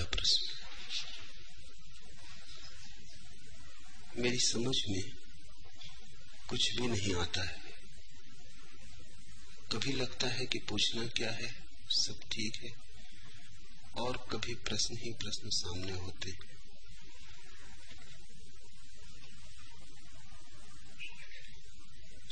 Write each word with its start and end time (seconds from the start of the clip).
पहला 0.00 0.10
प्रश्न। 0.10 0.56
मेरी 4.22 4.38
समझ 4.38 4.76
में 4.88 5.16
कुछ 6.48 6.76
भी 6.76 6.86
नहीं 6.86 7.14
आता 7.14 7.42
है। 7.42 7.60
कभी 9.72 9.92
लगता 9.92 10.28
है 10.28 10.46
कि 10.46 10.58
पूछना 10.58 11.06
क्या 11.06 11.30
है, 11.30 11.64
सब 11.88 12.20
ठीक 12.32 12.56
है, 12.64 12.70
और 14.02 14.28
कभी 14.32 14.54
प्रश्न 14.54 14.96
ही 14.96 15.12
प्रश्न 15.12 15.42
सामने 15.44 15.92
होते। 15.92 16.30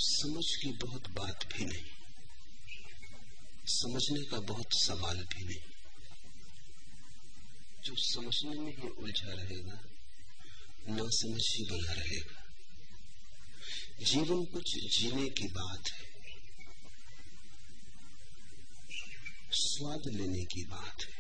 समझ 0.01 0.45
की 0.57 0.73
बहुत 0.73 1.09
बात 1.11 1.53
भी 1.53 1.65
नहीं। 1.65 1.91
समझने 3.67 4.31
का 4.31 4.41
बहुत 4.41 4.67
सवाल 4.73 5.17
भी 5.17 5.45
नहीं। 5.45 5.78
जो 7.85 7.95
समझने 7.97 8.61
में 8.61 8.77
ही 8.77 8.89
उलझा 8.89 9.33
रहेगा, 9.33 9.81
न 10.89 11.11
समझ 11.11 11.43
ही 11.57 11.65
बना 11.71 11.93
रहेगा। 11.93 12.45
जीवन 14.03 14.45
कुछ 14.45 14.65
जीने 14.99 15.29
की 15.29 15.49
बात 15.49 15.91
है। 15.91 16.09
स्वाद 19.51 20.15
लेने 20.15 20.45
की 20.45 20.65
बात 20.65 21.03
है। 21.03 21.19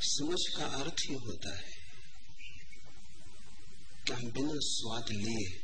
समझ 0.00 0.56
का 0.56 0.66
अर्थ 0.66 0.96
ही 1.08 1.14
होता 1.14 1.56
है 1.56 1.72
कि 4.06 4.12
हम 4.12 4.30
बिना 4.30 4.52
स्वाद 4.54 5.10
लिए 5.10 5.60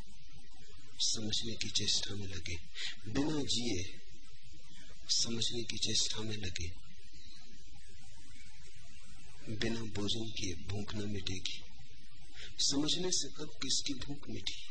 समझने 0.98 1.54
की 1.54 1.70
चेष्टा 1.70 2.14
में 2.14 2.26
लगे, 2.26 2.56
बिना 3.12 3.42
जिए 3.42 4.00
समझने 5.08 5.62
की 5.62 5.78
चेष्टा 5.78 6.22
में 6.22 6.36
लगे। 6.36 6.89
बिना 9.56 9.80
भोजन 9.80 10.30
किए 10.30 10.54
भूख 10.54 10.94
न 10.94 11.10
मिटेगी। 11.10 11.62
समझने 12.58 13.10
से 13.12 13.28
कब 13.28 13.50
किसकी 13.62 13.94
भूख 13.94 14.28
मिटी? 14.30 14.66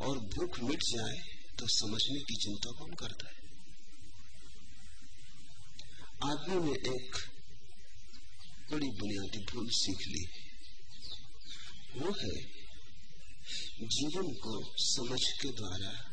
और 0.00 0.18
भूख 0.18 0.60
मिट 0.60 0.78
जाए 0.78 1.18
तो 1.58 1.66
समझने 1.68 2.20
की 2.20 2.34
चिंता 2.34 2.70
कौन 2.70 2.94
करता 2.94 3.28
है? 3.28 3.36
आदमी 6.30 6.70
ने 6.70 6.72
एक 6.72 7.16
बड़ी 8.72 8.86
बुनियादी 8.86 9.38
भूल 9.38 9.68
सीख 9.70 9.98
ली। 10.08 10.26
वो 12.00 12.06
है 12.06 12.56
जीवन 13.86 14.34
को 14.34 14.72
समझ 14.78 15.20
के 15.20 15.48
द्वारा 15.48 16.12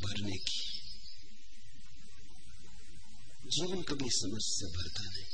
भरने 0.00 0.36
की। 0.36 0.75
जीवन 3.46 3.82
कभी 3.82 4.08
समझ 4.08 4.40
से 4.42 4.66
भरता 4.66 5.02
नहीं। 5.02 5.24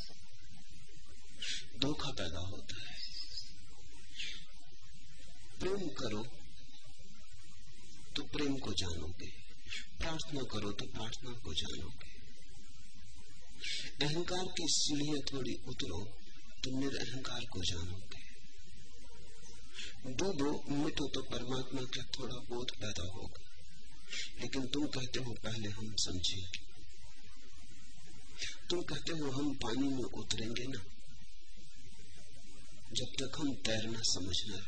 धोखा 1.80 2.10
पैदा 2.10 2.38
होता 2.38 2.82
है। 2.82 2.98
प्रेम 5.60 5.88
करो 5.88 6.24
तो 8.16 8.22
प्रेम 8.22 8.58
को 8.58 8.72
जानोगे। 8.72 9.26
प्रार्थना 9.98 10.40
करो 10.42 10.72
तो 10.72 10.86
प्रार्थना 10.86 11.30
को 11.32 11.54
जानोगे। 11.54 12.12
अहंकार 14.06 14.44
की 14.44 14.66
सीढ़ियाँ 14.68 15.20
थोड़ी 15.32 15.54
उतरो 15.54 16.04
तो 16.64 16.70
निरअहकार 16.70 17.40
को 17.40 17.64
जानोगे। 17.64 18.22
डूबो 20.12 20.74
मिटो 20.74 21.08
तो 21.08 21.22
परमात्मा 21.22 21.82
का 21.82 22.02
थोड़ा 22.02 22.36
बोध 22.36 22.70
पैदा 22.70 23.02
होगा। 23.02 23.50
लेकिन 24.40 24.66
तुम 24.66 24.86
कहते 24.86 25.18
हो, 25.18 25.32
पहले 25.32 25.68
हम 25.68 25.94
समझेंगे। 25.98 26.71
तुम 28.72 28.82
कहते 28.82 29.12
हो 29.12 29.30
हम 29.30 29.48
पानी 29.62 29.88
में 29.88 30.04
उतरेंगे 30.18 30.66
ना, 30.66 30.78
जब 32.92 33.08
तक 33.16 33.34
हम 33.38 33.48
तैरना 33.66 33.98
समझ 34.04 34.36
ले। 34.44 34.60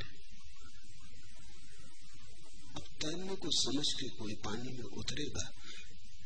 अब 2.75 2.91
तैरने 3.01 3.37
को 3.37 3.53
समझ 3.59 3.85
के 3.93 4.09
कोई 4.19 4.35
पानी 4.45 4.73
में 4.73 4.89
उतरेगा 4.95 5.45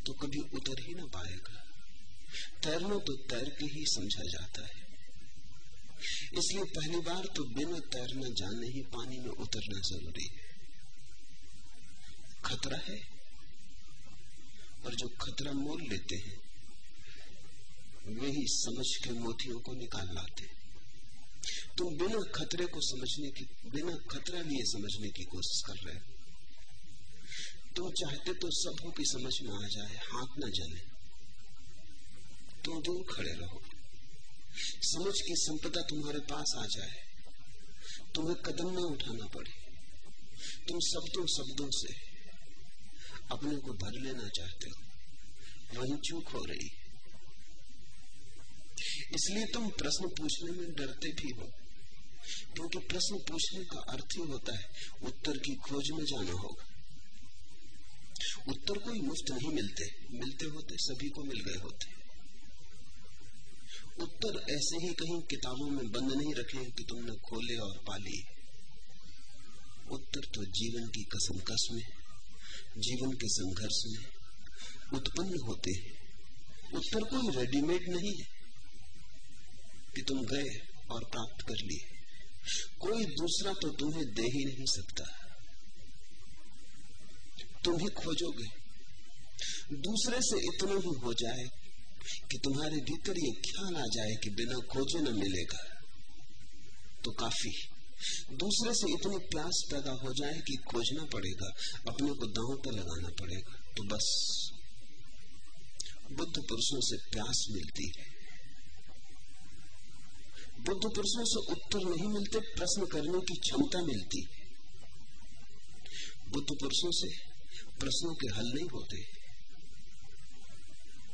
तो 0.06 0.12
कभी 0.15 0.41
उतर 0.53 0.83
ही 0.83 0.94
ना 0.94 1.05
पाएगा। 1.15 1.62
तैरना 2.62 2.99
तो 3.00 3.17
तैर 3.31 3.49
के 3.50 3.67
ही 3.67 3.84
समझा 3.88 4.27
जाता 4.28 4.67
है। 4.67 4.83
इसलिए 6.34 6.65
पहली 6.72 7.00
बार 7.03 7.31
तो 7.37 7.44
बिना 7.53 7.78
तैरना 7.93 8.28
जाने 8.34 8.72
ही 8.75 8.83
पानी 8.91 9.19
में 9.19 9.31
उतरना 9.31 9.81
ज़रूरी 9.88 10.27
है। 10.27 10.43
खतरा 12.44 12.83
है, 12.84 13.00
और 14.84 14.94
जो 14.94 15.09
खतरा 15.21 15.53
मोल 15.55 15.83
लेते 15.84 16.17
हैं 16.27 16.37
वे 18.09 18.29
ही 18.29 18.45
समझ 18.49 19.05
के 19.05 19.11
मोतियों 19.11 19.61
को 19.61 19.73
निकाल 19.73 20.09
लाते 20.15 20.59
तुम 21.79 21.97
बिना 21.97 22.21
खतरे 22.33 22.67
को 22.67 22.81
समझने 22.81 23.31
की, 23.31 23.71
बिना 23.71 23.97
खतरा 24.11 24.41
लिए 24.41 24.65
समझने 24.65 25.09
की 25.09 25.25
कोशिश 25.25 25.63
कर 25.67 25.75
रहे 25.75 25.97
हो। 25.97 26.15
तुम 27.77 27.91
चाहते 27.91 28.35
तो 28.35 28.49
सबों 28.51 28.91
की 28.91 29.03
समझ 29.05 29.33
में 29.43 29.65
आ 29.65 29.69
जाए, 29.69 29.97
हाथ 29.97 30.27
न 30.39 30.51
जले। 30.51 30.81
तुम 32.65 32.83
दूर 32.83 33.17
खड़े 33.17 33.33
रहो। 33.33 33.63
समझ 34.83 35.15
की 35.15 35.35
संपदा 35.37 35.81
तुम्हारे 35.81 36.19
पास 36.19 36.55
आ 36.59 36.67
जाए। 36.67 37.09
तुम्हें 38.15 38.37
कदम 38.37 38.71
न 38.71 38.77
उठाना 38.77 39.27
पड़े। 39.27 39.51
तुम 40.69 40.81
शब्दों 40.81 41.27
शब्दों 41.27 41.71
से 41.73 41.95
अपने 43.31 43.57
को 43.57 43.73
भर 43.73 44.01
लेना 44.01 44.29
चाहते 44.29 44.71
हो। 44.71 44.83
वही 45.81 46.09
चूक 46.09 46.29
हो 46.29 46.45
रही। 46.45 46.88
इसलिए 49.15 49.47
तुम 49.47 49.69
प्रश्न 49.69 50.09
पूछने 50.09 50.51
में 50.51 50.73
डरते 50.73 51.09
भी 51.09 51.31
हो। 51.31 51.51
क्योंकि 52.55 52.79
प्रश्न 52.79 53.19
पूछने 53.19 53.65
का 53.65 53.81
अर्थ 53.81 54.05
ही 54.05 54.23
होता 54.23 54.59
है, 54.59 54.69
उत्तर 55.03 55.39
की 55.39 55.55
खोज 55.55 55.91
में 55.91 56.05
जाना 56.05 56.33
होगा। 56.33 56.67
उत्तर 58.49 58.79
कोई 58.79 59.01
मुफ़्त 59.01 59.31
नहीं 59.31 59.53
मिलते। 59.53 59.85
मिलते 60.11 60.47
होते, 60.47 60.77
सभी 60.77 61.09
को 61.09 61.25
मिल 61.25 61.41
गए 61.41 61.59
होते। 61.59 61.99
उत्तर 64.03 64.53
ऐसे 64.53 64.87
ही 64.87 64.95
कहीं 64.95 65.21
किताबों 65.21 65.71
में 65.71 65.91
बंद 65.91 66.13
नहीं 66.13 66.35
रखे 66.35 66.71
कि 66.71 66.85
तुमने 66.89 67.13
खोले 67.13 67.57
और 67.57 67.79
पाली 67.79 68.25
उत्तर 69.91 70.21
तो 70.21 70.45
जीवन 70.45 70.87
की 70.87 71.03
कसम 71.03 71.39
कस 71.39 71.69
में, 71.73 71.83
जीवन 72.79 73.13
के 73.13 73.29
संघर्ष 73.29 73.83
में 73.87 74.07
उत्पन्न 74.99 75.41
होते 75.47 75.71
उत्तर 76.75 77.01
कोई 77.01 77.37
रेडीमेड 77.37 77.89
नहीं 77.89 78.15
है। 78.19 78.38
कि 79.99 80.05
तुम 80.09 80.23
गए 80.23 80.69
और 80.91 81.05
प्राप्त 81.05 81.43
कर 81.43 81.55
लिए। 81.55 81.99
कोई 82.81 83.05
दूसरा 83.05 83.53
तो 83.53 83.69
तुम्हें 83.69 84.15
दे 84.15 84.23
ही 84.23 84.45
नहीं 84.45 84.67
सकता। 84.67 85.05
तुम 87.65 87.79
ही 87.79 87.87
खोजोगे। 87.87 88.45
दूसरे 89.77 90.19
से 90.21 90.39
इतना 90.39 90.73
ही 90.73 91.01
हो 91.05 91.15
जाए 91.15 91.45
कि 92.31 92.39
तुम्हारे 92.45 92.77
भीतर 92.77 93.11
ये 93.11 93.33
ख्याल 93.33 93.77
आ 93.77 93.87
जाए 93.87 94.15
कि 94.25 94.31
बिना 94.31 94.59
खोजे 94.59 94.99
न 94.99 95.15
मिलेगा। 95.15 95.81
तो 97.05 97.11
काफ़ी। 97.11 97.53
दूसरे 98.33 98.75
से 98.75 98.93
इतनी 98.93 99.19
प्यास 99.19 99.69
पैदा 99.71 99.91
हो 99.91 100.13
जाए 100.13 100.33
कि 100.33 100.57
खोजना 100.57 101.05
पड़ेगा, 101.05 101.47
अपने 101.89 102.09
को 102.09 102.27
दांव 102.27 102.63
पर 102.65 102.73
लगाना 102.73 103.09
पड़ेगा। 103.09 103.73
तो 103.77 103.83
बस। 103.83 104.39
बुद्ध 106.13 106.37
पुरुषों 106.37 106.81
से 106.81 107.11
प्यास 107.11 107.47
मिलती 107.51 107.93
है। 107.99 108.18
बुद्ध 110.59 110.83
पुरुषों 110.85 111.25
से 111.25 111.41
उत्तर 111.53 111.83
नहीं 111.85 112.09
मिलते, 112.09 112.39
प्रश्न 112.55 112.87
करने 112.87 113.21
की 113.21 113.35
क्षमता 113.37 113.81
मिलती। 113.83 114.21
बुद्ध 116.33 116.49
पुरुषों 116.51 116.91
से 116.91 117.09
प्रश्नों 117.81 118.15
के 118.15 118.29
हल 118.37 118.49
नहीं 118.55 118.69
होते। 118.69 119.03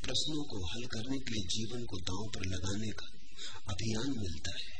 प्रश्नों 0.03 0.45
को 0.45 0.57
हल 0.67 0.87
करने 0.87 1.19
के 1.19 1.33
लिए 1.33 1.45
जीवन 1.49 1.85
को 1.85 1.99
दांव 2.03 2.25
पर 2.35 2.47
लगाने 2.47 2.91
का 2.91 3.07
अभियान 3.69 4.09
मिलता 4.19 4.51
है। 4.51 4.73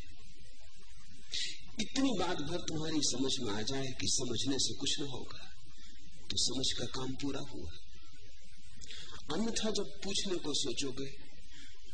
इतनी 1.81 2.11
बात 2.19 2.41
भर 2.41 2.61
तुम्हारी 2.61 3.01
समझ 3.03 3.33
में 3.43 3.53
आ 3.53 3.63
जाए 3.63 3.87
कि 4.01 4.07
समझने 4.09 4.59
से 4.59 4.75
कुछ 4.75 5.01
न 5.01 5.05
होगा 5.05 5.43
तो 6.31 6.37
समझ 6.39 6.67
का 6.79 6.87
काम 6.95 7.15
पूरा 7.15 7.41
हुआ। 7.41 7.71
अन्यथा 9.35 9.71
जब 9.71 9.87
पूछने 10.05 10.37
को 10.37 10.55
सोचोगे 10.55 11.07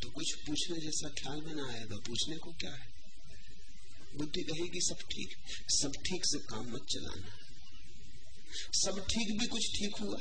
तो 0.03 0.11
कुछ 0.11 0.33
पूछने 0.47 0.81
जैसा 0.81 1.09
ख्याल 1.19 1.41
में 1.43 1.55
ना 1.55 1.67
आएगा 1.73 1.97
पूछने 2.07 2.37
को 2.37 2.53
क्या 2.61 2.71
है? 2.71 2.89
बुद्धि 4.17 4.43
कहेगी, 4.43 4.81
सब 4.81 5.03
ठीक 5.11 5.37
सब 5.71 5.93
ठीक 6.07 6.25
से 6.25 6.39
काम 6.47 6.65
मत 6.75 6.87
चलाना। 6.93 7.31
सब 8.77 8.99
ठीक 9.11 9.39
भी 9.41 9.47
कुछ 9.47 9.67
ठीक 9.77 10.01
हुआ? 10.01 10.19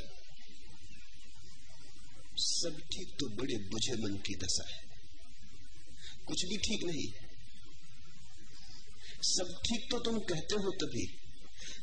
सब 2.40 2.78
ठीक 2.92 3.16
तो 3.20 3.28
बड़े 3.36 3.56
बुझे 3.70 3.96
मन 4.02 4.16
की 4.26 4.34
दशा 4.34 4.68
है। 4.68 4.80
कुछ 6.26 6.44
भी 6.44 6.56
ठीक 6.66 6.84
नहीं। 6.84 7.08
सब 9.24 9.52
ठीक 9.64 9.90
तो 9.90 9.98
तुम 10.00 10.18
कहते 10.28 10.62
हो 10.62 10.70
तभी, 10.80 11.06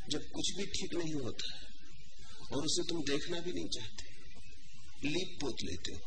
जब 0.09 0.29
कुछ 0.31 0.55
भी 0.57 0.65
ठीक 0.71 0.93
नहीं 0.93 1.13
होता 1.15 2.55
और 2.55 2.65
उसे 2.65 2.83
तुम 2.89 3.01
देखना 3.03 3.39
भी 3.39 3.53
नहीं 3.53 3.69
चाहते। 3.69 5.09
लीप 5.09 5.37
पोत 5.41 5.63
लेते 5.63 5.93
हो, 5.93 5.99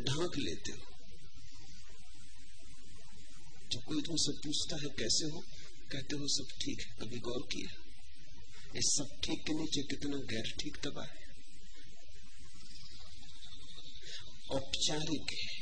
ढांक 0.00 0.36
लेते 0.38 0.72
हो 0.72 0.92
जब 3.74 3.84
कोई 3.84 4.02
तुमसे 4.02 4.32
पूछता 4.38 4.76
है, 4.76 4.88
कैसे 4.98 5.30
हो? 5.30 5.40
कहते 5.92 6.16
हो 6.16 6.26
सब 6.30 6.48
ठीक 6.62 6.80
है, 6.80 6.90
कभी 7.00 7.18
गौर 7.26 7.42
किया। 7.52 7.70
इस 8.78 8.86
सब 8.92 9.08
ठीक 9.24 9.42
के 9.46 9.54
नीचे 9.54 9.82
कितना 9.90 10.16
गैर 10.30 10.54
ठीक 10.60 10.76
दबा 10.84 11.04
है। 11.04 11.22
औपचारिक 14.52 15.32
है। 15.32 15.52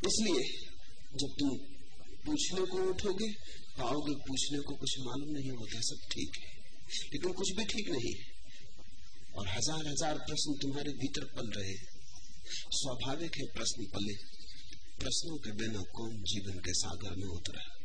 इसलिए 0.00 0.42
जब 1.14 1.30
तुम 1.38 1.48
पूछने 2.26 2.64
को 2.66 2.82
उठोगे, 2.90 3.28
पाओगे 3.78 4.14
पूछने 4.26 4.58
को 4.60 4.74
कुछ 4.76 4.98
मालूम 5.00 5.30
नहीं 5.30 5.52
होता 5.52 5.80
सब 5.82 6.08
ठीक 6.10 6.36
है। 6.36 6.50
लेकिन 7.12 7.32
कुछ 7.32 7.50
भी 7.56 7.64
ठीक 7.66 7.88
नहीं 7.90 8.14
और 9.34 9.48
हज़ार 9.48 9.86
हज़ार 9.88 10.18
प्रश्न 10.20 10.54
तुम्हारे 10.62 10.92
भीतर 11.00 11.24
पल 11.36 11.50
रहे 11.56 11.74
स्वाभाविक 12.74 13.36
है 13.36 13.46
प्रश्न 13.54 13.84
पले। 13.94 14.14
प्रश्नों 15.00 15.36
के 15.36 15.52
बिना 15.52 15.82
कौन 15.82 16.22
जीवन 16.22 16.58
के 16.58 16.74
सागर 16.74 17.16
में 17.16 17.26
उतरा 17.26 17.76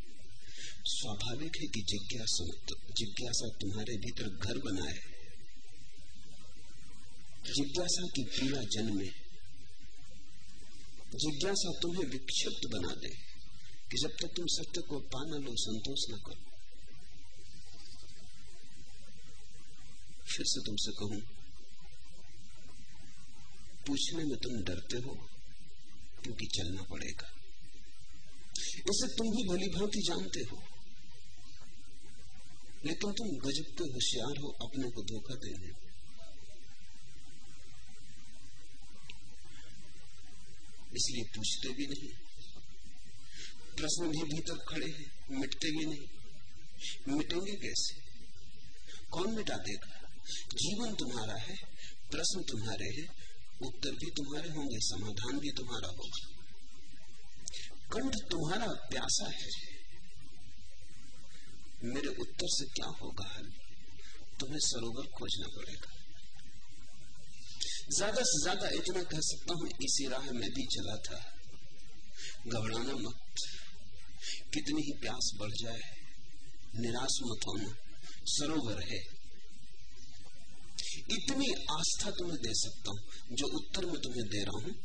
स्वाभाविक 0.85 1.55
है 1.55 1.67
कि 1.67 1.81
जिज्ञासा 1.81 2.45
जिज्ञासा 2.97 3.49
तुम्हारे 3.49 3.97
भीतर 3.97 4.29
घर 4.29 4.57
बनाए। 4.57 4.99
जिज्ञासा 7.45 8.07
की 8.07 8.23
पीड़ा 8.23 8.61
जन्मे। 8.61 9.05
जिज्ञासा 11.15 11.79
तुम्हें 11.81 12.09
विक्षिप्त 12.09 12.67
बना 12.71 12.95
दे 12.95 13.09
कि 13.91 13.97
जब 13.97 14.09
तक 14.09 14.35
तुम 14.35 14.45
सत्य 14.49 14.81
को 14.81 14.99
पाना 14.99 15.37
लो 15.37 15.51
संतोष 15.51 15.99
न 16.09 16.17
करो। 16.17 16.43
फिर 20.27 20.45
से 20.45 20.65
तुमसे 20.65 20.91
कहूँ, 20.91 21.21
पूछने 23.87 24.23
में 24.23 24.37
तुम 24.37 24.63
डरते 24.63 24.97
हो? 24.97 25.34
क्योंकि 26.25 26.45
चलना 26.45 26.81
पड़ेगा। 26.81 27.31
इसे 28.77 29.07
तुम 29.07 29.35
भी 29.35 29.43
भली 29.43 29.67
भांति 29.67 30.03
जानते 30.07 30.39
हो। 30.39 30.63
लेकिन 32.85 33.11
तुम 33.11 33.27
गजब 33.27 33.63
के 33.63 33.83
होशियार 33.83 34.37
हो 34.41 34.47
अपने 34.47 34.91
को 34.91 35.01
धोखा 35.01 35.35
देने। 35.35 35.67
इसलिए 40.95 41.23
पूछते 41.23 41.73
भी 41.73 41.85
नहीं। 41.87 42.09
प्रश्न 43.75 44.07
भी 44.07 44.23
भीतर 44.23 44.57
खड़े 44.67 44.91
हैं, 44.91 45.39
मिटते 45.39 45.71
भी 45.71 45.85
नहीं। 45.85 46.07
मिटेंगे 47.17 47.51
कैसे? 47.51 48.01
कौन 49.11 49.35
मिटा 49.35 49.57
देगा? 49.57 50.09
जीवन 50.53 50.95
तुम्हारा 50.95 51.35
है, 51.35 51.55
प्रश्न 52.11 52.43
तुम्हारे 52.43 52.85
हैं 52.85 53.24
उत्तर 53.61 53.91
भी 53.91 54.11
तुम्हारे 54.11 54.49
होंगे, 54.49 54.79
समाधान 54.79 55.39
भी 55.39 55.49
तुम्हारा 55.49 55.87
होगा। 55.87 56.27
कंठ 57.91 58.15
तुम्हारा 58.31 58.67
प्यासा 58.67 59.25
है। 59.25 59.49
मेरे 61.83 62.07
उत्तर 62.07 62.47
से 62.47 62.65
क्या 62.65 62.85
होगा? 62.85 63.33
हल 63.37 63.51
तुम्हें 64.39 64.59
सरोवर 64.59 65.05
खोजना 65.05 65.47
पड़ेगा। 65.47 65.93
ज़्यादा 67.95 68.21
से 68.23 68.41
ज़्यादा 68.41 68.67
इतना 68.67 69.03
कह 69.03 69.19
सकता 69.19 69.53
हूँ, 69.53 69.69
इसी 69.83 70.07
राह 70.07 70.31
में 70.31 70.49
भी 70.49 70.65
चला 70.65 70.95
था। 70.95 71.35
घबराना 72.47 72.93
मत। 72.93 73.15
कितनी 74.53 74.81
ही 74.81 74.91
प्यास 74.91 75.31
बढ़ 75.39 75.51
जाए, 75.51 75.81
निराश 76.75 77.19
मत 77.23 77.47
होना। 77.47 77.75
सरोवर 78.25 78.83
है। 78.83 79.14
इतनी 81.11 81.53
आस्था 81.71 82.11
तुम्हें 82.11 82.37
दे 82.37 82.53
सकता 82.53 82.91
हूँ, 82.91 82.99
जो 83.31 83.47
उत्तर 83.47 83.85
में 83.85 84.01
तुम्हें 84.01 84.27
दे 84.27 84.43
रहा 84.43 84.65
हूँ, 84.65 84.75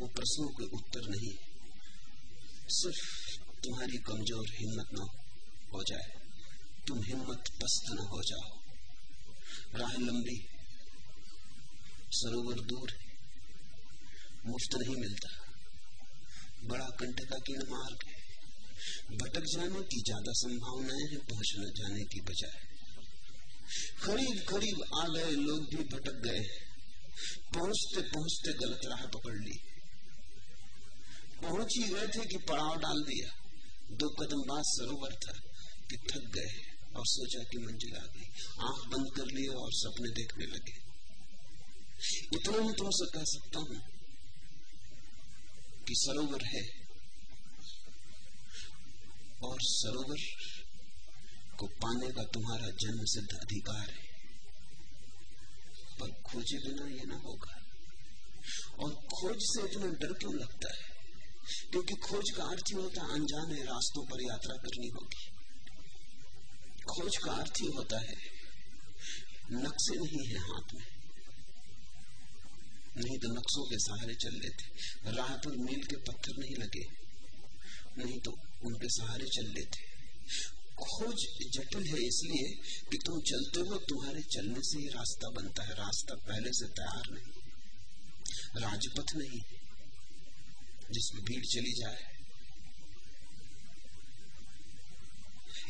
वो 0.00 0.06
प्रश्नों 0.06 0.48
के 0.48 0.64
उत्तर 0.64 1.08
नहीं। 1.08 1.34
सिर्फ़ 2.68 3.38
तुम्हारी 3.64 3.96
कमज़ोर 3.96 4.46
हिम्मत 4.50 4.88
ना 4.92 5.04
हो 5.74 5.82
जाए, 5.82 6.12
तुम 6.88 7.02
हिम्मत 7.02 7.50
पस्त 7.62 7.90
न 7.90 7.98
हो 7.98 8.22
जाओ। 8.22 8.60
राह 9.78 9.92
लंबी, 9.92 10.46
सरोवर 12.10 12.60
दूर, 12.60 12.92
मुफ़्त 14.46 14.74
नहीं 14.74 14.96
मिलता। 14.96 15.28
बड़ा 16.64 16.84
कंटका 16.84 17.38
की 17.38 17.54
मार्ग 17.54 17.98
भटक 19.12 19.44
जाने 19.44 19.82
की 19.82 20.02
ज़्यादा 20.02 20.32
संभावनाएँ 20.32 21.06
हैं, 21.12 21.18
पहुँच 21.18 21.54
न 21.58 21.72
जाने 21.76 22.04
की 22.04 22.20
बजाय। 22.20 22.73
करीब 24.04 24.44
करीब 24.48 24.84
आ 24.98 25.08
गए 25.08 25.30
लोग 25.30 25.60
भी 25.60 25.84
भटक 25.84 26.12
गए। 26.12 26.42
पहुँचते 27.54 28.00
पहुँचते 28.00 28.52
गलत 28.52 28.80
राह 28.86 29.06
पकड़ 29.06 29.34
ली। 29.34 29.58
पहुँच 31.42 31.74
ही 31.76 31.88
गए 31.88 32.06
थे 32.06 32.26
कि 32.26 32.36
पड़ाव 32.36 32.76
डाल 32.78 33.02
दिया। 33.02 33.28
दो 33.90 34.08
कदम 34.08 34.40
बाद 34.40 34.62
सरोवर 34.66 35.14
था 35.14 35.32
कि 35.90 35.96
थक 35.96 36.30
गए 36.34 36.74
और 36.96 37.06
सोचा 37.06 37.44
कि 37.44 37.58
मंजिल 37.58 37.96
आ 37.96 38.06
गई। 38.06 38.24
आँख 38.60 38.88
बंद 38.88 39.16
कर 39.16 39.24
लिए 39.24 39.48
और 39.48 39.68
सपने 39.72 40.10
देखने 40.10 40.46
लगे। 40.46 40.84
इतना 42.36 42.62
ही 42.62 42.72
तुमसे 42.72 43.18
कह 43.18 43.24
सकता 43.24 43.58
हूँ 43.58 43.80
कि 45.88 45.94
सरोवर 45.96 46.44
है। 46.44 46.84
और 49.44 49.58
सरोवर 49.60 50.16
को 51.58 51.66
पाने 51.66 52.12
का 52.12 52.22
तुम्हारा 52.22 52.66
जन्म 52.66 53.04
सिद्ध 53.04 53.38
अधिकार 53.38 53.90
है। 53.90 54.14
पर 56.00 56.22
खोजे 56.22 56.58
बिना 56.58 56.96
यह 56.96 57.02
ना 57.04 57.14
होगा। 57.14 57.62
और 58.78 58.94
खोज 58.94 59.36
से 59.40 59.68
इतना 59.68 59.86
डर 59.86 60.12
क्यों 60.12 60.34
लगता 60.34 60.74
है? 60.74 60.94
क्योंकि 61.70 61.94
खोज 61.94 62.30
का 62.36 62.44
अर्थ 62.44 62.64
ही 62.68 62.74
होता 62.74 63.02
है 63.02 63.12
अनजाने 63.12 63.62
रास्तों 63.62 64.04
पर 64.06 64.22
यात्रा 64.22 64.56
करनी 64.56 64.88
होगी। 64.88 65.30
खोज 66.84 67.16
का 67.16 67.32
अर्थ 67.32 67.52
ही 67.60 67.66
होता 67.66 67.98
है 67.98 68.16
नक्शे 69.52 69.98
नहीं 69.98 70.26
है 70.26 70.38
हाथ 70.38 70.74
में। 70.74 70.86
नहीं 72.96 73.18
तो 73.18 73.28
नक्शों 73.28 73.64
के 73.70 73.78
सहारे 73.78 74.14
चल 74.14 74.32
लेते। 74.32 74.64
राह 75.10 75.36
पर 75.36 75.56
मील 75.56 75.84
के 75.84 75.96
पत्थर 75.96 76.36
नहीं 76.38 76.56
लगे। 76.56 77.04
नहीं 78.04 78.20
तो 78.20 78.30
उनके 78.64 78.88
सहारे 78.88 79.24
चल 79.24 79.46
लेते। 79.46 79.93
खोज 80.80 81.26
जटिल 81.52 81.86
है, 81.86 81.98
इसलिए 82.06 82.48
कि 82.90 82.98
तुम 83.06 83.20
चलते 83.20 83.60
हो, 83.60 83.76
तुम्हारे 83.76 84.22
चलने 84.22 84.60
से 84.62 84.78
ही 84.78 84.88
रास्ता 84.88 85.30
बनता 85.30 85.62
है। 85.62 85.74
रास्ता 85.74 86.14
पहले 86.14 86.52
से 86.52 86.66
तैयार 86.68 87.10
नहीं। 87.10 87.32
राजपथ 88.62 89.14
नहीं, 89.16 89.40
जिसमें 90.92 91.24
भीड़ 91.24 91.44
चली 91.44 91.72
जाए। 91.72 92.14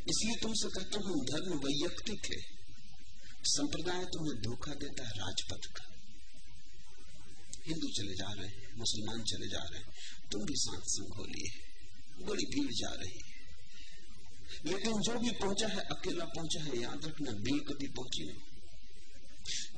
इसलिए 0.08 0.36
तुमसे 0.36 0.68
कहता 0.68 0.98
हूँ 0.98 1.24
धर्म 1.24 1.58
वैयक्तिक 1.58 2.24
है। 2.32 2.40
संप्रदाय 3.44 4.04
तुम्हें 4.04 4.42
धोखा 4.42 4.74
देता 4.74 5.04
है 5.04 5.10
राजपथ 5.10 5.66
का। 5.66 5.84
हिंदू 7.66 7.88
चले 7.88 8.14
जा 8.14 8.32
रहे 8.32 8.46
हैं, 8.46 8.74
मुसलमान 8.76 9.22
चले 9.24 9.48
जा 9.48 9.62
रहे 9.62 9.80
हैं। 9.80 9.94
तुम 10.32 10.44
भी 10.44 10.54
साथ 10.56 10.80
संग 10.80 11.14
हो 11.14 11.24
लिए 11.24 11.48
बड़ी 12.24 12.44
भीड़ 12.44 12.72
जा 12.72 12.94
रही 12.94 13.20
है। 13.26 13.33
लेकिन 14.66 15.00
जो 15.00 15.18
भी 15.18 15.30
पहुँचा 15.30 15.66
है, 15.66 15.80
अकेला 15.80 16.24
पहुँचा 16.24 16.62
है 16.64 16.80
याद 16.80 17.04
रखना 17.04 17.30
भीड़ 17.30 17.62
कभी 17.62 17.86
पहुँची 17.86 18.24
नहीं 18.24 18.42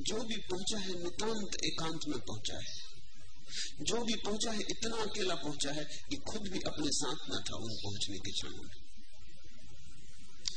जो 0.02 0.22
भी 0.24 0.36
पहुँचा 0.36 0.78
है, 0.78 0.92
नितांत 1.02 1.56
एकांत 1.64 2.00
में 2.08 2.18
पहुँचा 2.18 2.58
है। 2.58 3.84
जो 3.84 4.04
भी 4.04 4.14
पहुँचा 4.14 4.50
है, 4.50 4.60
इतना 4.70 4.96
अकेला 4.96 5.34
पहुँचा 5.34 5.72
है 5.72 5.84
कि 5.84 6.16
खुद 6.16 6.48
भी 6.48 6.60
अपने 6.66 6.90
साथ 6.90 7.30
न 7.30 7.42
था 7.50 7.56
उन 7.56 7.72
पहुँचने 7.82 8.18
के 8.18 8.30
क्षण 8.30 8.50
में। 8.50 8.70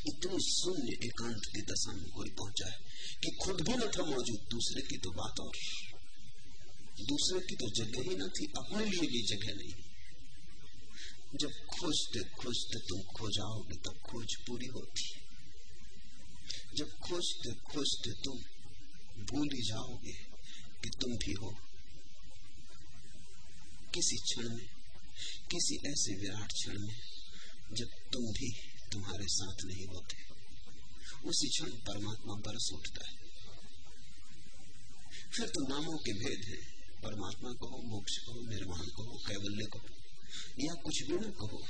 इतनी 0.08 0.40
शून्य 0.40 0.98
एकांत 1.06 1.46
की 1.46 1.62
दशा 1.62 1.92
में 1.92 2.10
कोई 2.12 2.30
पहुँचा 2.30 2.68
है 2.68 2.78
कि 3.24 3.32
खुद 3.42 3.62
भी 3.62 3.74
न 3.74 3.88
था 3.88 4.04
मौजूद, 4.04 4.40
दूसरे 4.52 4.82
की 4.82 4.98
तो 4.98 5.12
बात 5.12 5.40
और 5.40 5.52
दूसरे 7.08 7.40
की 7.40 7.56
तो 7.56 7.70
जगह 7.70 8.10
ही 8.10 8.16
न 8.16 8.30
थी, 8.30 8.46
अपने 8.58 8.86
लिए 8.86 9.08
भी 9.08 9.22
जगह 9.28 9.54
नहीं। 9.54 9.89
जब 11.36 11.52
खोजते 11.52 12.20
खोजते 12.20 12.80
तुम 12.80 13.02
खो 13.02 13.30
जाओगे, 13.30 13.78
तब 13.78 14.00
खोज 14.10 14.36
पूरी 14.36 14.66
होती 14.66 15.14
जब 16.76 16.90
खोजते 16.90 17.54
खोजते 17.54 18.12
तुम 18.12 18.38
भूल 19.24 19.48
ही 19.48 19.62
जाओगे 19.62 20.12
कि 20.84 20.90
तुम 20.90 21.14
भी 21.14 21.34
हो। 21.34 21.52
किसी 23.94 24.16
क्षण 24.16 24.56
में, 24.56 24.66
किसी 25.52 25.76
ऐसे 25.76 26.16
विराट 26.16 26.48
क्षण 26.48 26.80
में, 26.80 26.96
जब 27.74 27.88
तुम 28.14 28.22
भी 28.22 28.52
तुम्हारे 28.92 29.26
साथ 29.28 29.66
नहीं 29.66 29.86
होते, 29.86 30.18
उसी 31.30 31.50
क्षण 31.50 31.70
परमात्मा 31.70 32.34
बरस 32.34 32.70
उठता 32.74 33.08
है। 33.08 33.16
फिर 35.38 35.48
तो 35.48 35.68
नामों 35.68 35.98
के 35.98 36.14
भेद 36.14 36.48
है। 36.48 36.80
परमात्मा 37.02 37.50
कहो, 37.50 37.96
मोक्ष 37.96 38.18
कहो 38.18 38.50
निर्माण 38.50 38.80
कहो, 38.80 39.24
कैवल्य 39.28 39.66
कहो। 39.66 39.99
या 40.60 40.74
कुछ 40.74 41.04
भी 41.04 41.14
न 41.14 41.32
कहो। 41.32 41.68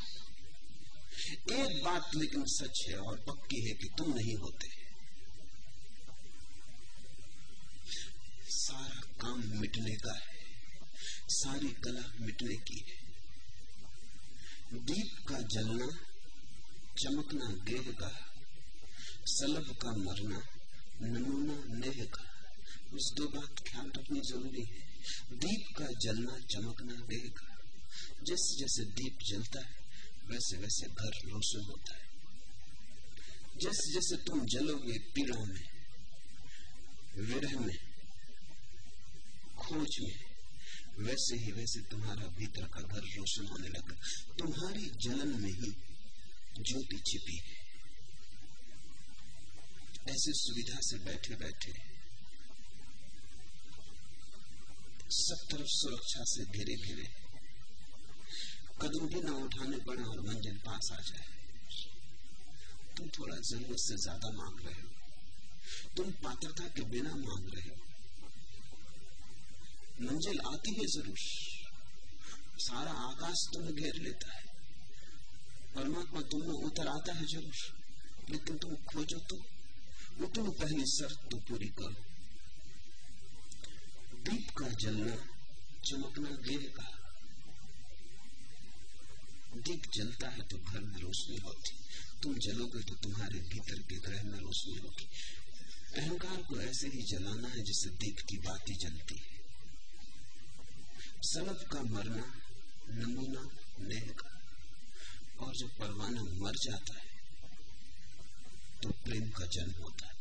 एक 1.53 1.83
बात 1.83 2.11
लेकिन 2.15 2.43
सच 2.47 2.85
है 2.89 2.97
और 2.97 3.19
पक्की 3.19 3.69
है 3.69 3.75
कि 3.75 3.89
तुम 3.97 4.13
नहीं 4.13 4.35
होते। 4.35 4.67
सारा 8.49 9.01
काम 9.21 9.59
मिटने 9.59 9.95
का 9.95 10.13
है। 10.13 10.39
सारी 11.27 11.67
कला 11.67 12.25
मिटने 12.25 12.55
की 12.55 12.85
है। 12.89 13.09
दीप 14.73 15.27
का 15.27 15.39
जलना, 15.39 15.87
चमकना 17.03 17.45
गेह 17.45 17.91
का 17.91 18.33
सलभ 19.25 19.75
का 19.75 19.91
मरना, 19.91 20.41
नमूना 21.01 21.63
नेह 21.79 22.05
का 22.05 22.23
उस 22.93 23.13
दो 23.17 23.27
बात 23.27 23.67
ख्याल 23.67 23.91
रखनी 23.97 24.19
ज़रूरी 24.19 24.63
है। 24.63 24.79
दीप 25.37 25.77
का 25.77 25.85
जलना, 25.85 26.39
चमकना 26.39 26.93
गेह 26.93 27.29
का। 27.29 27.48
जैसे 28.23 28.59
जैसे 28.59 28.85
दीप 28.85 29.17
जलता 29.27 29.59
है, 29.59 29.75
वैसे 30.27 30.57
वैसे 30.57 30.87
घर 30.87 31.29
रोशन 31.29 31.63
होता 31.63 31.93
है। 31.93 32.09
जैसे 33.57 33.93
जैसे 33.93 34.17
तुम 34.17 34.45
जलोगे 34.45 34.99
पीड़ा 34.99 35.39
में, 35.45 35.69
विरह 37.17 37.59
में, 37.59 37.77
खोज 39.57 39.97
में, 39.99 40.19
वैसे 40.99 41.35
ही 41.35 41.51
वैसे 41.51 41.81
तुम्हारा 41.81 42.27
भीतर 42.27 42.67
का 42.67 42.81
घर 42.81 43.01
रोशन 43.01 43.47
होने 43.47 43.67
लगा। 43.67 43.95
तुम्हारी 44.39 44.89
जलन 44.89 45.41
में 45.41 45.51
ही 45.51 45.71
ज्योति 46.63 46.97
छिपी 47.07 47.37
है। 47.37 47.69
ऐसे 50.09 50.31
सुविधा 50.33 50.79
से 50.81 50.97
बैठे 50.97 51.35
बैठे 51.35 51.73
सब 55.11 55.47
तरफ़ 55.51 55.67
सुरक्षा 55.67 56.23
से 56.23 56.45
घिरे 56.45 56.75
घिरे 56.75 57.28
कदम 58.81 59.07
भी 59.07 59.21
ना 59.21 59.31
उठाने 59.31 59.77
पड़े 59.77 60.03
और 60.03 60.19
मंजिल 60.21 60.57
पास 60.57 60.89
आ 60.93 61.01
जाए। 61.01 61.27
तुम 62.97 63.07
थोड़ा 63.07 63.35
ज़रूरत 63.35 63.79
से 63.79 63.95
ज़्यादा 63.95 64.29
मांग 64.29 64.59
रहे 64.65 64.81
हो। 64.81 64.89
तुम 65.97 66.11
पात्रता 66.11 66.67
के 66.67 66.83
बिना 66.83 67.15
मांग 67.15 67.49
रहे 67.55 67.69
हो। 67.69 67.75
मंजिल 70.01 70.39
आती 70.39 70.73
है 70.73 70.85
ज़रूर। 70.87 71.17
सारा 72.59 72.91
आकाश 72.91 73.47
तुम्हें 73.53 73.73
घेर 73.75 73.95
लेता 73.95 74.33
है। 74.33 74.43
परमात्मा 75.75 76.21
तुम्हें 76.21 76.63
उतर 76.63 76.87
आता 76.87 77.13
है 77.13 77.25
ज़रूर। 77.25 78.31
लेकिन 78.31 78.57
तुम 78.57 78.75
खोजो 78.75 79.19
तो 79.19 79.35
वो 80.19 80.27
तुम 80.27 80.49
पहली 80.51 80.85
शर्त 80.85 81.27
तो 81.31 81.37
पूरी 81.37 81.67
करो। 81.67 82.05
दीप 84.23 84.49
का 84.49 84.67
जलना, 84.67 85.15
चमकना, 85.85 86.29
गिर 86.29 86.73
का 86.77 86.98
दीप 89.57 89.81
जलता 89.93 90.29
है 90.29 90.41
तो 90.41 90.57
घर 90.57 90.79
में 90.79 90.99
रोशनी 91.01 91.37
होती। 91.37 91.77
तुम 92.23 92.37
जलोगे 92.37 92.83
तो 92.83 92.95
तुम्हारे 92.95 93.39
भीतर 93.39 93.81
के 93.81 93.95
ग्रह 93.95 94.23
में 94.23 94.39
रोशनी 94.39 94.75
होगी। 94.75 95.07
अहंकार 95.97 96.41
को 96.41 96.59
ऐसे 96.61 96.87
ही 96.87 97.01
जलाना 97.01 97.47
है 97.47 97.63
जिससे 97.63 97.89
दीप 97.89 98.19
की 98.29 98.37
बाती 98.37 98.75
जलती 98.75 99.15
है। 99.15 99.37
सलभ 101.21 101.63
का 101.71 101.81
मरना, 101.81 102.41
नमूना 102.89 103.49
नेह 103.79 104.11
का 104.11 104.31
और 105.39 105.55
जब 105.55 105.69
परवाना 105.77 106.23
मर 106.23 106.55
जाता 106.55 106.99
है 106.99 107.07
तो 108.83 108.89
प्रेम 108.89 109.29
का 109.29 109.45
जन्म 109.45 109.81
होता 109.81 110.07
है। 110.07 110.17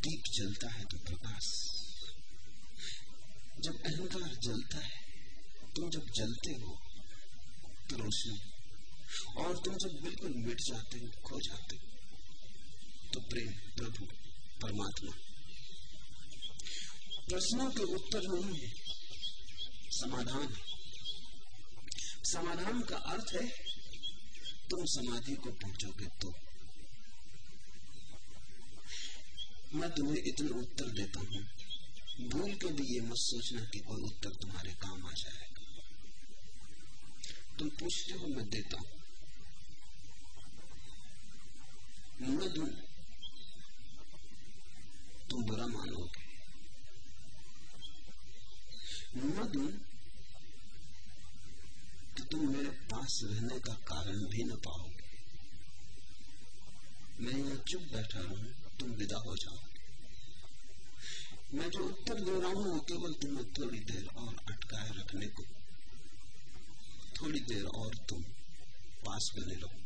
दीप 0.00 0.22
जलता 0.32 0.68
है 0.68 0.84
तो 0.84 0.98
प्रकाश। 0.98 1.52
जब 3.60 3.82
अहंकार 3.82 4.34
जलता 4.34 4.78
है, 4.78 5.00
तुम 5.76 5.90
जब 5.90 6.10
जलते 6.10 6.50
हो 6.50 6.81
रोशनी 7.92 8.38
और 9.36 9.56
तुम 9.64 9.74
जब 9.76 9.92
बिल्कुल 10.02 10.32
मिट 10.38 10.60
जाते 10.60 10.98
हो, 10.98 11.08
खो 11.24 11.40
जाते 11.40 11.76
हो 11.76 11.86
तो 13.12 13.20
प्रेम, 13.22 13.52
प्रभु, 13.76 14.04
परमात्मा। 14.62 15.12
प्रश्नों 17.28 17.68
के 17.70 17.84
उत्तर 17.94 18.22
नहीं 18.28 18.54
है, 18.56 18.70
समाधान 19.92 20.48
समाधान 22.26 22.80
का 22.82 22.96
अर्थ 23.14 23.34
है, 23.34 23.46
तुम 24.70 24.84
समाधि 24.88 25.34
को 25.36 25.50
पहुंचोगे 25.52 26.06
तो 26.22 26.28
मैं 29.74 29.90
तुम्हें 29.90 30.22
इतना 30.22 30.58
उत्तर 30.60 30.88
देता 30.92 31.20
हूँ। 31.20 31.42
भूल 32.30 32.50
के 32.54 32.68
भी 32.72 32.84
ये 32.86 33.00
मत 33.02 33.18
सोचना 33.18 33.60
कि 33.64 33.78
कोई 33.80 34.02
उत्तर 34.02 34.32
तुम्हारे 34.42 34.72
काम 34.82 35.06
आ 35.06 35.12
जाएगा 35.14 35.51
तुम 37.58 37.68
पूछते 37.70 38.12
हो, 38.12 38.26
मैं 38.26 38.48
देता 38.50 38.78
हूँ। 38.78 38.86
मैं 42.20 42.52
दू 42.54 42.66
तुम 45.30 45.44
बुरा 45.44 45.66
मानोगे। 45.66 46.24
न 49.16 49.46
दू 49.52 49.66
तो 52.16 52.24
तुम 52.24 52.48
मेरे 52.48 52.70
पास 52.90 53.20
रहने 53.24 53.58
का 53.60 53.74
कारण 53.88 54.24
भी 54.26 54.44
न 54.44 54.56
पाओगे। 54.56 55.10
मैं 57.20 57.32
यहाँ 57.34 57.56
चुप 57.68 57.82
बैठा 57.92 58.20
रहूँ, 58.20 58.52
तुम 58.78 58.90
विदा 58.92 59.18
हो 59.26 59.36
जाओ 59.36 59.58
मैं 61.54 61.68
जो 61.70 61.84
उत्तर 61.86 62.20
दे 62.20 62.38
रहा 62.40 62.50
हूँ, 62.50 62.64
वो 62.64 62.78
केवल 62.80 63.12
तुम्हें 63.12 63.44
थोड़ी 63.52 63.78
देर 63.80 64.06
और 64.16 64.36
अटकाए 64.50 64.90
रखने 64.90 65.26
को 65.28 65.42
थोड़ी 67.22 67.40
देर 67.40 67.64
और 67.64 67.94
तुम 68.08 68.22
पास 69.06 69.30
बने 69.36 69.54
रहो। 69.54 69.78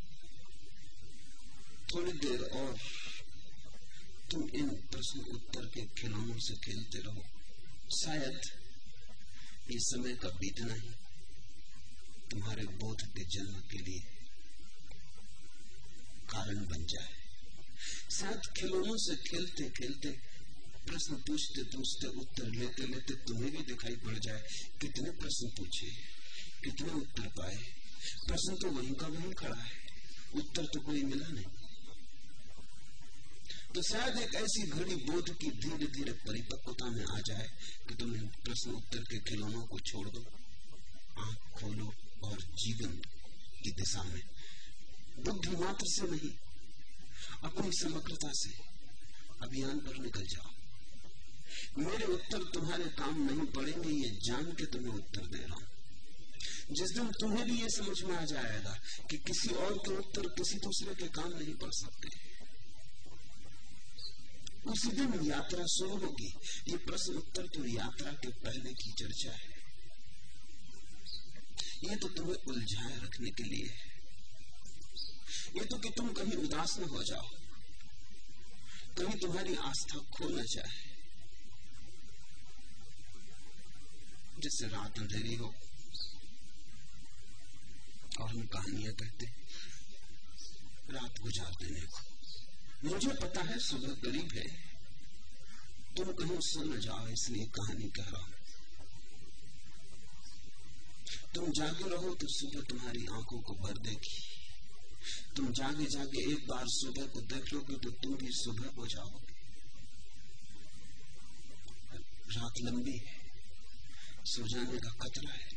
थोड़ी 1.95 2.13
देर 2.13 2.43
और 2.43 2.79
तुम 4.31 4.49
इन 4.55 4.69
प्रश्न 4.93 5.21
उत्तर 5.21 5.67
के 5.67 5.87
खिलौनों 5.99 6.39
से 6.39 6.55
खेलते 6.55 6.99
रहो। 6.99 7.23
शायद 7.97 8.41
ये 9.71 9.79
समय 9.81 10.15
का 10.15 10.29
बीतना 10.29 10.75
ही 10.75 10.91
तुम्हारे 12.31 12.65
बोध 12.65 13.03
के 13.03 13.25
जन्म 13.25 13.61
के 13.61 13.79
लिए 13.79 14.01
कारण 16.31 16.65
बन 16.67 16.85
जाए। 16.85 17.15
शायद 18.11 18.41
खिलौनों 18.57 18.97
से 18.97 19.17
खेलते 19.17 19.71
खेलते 19.71 20.11
प्रश्न 20.87 21.17
पूछते 21.17 21.63
पूछते 21.63 22.07
उत्तर 22.21 22.51
लेते 22.51 22.87
लेते 22.87 23.15
तुम्हें 23.15 23.51
भी 23.53 23.63
दिखाई 23.63 23.97
पड़ 23.97 24.19
जाए। 24.19 24.43
कितने 24.81 25.11
प्रश्न 25.11 25.49
पूछे 25.49 26.16
कितने 26.67 26.93
उत्तर 26.93 27.29
पाए। 27.29 27.57
प्रश्न 28.27 28.57
तो 28.57 28.71
वहीं 28.71 28.95
का 28.95 29.07
वहीं 29.07 29.33
खड़ा 29.33 29.57
है। 29.57 29.71
उत्तर 30.35 30.67
तो 30.67 30.81
कोई 30.81 31.03
मिला 31.03 31.29
नहीं। 31.29 31.45
तो 33.75 33.83
शायद 33.83 34.19
एक 34.19 34.35
ऐसी 34.35 34.67
घड़ी 34.67 34.95
बोध 34.95 35.37
की 35.37 35.51
धीरे 35.51 35.87
धीरे 35.87 36.13
परिपक्वता 36.13 36.91
में 36.91 37.05
आ 37.05 37.21
जाए 37.21 37.49
कि 37.89 37.95
तुम 37.95 38.13
प्रश्न 38.21 38.71
उत्तर 38.71 38.99
के 38.99 39.19
खिलौनों 39.19 39.63
को 39.63 39.81
छोड़ 39.81 40.09
दो। 40.09 40.25
आँख 41.23 41.37
खोलो 41.37 41.95
और 42.25 42.43
जीवन 42.43 42.93
की 43.63 43.71
दिशा 43.71 44.03
में। 44.03 44.23
बुद्धि 45.25 45.57
मात्र 45.57 45.87
से 45.87 46.11
नहीं, 46.11 46.31
अपनी 47.45 47.71
समग्रता 47.73 48.31
से 48.33 48.51
अभियान 49.43 49.79
पर 49.79 49.99
निकल 49.99 50.27
जाओ। 50.27 50.51
मेरे 51.79 52.05
उत्तर 52.05 52.45
तुम्हारे 52.45 52.85
काम 52.85 53.23
नहीं 53.27 53.47
पड़ेंगे, 53.47 53.89
ये 53.89 54.19
जान 54.25 54.45
के 54.45 54.67
तुम्हें 54.67 54.93
उत्तर 54.93 55.27
दे 55.27 55.39
रहा 55.39 55.55
हूँ। 55.55 55.76
जिस 56.73 56.91
दिन 56.95 57.09
तुम्हें 57.09 57.45
भी 57.45 57.63
ये 57.63 57.69
समझ 57.71 58.03
में 58.03 58.17
आ 58.17 58.25
जाएगा 58.25 58.79
कि 59.11 59.19
किसी 59.19 59.49
और 59.55 59.79
के 59.79 59.97
उत्तर 59.97 60.29
किसी 60.29 60.59
दूसरे 60.59 60.95
के 60.95 61.09
काम 61.09 61.29
नहीं 61.29 61.55
पड़ 61.55 61.71
सकते। 61.71 62.09
उसी 64.71 64.89
दिन 64.89 65.31
यात्रा 65.31 65.65
शुरू 65.67 65.97
होगी 65.97 66.33
ये 66.69 66.77
प्रश्न 66.77 67.15
उत्तर 67.15 67.47
तो 67.47 67.67
यात्रा 67.67 68.13
के 68.13 68.29
पहले 68.29 68.73
की 68.73 68.93
चर्चा 68.93 69.33
है। 69.33 69.55
ये 71.85 71.97
तो 71.97 72.09
तुम्हें 72.09 72.37
उलझाए 72.49 72.97
रखने 72.97 73.31
के 73.31 73.43
लिए 73.43 73.67
है। 73.67 73.95
ये 75.57 75.65
तो 75.65 75.79
कि 75.79 75.91
तुम 75.91 76.09
कहीं 76.09 76.33
उदास 76.33 76.79
न 76.79 76.83
हो 76.83 77.03
जाओ। 77.05 77.29
कहीं 78.99 79.19
तुम्हारी 79.21 79.55
आस्था 79.55 79.99
खो 79.99 80.29
न 80.29 80.45
जाए। 80.45 80.75
जिससे 84.41 84.67
रात 84.69 84.99
अंधेरी 84.99 85.35
हो 85.35 85.55
और 88.21 88.29
हम 88.31 88.47
कहानियाँ 88.47 88.93
कहते 88.95 89.27
रात 90.91 91.21
गुजार 91.23 91.53
देने 91.63 91.81
को 91.87 92.01
मुझे 92.85 93.13
पता 93.23 93.43
है 93.43 93.59
सुबह 93.59 93.95
करीब 94.03 94.33
है। 94.33 94.47
तुम 95.97 96.13
कहीं 96.13 96.39
सो 96.41 96.63
न 96.65 96.81
जाओ, 96.81 97.07
इसलिए 97.09 97.45
कहानी 97.57 97.89
कह 97.91 98.11
रहा 98.11 98.23
हूँ। 98.23 98.35
तुम 101.35 101.51
जागे 101.51 101.89
रहो 101.89 102.15
तो 102.15 102.27
सुबह 102.29 102.61
तुम्हारी 102.61 103.07
आँखों 103.13 103.41
को 103.41 103.55
भर 103.55 103.79
देगी। 103.79 104.19
तुम 105.37 105.53
जागे 105.53 105.87
जागे 105.87 106.21
एक 106.33 106.47
बार 106.49 106.65
सुबह 106.69 107.07
को 107.07 107.21
देख 107.27 107.53
लोगे 107.53 107.77
तो 107.77 107.91
तुम 108.03 108.15
भी 108.15 108.33
सुबह 108.33 108.69
हो 108.77 108.87
जाओगे। 108.87 109.35
रात 112.37 112.61
लंबी 112.61 112.97
है। 112.99 113.21
सो 114.27 114.47
जाने 114.49 114.79
का 114.79 114.91
खतरा 115.03 115.33
है। 115.33 115.56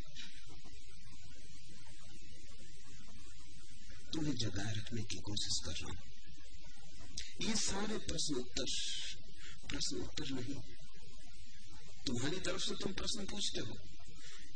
तुम्हें 4.13 4.35
जगाए 4.35 4.73
रखने 4.73 5.01
की 5.01 5.17
कोशिश 5.17 5.59
कर 5.65 5.71
रहा 5.71 5.89
हूँ। 5.89 5.99
ये 7.41 7.55
सारे 7.55 7.97
प्रश्न 7.97 8.35
उत्तर 8.35 8.65
प्रश्न 9.69 9.97
उत्तर 9.97 10.29
नहीं। 10.29 10.61
तुम्हारी 12.05 12.39
तरफ़ 12.39 12.61
से 12.61 12.75
तुम 12.75 12.93
प्रश्न 12.93 13.25
पूछते 13.25 13.59
हो। 13.59 13.77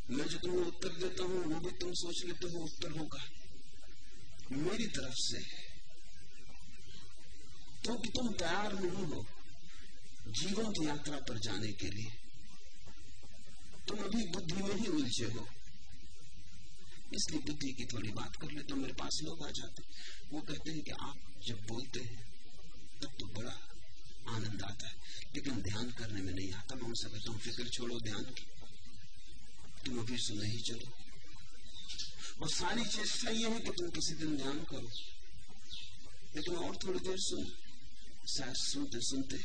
मैं 0.10 0.28
जो 0.28 0.38
तुम्हें 0.38 0.66
उत्तर 0.66 0.90
देता 0.90 1.24
हूँ, 1.24 1.54
वो 1.54 1.60
भी 1.60 1.72
तुम 1.72 1.94
सोच 1.94 2.24
लेते 2.26 2.48
हो, 2.48 2.64
उत्तर 2.64 2.92
होगा। 2.92 3.24
मेरी 4.52 4.88
तरफ़ 4.88 5.16
से 5.16 5.42
क्योंकि 7.84 8.10
तुम 8.10 8.34
तैयार 8.34 8.74
नहीं 8.74 9.06
हो 9.06 9.26
जीवन 10.28 10.72
की 10.72 10.88
यात्रा 10.88 11.18
पर 11.18 11.40
जाने 11.40 11.72
के 11.72 11.90
लिए। 11.90 12.12
तुम 13.88 14.00
अभी 14.00 14.28
बुद्धि 14.28 14.64
में 14.64 14.76
ही 14.76 14.88
उलझे 14.88 15.26
हो। 15.26 15.48
इसलिए 17.16 17.40
बुद्धि 17.40 17.74
की 17.74 17.86
थोड़ी 17.86 18.10
बात 18.10 18.36
कर 18.36 18.52
ले 18.52 18.64
तो 18.64 18.76
मेरे 18.76 18.94
पास 18.94 19.20
लोग 19.24 19.48
आ 19.48 19.52
जाते 19.52 19.84
वो 20.32 20.42
कहते 20.42 20.72
हैं 20.72 20.82
कि 20.82 20.92
आप 20.92 21.42
जब 21.48 21.68
बोलते 21.68 22.00
हैं, 22.00 22.24
तब 23.04 23.10
तो 23.20 23.26
बड़ा 23.26 23.70
आनंद 24.30 24.62
आता 24.62 24.88
है। 24.88 24.96
लेकिन 25.36 25.62
ध्यान 25.62 25.92
करने 25.92 26.22
में 26.22 26.34
नहीं 26.34 26.54
आता। 26.54 26.76
मैं 26.76 26.84
उनसे 26.84 27.10
कहता 27.10 27.32
हूँ, 27.32 27.40
फ़िक्र 27.40 27.70
छोड़ो 27.70 28.00
ध्यान 28.00 28.24
की। 28.24 28.48
तुम 29.86 30.00
अभी 30.00 30.18
सुने 30.18 30.48
ही 30.48 30.60
चलो। 30.60 30.92
और 32.42 32.50
सारी 32.50 32.86
चेष्टा 32.86 33.32
ये 33.32 33.50
है 33.50 33.60
कि 33.60 33.72
तुम 33.72 33.90
किसी 33.90 34.14
दिन 34.14 34.38
ध्यान 34.38 34.60
करो। 34.64 34.90
लेकिन 36.36 36.56
और 36.56 36.78
थोड़ी 36.78 37.00
देर 37.00 37.18
सुन। 37.20 37.54
शायद 38.38 38.56
सुनते 38.56 39.00
सुनते 39.02 39.38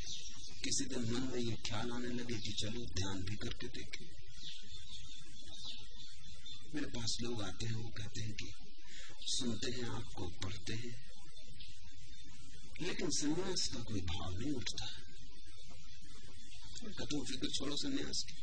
किसी 0.65 0.85
दिन 0.85 1.13
मन 1.13 1.21
में 1.21 1.39
ये 1.39 1.57
ख्याल 1.67 1.91
आने 1.91 2.09
लगे 2.09 2.35
कि 2.35 2.53
चलो 2.53 2.87
ध्यान 2.87 3.23
भी 3.23 3.37
करके 3.37 3.67
देखें। 3.67 4.28
मेरे 6.75 6.87
पास 6.87 7.19
लोग 7.21 7.43
आते 7.43 7.67
हैं, 7.67 7.75
वो 7.75 7.89
कहते 7.89 8.21
हैं 8.21 8.33
कि 8.33 8.53
सुनते 9.23 9.71
हैं, 9.71 9.85
आपको 9.85 10.27
पढ़ते 10.29 10.75
हैं। 10.75 11.09
लेकिन 12.83 13.11
संन्यास 13.11 13.71
का 13.75 13.83
कोई 13.83 14.01
भाव 14.01 14.39
नहीं 14.39 14.53
उठता। 14.53 14.87
तुम 17.05 17.25
फ़िक्र 17.25 17.49
छोड़ो 17.49 17.77
संन्यास 17.77 18.25
की। 18.29 18.35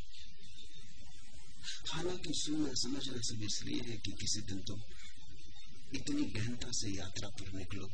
हालाँकि 1.91 2.29
सुनना, 2.33 2.69
समझना 2.73 3.17
सब 3.17 3.43
इसलिए 3.43 3.81
है 3.81 3.97
कि 3.97 4.11
किसी 4.11 4.41
दिन 4.41 4.59
तुम 4.59 4.81
इतनी 5.95 6.23
गहनता 6.23 6.67
से 6.71 6.89
यात्रा 6.89 7.29
पर 7.29 7.51
निकलो 7.51 7.87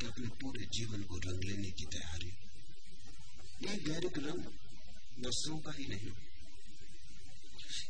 कि 0.00 0.06
अपने 0.06 0.28
पूरे 0.28 0.66
जीवन 0.66 1.02
को 1.02 1.16
रंग 1.16 1.44
लेने 1.44 1.70
की 1.70 1.84
तैयारी। 1.84 2.32
ये 3.68 3.76
गैरिक 3.76 4.18
रंग 4.18 4.44
वर्षों 5.24 5.58
का 5.58 5.72
ही 5.72 5.86
नहीं। 5.86 6.27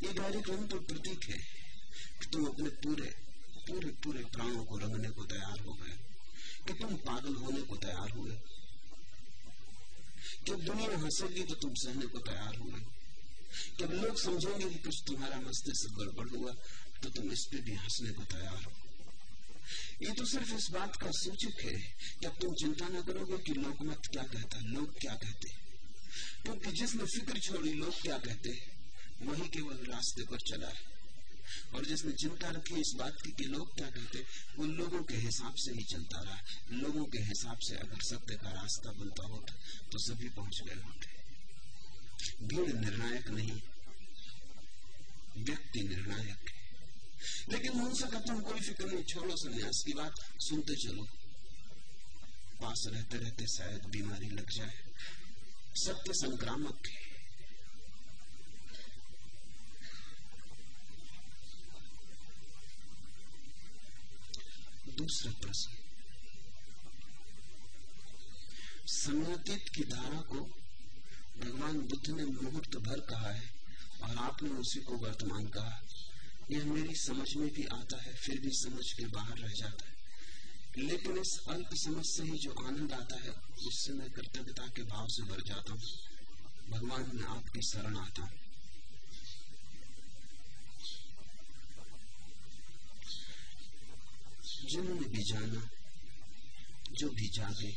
ये 0.03 0.13
कार्यक्रम 0.15 0.67
तो 0.67 0.79
प्रतीक 0.81 1.25
है 1.25 1.39
कि 2.21 2.27
तुम 2.33 2.45
अपने 2.47 2.69
पूरे 2.69 3.15
पूरे 3.69 3.91
पूरे 4.05 4.25
प्राणों 4.25 4.65
को 4.65 4.79
रंगने 4.79 5.11
को 5.11 5.25
तैयार 5.25 5.61
हो 5.61 5.73
गए। 5.73 5.97
कि 6.67 6.73
तुम 6.73 6.95
पागल 6.97 7.35
होने 7.35 7.63
को 7.63 7.77
तैयार 7.77 8.11
हुए। 8.11 8.37
जब 10.47 10.61
दुनिया 10.61 10.99
हंसेगी 10.99 11.43
तो 11.45 11.55
तुम 11.55 11.75
सहने 11.75 12.07
को 12.07 12.19
तैयार 12.19 12.57
हुए। 12.57 12.81
जब 13.79 13.93
लोग 13.93 14.21
समझेंगे 14.21 14.69
कि 14.71 14.79
कुछ 14.79 15.03
तुम्हारा 15.07 15.41
मस्तिष्क 15.41 15.99
गड़बड़ 15.99 16.29
हुआ 16.29 16.53
तो 17.03 17.11
तुम 17.11 17.33
इस 17.33 17.47
पे 17.53 17.59
भी 17.59 17.75
हंसने 17.75 18.11
को 18.11 18.25
तैयार 18.25 18.65
हो। 18.65 18.73
ये 20.03 20.13
तो 20.13 20.25
सिर्फ़ 20.25 20.55
इस 20.55 20.71
बात 20.71 20.97
का 20.97 21.11
सूचक 21.11 21.61
है 21.63 21.77
अब 22.27 22.39
तुम 22.41 22.55
चिंता 22.55 22.89
न 22.89 23.03
करोगे 23.03 23.39
कि 23.39 23.53
लोग 23.53 23.83
मत 23.83 24.07
क्या 24.13 24.23
कहता 24.23 24.61
लोग 24.61 24.99
क्या 24.99 25.15
कहते 25.15 25.49
क्योंकि 26.43 26.73
जिसने 26.73 27.05
फ़िक्र 27.05 27.39
छोड़ी, 27.39 27.73
लोग 27.73 28.01
क्या 28.03 28.19
कहते 28.19 28.51
हैं? 28.51 28.78
वही 29.23 29.49
केवल 29.49 29.77
रास्ते 29.77 30.23
पर 30.23 30.39
चला 30.39 30.69
है। 30.69 30.99
और 31.75 31.85
जिसने 31.85 32.13
चिंता 32.13 32.51
रखी 32.51 32.75
इस 32.75 32.93
बात 32.97 33.21
की 33.25 33.31
कि 33.31 33.45
लोग 33.45 33.75
क्या 33.75 33.91
कहते 33.91 34.25
उन 34.59 34.71
लोगों 34.71 35.03
के 35.03 35.17
हिसाब 35.17 35.55
से 35.55 35.73
ही 35.73 35.85
चलता 35.85 36.23
रहा। 36.23 36.41
लोगों 36.71 37.05
के 37.05 37.19
हिसाब 37.19 37.59
से 37.59 37.77
अगर 37.77 38.01
सत्य 38.01 38.35
का 38.35 38.51
रास्ता 38.51 38.93
बनता 38.93 39.27
होता 39.27 39.55
तो 39.93 39.99
सभी 39.99 40.29
पहुँच 40.29 40.63
गए 40.67 40.75
होते। 40.75 41.19
भीड़ 42.47 42.77
निर्णायक 42.77 43.29
नहीं, 43.29 43.61
व्यक्ति 45.39 45.83
निर्णायक। 45.83 46.49
है 46.49 46.59
लेकिन 47.49 47.73
उनसे 47.73 48.07
कहता 48.07 48.33
हूँ, 48.33 48.43
कोई 48.43 48.61
फ़िक्र 48.61 48.87
नहीं, 48.87 49.05
छोड़ो 49.05 49.37
संन्यास 49.37 49.83
की 49.87 49.93
बात, 49.93 50.15
सुनते 50.39 50.75
चलो। 50.75 51.05
पास 52.61 52.85
रहते 52.87 53.19
रहते 53.19 53.47
शायद 53.47 53.85
बीमारी 53.85 54.31
लग 54.31 54.51
जाए। 54.51 54.73
सत्य 55.75 56.13
संक्रामक 56.13 56.87
है। 56.87 57.08
दूसरा 64.99 65.33
प्रश्न। 65.33 65.71
समयातीत 68.87 69.69
की 69.69 69.85
धारा 69.85 70.21
को 70.21 70.41
भगवान 71.39 71.79
बुद्ध 71.81 72.11
ने 72.11 72.25
मुहूर्त 72.25 72.77
भर 72.77 73.01
कहा 73.01 73.31
है 73.31 73.51
और 74.03 74.17
आपने 74.17 74.51
उसी 74.51 74.81
को 74.81 74.97
वर्तमान 74.97 75.49
कहा। 75.49 75.83
यह 76.51 76.65
मेरी 76.65 76.95
समझ 76.95 77.35
में 77.35 77.53
भी 77.55 77.65
आता 77.65 77.97
है, 78.03 78.15
फिर 78.15 78.41
भी 78.41 78.51
समझ 78.51 78.93
के 78.93 79.07
बाहर 79.07 79.39
रह 79.39 79.49
जाता 79.49 79.87
है। 79.87 79.95
लेकिन 80.79 81.19
इस 81.19 81.41
अल्प 81.49 81.71
समझ 81.75 82.05
से 82.07 82.23
ही 82.23 82.39
जो 82.39 82.53
आनंद 82.67 82.93
आता 82.93 83.17
है 83.17 83.31
उससे 83.67 83.93
मैं 83.93 84.11
कर्तव्यता 84.11 84.67
के 84.67 84.83
भाव 84.83 85.07
से 85.09 85.23
भर 85.23 85.41
जाता 85.41 85.73
हूँ। 85.73 85.83
भगवान 86.71 87.11
में 87.15 87.25
आपकी 87.25 87.63
शरण 87.63 87.97
आता 87.97 88.23
हूँ। 88.23 88.48
जिन्होंने 94.65 95.09
भी 95.09 95.23
जाना, 95.23 95.71
जो 96.93 97.09
भी 97.09 97.29
जागे, 97.29 97.77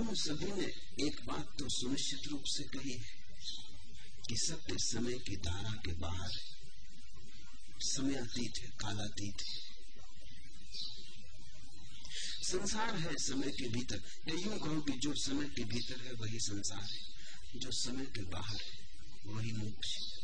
उन 0.00 0.14
सभी 0.14 0.52
ने 0.52 0.66
एक 1.06 1.26
बात 1.26 1.56
तो 1.58 1.68
सुनिश्चित 1.68 2.28
रूप 2.28 2.42
से 2.46 2.62
कही 2.62 2.92
है 2.92 3.22
कि 4.28 4.36
सत्य 4.36 4.74
समय 4.78 5.18
की 5.18 5.36
धारा 5.36 5.70
के 5.70 5.92
बाहर 5.92 6.30
समय 7.80 8.14
अतीत 8.14 8.52
है, 8.58 8.70
कालातीत 8.80 9.42
है। 9.42 9.72
संसार 12.42 12.98
है 12.98 13.14
समय 13.14 13.50
के 13.50 13.68
भीतर। 13.68 14.02
या 14.28 14.34
यूँ 14.34 14.58
कहो 14.58 14.80
कि 14.80 14.92
जो 14.92 15.14
समय 15.14 15.48
के 15.48 15.64
भीतर 15.64 16.00
है, 16.00 16.12
वही 16.12 16.38
संसार 16.38 16.82
है। 16.82 17.00
जो 17.56 17.70
समय 17.70 18.04
के 18.04 18.22
बाहर 18.22 18.60
है, 18.62 18.88
वही 19.26 19.52
मोक्ष 19.52 19.96
है। 19.96 20.21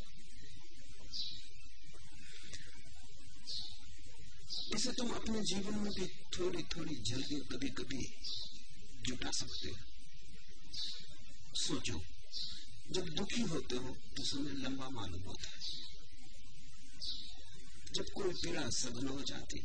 इसे 4.75 4.91
तुम 4.93 5.11
अपने 5.11 5.41
जीवन 5.43 5.79
में 5.79 5.93
भी 5.93 6.07
थोड़ी 6.35 6.63
थोड़ी 6.73 6.95
जल्दी 7.03 7.37
कभी 7.53 7.69
कभी 7.79 8.03
जुटा 9.03 9.31
सकते 9.31 9.69
हो। 9.69 9.77
सोचो, 11.57 12.01
जब 12.93 13.09
दुखी 13.15 13.43
होते 13.45 13.77
हो 13.77 13.97
तो 14.17 14.25
समय 14.25 14.53
लंबा 14.63 14.89
मालूम 14.91 15.23
होता 15.23 15.49
है। 15.49 15.61
जब 17.95 18.07
कोई 18.15 18.33
पीड़ा 18.35 18.69
सघन 18.71 19.07
हो 19.09 19.21
जाती 19.23 19.59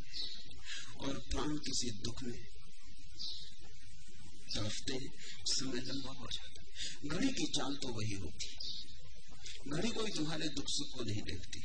और 0.98 1.18
प्राण 1.30 1.56
किसी 1.58 1.90
दुख 2.04 2.22
में 2.22 2.42
तड़फते 4.54 4.98
समय 5.48 5.80
लंबा 5.82 6.12
हो 6.12 6.28
जाता 6.32 7.08
घड़ी 7.08 7.28
की 7.28 7.46
चाल 7.52 7.76
तो 7.76 7.88
वही 7.92 8.14
होती 8.14 8.46
घड़ी 9.66 9.90
कोई 9.90 10.10
तुम्हारे 10.10 10.48
दुख 10.48 10.68
सुख 10.68 10.88
को 10.94 11.04
नहीं 11.04 11.22
देखती। 11.22 11.60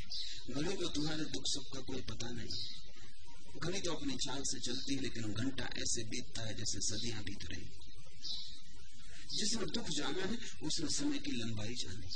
घड़ी 0.54 0.75
को 0.75 0.88
तुम्हारे 0.89 1.23
दुख 1.25 1.43
सुख 1.45 1.65
का 1.73 1.80
कोई 1.82 2.02
पता 2.02 2.30
नहीं। 2.32 2.79
घड़ी 3.60 3.80
तो 3.82 3.93
अपनी 3.93 4.15
चाल 4.17 4.41
से 4.43 4.60
चलती 4.60 4.95
है, 4.95 5.02
लेकिन 5.02 5.34
घंटा 5.34 5.69
ऐसे 5.78 6.04
बीतता 6.04 6.41
है 6.41 6.54
जैसे 6.58 6.80
सदियाँ 6.82 7.24
बीत 7.24 7.45
रही 7.52 7.67
जिसने 9.38 9.65
दुख 9.65 9.89
जाना 9.89 10.24
है 10.24 10.38
उसने 10.63 10.89
समय 10.89 11.17
की 11.17 11.32
लंबाई 11.32 11.76
जानी 11.76 12.10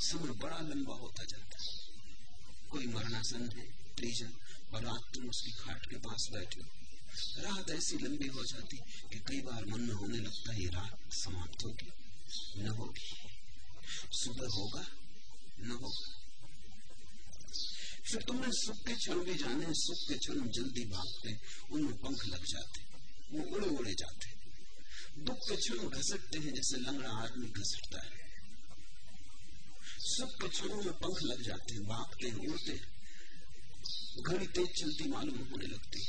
समय 0.00 0.32
बड़ा 0.34 0.58
लंबा 0.60 0.94
होता 0.94 1.24
जाता 1.24 1.62
है। 1.62 1.76
कोई 2.70 2.86
मरणासन 2.86 3.48
है, 3.56 3.64
परिजन 3.92 4.32
और 4.74 4.84
रात 4.84 5.08
तुम 5.14 5.28
उसकी 5.28 5.50
खाट 5.52 5.86
के 5.86 5.96
पास 5.98 6.28
बैठे 6.32 6.60
हो। 6.60 6.66
रात 7.42 7.70
ऐसी 7.70 7.98
लंबी 7.98 8.26
हो 8.26 8.44
जाती 8.44 8.76
कि 9.12 9.18
कई 9.18 9.40
बार 9.40 9.64
मन 9.64 9.80
में 9.80 9.94
होने 9.94 10.18
लगता 10.18 10.52
है 10.52 10.66
रात 10.66 11.14
समाप्त 11.14 11.64
होगी, 11.64 11.90
न 12.58 12.68
होगी। 12.68 13.10
सुबह 14.12 14.48
होगा, 14.48 14.84
न 15.60 15.78
होगा। 15.82 16.17
फिर 18.08 18.22
तुमने 18.22 18.50
सुख 18.56 18.76
के 18.86 18.94
क्षण 18.94 19.18
भी 19.24 19.34
जाने 19.34 19.72
सुख 19.78 19.98
के 20.08 20.16
क्षण 20.18 20.38
जल्दी 20.56 20.84
भागते 20.90 21.30
उनमें 21.72 21.96
पंख 21.96 22.24
लग 22.26 22.44
जाते 22.44 22.78
वो 23.32 23.40
उड़े 23.56 23.68
उड़े 23.78 23.94
जाते 23.94 24.26
दुख 25.24 25.38
के 25.48 25.56
क्षण 25.56 25.88
घसटते 25.88 26.38
हैं 26.38 26.52
जैसे 26.54 26.76
लंगड़ा 26.80 27.10
आदमी 27.22 27.48
घसटता 27.50 28.00
है। 28.04 28.10
सुख 30.08 30.30
के 30.40 30.48
क्षणों 30.48 30.82
में 30.84 30.92
पंख 30.94 31.18
लग 31.22 31.42
जाते 31.42 31.74
हैं, 31.74 31.82
भागते 31.84 32.28
हैं, 32.28 32.48
उड़ते 32.48 32.76
घड़ी 34.22 34.46
तेज 34.46 34.68
चलती 34.80 35.08
मालूम 35.08 35.38
होने 35.50 35.66
लगती 35.66 36.00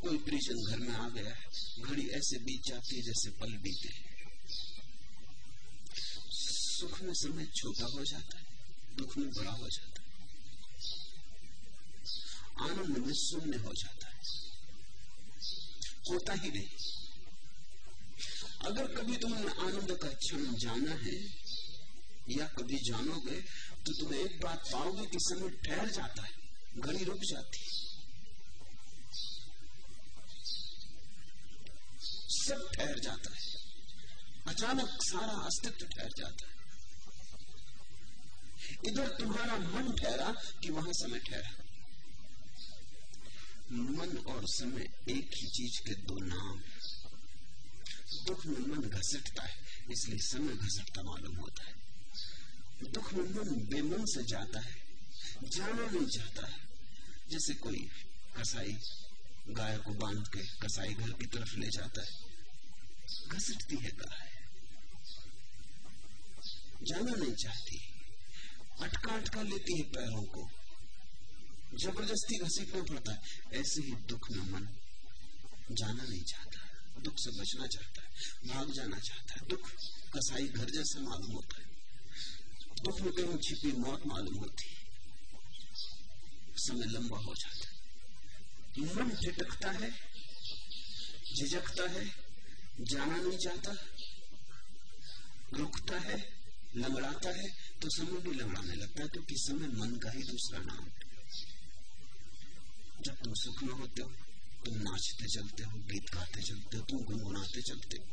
कोई 0.00 0.18
परिजन 0.18 0.58
घर 0.70 0.78
में 0.78 0.94
आ 0.94 1.08
गया 1.08 1.34
है, 1.34 1.46
घड़ी 1.80 2.04
ऐसे 2.18 2.38
बीत 2.38 2.62
जाती 2.68 2.96
है 2.96 3.02
जैसे 3.02 3.30
पल 3.40 3.52
बीते 3.62 3.90
सुख 6.32 6.94
में 7.02 7.14
समय 7.14 7.46
छोटा 7.56 7.86
हो 7.86 8.04
जाता 8.04 8.38
है, 8.38 8.44
दुख 8.96 9.16
में 9.18 9.30
बड़ा 9.30 9.50
हो 9.50 9.68
जाता 9.68 9.97
है। 9.97 9.97
आनंद 12.60 12.98
में 12.98 13.14
शून्य 13.14 13.56
हो 13.56 13.72
जाता 13.72 14.08
है। 14.08 14.18
होता 16.10 16.32
ही 16.32 16.50
नहीं। 16.50 16.68
अगर 18.66 18.86
कभी 18.96 19.16
तुमने 19.16 19.50
आनंद 19.50 19.98
का 20.02 20.08
क्षण 20.08 20.54
जाना 20.54 20.92
है, 20.92 21.24
या 22.30 22.46
कभी 22.46 22.76
जानोगे 22.76 23.40
तो 23.86 23.92
तुम 23.92 24.14
एक 24.14 24.40
बात 24.44 24.72
पाओगे 24.72 25.06
कि 25.06 25.18
समय 25.20 25.50
ठहर 25.50 25.90
जाता 25.90 26.22
है, 26.22 26.32
घड़ी 26.78 27.04
रुक 27.04 27.18
जाती 27.18 27.58
है। 27.58 27.88
सब 32.30 32.70
ठहर 32.74 32.98
जाता 32.98 33.34
है। 33.34 33.54
अचानक 34.48 34.88
सारा 35.02 35.32
अस्तित्व 35.32 35.86
ठहर 35.86 36.08
जाता 36.08 36.46
है। 36.48 36.58
इधर 38.86 39.08
तुम्हारा 39.08 39.56
मन 39.56 39.92
ठहरा 39.92 40.32
कि 40.32 40.70
वहाँ 40.70 40.92
समय 40.92 41.18
ठहरा। 41.18 41.57
मन 43.72 44.16
और 44.18 44.42
समय 44.46 44.82
एक 45.08 45.30
ही 45.36 45.48
चीज़ 45.48 45.80
के 45.80 45.94
दो 45.94 46.20
नाम 46.24 46.62
दुख 48.26 48.46
में 48.46 48.58
मन 48.58 48.88
घसटता 48.88 49.42
है, 49.42 49.58
इसलिए 49.90 50.18
समय 50.18 50.52
घसटता 50.54 51.02
मालूम 51.02 51.36
होता 51.36 51.64
है। 51.64 51.74
दुख 52.90 53.12
में 53.12 53.24
मन 53.24 53.66
बेमन 53.66 54.04
से 54.04 54.24
जाता 54.24 54.60
है, 54.60 54.82
जाना 55.44 55.90
नहीं 55.90 56.06
चाहता 56.06 56.46
है। 56.46 56.68
जैसे 57.30 57.54
कोई 57.54 57.88
कसाई 58.36 58.78
गाय 59.48 59.78
को 59.78 59.94
बाँध 59.94 60.28
के 60.28 60.42
कसाई 60.42 60.94
घर 60.94 61.10
की 61.10 61.26
तरफ़ 61.26 61.56
ले 61.56 61.66
जाता 61.66 62.02
है। 62.02 62.12
घसटती 63.28 63.76
है 63.76 63.90
गाय। 63.90 64.28
जाना 66.82 67.12
नहीं 67.12 67.34
चाहती। 67.34 67.80
अटका 68.80 69.12
अटका 69.12 69.42
लेती 69.42 69.76
है 69.78 69.82
पैरों 69.82 70.22
को। 70.22 70.57
ज़बरदस्ती 71.74 72.38
घसीटना 72.38 72.82
पड़ता 72.82 73.12
है? 73.12 73.20
ऐसे 73.52 73.82
ही 73.82 73.92
दुख 74.08 74.30
में 74.30 74.44
मन 74.52 74.68
जाना 75.72 76.02
नहीं 76.02 76.22
चाहता 76.22 76.58
दुख 77.02 77.14
से 77.18 77.30
बचना 77.30 77.66
चाहता 77.66 78.02
है। 78.02 78.08
भाग 78.48 78.72
जाना 78.72 78.98
चाहता 78.98 79.34
है। 79.34 79.46
दुख 79.48 79.70
कसाई 80.16 80.48
घर 80.48 80.70
जैसे 80.70 81.00
मालूम 81.00 81.32
होता 81.32 81.60
है। 81.60 81.66
दुख 82.82 83.00
में 83.00 83.12
कहीं 83.12 83.38
छिपी 83.38 83.72
मौत 83.72 84.06
मालूम 84.06 84.34
होती 84.34 84.68
है। 84.68 84.76
समय 86.56 86.84
लंबा 86.84 87.18
हो 87.18 87.34
जाता 87.34 87.68
है। 87.68 87.76
मन 88.78 89.10
झिटकता 89.10 89.70
है, 89.70 89.90
झिझकता 91.36 91.90
है, 91.90 92.04
जाना 92.80 93.16
नहीं 93.16 93.38
चाहता। 93.38 93.72
रुकता 95.54 95.98
है, 95.98 96.18
लंगड़ाता 96.76 97.30
है 97.30 97.48
तो 97.82 97.88
समय 97.88 98.20
भी 98.20 98.30
लंगड़ाने 98.30 98.74
लगता 98.74 99.02
है, 99.02 99.08
क्योंकि 99.08 99.34
समय 99.38 99.68
मन 99.68 99.96
का 99.96 100.10
ही 100.10 100.22
दूसरा 100.22 100.58
नाम 100.58 100.84
है। 100.84 101.07
जब 103.04 103.14
तुम 103.24 103.34
सुख 103.34 103.62
में 103.62 103.72
होते 103.72 104.02
हो, 104.02 104.08
तुम 104.64 104.74
नाचते 104.78 105.26
चलते 105.28 105.62
हो, 105.64 105.78
गीत 105.90 106.06
गाते 106.14 106.42
चलते 106.42 106.76
हो, 106.76 106.82
तुम 106.84 107.04
गुनगुनाते 107.04 107.60
चलते 107.62 107.96
हो, 107.98 108.06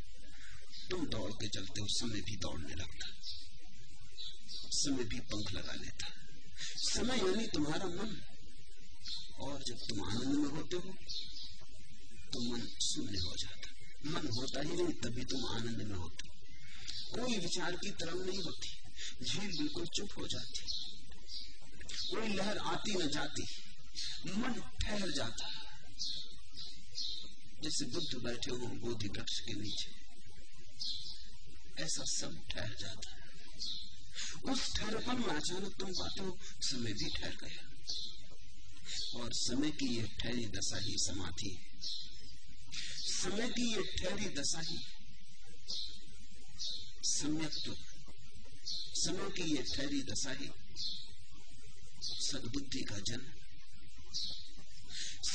तुम 0.89 1.05
दौड़ते 1.07 1.47
चलते 1.47 1.81
हो, 1.81 1.87
समय 1.91 2.21
भी 2.21 2.35
दौड़ने 2.37 2.75
लगता 2.75 3.05
समय 4.75 5.03
भी 5.03 5.19
पंख 5.31 5.51
लगा 5.53 5.73
लेता 5.73 6.07
समय 6.85 7.17
यानी 7.17 7.47
तुम्हारा 7.47 7.87
मन। 7.87 8.11
और 9.41 9.63
जब 9.63 9.77
तुम 9.87 10.03
आनंद 10.03 10.35
में 10.35 10.49
होते 10.49 10.75
हो 10.77 10.93
तो 12.33 12.39
मन 12.41 12.61
शून्य 12.83 13.17
हो 13.19 13.35
जाता 13.35 13.67
मन 14.11 14.27
होता 14.37 14.61
ही 14.61 14.71
नहीं, 14.71 14.93
तभी 15.03 15.23
तुम 15.25 15.45
आनंद 15.47 15.81
में 15.81 15.95
होते 15.95 16.29
कोई 17.15 17.37
विचार 17.39 17.75
की 17.75 17.89
तरंग 17.91 18.21
नहीं 18.21 18.41
होती। 18.43 18.69
झील 19.23 19.57
बिल्कुल 19.57 19.85
चुप 19.95 20.17
हो 20.17 20.27
जाती 20.27 20.59
कोई 22.09 22.27
लहर 22.29 22.57
आती 22.73 22.93
न 22.93 23.07
जाती। 23.09 23.43
मन 24.31 24.77
ठहर 24.81 25.11
जाता 25.11 25.47
है। 25.47 25.65
जैसे 27.63 27.85
बुद्ध 27.85 28.23
बैठे 28.23 28.51
हो, 28.51 28.57
बोधि 28.57 29.07
वृक्ष 29.07 29.39
के 29.39 29.53
नीचे। 29.53 30.05
ऐसा 31.83 32.03
सब 32.03 32.47
ठहर 32.47 32.75
जाता 32.79 33.11
है। 33.11 33.25
उस 34.53 34.75
ठहरपन 34.75 35.19
में 35.19 35.27
अचानक 35.27 35.75
तुम 35.75 35.89
पाते 35.91 36.23
हो, 36.23 36.37
समय 36.61 36.93
भी 36.93 37.09
ठहर 37.09 37.35
गया। 37.35 37.75
और 39.19 39.29
समय 39.33 39.71
की 39.71 39.97
यह 39.97 40.07
ठहरी 40.19 40.45
दशा 40.45 40.77
ही 40.77 40.95
समाधि 40.97 41.49
है। 41.49 41.79
समय 43.01 43.49
की 43.49 43.71
यह 43.71 43.81
ठहरी 43.81 44.25
दशा 44.25 44.61
ही 44.61 44.77
सम्यक 47.03 47.77
समय 48.97 49.31
की 49.31 49.55
यह 49.55 49.65
ठहरी 49.75 50.01
दशा 50.01 50.31
ही 50.31 50.49
सदबुद्धि 52.03 52.81
का 52.81 52.99
जन्म। 52.99 53.44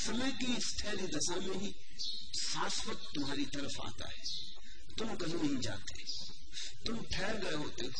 समय 0.00 0.30
की 0.34 0.54
ठहरी 0.80 1.06
दशा 1.08 1.36
में 1.38 1.56
ही 1.58 1.74
शाश्वत 2.40 3.08
तुम्हारी 3.14 3.44
तरफ़ 3.48 3.80
आता 3.82 4.08
है 4.08 4.22
तुम 4.98 5.14
कहीं 5.16 5.34
नहीं 5.34 5.60
जाते 5.60 6.04
तुम 6.86 7.02
ठहर 7.06 7.36
गए 7.38 7.54
होते 7.56 7.86
हो 7.86 7.92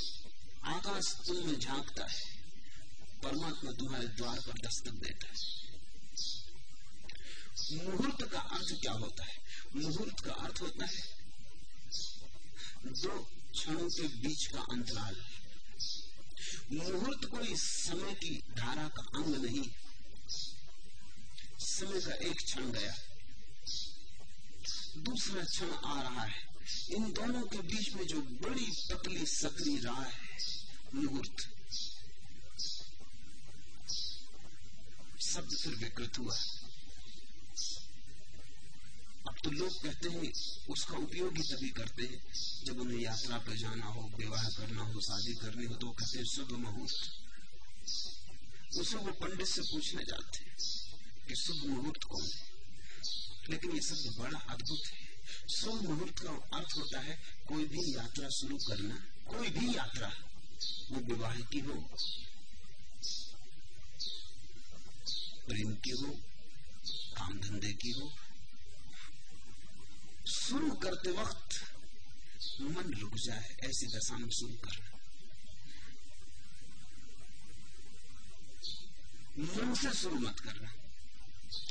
आकाश 0.68 1.12
तुम 1.26 1.46
में 1.46 1.58
झांकता 1.58 2.06
है 2.06 2.28
परमात्मा 3.22 3.72
तुम्हारे 3.74 4.06
द्वार 4.12 4.38
पर 4.40 4.60
दस्तक 4.60 4.94
देता 5.00 5.26
है 5.28 5.48
मुहूर्त 7.72 8.22
का 8.28 8.40
अर्थ 8.50 8.72
क्या 8.80 8.92
होता 8.94 9.24
है 9.24 9.36
मुहूर्त 9.76 10.20
का 10.20 10.32
अर्थ 10.44 10.60
होता 10.62 10.86
है 10.86 11.02
दो 12.94 13.18
क्षणों 13.52 13.88
के 13.88 14.08
बीच 14.18 14.46
का 14.46 14.60
अंतराल 14.70 15.16
मुहूर्त 16.72 17.24
कोई 17.30 17.54
समय 17.58 18.14
की 18.16 18.34
धारा 18.56 18.88
का 18.90 19.02
अंग 19.14 19.34
नहीं 19.36 19.64
समय 21.60 22.00
का 22.00 22.14
एक 22.14 22.36
क्षण 22.36 22.72
गया। 22.72 22.94
दूसरा 24.98 25.44
क्षण 25.44 25.70
आ 25.70 26.02
रहा 26.02 26.22
है। 26.22 26.48
इन 26.90 27.12
दोनों 27.12 27.42
के 27.42 27.58
बीच 27.58 27.94
में 27.94 28.06
जो 28.06 28.20
बड़ी 28.20 28.66
पतली 28.92 29.26
सकरी 29.26 29.78
राह 29.78 30.02
है, 30.02 30.38
मुहूर्त। 30.94 31.36
शब्द 35.22 35.56
फिर 35.56 35.74
विकृत 35.74 36.18
हुआ। 36.18 36.36
अब 39.28 39.36
तो 39.44 39.50
लोग 39.50 39.82
कहते 39.82 40.08
हैं, 40.08 40.32
उसका 40.68 40.96
उपयोग 40.96 41.36
ही 41.36 41.42
तभी 41.42 41.68
करते 41.68 42.02
हैं, 42.02 42.32
जब 42.64 42.80
उन्हें 42.80 42.98
यात्रा 42.98 43.38
पर 43.38 43.56
जाना 43.56 43.86
हो, 43.86 44.10
विवाह 44.16 44.42
करना 44.42 44.82
हो, 44.82 45.00
शादी 45.00 45.34
करनी 45.34 45.66
हो 45.66 45.74
तो 45.74 45.90
कहते 45.90 46.18
हैं 46.18 46.24
शुभ 46.24 46.52
मुहूर्त। 46.52 47.12
उसे 48.76 48.96
वो 48.96 49.12
पंडित 49.12 49.46
से 49.46 49.62
पूछने 49.62 50.04
जाते 50.04 50.44
हैं 50.44 50.79
कि 51.30 51.36
शुभ 51.36 51.66
मुहूर्त 51.66 52.04
कौन 52.04 52.22
है 52.22 52.48
लेकिन 53.50 53.70
ये 53.70 53.80
शब्द 53.80 54.18
बड़ा 54.18 54.38
अद्भुत 54.38 54.86
है। 54.86 55.08
शुभ 55.50 55.82
मुहूर्त 55.82 56.18
का 56.18 56.30
अर्थ 56.56 56.76
होता 56.76 57.00
है, 57.00 57.14
कोई 57.48 57.64
भी 57.64 57.96
यात्रा 57.96 58.28
शुरू 58.28 58.56
करना, 58.56 58.96
कोई 59.28 59.50
भी 59.50 59.76
यात्रा, 59.76 60.08
वो 60.90 61.00
विवाह 61.00 61.40
की 61.40 61.58
हो, 61.58 61.74
प्रेम 65.46 65.74
की 65.74 65.90
हो, 65.90 66.10
काम 67.16 67.38
धंधे 67.40 67.72
की 67.72 67.90
हो, 67.90 68.12
शुरू 70.26 70.72
करते 70.74 71.10
वक्त 71.10 71.60
मन 72.60 72.94
रुक 72.94 73.14
जाए, 73.14 73.56
ऐसी 73.64 73.86
दशा 73.86 74.16
में 74.16 74.30
शुरू 74.30 74.54
करना। 74.54 74.98
मन 79.38 79.74
से 79.74 79.92
शुरू 79.92 80.18
मत 80.18 80.40
करना। 80.40 80.79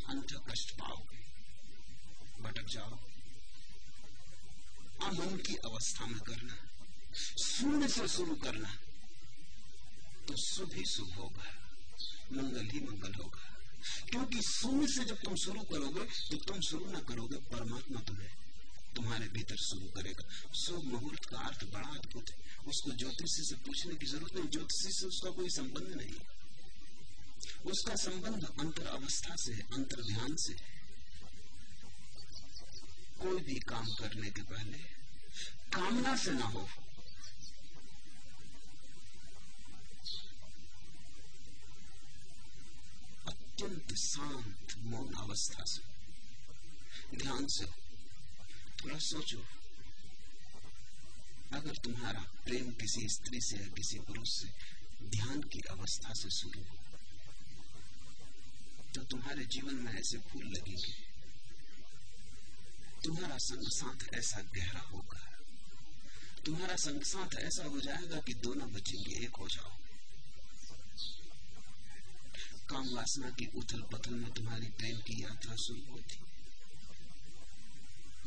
अंत 0.10 0.32
कष्ट 0.50 0.72
पाओगे 0.80 1.18
भटक 2.42 2.66
जाओ। 2.66 2.98
अमन 5.02 5.38
की 5.38 5.56
अवस्था 5.66 6.06
में 6.06 6.20
करना, 6.20 6.56
शून्य 7.44 7.88
से 7.88 8.08
शुरू 8.08 8.36
करना 8.36 8.70
तो 10.28 10.36
शुभ 10.38 10.74
ही 10.74 10.84
शुभ 10.86 11.14
होगा, 11.14 11.46
मंगल 12.34 12.66
ही 12.66 12.80
मंगल 12.80 13.14
होगा। 13.14 13.46
क्योंकि 14.10 14.42
शून्य 14.42 14.88
से 14.88 15.06
जब 15.06 15.18
तुम 15.18 15.36
शुरू 15.36 15.62
करोगे 15.64 16.06
तो 16.30 16.38
तुम 16.38 16.60
शुरू 16.62 16.92
ना 16.92 17.00
करोगे, 17.00 17.38
परमात्मा 17.52 18.00
तुम्हें, 18.02 18.30
तुम्हारे 18.96 19.28
भीतर 19.28 19.56
शुरू 19.60 19.88
करेगा। 19.88 20.26
शुभ 20.56 20.84
मुहूर्त 20.84 21.26
का 21.26 21.38
अर्थ 21.40 21.64
बड़ा 21.74 21.88
अद्भुत 21.90 22.30
है। 22.30 22.38
उसको 22.68 22.92
ज्योतिषी 22.92 23.44
से 23.46 23.56
पूछने 23.56 23.96
की 23.96 24.06
ज़रूरत 24.06 24.36
नहीं, 24.36 24.50
ज्योतिषी 24.50 24.92
से 24.92 25.08
उसका 25.08 25.30
कोई 25.32 25.50
संबंध 25.50 25.96
नहीं। 25.96 26.20
उसका 27.66 27.96
संबंध 27.96 28.46
अंतर 28.60 28.86
अवस्था 28.88 29.36
से 29.36 29.54
है 29.54 29.60
अंतर 29.60 30.04
ध्यान 30.04 30.36
से 30.36 30.54
कोई 33.22 33.42
भी 33.42 33.56
काम 33.60 33.86
करने 33.86 34.30
के 34.30 34.42
पहले 34.42 34.78
कामना 35.74 36.16
से 36.16 36.32
ना 36.32 36.46
हो। 36.46 36.68
अत्यंत 43.28 43.94
शांत 43.94 44.76
मौन 44.78 45.14
अवस्था 45.14 45.64
से, 45.68 45.82
ध्यान 47.18 47.48
से, 47.48 47.66
थोड़ा 48.84 49.00
सोचो। 49.00 49.46
अगर 51.54 51.76
तुम्हारा 51.78 52.20
प्रेम 52.20 52.72
किसी 52.72 53.10
स्त्री 53.10 53.42
से 53.42 53.58
या 53.58 53.68
किसी 53.68 54.00
पुरुष 54.00 54.30
से 54.30 54.48
ध्यान 55.10 55.42
की 55.42 55.60
अवस्था 55.60 56.14
से 56.14 56.30
शुरू 56.30 56.62
हो 56.62 56.89
तो 58.96 59.04
तुम्हारे 59.04 59.46
जीवन 59.46 59.76
में 59.76 59.94
ऐसे 59.94 60.18
फूल 60.18 60.44
लगेंगे। 60.44 61.10
तुम्हारा 63.04 63.38
संग 63.38 63.70
साथ 63.70 64.14
ऐसा 64.14 64.42
गहरा 64.42 64.80
होगा। 64.80 65.40
तुम्हारा 66.46 66.76
संग 66.76 67.02
साथ 67.02 67.36
ऐसा 67.36 67.64
हो 67.64 67.80
जाएगा 67.80 68.20
कि 68.20 68.34
दोनों 68.34 68.74
बचेंगे, 68.74 69.16
एक 69.26 69.36
हो 69.36 69.48
जाओ। 69.48 69.72
काम 72.70 72.96
वासना 72.96 73.30
की 73.30 73.46
उथल 73.46 73.82
पथल 73.82 74.12
में 74.12 74.32
तुम्हारी 74.32 74.68
प्रेम 74.68 74.98
की 74.98 75.24
यात्रा 75.24 75.56
शुरू 75.56 75.92
होती। 75.92 76.20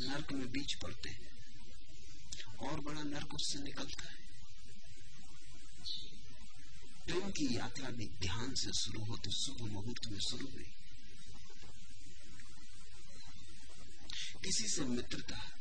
नर्क 0.08 0.32
में 0.32 0.52
बीच 0.52 0.74
पड़ते। 0.74 1.08
हैं 1.08 1.32
और 2.58 2.80
बड़ा 2.80 3.02
नर्क 3.02 3.34
उससे 3.34 3.58
निकलता 3.58 4.10
है। 4.10 4.21
प्रेम 7.06 7.30
की 7.30 7.56
यात्रा 7.56 7.90
भी 7.90 8.06
ध्यान 8.06 8.54
से 8.54 8.72
शुरू 8.72 9.04
हो 9.04 9.16
तो 9.16 9.30
शुभ 9.30 9.68
मुहूर्त 9.70 10.06
में 10.06 10.18
शुरू 10.18 10.46
हुई 10.46 10.64
किसी 14.44 14.68
से 14.68 14.84
मित्रता, 14.84 15.52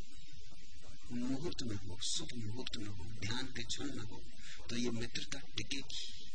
मुहूर्त 1.12 1.64
में 1.64 1.76
हो, 1.76 2.00
शुभ 2.02 2.28
मुहूर्त 2.36 2.78
में 2.78 2.88
हो, 2.88 3.04
ध्यान 3.04 3.46
के 3.46 3.64
क्षण 3.64 3.86
में 3.86 4.04
हो 4.04 4.22
तो 4.70 4.76
ये 4.76 4.90
मित्रता 4.90 5.40
टिकेगी, 5.40 6.30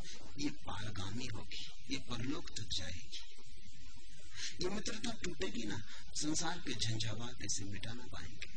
ये 0.45 0.51
पारगामी 0.51 1.27
होगी, 1.27 1.67
ये 1.91 1.99
परलोक 1.99 2.51
तक 2.51 2.69
जाएगी। 2.77 3.21
ये 4.65 4.69
मित्रता 4.69 5.11
टूटेगी 5.25 5.65
ना, 5.65 5.83
संसार 6.15 6.59
के 6.59 6.75
झंझावात 6.75 7.39
इसे 7.43 7.65
मिटा 7.65 7.93
ना 7.93 8.07
पाएँगे। 8.07 8.49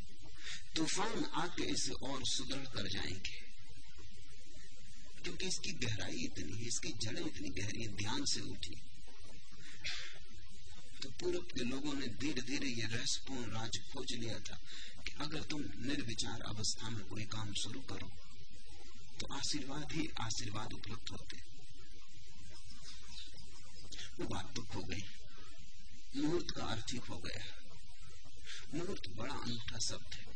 तूफ़ान 0.76 1.26
आके 1.26 1.64
इसे 1.64 1.92
और 1.92 2.26
सुदृढ़ 2.26 2.66
कर 2.66 2.88
जाएँगे। 2.88 3.49
क्योंकि 5.30 5.48
इसकी 5.48 5.72
गहराई 5.80 6.22
इतनी 6.26 6.54
है, 6.54 6.68
इसकी 6.68 6.92
जड़ें 7.02 7.26
इतनी 7.26 7.50
गहरी 7.58 7.82
है, 7.82 7.88
ध्यान 7.96 8.24
से 8.26 8.42
उठी 8.42 8.76
तो 11.02 11.10
पूर्व 11.10 11.42
के 11.52 11.64
लोगों 11.64 11.94
ने 11.94 12.08
धीरे 12.22 12.42
धीरे 12.42 12.70
ये 12.70 12.88
रहस्यपूर्ण 12.88 13.52
राज 13.52 13.78
खोज 13.92 14.14
लिया 14.14 14.40
था 14.40 14.58
कि 15.06 15.12
अगर 15.22 15.44
तुम 15.44 15.62
निर्विचार 15.86 16.42
अवस्था 16.42 16.90
में 16.90 17.06
कोई 17.08 17.26
काम 17.26 17.54
शुरू 17.54 17.82
करो 17.90 18.10
तो 19.20 19.34
आशीर्वाद 19.34 19.92
ही 19.92 20.08
आशीर्वाद 20.22 20.74
उपलब्ध 20.74 21.10
होते। 21.12 21.38
वो 24.20 24.28
बात 24.28 24.54
तो 24.56 24.62
खो 24.64 24.84
गई। 24.84 25.04
मुहूर्त 26.16 26.52
का 26.52 26.64
अर्थ 26.66 26.94
ही 26.94 27.00
खो 27.00 27.18
गया। 27.18 27.46
मुहूर्त 28.74 29.10
बड़ा 29.10 29.34
अनूठा 29.34 29.80
शब्द 29.80 30.14
है। 30.14 30.28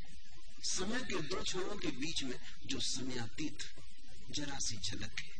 समय 0.64 1.00
के 1.04 1.22
दो 1.22 1.42
क्षणों 1.44 1.78
के 1.78 1.92
बीच 1.98 2.24
में 2.24 2.40
जो 2.66 2.80
समयातीत 2.80 3.64
जरा 4.34 4.60
सी 4.60 4.78
झलक 4.78 5.20
है। 5.20 5.32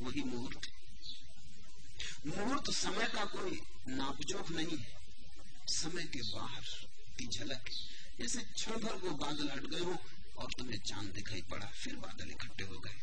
वही 0.00 0.22
मुहूर्त 0.22 0.72
मुहूर्त 2.26 2.70
समय 2.70 3.06
का 3.06 3.24
कोई 3.24 3.60
नापजोख 3.88 4.50
नहीं 4.50 4.78
है। 4.78 4.96
समय 5.66 6.04
के 6.04 6.20
बाहर 6.32 6.62
की 7.18 7.26
झलक 7.26 7.64
है। 7.68 7.94
जैसे 8.20 8.40
क्षण 8.40 8.72
भर 8.72 8.98
को 8.98 9.10
बादल 9.10 9.50
हट 9.50 9.62
गए 9.62 9.80
हो 9.80 9.96
और 10.38 10.52
तुम्हें 10.58 10.78
चाँद 10.78 11.08
दिखाई 11.08 11.42
पड़ा, 11.42 11.66
फिर 11.66 11.96
बादल 11.96 12.30
इकट्ठे 12.30 12.64
हो 12.64 12.78
गए। 12.78 12.96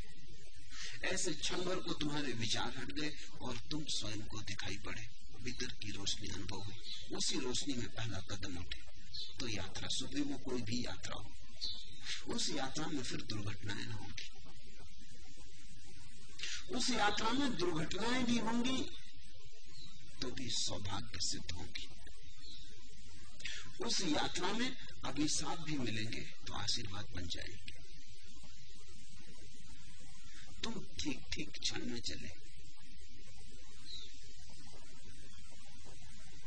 ऐसे 1.03 1.33
क्षण 1.33 1.61
भर 1.61 1.75
को 1.75 1.93
तुम्हारे 1.93 2.33
विचार 2.33 2.77
हट 2.77 2.91
गए 2.91 3.13
और 3.41 3.57
तुम 3.57 3.85
स्वयं 3.85 4.21
को 4.21 4.41
दिखाई 4.41 4.77
पड़े। 4.77 5.09
भीतर 5.43 5.65
की 5.65 5.91
रोशनी 5.91 6.27
अनुभव 6.27 6.61
हुई। 6.61 6.75
उसी 7.15 7.39
रोशनी 7.39 7.73
में 7.73 7.87
पहला 7.87 8.19
कदम 8.19 8.57
उठे। 8.57 8.81
तो 9.39 9.47
यात्रा 9.47 9.87
सुधी 9.91 10.21
वो 10.21 10.37
कोई 10.37 10.61
भी 10.61 10.85
यात्रा 10.85 11.15
हो। 11.15 11.31
उस 12.33 12.49
यात्रा 12.49 12.87
में 12.87 13.03
फिर 13.03 13.21
दुर्घटनाएँ 13.21 13.85
न 13.85 13.91
होंगी। 13.91 14.30
उस 16.69 16.89
यात्रा 16.89 17.29
में 17.29 17.55
दुर्घटनाएँ 17.57 18.23
भी 18.23 18.37
होंगी 18.39 18.81
तो 20.21 20.31
भी 20.31 20.49
सौभाग्य 20.49 21.19
सिद्ध 21.21 21.51
होगी। 21.51 21.87
उस 23.85 24.01
यात्रा 24.01 24.51
में 24.53 24.75
अभिशाप 25.05 25.59
भी 25.59 25.77
मिलेंगे 25.77 26.21
तो 26.47 26.53
आशीर्वाद 26.53 27.05
बन 27.15 27.27
जाएँगे। 27.27 27.79
तुम 30.63 30.73
ठीक 30.99 31.19
ठीक 31.33 31.49
क्षण 31.59 31.85
में 31.85 31.99
चले। 32.01 32.29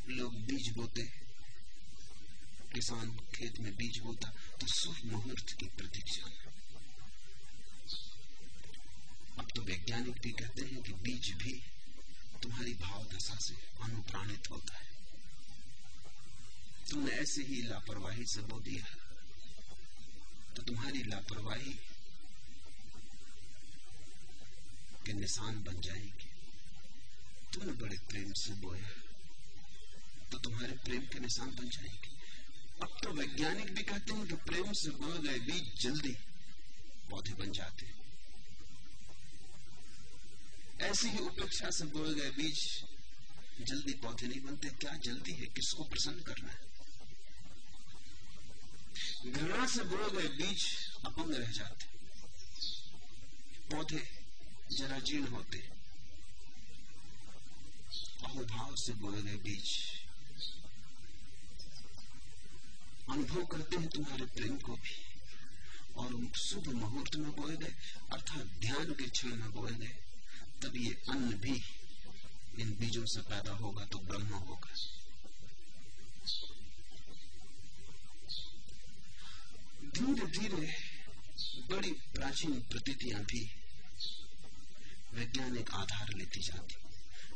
लोग 0.09 0.35
बीज 0.47 0.73
बोते। 0.77 1.03
किसान 2.75 3.11
खेत 3.35 3.59
में 3.61 3.73
बीज 3.75 3.99
बोता 3.99 4.29
तो 4.61 4.67
शुभ 4.67 4.97
मुहूर्त 5.05 5.51
की 5.51 5.67
प्रतीक्षा। 5.67 6.31
अब 9.39 9.49
तो 9.55 9.63
वैज्ञानिक 9.63 10.21
भी 10.23 10.31
कहते 10.33 10.63
हैं 10.65 10.83
कि 10.83 10.93
बीज 11.05 11.31
भी 11.39 11.53
तुम्हारी 12.43 12.75
भाव 12.77 13.05
दशा 13.13 13.37
से 13.39 13.55
अनुप्राणित 13.83 14.51
होता 14.51 14.75
है। 14.75 14.93
तुमने 16.91 17.11
ऐसे 17.13 17.43
ही 17.43 17.63
लापरवाही 17.63 18.25
से 18.27 18.41
बो 18.43 18.61
दिया 18.61 18.85
तो 20.57 20.63
तुम्हारी 20.63 21.03
लापरवाही 21.05 21.73
के 25.07 25.13
निशान 25.13 25.63
बन 25.65 25.81
जाएँगे। 25.81 26.29
तुमने 27.53 27.73
बड़े 27.81 27.97
प्रेम 28.11 28.33
से 28.35 28.55
बोया 28.61 28.93
तो 30.33 30.39
तुम्हारे 30.39 30.77
प्रेम 30.85 31.03
के 31.13 31.19
निशान 31.21 31.51
बन 31.57 31.69
जाएँगे। 31.69 32.13
अब 32.83 32.97
तो 33.03 33.13
वैज्ञानिक 33.13 33.75
भी 33.75 33.83
कहते 33.85 34.15
हैं 34.15 34.27
कि 34.29 34.37
प्रेम 34.47 34.73
से 34.75 34.91
बोए 34.93 35.19
गए 35.19 35.39
बीज 35.43 35.83
जल्दी 35.83 36.15
पौधे 37.11 37.35
बन 37.35 37.53
जाते 37.53 37.87
हैं। 37.87 37.94
ऐसी 40.81 41.09
ही 41.09 41.19
उपेक्षा 41.19 41.71
से 41.71 41.85
बोए 41.85 42.15
गए 42.15 42.31
बीज 42.31 42.85
जल्दी 43.61 43.93
पौधे 43.93 44.27
नहीं 44.27 44.41
बनते, 44.41 44.69
क्या 44.69 44.93
जल्दी 44.93 45.33
है? 45.33 45.47
किसको 45.47 45.85
प्रसन्न 45.85 46.21
करना 46.21 46.53
है? 46.53 46.63
घृणा 49.33 49.67
से 49.67 49.85
बोए 49.85 50.11
गए 50.11 50.29
बीज 50.29 50.65
अपंग 51.07 51.35
रह 51.35 51.51
जाते। 51.51 51.87
पौधे 53.71 54.03
जरा 54.73 54.99
जीर्ण 54.99 55.27
होते। 55.27 55.59
अहोभाव 58.25 58.75
से 58.77 58.93
बोए 58.93 59.23
गए 59.23 59.37
बीज, 59.37 59.71
अनुभव 63.11 63.45
करते 63.45 63.77
हैं 63.77 63.89
तुम्हारे 63.89 64.25
प्रेम 64.25 64.57
को 64.59 64.77
भी। 64.77 64.97
और 65.97 66.39
शुभ 66.39 66.69
मुहूर्त 66.69 67.17
में 67.17 67.31
बोए 67.31 67.57
गए 67.57 67.75
अर्थात 68.13 68.47
ध्यान 68.61 68.93
के 68.93 69.09
क्षण 69.09 69.35
में 69.37 69.53
बोए 69.53 69.73
गए 69.73 70.04
तब 70.65 70.77
ये 70.77 70.91
अन्न 71.09 71.37
भी 71.39 71.55
इन 72.59 72.71
बीजों 72.81 73.05
से 73.05 73.21
पैदा 73.21 73.53
होगा 73.53 73.85
तो 73.85 73.99
ब्रह्म 73.99 74.35
होगा। 74.35 74.73
धीरे 79.95 80.27
धीरे 80.29 80.73
बड़ी 81.71 81.91
प्राचीन 82.15 82.61
प्रतीतियाँ 82.61 83.21
भी 83.23 83.43
वैज्ञानिक 85.15 85.71
आधार 85.75 86.15
लेती 86.15 86.41
जाती। 86.41 86.77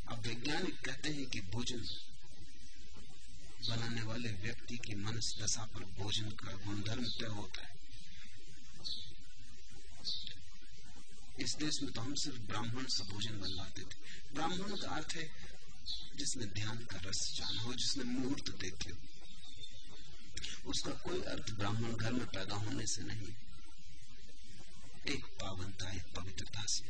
अब 0.07 0.25
वैज्ञानिक 0.27 0.79
कहते 0.85 1.09
हैं 1.09 1.25
कि 1.25 1.41
भोजन 1.53 1.85
बनाने 3.69 4.01
वाले 4.01 4.29
व्यक्ति 4.41 4.77
की 4.77 4.95
मनस 4.95 5.35
दशा 5.41 5.65
पर 5.65 5.83
भोजन 5.99 6.29
का 6.41 6.57
गुणधर्म 6.65 7.05
तय 7.19 7.35
होता 7.35 7.61
है। 7.61 7.78
इस 11.41 11.55
देश 11.55 11.81
में 11.81 11.91
तो 11.91 12.01
हम 12.01 12.13
सिर्फ़ 12.15 12.39
ब्राह्मण 12.39 12.85
से 12.85 13.03
भोजन 13.03 13.39
बनवाते 13.39 13.81
थे। 13.81 13.95
ब्राह्मण 14.33 14.77
का 14.77 14.89
अर्थ 14.89 15.13
है 15.13 15.31
जिसने 16.15 16.45
ध्यान 16.45 16.77
का 16.77 16.97
रस 16.97 17.33
जाना 17.35 17.61
हो, 17.61 17.73
जिसने 17.73 18.03
मुहूर्त 18.03 18.49
देखे 18.49 18.91
हो। 18.91 18.97
उसका 20.69 20.91
कोई 20.91 21.21
अर्थ 21.21 21.51
ब्राह्मण 21.51 21.93
घर 21.93 22.11
में 22.11 22.25
पैदा 22.25 22.55
होने 22.55 22.87
से 22.87 23.03
नहीं। 23.03 23.27
एक 25.15 25.25
पावनता, 25.25 25.91
एक 25.91 26.03
पवित्रता 26.15 26.65
से। 26.67 26.83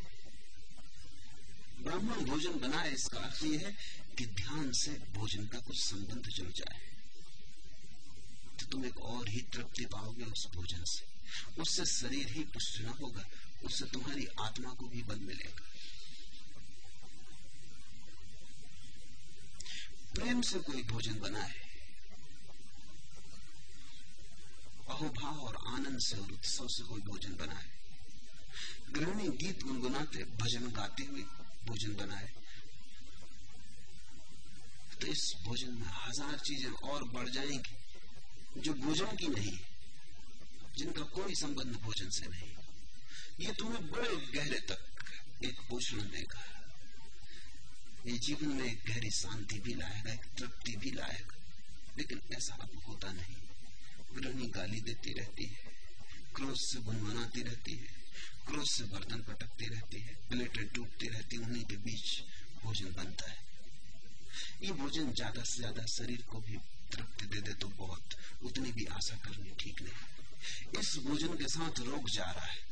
ब्राह्मण 1.83 2.25
भोजन 2.25 2.59
बनाए, 2.59 2.91
इसका 2.91 3.19
अर्थ 3.19 3.43
यह 3.43 3.59
है 3.67 3.77
कि 4.15 4.25
ध्यान 4.25 4.71
से 4.71 4.91
भोजन 4.91 5.47
का 5.47 5.59
कुछ 5.59 5.79
संबंध 5.79 6.23
जुड़ 6.23 6.51
जाए। 6.51 6.79
तो 8.59 8.65
तुम 8.65 8.85
एक 8.85 8.97
और 8.97 9.29
ही 9.29 9.41
तृप्ति 9.41 9.85
पाओगे 9.85 10.23
उस 10.23 10.47
भोजन 10.55 10.83
से। 10.83 11.05
उससे 11.61 11.85
शरीर 11.85 12.27
ही 12.27 12.43
पुष्ट 12.43 12.81
न 12.81 12.85
होगा। 12.85 13.25
उससे 13.65 13.85
तुम्हारी 13.87 14.25
आत्मा 14.41 14.73
को 14.73 14.87
भी 14.87 15.01
बल 15.03 15.19
मिलेगा। 15.21 15.65
प्रेम 20.15 20.41
से 20.41 20.59
कोई 20.61 20.83
भोजन 20.83 21.19
बनाए, 21.19 21.53
अहोभाव 24.89 25.39
और 25.39 25.57
आनंद 25.69 25.99
से 26.01 26.17
और 26.17 26.31
उत्सव 26.31 26.67
से 26.69 26.83
कोई 26.83 27.01
भोजन 27.03 27.35
बनाए 27.37 27.67
गृहिणी 28.91 29.27
गीत 29.37 29.63
गुनगुनाते, 29.63 30.23
भजन 30.35 30.71
गाते 30.71 31.03
हुए 31.03 31.21
भोजन 31.67 31.95
बनाए 31.95 32.27
तो 35.01 35.07
इस 35.07 35.21
भोजन 35.45 35.73
में 35.73 35.91
हज़ार 35.97 36.37
चीज़ें 36.39 36.71
और 36.71 37.03
बढ़ 37.09 37.29
जाएँगी 37.29 38.61
जो 38.61 38.73
भोजन 38.75 39.15
की 39.15 39.27
नहीं, 39.29 39.57
जिनका 40.77 41.03
कोई 41.13 41.35
संबंध 41.35 41.75
भोजन 41.83 42.09
से 42.11 42.27
नहीं। 42.27 42.51
ये 43.39 43.51
तुम्हें 43.53 43.89
बड़े 43.91 44.15
गहरे 44.33 44.59
तक 44.69 45.43
एक 45.43 45.59
पोषण 45.69 46.09
देगा। 46.11 46.43
ये 48.05 48.17
जीवन 48.17 48.49
में 48.49 48.65
एक 48.65 48.83
गहरी 48.87 49.11
शांति 49.11 49.59
भी 49.59 49.73
लाएगा, 49.73 50.13
एक 50.13 50.25
तृप्ति 50.37 50.75
भी 50.77 50.91
लाएगा। 50.91 51.37
लेकिन 51.97 52.21
ऐसा 52.33 52.53
अब 52.55 52.81
होता 52.87 53.11
नहीं। 53.11 53.35
गृहिणी 54.15 54.47
गाली 54.47 54.81
देती 54.81 55.13
रहती 55.13 55.45
है, 55.45 55.71
क्रोध 56.35 56.55
से 56.55 56.79
भुनभुनाती 56.79 57.41
रहती 57.43 57.75
है, 57.75 57.87
क्रोध 58.47 58.65
से 58.65 58.83
बर्तन 58.83 59.21
पटकती 59.23 59.67
रहती 59.67 59.99
है, 59.99 60.15
प्लेटें 60.29 60.67
टूटती 60.67 61.07
रहती 61.07 61.37
उन्हीं 61.37 61.63
के 61.63 61.77
बीच 61.77 62.21
भोजन 62.63 62.93
बनता 62.93 63.31
है। 63.31 63.37
ये 64.63 64.71
भोजन 64.73 65.11
ज़्यादा 65.13 65.43
से 65.43 65.57
ज़्यादा 65.57 65.85
शरीर 65.87 66.21
को 66.21 66.39
भी 66.39 66.57
तृप्ति 66.91 67.25
दे 67.25 67.41
दे 67.41 67.53
तो 67.53 67.67
बहुत, 67.77 68.15
उतनी 68.43 68.71
भी 68.71 68.85
आशा 68.93 69.17
करनी 69.17 69.51
ठीक 69.59 69.81
नहीं। 69.81 70.79
इस 70.79 70.97
भोजन 71.05 71.37
के 71.37 71.47
साथ 71.47 71.79
रोग 71.79 72.09
जा 72.09 72.31
रहा 72.31 72.45
है। 72.45 72.67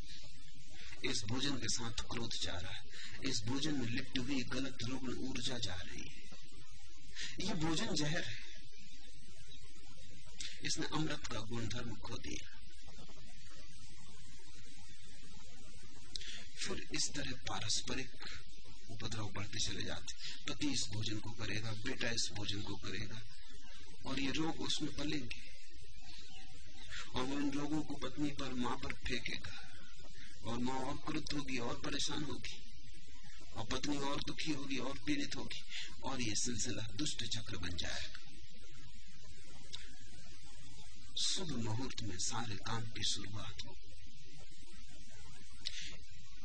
इस 1.06 1.24
भोजन 1.26 1.58
के 1.58 1.68
साथ 1.68 1.92
क्रोध 1.92 2.34
जा 2.42 2.58
रहा 2.58 2.72
है। 2.72 2.84
इस 3.26 3.44
भोजन 3.46 3.74
में 3.74 3.88
लिप्त 3.88 4.18
हुई 4.18 4.44
गलत 4.44 4.78
रुग्ण 4.84 5.14
ऊर्जा 5.14 5.58
जा 5.58 5.74
रही 5.74 6.02
है। 6.02 6.28
ये 7.48 7.54
भोजन 7.54 7.96
जहर 7.96 8.24
है। 8.24 8.38
इसने 10.64 10.86
अमृत 10.86 11.28
का 11.28 11.40
गुणधर्म 11.40 11.96
खो 11.96 12.18
दिया। 12.18 12.60
फिर 16.58 16.88
इस 16.96 17.14
तरह 17.14 17.32
पारस्परिक 17.32 18.12
उपद्रव 18.92 19.30
बढ़ते 19.30 19.60
चले 19.60 19.84
जाते। 19.84 20.14
पति 20.50 20.68
इस 20.68 20.90
भोजन 20.94 21.20
को 21.20 21.32
करेगा, 21.32 21.72
बेटा 21.72 22.10
इस 22.10 22.30
भोजन 22.34 22.62
को 22.62 22.76
करेगा, 22.76 23.22
और 24.06 24.20
ये 24.20 24.32
रोग 24.32 24.62
उसमें 24.62 24.96
पलेंगे, 24.96 25.42
और 27.16 27.24
वो 27.24 27.40
इन 27.40 27.52
रोगों 27.52 27.82
को 27.82 27.94
पत्नी 27.94 28.30
पर, 28.30 28.54
माँ 28.54 28.78
पर 28.78 28.94
फेंकेगा। 28.94 29.67
और 30.48 30.58
माँ 30.58 30.80
और 30.82 30.98
क्रुद्ध 31.06 31.34
होगी, 31.34 31.58
और 31.58 31.82
परेशान 31.86 32.24
होगी, 32.24 32.58
और 33.56 33.66
पत्नी 33.66 33.98
और 33.98 34.24
दुखी 34.24 34.52
होगी, 34.52 34.78
और 34.80 34.98
पीड़ित 35.06 35.36
होगी, 35.36 35.64
और 36.04 36.22
ये 36.22 36.36
सिलसिला 36.36 36.88
दुष्ट 36.96 37.24
चक्र 37.26 37.58
बन 37.58 37.76
जाएगा। 37.78 38.26
शुभ 41.18 41.52
मुहूर्त 41.58 42.02
में 42.04 42.18
सारे 42.20 42.56
काम 42.66 42.82
की 42.92 43.04
शुरुआत 43.04 43.64
हो। 43.66 43.76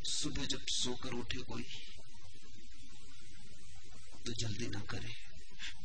सुबह 0.04 0.44
जब 0.46 0.66
सोकर 0.68 1.12
उठे 1.12 1.38
कोई 1.42 1.66
तो 4.26 4.32
जल्दी 4.32 4.68
ना 4.68 4.80
करे। 4.90 5.14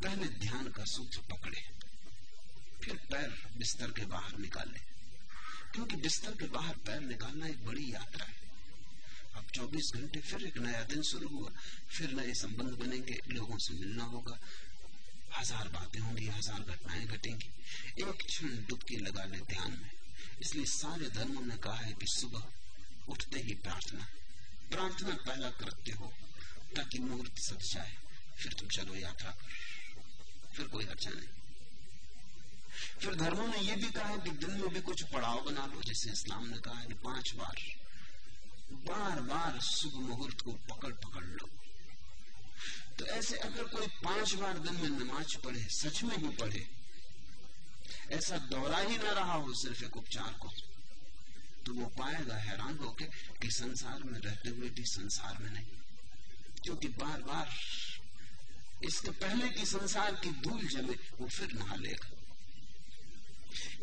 पहले 0.03 0.27
ध्यान 0.39 0.67
का 0.67 0.83
सूत्र 0.85 1.21
पकड़े, 1.31 1.61
फिर 2.83 2.95
पैर 3.11 3.35
बिस्तर 3.57 3.91
के 3.91 4.05
बाहर 4.05 4.37
निकाले। 4.37 4.79
क्योंकि 5.73 5.95
बिस्तर 5.95 6.31
के 6.31 6.45
बाहर 6.45 6.75
पैर 6.75 6.99
निकालना 6.99 7.47
एक 7.47 7.65
बड़ी 7.65 7.93
यात्रा 7.93 8.25
है। 8.25 8.35
अब 9.35 9.47
24 9.55 9.91
घंटे 9.95 10.19
फिर 10.19 10.45
एक 10.45 10.57
नया 10.57 10.83
दिन 10.83 11.01
शुरू 11.01 11.27
हुआ। 11.27 11.51
फिर 11.89 12.11
नए 12.11 12.33
संबंध 12.33 12.69
बनेंगे, 12.69 13.21
लोगों 13.27 13.57
से 13.57 13.73
मिलना 13.73 14.03
होगा। 14.03 14.39
हज़ार 15.37 15.67
बातें 15.67 15.99
होंगी, 15.99 16.27
हज़ार 16.27 16.59
घटनाएँ 16.59 17.05
घटेंगी। 17.05 17.49
एक 18.01 18.25
क्षण 18.27 18.47
डुबकी 18.47 18.97
लगा 18.97 19.23
ले 19.23 19.37
ध्यान 19.37 19.71
में। 19.71 19.91
इसलिए 20.41 20.65
सारे 20.65 21.09
धर्मों 21.09 21.41
ने 21.41 21.57
कहा 21.57 21.75
है 21.75 21.93
कि 21.93 22.05
सुबह 22.07 22.43
उठते 23.09 23.39
ही 23.39 23.53
प्रार्थना। 23.53 24.07
प्रार्थना 24.71 25.15
पहला 25.15 25.49
करते 25.49 25.91
हो, 25.91 26.13
ताकि 26.75 26.99
मुहूर्त 26.99 27.37
सद 27.37 27.59
जाए। 27.59 27.97
फिर 28.37 28.53
तुम 28.53 28.69
चलो 28.69 28.95
यात्रा। 28.95 29.31
कर 29.31 30.55
फिर 30.55 30.67
कोई 30.67 30.85
अच्छा 30.85 31.09
नहीं। 31.09 31.36
फिर 33.01 33.15
धर्मों 33.15 33.47
ने 33.47 33.57
यह 33.57 33.75
भी 33.75 33.89
कहा 33.91 34.07
है 34.07 34.17
कि 34.17 34.29
दिन 34.29 34.51
में 34.51 34.69
भी 34.69 34.81
कुछ 34.81 35.03
पड़ाव 35.03 35.43
बना 35.45 35.65
लो 35.65 35.81
जैसे 35.81 36.11
इस्लाम 36.11 36.45
ने 36.45 36.57
कहा 36.57 36.79
है 36.79 36.93
पाँच 36.93 37.33
बार 37.35 37.61
बार 38.87 39.19
बार 39.21 39.59
शुभ 39.59 39.93
मुहूर्त 39.93 40.41
को 40.41 40.51
पकड़ 40.69 40.93
पकड़ 40.93 41.23
लो। 41.23 41.49
तो 42.99 43.05
ऐसे 43.05 43.37
अगर 43.37 43.63
कोई 43.63 43.87
पाँच 44.03 44.33
बार 44.33 44.57
दिन 44.57 44.81
में 44.81 44.89
नमाज़ 44.89 45.37
पढ़े, 45.37 45.63
सच 45.71 46.03
में 46.03 46.17
ही 46.17 46.29
पढ़े, 46.37 46.67
ऐसा 48.11 48.37
दौरा 48.37 48.77
ही 48.77 48.97
ना 48.97 49.11
रहा 49.11 49.33
हो 49.33 49.53
सिर्फ़ 49.53 49.83
एक 49.85 49.97
उपचार 49.97 50.33
को 50.41 50.51
तो 51.65 51.73
वो 51.73 51.85
पाएगा, 51.97 52.35
हैरान 52.35 52.77
होके 52.77 53.05
कि 53.41 53.51
संसार 53.51 54.03
में 54.03 54.19
रहते 54.19 54.49
हुए 54.49 54.69
भी 54.69 54.83
संसार 54.85 55.37
में 55.41 55.49
नहीं। 55.51 55.65
क्योंकि 56.63 56.87
बार 56.87 57.21
बार 57.21 57.49
इसके 58.83 59.11
पहले 59.11 59.49
की 59.49 59.65
संसार 59.65 60.15
की 60.15 60.29
धूल 60.41 60.67
जमे, 60.67 60.93
वो 61.21 61.27
फिर 61.27 61.53
नहा 61.53 61.75
लेगा। 61.75 62.16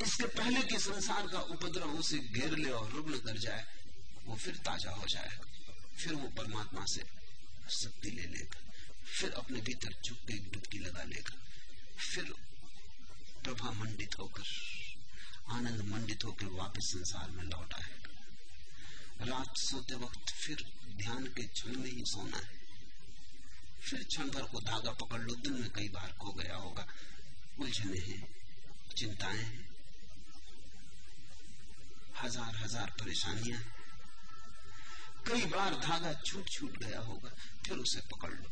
इसके 0.02 0.26
पहले 0.26 0.62
कि 0.62 0.78
संसार 0.78 1.26
का 1.26 1.40
उपद्रव 1.40 1.98
उसे 1.98 2.18
घेर 2.18 2.56
ले 2.56 2.70
और 2.70 2.90
रुग्ण 2.90 3.18
कर 3.18 3.38
जाए, 3.38 3.64
वो 4.24 4.36
फिर 4.36 4.56
ताज़ा 4.56 4.90
हो 4.90 5.06
जाएगा 5.06 5.44
फिर 5.98 6.14
वो 6.14 6.28
परमात्मा 6.28 6.84
से 6.84 7.02
शक्ति 7.70 8.10
ले 8.10 8.22
लेगा। 8.22 8.72
फिर 9.20 9.30
अपने 9.30 9.60
भीतर 9.60 9.92
चुप 10.04 10.18
के 10.18 10.38
डुबकी 10.38 10.78
लगा 10.78 11.02
लेगा। 11.02 11.36
फिर 12.14 12.24
प्रभा 13.44 13.70
मंडित 13.70 14.18
होकर, 14.18 14.42
आनंद 15.48 15.80
मंडित 15.80 16.24
होकर 16.24 16.46
वापस 16.46 16.80
संसार 16.80 17.30
में 17.30 17.44
लौट 17.44 17.74
आएगा। 17.74 18.14
रात 19.24 19.56
सोते 19.56 19.94
वक्त 19.94 20.30
फिर 20.30 20.72
ध्यान 20.86 21.26
के 21.26 21.42
क्षण 21.42 21.76
में 21.76 21.90
ही 21.90 22.02
सोना 22.06 22.36
है। 22.36 22.60
फिर 23.90 24.02
क्षण 24.02 24.30
भर 24.30 24.42
को 24.42 24.60
धागा 24.60 24.90
पकड़ 24.90 25.20
लो, 25.20 25.34
दिन 25.34 25.52
में 25.52 25.70
कई 25.70 25.88
बार 25.88 26.12
खो 26.12 26.32
गया 26.32 26.56
होगा। 26.56 26.86
उलझने 27.58 27.98
हैं। 27.98 28.43
चिंताएँ 28.96 29.38
हैं 29.38 29.68
हज़ार 32.22 32.56
हज़ार 32.56 32.90
परेशानियाँ। 32.90 33.60
कई 35.26 35.44
बार 35.46 35.74
धागा 35.74 36.12
छूट 36.12 36.48
छूट 36.48 36.78
गया 36.78 37.00
होगा, 37.00 37.30
फिर 37.66 37.78
उसे 37.78 38.00
पकड़ 38.00 38.30
लो। 38.30 38.50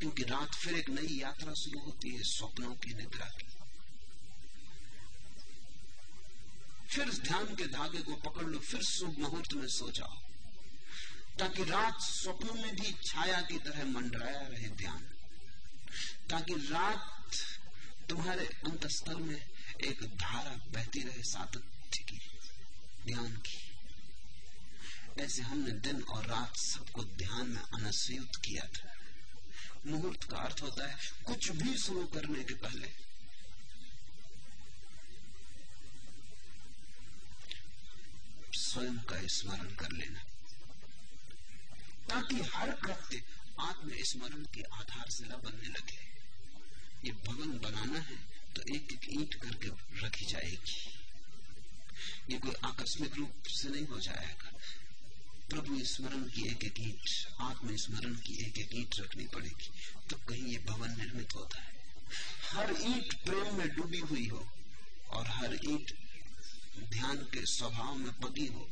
क्योंकि 0.00 0.22
रात 0.22 0.54
फिर 0.54 0.74
एक 0.74 0.88
नई 0.88 1.20
यात्रा 1.20 1.52
शुरू 1.52 1.80
होती 1.80 2.14
है 2.14 2.22
स्वप्नों 2.22 2.74
की 2.74 2.94
निद्रा 2.94 3.26
की। 3.26 3.46
फिर 6.88 7.10
ध्यान 7.10 7.54
के 7.54 7.66
धागे 7.66 7.98
को 7.98 8.14
पकड़ 8.14 8.46
लो, 8.46 8.58
फिर 8.58 8.82
शुभ 8.82 9.18
मुहूर्त 9.18 9.52
में 9.52 9.66
सो 9.66 9.90
जाओ। 9.90 10.16
ताकि 11.38 11.64
रात 11.64 12.00
स्वप्नों 12.00 12.54
में 12.54 12.76
भी 12.76 12.92
छाया 13.04 13.40
की 13.40 13.58
तरह 13.58 13.84
मंडराया 13.84 14.46
रहे 14.46 14.68
ध्यान। 14.68 15.08
ताकि 16.30 16.54
रात 16.54 17.36
तुम्हारे 18.10 18.46
अंतस्थल 18.46 19.14
में 19.14 19.48
एक 19.84 20.04
धारा 20.04 20.50
बहती 20.50 21.02
रहे 21.02 21.22
सातत्य 21.22 22.02
की 22.02 22.20
ध्यान 23.06 23.36
की। 23.36 23.70
ऐसे 25.22 25.42
हमने 25.42 25.72
दिन 25.72 26.02
और 26.02 26.26
रात 26.26 26.56
सबको 26.56 27.04
ध्यान 27.04 27.48
में 27.48 27.62
अनस्युत 27.62 28.36
किया 28.36 28.66
था। 28.66 28.94
मुहूर्त 29.86 30.24
का 30.24 30.36
अर्थ 30.36 30.62
होता 30.62 30.86
है, 30.86 30.96
कुछ 31.26 31.50
भी 31.50 31.78
शुरू 31.78 32.06
करने 32.06 32.44
के 32.44 32.54
पहले। 32.54 32.92
स्वयं 38.52 38.98
का 38.98 39.26
स्मरण 39.26 39.74
कर 39.74 39.92
लेना। 39.92 40.20
ताकि 42.08 42.34
हर 42.34 42.70
कृत्य 42.70 43.22
आत्म 43.60 43.90
स्मरण 43.94 44.44
के 44.44 44.62
आधारशिला 44.62 45.36
बनने 45.36 45.68
लगे। 45.68 46.19
ये 47.04 47.12
भवन 47.26 47.58
बनाना 47.58 48.00
है 48.00 48.16
तो 48.56 48.62
एक 48.74 48.92
एक 48.92 49.06
ईट 49.12 49.34
करके 49.42 49.68
रखी 49.98 50.24
जाएगी। 50.26 50.78
ये 52.30 52.38
कोई 52.38 52.54
आकस्मिक 52.64 53.14
रूप 53.16 53.46
से 53.50 53.68
नहीं 53.68 53.86
हो 53.86 53.98
जाएगा। 54.00 54.50
प्रभु 55.50 55.78
स्मरण 55.84 56.22
की 56.28 56.46
एक 56.48 56.64
एक 56.64 56.80
ईट 56.80 57.08
आत्म 57.42 57.76
स्मरण 57.76 58.14
की 58.16 58.34
एक 58.44 58.58
एक 58.58 58.74
ईट 58.74 59.00
रखनी 59.00 59.26
पड़ेगी 59.34 59.70
तो 60.10 60.16
कहीं 60.28 60.46
ये 60.46 60.58
भवन 60.66 60.96
निर्मित 60.98 61.34
होता 61.36 61.62
है। 61.62 61.78
हर 62.44 62.74
ईट 62.88 63.14
प्रेम 63.24 63.56
में 63.58 63.68
डूबी 63.76 63.98
हुई 64.00 64.26
हो, 64.28 64.46
और 65.10 65.26
हर 65.28 65.54
ईट 65.64 65.92
ध्यान 66.90 67.16
के 67.32 67.44
स्वभाव 67.46 67.94
में 67.94 68.12
पगी 68.20 68.46
हो। 68.46 68.68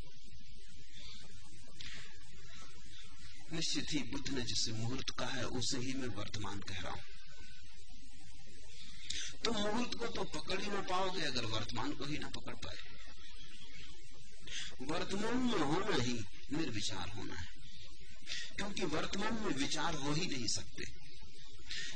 निश्चित 3.52 3.92
ही 3.92 4.02
बुद्ध 4.12 4.28
ने 4.28 4.42
जिसे 4.42 4.72
मुहूर्त 4.72 5.10
कहा 5.18 5.36
है, 5.36 5.44
उसे 5.44 5.78
ही 5.78 5.92
मैं 5.92 6.08
वर्तमान 6.16 6.60
कह 6.60 6.80
रहा 6.80 6.92
हूँ। 6.92 7.07
तो 9.44 9.52
मुहूर्त 9.52 9.94
को 9.94 10.06
तो 10.06 10.24
पकड़ 10.24 10.60
ही 10.60 10.70
ना 10.70 10.80
पाओगे 10.80 11.22
अगर 11.22 11.44
वर्तमान 11.44 11.92
को 11.92 12.04
ही 12.04 12.18
ना 12.18 12.28
पकड़ 12.28 12.54
पाए। 12.54 12.76
वर्तमान 14.80 15.36
में 15.36 15.58
होना 15.58 16.02
ही 16.02 16.24
निर्विचार 16.52 17.08
होना 17.08 17.34
है। 17.34 17.48
क्योंकि 18.56 18.82
वर्तमान 18.82 19.34
में 19.34 19.54
विचार 19.54 19.94
हो 19.94 20.12
ही 20.12 20.26
नहीं 20.26 20.46
सकते। 20.46 20.84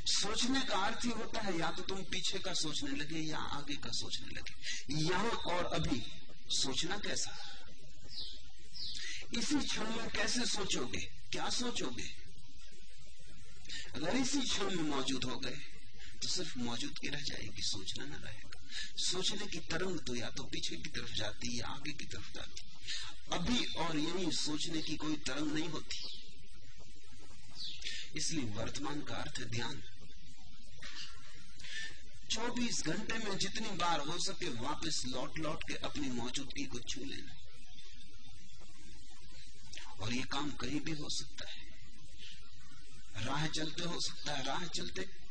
सोचने 0.05 0.61
का 0.61 0.77
अर्थ 0.77 1.05
ही 1.05 1.09
होता 1.09 1.41
है, 1.41 1.59
या 1.59 1.71
तो 1.71 1.83
तुम 1.83 2.03
पीछे 2.03 2.39
का 2.39 2.53
सोचने 2.53 2.91
लगे, 2.91 3.19
या 3.19 3.37
आगे 3.37 3.75
का 3.75 3.89
सोचने 3.89 4.27
लगे। 4.27 4.53
यहाँ 5.03 5.29
और 5.29 5.65
अभी 5.65 6.03
सोचना 6.47 6.97
कैसा? 6.97 7.37
इसी 9.37 9.67
क्षण 9.67 9.95
में 9.95 10.09
कैसे 10.09 10.45
सोचोगे? 10.45 11.11
क्या 11.31 11.49
सोचोगे? 11.49 12.09
अगर 13.95 14.15
इसी 14.15 14.41
क्षण 14.41 14.75
में 14.75 14.83
मौजूद 14.83 15.23
हो 15.23 15.37
गए 15.37 15.72
तो 16.23 16.29
सिर्फ़ 16.29 16.59
मौजूदगी 16.59 17.07
रह 17.07 17.21
जाएगी, 17.21 17.61
सोचना 17.61 18.05
न 18.05 18.11
रहेगा। 18.11 18.61
सोचने 18.97 19.47
की 19.47 19.59
तरंग 19.59 19.99
तो 19.99 20.15
या 20.15 20.29
तो 20.29 20.43
पीछे 20.43 20.75
की 20.75 20.89
तरफ़ 20.89 21.13
जाती 21.13 21.59
या 21.59 21.67
आगे 21.67 21.91
की 21.91 22.05
तरफ़ 22.05 22.33
जाती। 22.33 22.61
अभी 23.33 23.65
और 23.65 23.97
यही 23.97 24.31
सोचने 24.31 24.81
की 24.81 24.95
कोई 24.95 25.15
तरंग 25.15 25.51
नहीं 25.51 25.69
होती। 25.69 26.03
इसलिए 28.15 28.45
वर्तमान 28.45 29.01
का 29.01 29.15
अर्थ 29.15 29.43
ध्यान। 29.43 29.83
24 32.31 32.83
घंटे 32.83 33.17
में 33.17 33.37
जितनी 33.37 33.69
बार 33.69 33.99
हो 33.99 34.19
सके 34.19 34.49
वापस 34.49 35.03
लौट 35.05 35.39
लौट 35.39 35.63
के 35.67 35.73
अपनी 35.73 36.07
मौजूदगी 36.07 36.65
को 36.65 36.79
छू 36.79 37.03
लेना। 37.03 37.33
और 39.99 40.13
ये 40.13 40.23
काम 40.23 40.51
कहीं 40.51 40.81
भी 40.81 40.91
हो 40.91 41.09
सकता 41.09 41.49
है। 41.49 41.63
राह 43.25 43.47
चलते 43.47 43.83
हो 43.83 43.99
सकता 43.99 44.33
है। 44.33 44.43
राह 44.43 44.65
चलते 44.65 45.22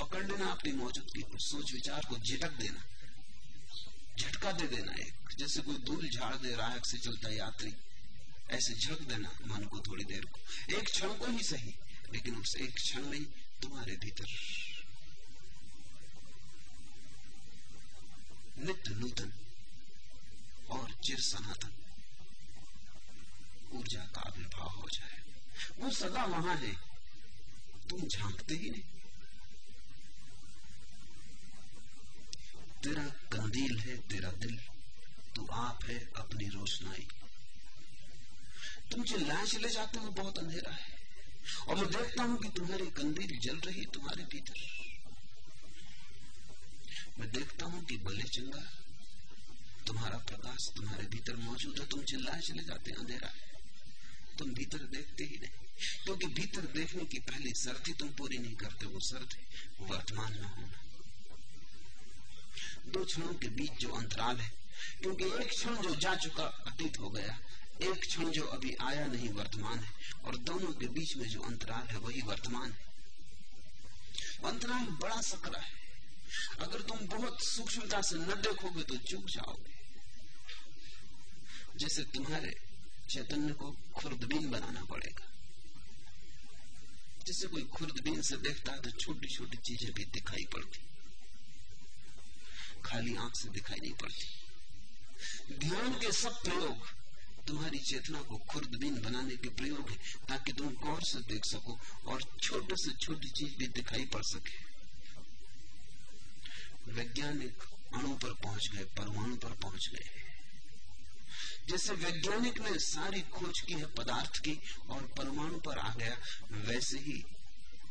पकड़ 0.00 0.26
लेना, 0.26 0.46
अपनी 0.46 0.72
मौजूदगी 0.72 1.22
को 1.22 1.38
सोच 1.38 1.72
विचार 1.72 2.00
को 2.08 2.18
झिटक 2.18 2.50
देना। 2.50 2.84
झटका 4.18 4.52
दे 4.52 4.66
देना 4.66 4.92
एक, 4.92 5.36
जैसे 5.38 5.60
कोई 5.60 5.74
धूल 5.74 6.08
झाड़ 6.08 6.36
दे 6.36 6.54
राह 6.56 6.78
से 6.78 6.98
चलता 6.98 7.30
यात्री, 7.30 7.74
ऐसे 8.50 8.74
झटक 8.74 9.00
देना 9.00 9.38
मन 9.46 9.64
को 9.64 9.80
थोड़ी 9.80 10.04
देर 10.04 10.24
को। 10.24 10.40
एक 10.76 10.84
क्षण 10.84 11.08
को 11.08 11.26
ही 11.26 11.42
सही, 11.42 11.74
लेकिन 12.12 12.36
उस 12.36 12.56
एक 12.56 12.74
क्षण 12.74 13.02
में 13.02 13.24
तुम्हारे 13.62 13.96
भीतर। 13.96 14.26
नित्य 18.58 18.94
नूतन 18.94 19.32
और 20.70 20.92
चिर 20.92 21.20
सनातन। 21.20 21.72
ऊर्जा 23.72 24.00
का 24.00 24.20
आविर्भाव 24.20 24.68
हो 24.68 24.88
जाए। 24.88 25.22
वो 25.78 25.90
सदा 25.90 26.24
वहाँ 26.24 26.56
है, 26.56 26.72
तुम 27.88 28.00
झांकते 28.00 28.54
ही 28.54 28.70
नहीं। 28.70 28.99
तेरा 32.84 33.02
कंदील 33.02 33.78
है, 33.78 33.96
तेरा 33.96 34.30
दिल। 34.30 34.60
तू 35.36 35.46
आप 35.46 35.84
है 35.84 36.10
अपनी 36.16 36.48
रोशनाई। 36.48 37.08
तुम 38.92 39.04
चिल्लाए 39.04 39.46
चले 39.46 39.68
जाते 39.68 39.98
हो 39.98 40.10
बहुत 40.10 40.38
अंधेरा 40.38 40.72
है। 40.72 41.00
और 41.68 41.74
मैं 41.76 41.86
देखता 41.86 42.22
हूँ 42.22 42.38
कि 42.38 42.48
तुम्हारी 42.48 42.86
कंदील 42.86 43.38
जल 43.38 43.56
रही 43.56 43.84
तुम्हारे 43.84 44.24
भीतर। 44.24 44.54
मैं 47.18 47.30
देखता 47.30 47.66
हूँ 47.66 47.84
कि 47.84 47.96
भले 47.96 48.22
चंगा 48.22 48.82
तुम्हारा 49.86 50.18
प्रकाश 50.18 50.70
तुम्हारे 50.76 51.04
भीतर 51.04 51.36
मौजूद 51.36 51.78
है। 51.78 51.86
तुम 51.86 52.02
चिल्लाए 52.04 52.40
चले 52.40 52.62
जाते 52.62 52.90
अंधेरा 52.90 53.28
है। 53.28 53.60
तुम 54.38 54.50
भीतर 54.50 54.78
देखते 54.78 55.24
ही 55.24 55.36
नहीं। 55.36 55.50
क्योंकि 56.04 56.26
भीतर 56.26 56.60
देखने 56.60 57.04
की 57.04 57.18
पहली 57.18 57.54
शर्त 57.54 57.88
ही 57.88 57.92
तुम 57.92 58.08
पूरी 58.08 58.38
नहीं 58.38 58.54
करते। 58.54 58.86
वो 58.86 59.00
शर्त 59.00 59.36
वर्तमान 59.80 60.32
में 60.32 60.48
होना। 60.48 60.89
दो 62.88 63.04
क्षणों 63.04 63.34
के 63.34 63.48
बीच 63.48 63.72
जो 63.72 63.88
अंतराल 63.88 64.36
है, 64.36 64.52
क्योंकि 65.02 65.24
एक 65.24 65.48
क्षण 65.48 65.76
जो 65.76 65.94
जा 65.94 66.14
चुका 66.14 66.44
अतीत 66.44 67.00
हो 67.00 67.10
गया, 67.10 67.38
एक 67.82 68.00
क्षण 68.00 68.30
जो 68.30 68.44
अभी 68.44 68.74
आया 68.80 69.06
नहीं 69.06 69.28
वर्तमान 69.28 69.78
है, 69.78 69.92
और 70.24 70.36
दोनों 70.36 70.72
के 70.72 70.86
बीच 70.86 71.16
में 71.16 71.28
जो 71.28 71.40
अंतराल 71.40 71.86
है 71.86 71.98
वही 71.98 72.22
वर्तमान 72.22 72.72
है। 72.72 72.88
अंतराल 74.44 74.84
बड़ा 74.84 75.20
सकरा 75.20 75.60
है। 75.60 75.78
अगर 76.60 76.80
तुम 76.80 76.98
बहुत 76.98 77.44
सूक्ष्मता 77.44 78.02
से 78.02 78.16
न 78.16 78.26
देखोगे 78.26 78.82
तो 78.82 78.96
चूक 78.96 79.24
जाओगे। 79.24 79.78
जैसे 81.76 82.02
तुम्हारे 82.02 82.54
चैतन्य 83.10 83.52
को 83.52 83.76
खुर्दबीन 83.96 84.50
बनाना 84.50 84.84
पड़ेगा। 84.84 85.26
जैसे 87.26 87.46
कोई 87.46 87.62
खुर्दबीन 87.62 88.22
से 88.22 88.36
देखता 88.36 88.72
है 88.72 88.80
तो 88.80 88.90
छोटी 88.90 89.28
छोटी 89.28 89.56
चीज़ें 89.56 89.92
भी 89.94 90.04
दिखाई 90.04 90.44
पड़ती। 90.44 90.78
खाली 92.84 93.16
आँख 93.16 93.36
से 93.36 93.48
दिखाई 93.48 93.78
नहीं 93.80 93.92
पड़ती। 93.92 94.26
ध्यान 95.54 95.92
के 95.94 96.12
सब 96.12 96.42
प्रयोग 96.42 97.00
तुम्हारी 97.46 97.78
चेतना 97.78 98.22
को 98.22 98.38
खुर्दबीन 98.38 99.02
बनाने 99.02 99.36
के 99.36 99.48
प्रयोग 99.48 99.90
है, 99.90 99.96
ताकि 100.28 100.52
तुम 100.52 100.68
गौर 100.68 101.02
से 101.02 101.18
देख 101.18 101.44
सको 101.44 101.80
और 102.06 102.22
छोटे 102.42 102.76
से 102.76 102.92
छोटी 102.92 103.28
चीज़ 103.28 103.56
भी 103.56 103.66
दिखाई 103.66 104.04
पड़ 104.04 104.22
सके। 104.22 104.70
वैज्ञानिक 106.92 107.62
अणु 107.94 108.14
पर 108.14 108.32
पहुँच 108.32 108.68
गए, 108.72 108.84
परमाणु 108.84 109.36
पर 109.36 109.50
पहुँच 109.50 109.88
गए। 109.94 110.08
जैसे 111.68 111.92
वैज्ञानिक 111.92 112.60
ने 112.60 112.78
सारी 112.78 113.20
खोज 113.20 113.60
की 113.60 113.72
है, 113.72 113.86
पदार्थ 113.86 114.38
की, 114.38 114.60
और 114.90 115.02
परमाणु 115.18 115.58
पर 115.58 115.78
आ 115.78 115.94
गया, 115.94 116.16
वैसे 116.52 116.98
ही 116.98 117.24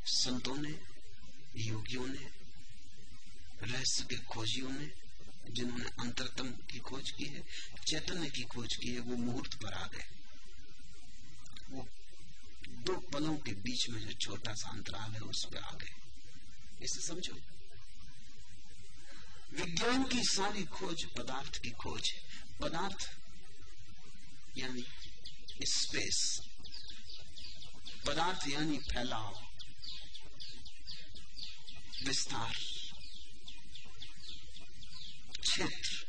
संतों 0.06 0.58
ने, 0.58 0.80
योगियों 1.56 2.08
ने 2.08 2.39
रहस्य 3.64 4.04
के 4.04 4.16
खोजियों 4.16 4.70
ने 4.70 5.10
जिन्होंने 5.52 5.86
अंतरतम 5.86 6.52
की 6.52 6.80
खोज 6.80 7.12
की 7.12 7.26
है 7.26 7.44
चैतन्य 7.88 8.30
की 8.30 8.44
खोज 8.44 8.76
की 8.76 8.94
है, 8.94 9.00
वो 9.00 9.16
मुहूर्त 9.16 9.54
पर 9.54 9.74
आ 9.74 9.88
गए। 9.88 10.06
वो 11.70 11.88
दो 12.70 12.94
पलों 12.94 13.38
के 13.38 13.52
बीच 13.52 13.90
में 13.90 14.06
जो 14.06 14.14
छोटा 14.14 14.54
सा 14.54 14.70
अंतराल 14.70 15.12
है, 15.12 15.20
उस 15.20 15.46
पर 15.46 15.58
आ 15.58 15.72
गए। 15.72 15.92
इसे 16.82 17.08
समझो। 17.08 17.34
विज्ञान 19.54 20.04
की 20.04 20.24
सारी 20.24 20.64
खोज 20.64 21.06
पदार्थ 21.06 21.58
की 21.58 21.70
खोज 21.70 22.12
है। 22.12 22.22
पदार्थ, 22.62 23.18
यानी 24.58 24.84
स्पेस 25.62 26.42
पदार्थ, 28.08 28.48
यानी 28.48 28.78
फैलाव। 28.78 29.48
विस्तार। 32.04 32.69
क्षेत्र 35.42 36.06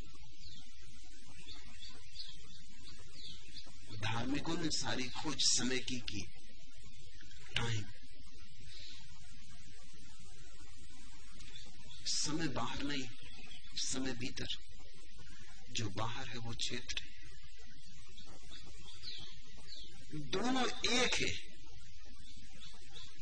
धार्मिकों 4.02 4.56
ने 4.56 4.70
सारी 4.72 5.08
खोज 5.12 5.42
समय 5.42 5.78
की 5.80 5.98
की 6.08 6.20
टाइम 7.56 7.84
समय 12.06 12.48
बाहर 12.54 12.82
नहीं 12.82 13.06
समय 13.82 14.12
भीतर 14.14 14.56
जो 15.70 15.88
बाहर 15.96 16.28
है 16.28 16.38
वो 16.38 16.52
क्षेत्र 16.56 17.02
है 17.02 17.10
दोनों 20.30 20.64
एक 20.92 21.14
है 21.14 21.32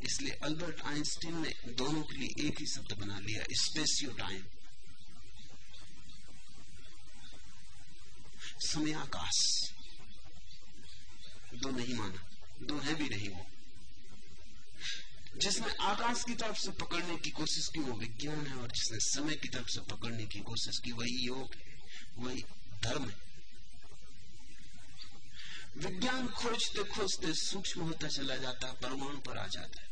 इसलिए 0.03 0.39
अल्बर्ट 0.43 0.81
आइंस्टीन 0.87 1.37
ने 1.37 1.51
दोनों 1.75 2.03
के 2.03 2.17
लिए 2.17 2.47
एक 2.47 2.61
ही 2.61 2.67
शब्द 2.67 2.93
बना 2.99 3.19
लिया 3.19 3.45
स्पेसियो 3.59 4.13
टाइम 4.19 4.43
समयाकाश 8.61 9.71
दो 11.55 11.71
नहीं 11.71 11.95
माना, 11.95 12.29
दो 12.63 12.79
है 12.79 12.95
भी 12.95 13.09
नहीं 13.09 13.29
वो। 13.29 13.47
जिसने 15.37 15.73
आकाश 15.81 16.25
की 16.25 16.35
तरफ़ 16.35 16.59
से 16.59 16.71
पकड़ने 16.71 17.17
की 17.17 17.31
कोशिश 17.31 17.69
की 17.69 17.81
वो 17.81 17.93
विज्ञान 17.93 18.47
है, 18.47 18.55
और 18.55 18.69
जिसने 18.69 18.99
समय 19.01 19.35
की 19.35 19.49
तरफ़ 19.49 19.69
से 19.69 19.81
पकड़ने 19.81 20.27
की 20.27 20.41
कोशिश 20.41 20.79
की 20.79 20.93
वही 20.93 21.27
योग 21.27 21.55
है, 21.55 21.83
वही 22.19 22.45
धर्म 22.85 23.09
है। 23.09 23.29
विज्ञान 25.77 26.29
खोजते 26.29 26.85
खोजते 26.85 27.35
सूक्ष्म 27.35 27.81
होता 27.81 28.09
चला 28.09 28.37
जाता 28.37 28.67
है, 28.67 28.73
परमाणु 28.73 29.19
पर 29.19 29.39
आ 29.39 29.47
जाता 29.47 29.83
है। 29.83 29.89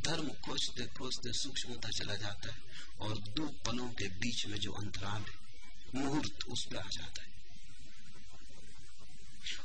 धर्म 0.00 0.28
खोजते 0.28 0.86
खोजते 0.86 1.32
सूक्ष्म 1.32 1.68
होता 1.68 1.88
चला 1.88 2.14
जाता 2.14 2.52
है, 2.52 2.58
और 3.00 3.18
दो 3.18 3.46
पलों 3.46 3.88
के 3.88 4.08
बीच 4.08 4.46
में 4.46 4.58
जो 4.58 4.72
अंतराल 4.72 5.22
है, 5.22 5.46
मुहूर्त 5.94 6.44
उस 6.48 6.66
पर 6.70 6.76
आ 6.76 6.88
जाता 6.88 7.22
है। 7.22 7.35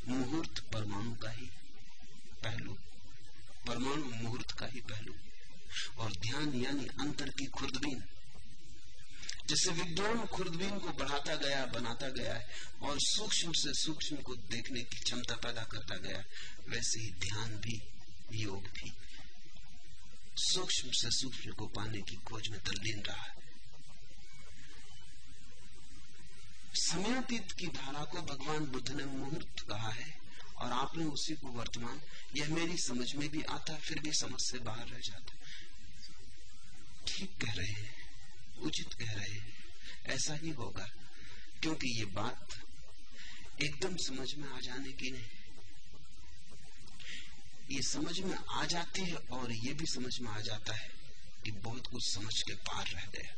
मुहूर्त 0.07 0.59
परमाणु 0.73 1.15
का 1.15 1.29
ही 1.29 1.49
पहलू, 2.43 2.73
परमाणु 3.67 4.05
मुहूर्त 4.05 4.51
का 4.51 4.65
ही 4.65 4.79
पहलू। 4.79 5.13
और 5.97 6.11
ध्यान 6.11 6.53
यानी 6.55 6.85
अंतर 6.99 7.29
की 7.29 7.45
खुर्दबीन 7.45 8.03
जैसे 9.47 9.71
विज्ञान 9.71 10.25
खुर्दबीन 10.25 10.79
को 10.79 10.89
बढ़ाता 10.89 11.35
गया, 11.35 11.65
बनाता 11.65 12.09
गया 12.09 12.33
है 12.33 12.47
और 12.81 12.97
सूक्ष्म 12.99 13.51
से 13.51 13.73
सूक्ष्म 13.73 14.15
को 14.15 14.35
देखने 14.35 14.83
की 14.83 14.99
क्षमता 14.99 15.35
पैदा 15.35 15.63
करता 15.63 15.95
गया 15.95 16.23
वैसे 16.69 16.99
ही 16.99 17.11
ध्यान 17.11 17.55
भी 17.57 17.81
योग 18.33 18.67
भी। 18.67 18.91
सूक्ष्म 20.37 20.89
से 20.91 21.09
सूक्ष्म 21.11 21.51
को 21.51 21.67
पाने 21.67 22.01
की 22.01 22.15
खोज 22.15 22.47
में 22.47 22.59
तल्लीन 22.59 23.01
रहा 23.01 23.23
है। 23.23 23.50
समयातीत 26.73 27.51
की 27.51 27.67
धारा 27.67 28.03
को 28.03 28.21
भगवान 28.21 28.65
बुद्ध 28.65 28.91
ने 28.91 29.05
मुहूर्त 29.05 29.59
कहा 29.59 29.89
है 29.89 30.13
और 30.57 30.71
आपने 30.71 31.05
उसी 31.05 31.33
को 31.33 31.47
वर्तमान, 31.47 32.01
यह 32.35 32.49
मेरी 32.49 32.77
समझ 32.77 33.15
में 33.15 33.29
भी 33.29 33.41
आता 33.41 33.75
फिर 33.75 33.99
भी 33.99 34.11
समझ 34.11 34.39
से 34.39 34.59
बाहर 34.59 34.87
रह 34.87 34.99
जाता 34.99 35.37
ठीक 37.07 37.31
कह 37.41 37.53
रहे 37.53 37.71
हैं, 37.71 37.93
उचित 38.57 38.93
कह 38.93 39.11
रहे 39.11 39.31
हैं, 39.31 39.53
ऐसा 40.05 40.33
ही 40.33 40.49
होगा, 40.49 40.87
क्योंकि 41.61 41.99
ये 41.99 42.05
बात 42.05 42.47
एकदम 43.63 43.95
समझ 43.95 44.33
में 44.35 44.49
आ 44.49 44.59
जाने 44.59 44.91
की 44.91 45.11
नहीं। 45.11 45.29
ये 47.71 47.81
समझ 47.81 48.19
में 48.19 48.37
आ 48.49 48.65
जाती 48.65 49.01
है 49.01 49.15
और 49.15 49.51
ये 49.51 49.73
भी 49.73 49.85
समझ 49.85 50.19
में 50.19 50.31
आ 50.31 50.39
जाता 50.39 50.75
है 50.75 50.89
कि 51.43 51.51
बहुत 51.51 51.87
कुछ 51.87 52.13
समझ 52.13 52.41
के 52.41 52.55
पार 52.55 52.85
रह 52.87 53.05
गया। 53.05 53.35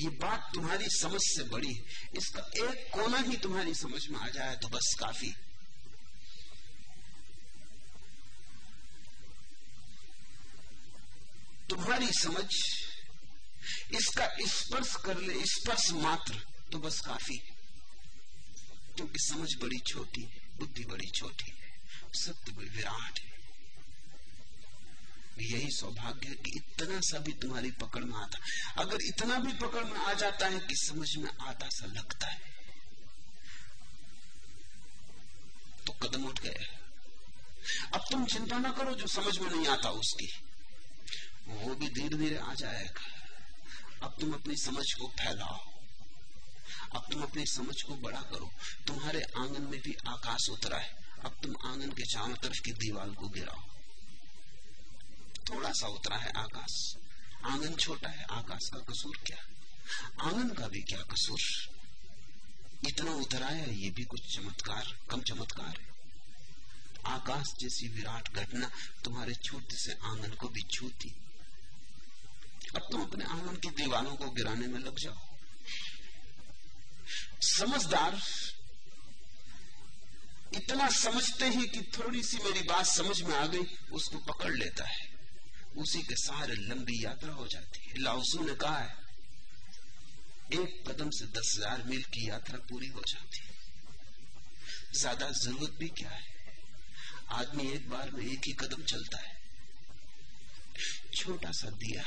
ये 0.00 0.08
बात 0.08 0.50
तुम्हारी 0.54 0.84
समझ 0.88 1.20
से 1.20 1.42
बड़ी 1.42 1.72
है। 1.74 1.82
इसका 2.16 2.42
एक 2.64 2.88
कोना 2.92 3.18
ही 3.18 3.36
तुम्हारी 3.36 3.74
समझ 3.74 4.00
में 4.08 4.18
आ 4.20 4.28
जाए 4.28 4.56
तो 4.56 4.68
बस 4.68 4.94
काफ़ी। 5.00 5.32
तुम्हारी 11.70 12.06
समझ, 12.12 12.46
इसका 13.94 14.28
स्पर्श 14.40 14.94
कर 15.04 15.18
ले, 15.18 15.44
स्पर्श 15.46 15.90
मात्र 15.92 16.40
तो 16.72 16.78
बस 16.78 17.00
काफ़ी। 17.00 17.38
क्योंकि 18.96 19.18
समझ 19.18 19.48
बड़ी 19.60 19.78
छोटी, 19.78 20.22
बुद्धि 20.58 20.84
बड़ी 20.84 21.10
छोटी 21.10 21.50
है 21.50 21.72
सत्य 22.14 22.52
बड़ी 22.52 22.68
विराट 22.68 23.20
है। 23.20 23.31
यही 25.40 25.70
सौभाग्य 25.70 26.28
है 26.28 26.34
कि 26.34 26.50
इतना 26.56 27.00
सा 27.00 27.18
भी 27.18 27.32
तुम्हारी 27.32 27.70
पकड़ 27.70 28.04
में 28.04 28.16
आता 28.16 28.38
अगर 28.82 28.98
इतना 29.02 29.38
भी 29.38 29.52
पकड़ 29.52 29.84
में 29.84 30.00
आ 30.00 30.12
जाता 30.12 30.46
है 30.46 30.60
कि 30.60 30.76
समझ 30.76 31.16
में 31.16 31.30
आता 31.40 31.68
सा 31.68 31.86
लगता 31.86 32.26
है 32.26 32.40
तो 35.86 35.92
कदम 35.92 36.24
उठ 36.24 36.40
गए। 36.40 36.66
अब 37.94 38.00
तुम 38.10 38.26
चिंता 38.26 38.58
ना 38.58 38.70
करो 38.70 38.94
जो 38.94 39.06
समझ 39.06 39.38
में 39.38 39.50
नहीं 39.50 39.66
आता 39.66 39.90
उसकी। 39.90 40.28
वो 41.48 41.74
भी 41.74 41.88
धीरे 41.88 42.16
धीरे 42.16 42.36
आ 42.36 42.54
जाएगा। 42.54 43.02
अब 44.02 44.16
तुम 44.20 44.32
अपनी 44.32 44.56
समझ 44.56 44.84
को 44.92 45.08
फैलाओ। 45.08 45.58
अब 46.94 47.06
तुम 47.12 47.22
अपनी 47.22 47.46
समझ 47.46 47.82
को 47.82 47.94
बड़ा 47.94 48.20
करो। 48.20 48.50
तुम्हारे 48.86 49.22
आँगन 49.38 49.62
में 49.62 49.80
भी 49.80 49.96
आकाश 50.08 50.48
उतरा 50.50 50.78
है। 50.78 50.94
अब 51.24 51.40
तुम 51.42 51.54
आँगन 51.66 51.90
के 51.90 52.02
चारों 52.02 52.34
तरफ़ 52.34 52.60
की 52.60 52.72
दीवार 52.72 53.10
को 53.10 53.28
गिराओ। 53.28 53.60
थोड़ा 55.50 55.72
सा 55.72 55.86
उतरा 55.86 56.16
है 56.16 56.32
आकाश। 56.36 56.96
आँगन 57.44 57.74
छोटा 57.74 58.08
है, 58.08 58.24
आकाश 58.24 58.70
का 58.74 58.78
कसूर 58.78 59.16
क्या? 59.26 59.38
आँगन 60.20 60.54
का 60.54 60.68
भी 60.68 60.80
क्या 60.80 61.02
कसूर? 61.02 61.40
इतना 62.88 63.12
उतरा 63.12 63.46
है, 63.46 63.74
ये 63.74 63.90
भी 63.90 64.04
कुछ 64.04 64.36
चमत्कार, 64.36 64.98
कम 65.10 65.20
चमत्कार 65.20 65.80
है। 65.80 65.92
आकाश 67.06 67.54
जैसी 67.60 67.88
विराट 67.88 68.34
घटना 68.34 68.70
तुम्हारे 69.04 69.34
छोटे 69.34 69.76
से 69.76 69.92
आँगन 70.04 70.30
को 70.30 70.48
भी 70.48 70.62
छूती। 70.62 71.14
अब 72.76 72.88
तुम 72.92 73.02
अपने 73.02 73.24
आँगन 73.24 73.56
की 73.56 73.70
दीवारों 73.70 74.16
को 74.16 74.30
गिराने 74.30 74.66
में 74.66 74.80
लग 74.80 74.98
जाओ। 74.98 75.18
समझदार, 77.40 78.22
इतना 80.54 80.90
समझते 80.90 81.48
ही 81.48 81.66
कि 81.66 81.82
थोड़ी 81.98 82.22
सी 82.22 82.38
मेरी 82.38 82.62
बात 82.62 82.86
समझ 82.86 83.22
में 83.22 83.36
आ 83.36 83.46
गई, 83.46 83.76
उसको 83.92 84.18
पकड़ 84.18 84.52
लेता 84.52 84.84
है। 84.84 85.11
उसी 85.74 86.02
के 86.02 86.16
सहारे 86.16 86.54
लंबी 86.54 87.04
यात्रा 87.04 87.32
हो 87.32 87.46
जाती 87.46 87.80
है। 87.80 87.98
लाउसू 87.98 88.44
ने 88.44 88.54
कहा 88.54 88.78
है, 88.78 88.94
एक 90.52 90.82
कदम 90.88 91.10
से 91.10 91.24
दस 91.30 91.54
हज़ार 91.56 91.82
मील 91.82 92.02
की 92.04 92.28
यात्रा 92.28 92.58
पूरी 92.70 92.88
हो 92.88 93.02
जाती 93.08 93.38
है। 93.38 93.50
ज़्यादा 94.94 95.30
ज़रूरत 95.30 95.76
भी 95.78 95.88
क्या 95.88 96.10
है? 96.10 96.24
आदमी 97.32 97.70
एक 97.72 97.88
बार 97.90 98.10
में 98.10 98.24
एक 98.24 98.46
ही 98.46 98.52
कदम 98.52 98.82
चलता 98.84 99.18
है। 99.18 99.40
छोटा 101.14 101.50
सा 101.52 101.70
दिया, 101.70 102.02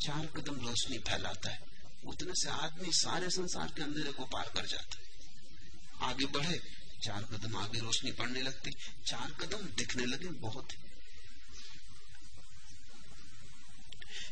चार 0.00 0.26
कदम 0.36 0.60
रोशनी 0.60 0.98
फैलाता 0.98 1.50
है। 1.50 1.74
उतने 2.06 2.32
से 2.34 2.48
आदमी 2.50 2.92
सारे 2.92 3.30
संसार 3.30 3.72
के 3.76 3.82
अंधेरे 3.82 4.12
को 4.12 4.24
पार 4.24 4.50
कर 4.56 4.66
जाता 4.66 4.98
है। 4.98 6.10
आगे 6.10 6.26
बढ़े, 6.28 6.58
चार 7.04 7.22
कदम 7.24 7.56
आगे 7.56 7.78
रोशनी 7.78 8.12
पड़ने 8.12 8.42
लगती, 8.42 8.70
चार 9.06 9.32
कदम 9.40 9.66
दिखने 9.76 10.04
लगे 10.06 10.28
बहुत 10.40 10.72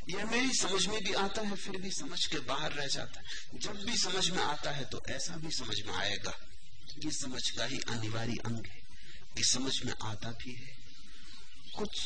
यह 0.09 0.25
मेरी 0.25 0.53
समझ 0.53 0.87
में 0.87 1.05
भी 1.05 1.13
आता 1.13 1.43
है, 1.43 1.57
फिर 1.57 1.77
भी 1.77 1.91
समझ 1.91 2.27
के 2.27 2.39
बाहर 2.39 2.73
रह 2.73 2.87
जाता 2.87 3.21
है। 3.21 3.59
जब 3.59 3.85
भी 3.85 3.99
समझ 3.99 4.31
में 4.31 4.43
आता 4.43 4.71
है 4.71 4.85
तो 4.85 5.03
ऐसा 5.09 5.37
भी 5.37 5.51
समझ 5.51 5.81
में 5.81 5.95
आएगा 5.95 6.39
ये 7.05 7.11
समझ 7.11 7.51
का 7.51 7.65
ही 7.65 7.79
अनिवार्य 7.79 8.37
अंग 8.37 8.67
है। 8.67 8.85
कि 9.37 9.45
समझ 9.45 9.83
में 9.83 9.93
आता 10.03 10.31
भी 10.31 10.55
है। 10.55 10.79
कुछ, 11.77 12.01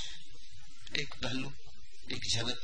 एक 0.99 1.15
पहलू, 1.15 1.53
एक 2.13 2.21
झलक 2.31 2.61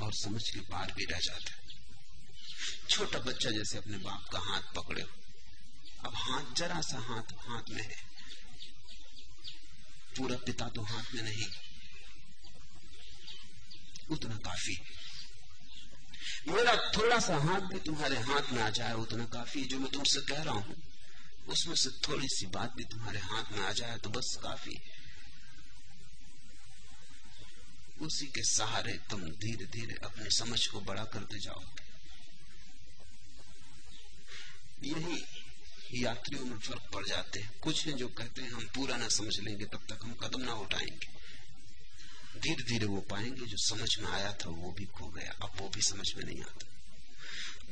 और 0.00 0.12
समझ 0.12 0.50
के 0.50 0.60
बाहर 0.60 0.92
भी 0.92 1.04
रह 1.04 1.18
जाता 1.18 1.52
है। 1.52 1.58
छोटा 2.90 3.18
बच्चा 3.18 3.50
जैसे 3.50 3.78
अपने 3.78 3.98
बाप 3.98 4.28
का 4.28 4.38
हाथ 4.38 4.62
पकड़े 4.76 5.02
हो। 5.02 5.08
अब 6.04 6.12
हाथ, 6.16 6.54
जरा 6.54 6.80
सा 6.80 6.98
हाथ 6.98 7.32
हाथ 7.32 7.62
में 7.70 7.84
है। 7.84 7.96
पूरा 10.16 10.36
पिता 10.36 10.68
तो 10.68 10.82
हाथ 10.82 11.14
में 11.14 11.22
नहीं। 11.22 11.67
उतना 14.10 14.36
काफ़ी। 14.36 14.78
मेरा 16.48 16.90
थोड़ा 16.96 17.18
सा 17.18 17.36
हाथ 17.36 17.60
भी 17.60 17.78
तुम्हारे 17.78 18.16
हाथ 18.16 18.52
में 18.52 18.62
आ 18.62 18.70
जाए, 18.70 18.92
उतना 18.92 19.24
काफ़ी, 19.24 19.64
जो 19.64 19.78
मैं 19.78 19.90
तुमसे 19.90 20.20
कह 20.20 20.42
रहा 20.42 20.54
हूँ। 20.54 20.82
उसमें 21.48 21.74
से 21.74 21.90
थोड़ी 21.90 22.28
सी 22.28 22.46
बात 22.46 22.74
भी 22.76 22.84
तुम्हारे 22.84 23.18
हाथ 23.18 23.44
में 23.52 23.60
आ 23.60 23.72
जाए 23.72 23.98
तो 23.98 24.10
बस 24.10 24.38
काफ़ी। 24.42 24.80
उसी 28.00 28.26
के 28.26 28.42
सहारे 28.42 29.00
तुम 29.10 29.22
धीरे 29.22 29.64
धीरे 29.66 29.94
अपनी 30.04 30.30
समझ 30.30 30.66
को 30.66 30.80
बड़ा 30.80 31.04
करते 31.04 31.38
जाओगे 31.38 31.88
यही 34.88 35.24
यात्रियों 36.04 36.44
में 36.44 36.58
फ़र्क 36.58 36.82
पड़ 36.94 37.06
जाते 37.06 37.40
हैं। 37.40 37.60
कुछ 37.62 37.86
हैं 37.86 37.96
जो 37.96 38.08
कहते 38.08 38.42
हैं, 38.42 38.50
हम 38.50 38.66
पूरा 38.66 38.96
ना 38.96 39.08
समझ 39.08 39.40
लेंगे, 39.40 39.64
तब 39.64 39.86
तक 39.90 39.98
हम 40.04 40.14
कदम 40.14 40.40
ना 40.40 40.52
उठाएँगे। 40.52 41.17
धीरे 42.38 42.62
धीरे 42.62 42.86
वो 42.86 43.00
पाएँगे, 43.00 43.46
जो 43.46 43.56
समझ 43.58 43.98
में 43.98 44.08
आया 44.08 44.32
था 44.32 44.48
वो 44.48 44.70
भी 44.72 44.84
खो 44.86 45.06
गया। 45.08 45.32
अब 45.42 45.52
वो 45.56 45.68
भी 45.68 45.82
समझ 45.82 46.14
में 46.14 46.24
नहीं 46.24 46.42
आता। 46.42 46.66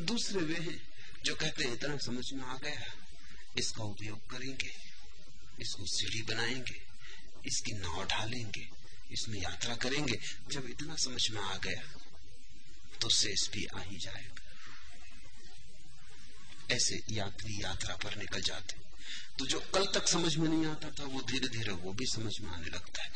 दूसरे 0.00 0.40
वे 0.40 0.54
हैं, 0.54 0.80
जो 1.24 1.34
कहते 1.34 1.64
हैं, 1.64 1.72
इतना 1.72 1.96
समझ 1.96 2.32
में 2.32 2.44
आ 2.44 2.56
गया। 2.56 2.94
इसका 3.58 3.84
उपयोग 3.84 4.30
करेंगे, 4.30 4.70
इसको 5.60 5.86
सीढ़ी 5.86 6.22
बनाएँगे, 6.22 6.80
इसकी 7.46 7.72
नाव 7.72 8.04
ढालेंगे, 8.06 8.68
इसमें 9.12 9.40
यात्रा 9.42 9.76
करेंगे। 9.76 10.18
जब 10.48 10.66
इतना 10.66 10.96
समझ 10.96 11.30
में 11.30 11.40
आ 11.40 11.56
गया 11.56 11.82
तो 13.00 13.08
शेष 13.08 13.48
भी 13.48 13.64
आ 13.66 13.80
ही 13.80 13.96
जाएगा। 13.96 14.42
ऐसे 16.70 17.00
यात्री 17.10 17.62
यात्रा 17.62 17.96
पर 17.96 18.16
निकल 18.16 18.40
जाते। 18.40 18.76
तो 19.38 19.46
जो 19.46 19.60
कल 19.74 19.86
तक 19.94 20.08
समझ 20.08 20.36
में 20.36 20.48
नहीं 20.48 20.66
आता 20.66 20.90
था, 20.90 21.04
वो 21.04 21.20
धीरे 21.22 21.48
धीरे 21.48 21.72
वो 21.72 21.92
भी 21.92 22.06
समझ 22.06 22.40
में 22.40 22.50
आने 22.50 22.66
लगता 22.66 23.02
है। 23.02 23.10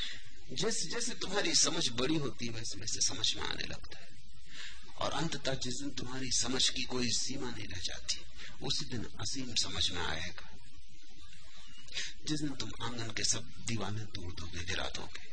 जैसे 0.53 0.89
जैसे 0.89 1.15
तुम्हारी 1.15 1.55
समझ 1.55 1.89
बड़ी 1.89 2.17
होती 2.17 2.47
है 2.47 2.53
वैसे 2.53 2.81
वैसे 2.81 3.01
समझ 3.01 3.35
में 3.35 3.43
आने 3.43 3.65
लगता 3.65 3.99
है। 3.99 4.11
और 4.99 5.13
अंततः 5.13 5.55
जिस 5.55 5.75
दिन 5.75 5.91
तुम्हारी 5.91 6.33
समझ 6.33 6.69
की 6.69 6.83
कोई 6.83 7.11
सीमा 7.11 7.51
नहीं 7.51 7.69
रह 7.69 7.81
जाती, 7.81 8.21
उसी 8.63 8.85
दिन 8.85 9.05
असीम 9.21 9.55
समझ 9.55 9.91
में 9.91 10.03
आएगा। 10.03 10.59
जिस 12.27 12.41
दिन 12.41 12.51
तुम 12.51 12.73
आँगन 12.83 13.11
के 13.11 13.25
सब 13.25 13.53
दीवाने 13.67 14.05
तोड़ 14.05 14.35
दोगे, 14.35 14.65
गिरा 14.65 14.85
दोगे। 14.85 15.31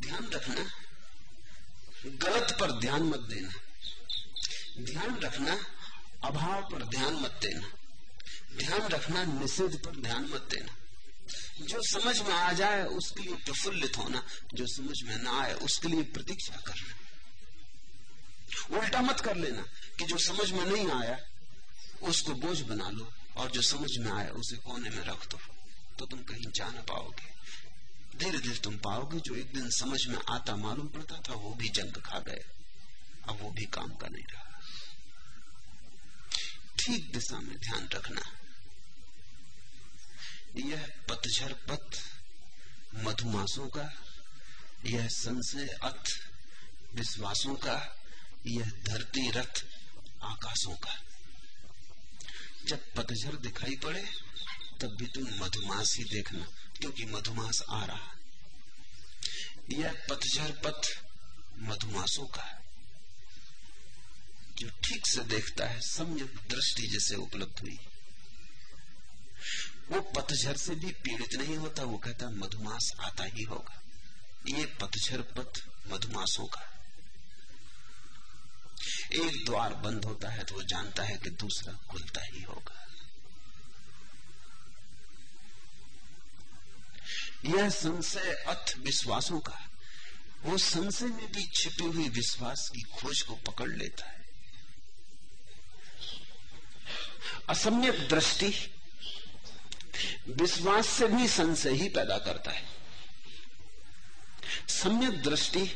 ध्यान 0.00 0.30
रखना, 0.30 0.70
गलत 2.06 2.56
पर 2.60 2.80
ध्यान 2.80 3.02
मत 3.02 3.20
देना। 3.20 3.50
ध्यान 4.78 5.20
रखना, 5.20 5.66
अभाव 6.24 6.62
पर 6.62 6.84
ध्यान 6.84 7.14
मत 7.14 7.30
देना। 7.30 7.72
ध्यान 8.56 8.80
रखना, 8.80 9.24
निषेध 9.24 9.82
पर 9.84 9.96
ध्यान 9.96 10.24
मत 10.24 10.48
देना। 10.50 10.79
जो 11.60 11.82
समझ 11.82 12.20
में 12.20 12.34
आ 12.34 12.52
जाए, 12.52 12.84
उसके 12.84 13.22
लिए 13.22 13.34
प्रफुल्लित 13.34 13.98
होना, 13.98 14.22
जो 14.54 14.66
समझ 14.66 15.02
में 15.02 15.16
ना 15.16 15.40
आए, 15.40 15.54
उसके 15.54 15.88
लिए 15.88 16.02
प्रतीक्षा 16.02 16.56
करना। 16.56 16.94
उल्टा 18.78 19.00
मत 19.00 19.20
कर 19.20 19.36
लेना 19.36 19.62
कि 19.98 20.04
जो 20.04 20.18
समझ 20.18 20.50
में 20.50 20.64
नहीं 20.64 20.90
आया, 20.90 21.18
उसको 22.02 22.34
बोझ 22.34 22.60
बना 22.60 22.90
लो, 22.90 23.12
और 23.36 23.50
जो 23.50 23.62
समझ 23.62 23.98
में 23.98 24.12
आया, 24.12 24.30
उसे 24.30 24.56
कोने 24.56 24.90
में 24.90 25.04
रख 25.04 25.30
दो। 25.30 25.38
तो 25.98 26.06
तुम 26.06 26.22
कहीं 26.22 26.52
जा 26.52 26.70
ना 26.70 26.80
पाओगे। 26.80 27.40
धीरे 28.18 28.38
धीरे 28.38 28.58
तुम 28.58 28.76
पाओगे, 28.76 29.20
जो 29.20 29.34
एक 29.34 29.52
दिन 29.54 29.70
समझ 29.70 30.06
में 30.06 30.18
आता 30.30 30.56
मालूम 30.56 30.88
पड़ता 30.88 31.16
था, 31.28 31.34
वो 31.34 31.54
भी 31.54 31.68
जंग 31.68 31.92
खा 31.92 32.18
गए। 32.18 32.44
अब 33.28 33.38
वो 33.40 33.50
भी 33.50 33.64
काम 33.64 33.88
का 33.88 34.08
नहीं 34.08 34.24
रहा। 34.24 34.60
ठीक 36.78 37.12
दिशा 37.12 37.40
में 37.40 37.56
ध्यान 37.56 37.88
रखना। 37.92 38.39
यह 40.56 40.92
पतझर 41.08 41.52
पथ 41.52 41.98
मधुमासों 42.94 43.68
का, 43.68 44.02
यह 44.86 45.08
संशय 45.08 45.66
अथ 45.66 46.10
विश्वासों 46.94 47.54
का, 47.54 47.96
यह 48.46 48.70
धरती 48.70 49.30
रथ, 49.30 49.64
आकाशों 50.22 50.76
का। 50.76 51.02
जब 52.66 52.92
पतझर 52.94 53.36
दिखाई 53.36 53.76
पड़े, 53.76 54.02
तब 54.80 54.88
भी 54.88 55.06
तुम 55.06 55.24
मधुमास 55.24 55.96
ही 55.98 56.04
देखना, 56.04 56.46
क्योंकि 56.80 57.04
मधुमास 57.04 57.62
आ 57.70 57.84
रहा। 57.84 58.16
यह 59.70 59.92
पतझर 60.10 60.52
पथ 60.52 61.02
मधुमासों 61.58 62.26
का, 62.26 62.62
जो 64.58 64.70
ठीक 64.70 65.06
से 65.06 65.24
देखता 65.24 65.66
है, 65.66 65.80
सम्यक 65.80 66.34
दृष्टि 66.50 66.86
जैसे 66.86 67.14
उपलब्ध 67.14 67.58
हुई। 67.58 67.78
वो 69.90 70.00
पतझर 70.16 70.56
से 70.56 70.74
भी 70.74 70.90
पीड़ित 71.04 71.34
नहीं 71.34 71.56
होता, 71.56 71.82
वो 71.84 71.96
कहता 71.98 72.28
मधुमास 72.30 72.92
आता 73.00 73.24
ही 73.26 73.42
होगा। 73.42 73.80
ये 74.48 74.64
पतझर 74.80 75.22
पथ 75.36 75.62
मधुमासों 75.88 76.46
का 76.46 76.66
एक 79.14 79.44
द्वार 79.46 79.74
बंद 79.76 80.04
होता 80.04 80.28
है 80.28 80.44
तो 80.44 80.54
वो 80.54 80.62
जानता 80.62 81.02
है 81.02 81.16
कि 81.16 81.30
दूसरा 81.30 81.72
खुलता 81.90 82.24
ही 82.24 82.42
होगा। 82.42 82.78
यह 87.46 87.68
संशय 87.70 88.32
अथ 88.48 88.74
विश्वासों 88.78 89.40
का 89.40 89.58
वो 90.44 90.56
संशय 90.58 91.06
में 91.06 91.30
भी 91.32 91.46
छिपी 91.54 91.84
हुई 91.86 92.08
विश्वास 92.08 92.68
की 92.68 92.82
खोज 92.92 93.22
को 93.22 93.34
पकड़ 93.46 93.68
लेता 93.68 94.06
है। 94.06 94.18
असम्यक 97.48 98.08
दृष्टि 98.08 98.50
विश्वास 100.28 100.86
से 100.86 101.06
भी 101.06 101.28
संशय 101.28 101.70
ही 101.70 101.88
पैदा 101.88 102.18
करता 102.18 102.50
है। 102.50 102.62
सम्यक 104.68 105.22
दृष्टि 105.22 105.66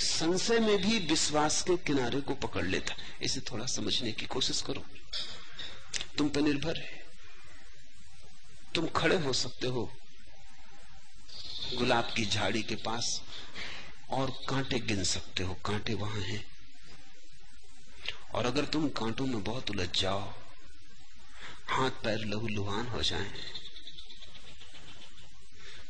संशय 0.00 0.58
में 0.58 0.76
भी 0.78 0.98
विश्वास 0.98 1.62
के 1.62 1.76
किनारे 1.76 2.20
को 2.20 2.34
पकड़ 2.34 2.64
लेता 2.66 2.94
इसे 3.22 3.40
थोड़ा 3.40 3.66
समझने 3.66 4.12
की 4.12 4.26
कोशिश 4.26 4.62
करो। 4.62 4.84
तुम 6.18 6.28
पर 6.28 6.40
निर्भर 6.40 6.76
है। 6.76 7.02
तुम 8.74 8.86
खड़े 8.88 9.18
हो 9.18 9.32
सकते 9.32 9.66
हो 9.66 9.92
गुलाब 11.74 12.12
की 12.16 12.24
झाड़ी 12.26 12.62
के 12.62 12.74
पास 12.74 13.22
और 14.10 14.30
कांटे 14.48 14.78
गिन 14.78 15.04
सकते 15.04 15.42
हो। 15.42 15.54
कांटे 15.54 15.94
वहाँ 15.94 16.20
हैं। 16.20 16.44
और 18.34 18.46
अगर 18.46 18.64
तुम 18.64 18.88
कांटों 18.88 19.26
में 19.26 19.42
बहुत 19.44 19.70
उलझ 19.70 19.88
जाओ 20.00 20.32
हाथ 21.68 21.90
पैर 21.90 22.18
लहू 22.18 22.48
लुहान 22.48 22.86
हो 22.86 23.02
जाएँ, 23.02 23.32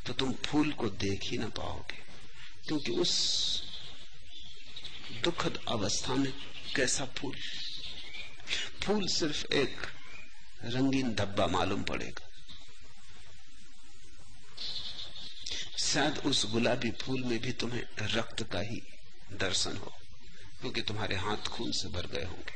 तो 0.07 0.13
तुम 0.13 0.33
फूल 0.33 0.73
को 0.73 0.89
देख 0.89 1.23
ही 1.23 1.39
ना 1.39 1.49
पाओगे। 1.49 2.03
क्योंकि 2.67 2.93
उस 2.93 3.13
दुखद 5.25 5.61
अवस्था 5.69 6.15
में 6.15 6.33
कैसा 6.77 7.05
फूल? 7.05 7.37
फूल 8.83 9.07
सिर्फ़ 9.07 9.47
एक 9.53 9.77
रंगीन 10.65 11.15
धब्बा 11.15 11.47
मालूम 11.47 11.83
पड़ेगा। 11.83 12.29
शायद 15.79 16.19
उस 16.19 16.47
गुलाबी 16.47 16.91
फूल 16.91 17.25
में 17.25 17.39
भी 17.39 17.53
तुम्हें 17.53 17.83
रक्त 18.01 18.43
का 18.43 18.61
ही 18.61 18.83
दर्शन 19.33 19.77
हो, 19.77 19.93
क्योंकि 20.61 20.83
तुम्हारे 20.83 21.17
हाथ 21.17 21.37
खून 21.37 21.73
से 21.73 21.89
भर 21.89 22.07
गए 22.07 22.25
होंगे, 22.25 22.55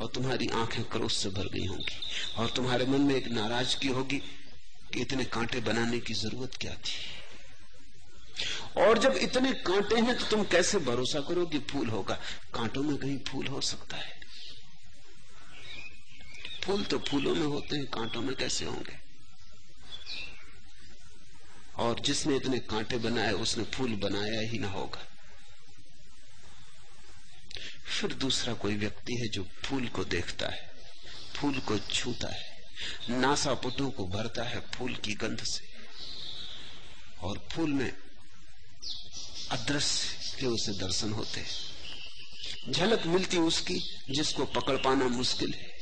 और 0.00 0.08
तुम्हारी 0.08 0.46
आँखें 0.46 0.84
क्रोध 0.84 1.10
से 1.10 1.28
भर 1.28 1.48
गई 1.48 1.66
होंगी, 1.66 2.00
और 2.36 2.50
तुम्हारे 2.50 2.86
मन 2.86 3.00
में 3.00 3.14
एक 3.14 3.28
नाराज़गी 3.28 3.88
होगी 3.88 4.22
कि 4.94 5.00
इतने 5.00 5.24
कांटे 5.24 5.60
बनाने 5.60 6.00
की 6.00 6.14
ज़रूरत 6.14 6.50
क्या 6.60 6.74
थी? 6.74 7.22
और 8.76 8.98
जब 8.98 9.12
इतने 9.12 9.52
कांटे 9.52 10.00
हैं 10.00 10.18
तो 10.18 10.24
तुम 10.24 10.44
कैसे 10.44 10.78
भरोसा 10.78 11.20
करो 11.20 11.46
कि 11.46 11.58
फूल 11.58 11.88
होगा? 11.88 12.14
कांटों 12.54 12.82
में 12.82 12.96
कहीं 12.96 13.18
फूल 13.18 13.46
हो 13.46 13.60
सकता 13.60 13.96
है। 13.96 14.20
फूल 16.64 16.84
तो 16.84 16.98
फूलों 16.98 17.34
में 17.34 17.46
होते 17.46 17.76
हैं, 17.76 17.86
कांटों 17.86 18.22
में 18.22 18.36
कैसे 18.36 18.64
होंगे? 18.64 18.98
और 21.76 22.00
जिसने 22.00 22.36
इतने 22.36 22.58
कांटे 22.58 22.98
बनाए, 22.98 23.32
उसने 23.32 23.64
फूल 23.64 23.96
बनाया 23.96 24.40
ही 24.50 24.58
ना 24.58 24.68
होगा। 24.68 25.06
फिर 27.86 28.14
दूसरा 28.14 28.54
कोई 28.54 28.76
व्यक्ति 28.76 29.14
है 29.14 29.28
जो 29.28 29.46
फूल 29.64 29.88
को 29.88 30.04
देखता 30.04 30.46
है, 30.48 30.72
फूल 31.36 31.58
को 31.58 31.78
छूता 31.78 32.34
है। 32.34 32.53
नासापुटों 33.10 33.90
को 33.90 34.06
भरता 34.06 34.42
है 34.42 34.60
फूल 34.60 34.94
की 34.94 35.14
गंध 35.14 35.38
से। 35.42 35.74
और 37.20 37.46
फूल 37.52 37.70
में 37.70 37.92
अदृश्य 39.50 40.36
के 40.40 40.46
उसे 40.46 40.72
दर्शन 40.72 41.12
होते 41.12 41.40
हैं। 41.40 41.74
झलक 42.72 43.06
मिलती 43.06 43.36
उसकी, 43.36 43.96
जिसको 44.10 44.44
पकड़ 44.44 44.76
पाना 44.76 45.08
मुश्किल 45.08 45.54
है। 45.54 45.74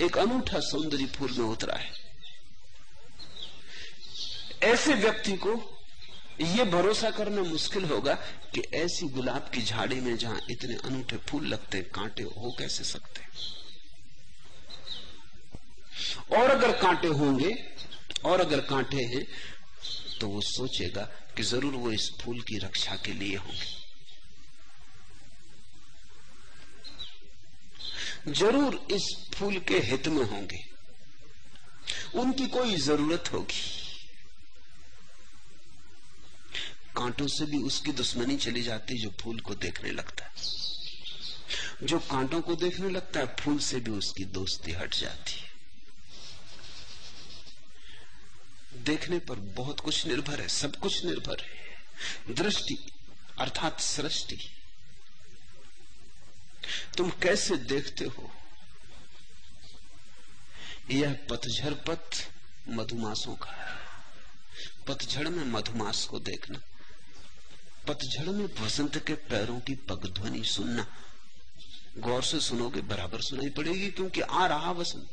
एक 0.00 0.18
अनूठा 0.18 0.60
सौंदर्य 0.60 1.06
फूल 1.06 1.32
में 1.32 1.46
उतरा 1.46 1.74
है। 1.74 1.92
ऐसे 4.62 4.94
व्यक्ति 4.94 5.32
को 5.32 5.70
यह 6.40 6.64
भरोसा 6.64 7.10
करना 7.10 7.42
मुश्किल 7.42 7.84
होगा 7.84 8.14
कि 8.54 8.60
ऐसी 8.60 9.06
गुलाब 9.06 9.50
की 9.54 9.62
झाड़ी 9.62 9.96
में 9.96 10.16
जहाँ 10.16 10.40
इतने 10.50 10.74
अनूठे 10.74 11.16
फूल 11.16 11.46
लगते, 11.46 11.82
कांटे 11.82 12.22
हो 12.22 12.56
कैसे 12.58 12.84
सकते? 12.84 13.20
और 16.32 16.50
अगर 16.50 16.72
कांटे 16.78 17.08
होंगे, 17.10 17.54
और 18.24 18.40
अगर 18.40 18.60
कांटे 18.64 19.04
हैं 19.06 19.26
तो 20.20 20.28
वो 20.28 20.40
सोचेगा 20.42 21.02
कि 21.36 21.42
ज़रूर 21.42 21.74
वो 21.74 21.90
इस 21.92 22.10
फूल 22.20 22.40
की 22.40 22.58
रक्षा 22.58 22.96
के 22.96 23.12
लिए 23.12 23.36
होंगे। 23.36 23.82
ज़रूर 28.32 28.74
इस 28.92 29.06
फूल 29.34 29.58
के 29.60 29.78
हित 29.80 30.08
में 30.08 30.24
होंगे। 30.24 30.64
उनकी 32.14 32.46
कोई 32.48 32.76
ज़रूरत 32.78 33.32
होगी। 33.32 33.62
कांटों 36.96 37.26
से 37.28 37.44
भी 37.46 37.58
उसकी 37.62 37.92
दुश्मनी 37.92 38.36
चली 38.36 38.62
जाती 38.62 38.98
जो 38.98 39.10
फूल 39.20 39.40
को 39.40 39.54
देखने 39.56 39.90
लगता 39.90 40.24
है। 40.24 40.32
जो 41.82 41.98
कांटों 42.00 42.40
को 42.40 42.54
देखने 42.56 42.90
लगता 42.90 43.20
है, 43.20 43.26
फूल 43.40 43.58
से 43.60 43.80
भी 43.80 43.90
उसकी 43.92 44.24
दोस्ती 44.32 44.72
हट 44.72 44.94
जाती 44.94 45.40
है। 45.40 45.52
देखने 48.84 49.18
पर 49.18 49.34
बहुत 49.34 49.80
कुछ 49.80 50.06
निर्भर 50.06 50.40
है, 50.40 50.48
सब 50.48 50.76
कुछ 50.76 51.04
निर्भर 51.04 51.42
है। 51.42 52.34
दृष्टि 52.34 52.92
अर्थात 53.38 53.80
सृष्टि। 53.80 54.38
तुम 56.96 57.10
कैसे 57.10 57.56
देखते 57.56 58.04
हो? 58.04 58.30
यह 60.90 61.26
पतझड़ 61.30 61.74
पथ 61.74 62.28
मधुमासों 62.68 63.34
का 63.34 63.50
है। 63.50 63.84
पतझड़ 64.88 65.28
में 65.28 65.44
मधुमास 65.44 66.04
को 66.04 66.18
देखना, 66.18 66.60
पतझड़ 67.88 68.26
में 68.26 68.48
वसंत 68.60 69.06
के 69.06 69.14
पैरों 69.14 69.60
की 69.60 69.74
पगध्वनि 69.74 70.44
सुनना, 70.44 70.86
गौर 71.98 72.22
से 72.22 72.40
सुनोगे 72.40 72.80
बराबर 72.80 73.20
सुनाई 73.20 73.50
पड़ेगी, 73.50 73.90
क्योंकि 73.90 74.20
आ 74.20 74.46
रहा 74.46 74.72
वसंत। 74.72 75.12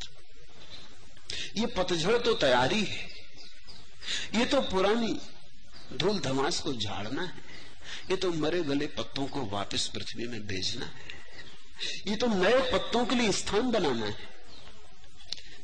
ये 1.57 1.65
पतझड़ 1.65 2.17
तो 2.17 2.34
तैयारी 2.34 2.84
है। 2.84 3.20
ये 4.36 4.45
तो 4.45 4.62
पुरानी 4.62 5.20
धूल 5.93 6.20
धमास 6.20 6.60
को 6.60 6.74
झाड़ना 6.74 7.22
है। 7.22 7.49
ये 8.12 8.16
तो 8.16 8.32
मरे 8.34 8.62
गले 8.64 8.88
पत्तों 8.88 9.26
को 9.28 9.45
वापस 9.47 9.88
पृथ्वी 9.88 10.28
में 10.28 10.45
भेजना 10.47 10.86
है। 10.86 11.10
ये 12.08 12.16
तो 12.16 12.28
नए 12.28 12.60
पत्तों 12.72 13.06
के 13.06 13.16
लिए 13.16 13.32
स्थान 13.32 13.72
बनाना 13.72 14.06
है। 14.06 14.30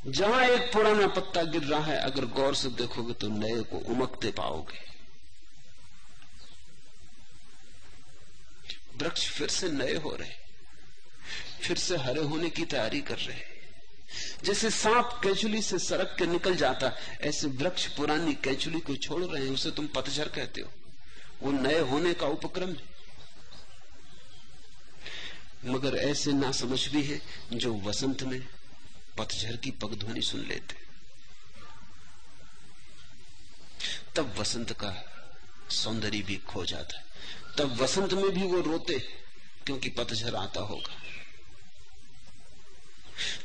जहाँ 0.08 0.44
एक 0.44 0.72
पुराना 0.74 1.08
पत्ता 1.08 1.44
गिर 1.44 1.64
रहा 1.64 1.84
है, 1.84 1.98
अगर 2.02 2.26
गौर 2.26 2.56
से 2.56 2.70
देखोगे 2.70 3.14
तो 3.14 3.28
नए 3.30 3.62
को 3.64 3.78
उमकते 3.92 4.32
पाओगे। 4.32 4.86
वृक्ष 8.98 9.30
फिर 9.30 9.48
से 9.50 9.70
नए 9.72 9.96
हो 9.96 10.16
रहे 10.16 10.46
फिर 11.62 11.78
से 11.78 11.98
हरे 11.98 12.22
होने 12.22 12.50
की 12.50 12.66
तैयारी 12.66 13.02
कर 13.02 13.18
रहे 13.18 13.57
जैसे 14.44 14.70
सांप 14.70 15.20
कैचुली 15.24 15.62
से 15.62 15.80
सरक 15.80 16.16
के 16.20 16.26
निकल 16.26 16.56
जाता, 16.56 16.92
ऐसे 17.22 17.48
वृक्ष 17.48 17.88
पुरानी 17.88 18.34
कैचुली 18.34 18.80
को 18.80 18.96
छोड़ 18.96 19.24
रहे 19.24 19.46
हैं, 19.46 19.54
उसे 19.54 19.72
तुम 19.72 19.88
पतझर 19.88 20.28
कहते 20.28 20.62
हो। 20.62 20.70
वो 21.44 21.52
नए 21.52 21.80
होने 21.80 22.14
का 22.14 22.28
उपक्रम 22.28 22.70
है। 22.70 22.98
मगर 25.66 25.96
ऐसे 25.96 26.34
ना 26.34 26.52
समझ 26.52 26.88
भी 26.88 27.04
है 27.04 27.22
जो 27.54 27.78
वसंत 27.78 28.24
में 28.24 28.48
पतझर 29.18 29.56
की 29.56 29.72
पगध्वनि 29.72 30.22
सुन 30.22 30.42
लेते। 30.42 30.88
तब 34.16 34.38
वसंत 34.38 34.72
का 34.72 35.14
सौंदर्य 35.70 36.22
भी 36.22 36.36
खो 36.36 36.66
जाता 36.66 36.98
है। 36.98 37.06
तब 37.58 37.82
वसंत 37.82 38.14
में 38.14 38.30
भी 38.30 38.44
वो 38.44 38.62
रोते, 38.62 39.00
क्योंकि 39.66 39.90
पतझर 39.90 40.36
आता 40.36 40.62
होगा। 40.62 40.96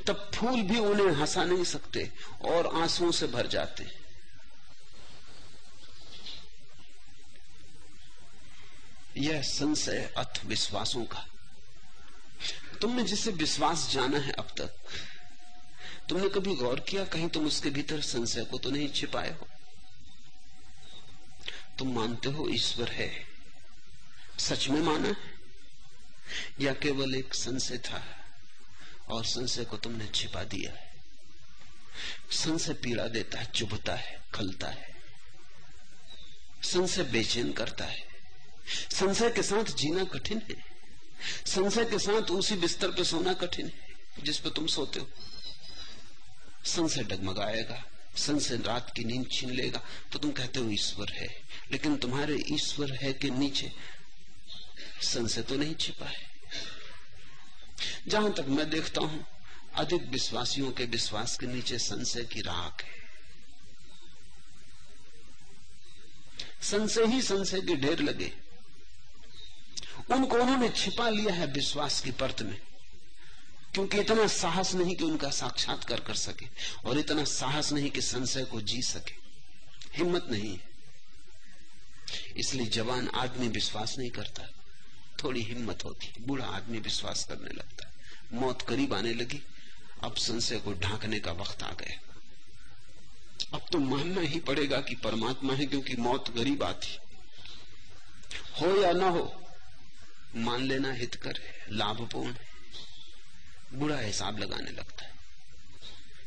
तब 0.07 0.31
फूल 0.35 0.63
भी 0.63 0.79
उन्हें 0.79 1.17
हंसा 1.17 1.45
नहीं 1.45 1.65
सकते 1.65 2.11
और 2.43 2.67
आंसुओं 2.83 3.11
से 3.11 3.27
भर 3.27 3.47
जाते। 3.47 3.87
यह 9.17 9.43
संशय 9.43 10.15
अथ 10.17 10.45
विश्वासों 10.45 11.05
का। 11.05 11.27
तुमने 12.81 13.03
जिसे 13.03 13.31
विश्वास 13.31 13.91
जाना 13.91 14.19
है 14.19 14.33
अब 14.33 14.49
तक, 14.59 14.71
तुमने 16.09 16.29
कभी 16.29 16.55
गौर 16.55 16.81
किया 16.81 17.05
कहीं 17.05 17.29
तुम 17.29 17.47
उसके 17.47 17.71
भीतर 17.71 18.01
संशय 18.01 18.45
को 18.45 18.59
तो 18.59 18.71
नहीं 18.71 18.89
छिपाए 18.93 19.31
हो? 19.31 19.49
तुम 21.79 21.95
मानते 21.95 22.29
हो 22.29 22.49
ईश्वर 22.49 22.91
है, 22.91 23.27
सच 24.39 24.69
में 24.69 24.81
माना 24.81 25.09
है? 25.09 25.17
या 26.61 26.73
केवल 26.75 27.15
एक 27.15 27.35
संशय 27.35 27.79
था? 27.79 28.22
और 29.13 29.25
संशय 29.25 29.65
को 29.65 29.77
तुमने 29.77 30.07
छिपा 30.15 30.45
दिया। 30.45 30.73
है 30.73 30.93
संशय 32.31 32.73
पीड़ा 32.73 33.09
देता 33.09 33.39
है, 33.39 33.45
चुभता 33.45 33.95
है, 33.95 34.23
खलता 34.35 34.69
है। 34.69 34.97
संशय 36.63 37.03
बेचैन 37.03 37.53
करता 37.53 37.85
है। 37.85 38.09
संशय 38.95 39.31
के 39.31 39.43
साथ 39.43 39.65
जीना 39.65 40.05
कठिन 40.05 40.43
है। 40.51 40.65
संशय 41.47 41.85
के 41.85 41.99
साथ 41.99 42.31
उसी 42.31 42.55
बिस्तर 42.55 42.91
पर 42.91 43.05
सोना 43.05 43.33
कठिन 43.33 43.67
है, 43.67 43.89
जिस 44.23 44.39
पे 44.39 44.51
तुम 44.51 44.67
सोते 44.67 45.01
हो। 45.01 45.09
संशय 46.65 47.03
डगमगाएगा 47.03 47.85
संशय 48.17 48.57
रात 48.57 48.93
की 48.97 49.05
नींद 49.05 49.29
छीन 49.33 49.51
लेगा 49.51 49.83
तो 50.13 50.19
तुम 50.19 50.33
कहते 50.33 50.61
हो, 50.61 50.71
ईश्वर 50.71 51.13
है। 51.13 51.43
लेकिन 51.73 51.97
तुम्हारे 51.97 52.43
ईश्वर 52.53 52.93
है 53.03 53.13
के 53.13 53.31
नीचे 53.31 53.73
संशय 55.03 55.43
तो 55.43 55.55
नहीं 55.55 55.75
छिपा 55.75 56.07
है। 56.07 56.32
जहाँ 58.09 58.33
तक 58.33 58.47
मैं 58.49 58.71
देखता 58.71 59.01
हूँ, 59.01 59.25
अधिक 59.75 60.03
विश्वासियों 60.03 60.73
के 60.73 60.85
विश्वास 60.85 61.37
के 61.37 61.47
नीचे 61.47 61.79
संशय 61.79 62.25
की 62.25 62.41
राख 62.41 62.83
है। 62.83 63.01
संशय 66.63 67.05
ही 67.05 67.23
संशय 67.23 67.61
के 67.61 67.77
ढेर 67.77 68.01
लगे। 68.01 68.33
उनको 70.11 70.37
उन्होंने 70.37 70.69
छिपा 70.69 71.09
लिया 71.09 71.35
है 71.35 71.47
विश्वास 71.47 72.01
की 72.01 72.11
परत 72.11 72.43
में, 72.43 72.61
क्योंकि 73.75 74.01
इतना 74.01 74.27
साहस 74.27 74.75
नहीं 74.75 74.97
कि 74.97 75.05
उनका 75.05 75.31
साक्षात्कार 75.31 76.01
कर 76.01 76.15
सके, 76.15 76.47
और 76.85 76.99
इतना 76.99 77.25
साहस 77.25 77.73
नहीं 77.73 77.91
कि 77.91 78.01
संशय 78.01 78.45
को 78.45 78.61
जी 78.61 78.83
सके। 78.83 79.15
हिम्मत 79.97 80.27
नहीं 80.31 80.59
इसलिए 82.37 82.67
जवान 82.67 83.09
आदमी 83.09 83.49
विश्वास 83.49 83.99
नहीं 83.99 84.11
करता। 84.11 84.49
थोड़ी 85.25 85.43
हिम्मत 85.43 85.85
होती 85.85 86.13
बूढ़ा 86.21 86.45
आदमी 86.45 86.79
विश्वास 86.79 87.25
करने 87.25 87.51
लगता। 87.51 87.87
है 87.87 87.93
मौत 88.41 88.63
करीब 88.63 88.95
आने 88.95 89.15
लगी, 89.15 89.43
अब 90.05 90.15
संशय 90.15 90.59
को 90.59 90.73
ढांकने 90.73 91.21
का 91.21 91.33
वक्त 91.33 91.63
आ 91.63 91.71
गया। 91.71 92.01
अब 93.55 93.67
तो 93.73 93.79
मानना 93.79 94.21
ही 94.21 94.41
पड़ेगा 94.41 94.81
कि 94.81 94.95
परमात्मा 94.95 95.55
है, 95.55 95.67
क्योंकि 95.67 95.97
मौत 95.97 96.31
गरीब 96.31 96.63
आती। 96.63 96.99
हो 98.61 98.83
या 98.83 98.93
ना 98.93 99.09
हो, 99.09 99.47
मान 100.37 100.63
लेना 100.63 100.93
हितकर 100.93 101.41
है, 101.43 101.67
लाभपूर्ण 101.69 102.33
है। 102.33 102.53
बुरा 103.75 103.99
हिसाब 103.99 104.39
लगाने 104.39 104.71
लगता 104.71 105.05
है। 105.05 105.15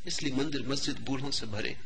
इसलिए 0.07 0.33
मंदिर 0.33 0.67
मस्जिद 0.67 0.99
बूढ़ों 0.99 1.31
से 1.31 1.45
भरे 1.45 1.77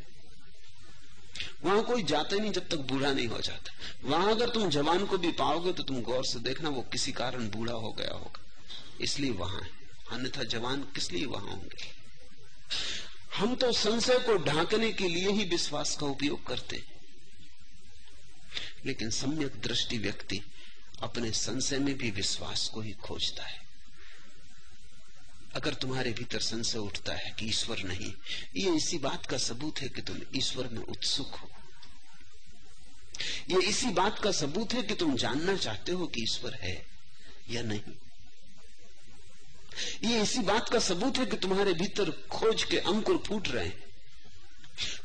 वहाँ 1.64 1.82
कोई 1.84 2.02
जाते 2.02 2.38
नहीं 2.40 2.52
जब 2.52 2.68
तक 2.68 2.76
बूढ़ा 2.76 3.12
नहीं 3.12 3.26
हो 3.26 3.40
जाता। 3.40 3.72
वहाँ 4.04 4.30
अगर 4.30 4.48
तुम 4.48 4.68
जवान 4.70 5.06
को 5.06 5.18
भी 5.18 5.30
पाओगे 5.32 5.72
तो 5.72 5.82
तुम 5.82 6.00
गौर 6.02 6.24
से 6.24 6.38
देखना 6.38 6.68
वो 6.68 6.82
किसी 6.82 7.12
कारण 7.12 7.48
बूढ़ा 7.50 7.72
हो 7.72 7.92
गया 7.92 8.14
होगा। 8.14 8.44
इसलिए 9.00 9.30
वहाँ 9.30 9.60
है। 9.60 9.70
अन्यथा 10.12 10.44
जवान 10.44 10.82
किस 10.94 11.10
लिए 11.12 11.24
वहाँ 11.24 11.46
होंगे? 11.46 11.88
हम 13.36 13.54
तो 13.54 13.72
संशय 13.72 14.18
को 14.18 14.36
ढांकने 14.44 14.92
के 14.92 15.08
लिए 15.08 15.30
ही 15.30 15.44
विश्वास 15.44 15.96
का 15.96 16.06
उपयोग 16.06 16.46
करते 16.46 16.82
लेकिन 18.86 19.10
सम्यक 19.10 19.60
दृष्टि 19.60 19.98
व्यक्ति 19.98 20.40
अपने 21.02 21.30
संशय 21.30 21.78
में 21.78 21.96
भी 21.98 22.10
विश्वास 22.10 22.68
को 22.68 22.80
ही 22.80 22.92
खोजता 22.92 23.44
है। 23.44 23.69
अगर 25.54 25.74
तुम्हारे 25.74 26.12
भीतर 26.12 26.40
संशय 26.40 26.78
उठता 26.78 27.12
है 27.14 27.30
कि 27.38 27.46
ईश्वर 27.46 27.82
नहीं, 27.82 28.12
ये 28.56 28.74
इसी 28.76 28.98
बात 28.98 29.26
का 29.26 29.38
सबूत 29.38 29.80
है 29.80 29.88
कि 29.88 30.02
तुम 30.02 30.20
ईश्वर 30.36 30.68
में 30.68 30.82
उत्सुक 30.82 31.34
हो। 31.34 31.50
ये 33.50 33.62
इसी 33.68 33.90
बात 33.90 34.18
का 34.18 34.30
सबूत 34.32 34.74
है 34.74 34.82
कि 34.82 34.94
तुम 34.94 35.16
जानना 35.16 35.56
चाहते 35.56 35.92
हो 35.92 36.06
कि 36.06 36.22
ईश्वर 36.22 36.54
है 36.54 36.76
या 37.50 37.62
नहीं। 37.62 37.92
ये 40.04 40.20
इसी 40.22 40.40
बात 40.40 40.68
का 40.68 40.78
सबूत 40.78 41.18
है 41.18 41.26
कि 41.26 41.36
तुम्हारे 41.36 41.72
भीतर 41.72 42.10
खोज 42.30 42.64
के 42.64 42.78
अंकुर 42.78 43.22
फूट 43.26 43.48
रहे 43.48 43.66
हैं। 43.66 43.88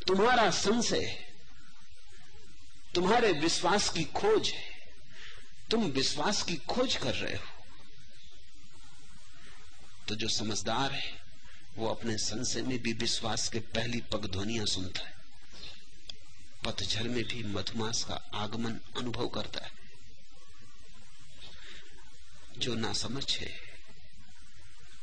तुम्हारा 0.07 0.49
संशय 0.51 1.05
तुम्हारे 2.95 3.31
विश्वास 3.31 3.89
की 3.89 4.03
खोज 4.13 4.49
है, 4.49 4.63
तुम 5.71 5.85
विश्वास 5.91 6.41
की 6.43 6.55
खोज 6.67 6.95
कर 6.95 7.15
रहे 7.15 7.35
हो। 7.35 7.54
तो 10.07 10.15
जो 10.15 10.29
समझदार 10.29 10.91
है, 10.91 11.23
वो 11.75 11.87
अपने 11.87 12.17
संशय 12.17 12.61
में 12.61 12.81
भी 12.81 12.93
विश्वास 12.93 13.49
के 13.49 13.59
पहली 13.59 14.01
पगध्वनियाँ 14.01 14.65
सुनता 14.65 15.05
है। 15.05 15.15
पतझर 16.65 17.03
में 17.03 17.23
भी 17.23 17.43
मधुमास 17.43 18.03
का 18.03 18.15
आगमन 18.33 18.73
अनुभव 18.97 19.27
करता 19.27 19.65
है। 19.65 19.71
जो 22.57 22.75
ना 22.75 22.93
समझ 22.93 23.37
है, 23.37 23.53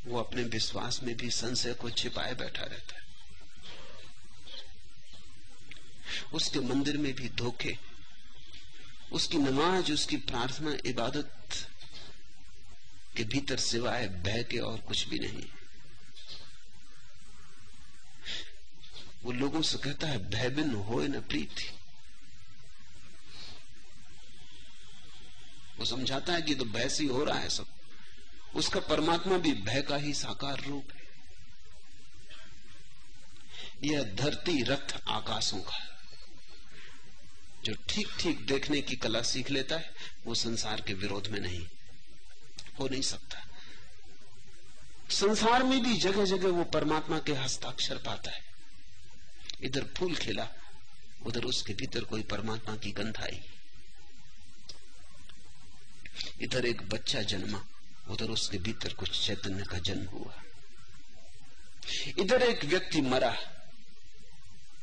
वो 0.05 0.19
अपने 0.19 0.43
विश्वास 0.43 1.03
में 1.03 1.17
भी 1.17 1.29
संशय 1.29 1.73
को 1.73 1.89
छिपाए 1.89 2.33
बैठा 2.33 2.63
रहता 2.63 2.95
है। 2.95 3.03
उसके 6.33 6.59
मंदिर 6.59 6.97
में 6.97 7.13
भी 7.13 7.29
धोखे, 7.29 7.77
उसकी 9.11 9.37
नमाज़, 9.37 9.91
उसकी 9.91 10.17
प्रार्थना, 10.17 10.77
इबादत 10.85 11.69
के 13.15 13.23
भीतर 13.23 13.57
सिवाय 13.57 14.07
भय 14.07 14.43
के 14.43 14.59
और 14.59 14.79
कुछ 14.79 15.07
भी 15.07 15.19
नहीं। 15.19 15.45
वो 19.23 19.31
लोगों 19.31 19.61
से 19.61 19.77
कहता 19.77 20.07
है 20.07 20.29
भय 20.29 20.49
बिन 20.49 20.73
हो 20.75 21.01
न 21.01 21.21
प्रीति। 21.21 21.69
वो 25.79 25.85
समझाता 25.85 26.33
है 26.33 26.41
कि 26.41 26.55
तो 26.55 26.65
भय 26.65 26.89
से 26.89 27.05
हो 27.05 27.23
रहा 27.23 27.39
है 27.39 27.49
सब। 27.49 27.65
उसका 28.55 28.79
परमात्मा 28.79 29.37
भी 29.37 29.53
भय 29.53 29.81
का 29.81 29.95
ही 29.95 30.13
साकार 30.13 30.63
रूप 30.63 30.91
है। 30.91 31.01
यह 33.83 34.03
धरती 34.03 34.63
रथ 34.63 35.01
आकाशों 35.07 35.59
का 35.59 35.79
जो 37.65 37.73
ठीक 37.89 38.07
ठीक 38.19 38.45
देखने 38.45 38.81
की 38.81 38.95
कला 38.95 39.21
सीख 39.21 39.49
लेता 39.49 39.75
है, 39.75 39.93
वो 40.25 40.35
संसार 40.35 40.81
के 40.81 40.93
विरोध 40.93 41.27
में 41.27 41.39
नहीं। 41.39 41.67
हो 42.79 42.87
नहीं 42.87 43.01
सकता। 43.01 43.47
संसार 45.09 45.63
में 45.63 45.83
भी 45.83 45.93
जगह 45.93 46.25
जगह 46.25 46.47
वो 46.47 46.63
परमात्मा 46.63 47.19
के 47.19 47.33
हस्ताक्षर 47.33 47.97
पाता 47.97 48.31
है। 48.31 48.43
इधर 49.63 49.83
फूल 49.97 50.15
खिला, 50.15 50.47
उधर 51.25 51.43
उसके 51.43 51.73
भीतर 51.73 52.03
कोई 52.03 52.23
परमात्मा 52.23 52.75
की 52.75 52.91
गंध 52.91 53.17
आई। 53.17 53.41
इधर 56.41 56.65
एक 56.65 56.89
बच्चा 56.89 57.21
जन्मा, 57.21 57.65
उधर 58.09 58.25
उसके 58.25 58.57
भीतर 58.57 58.93
कुछ 58.93 59.27
चैतन्य 59.27 59.63
का 59.63 59.77
जन्म 59.77 60.05
हुआ। 60.05 60.33
इधर 62.17 62.41
एक 62.41 62.65
व्यक्ति 62.65 63.01
मरा 63.01 63.31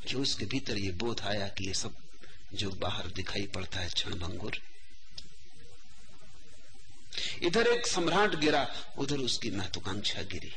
कि 0.08 0.14
उसके 0.14 0.44
भीतर 0.44 0.78
ये 0.78 0.90
बोध 0.90 1.20
आया 1.20 1.48
कि 1.48 1.66
ये 1.66 1.74
सब 1.74 1.96
जो 2.54 2.70
बाहर 2.70 3.06
दिखाई 3.06 3.46
पड़ता 3.46 3.80
है 3.80 3.88
क्षण 3.88 4.14
भंगुर 4.14 4.58
इधर 7.42 7.66
एक 7.66 7.86
सम्राट 7.86 8.34
गिरा, 8.34 8.74
उधर 8.98 9.16
उसकी 9.16 9.50
महत्वाकांक्षा 9.50 10.22
गिरी। 10.22 10.52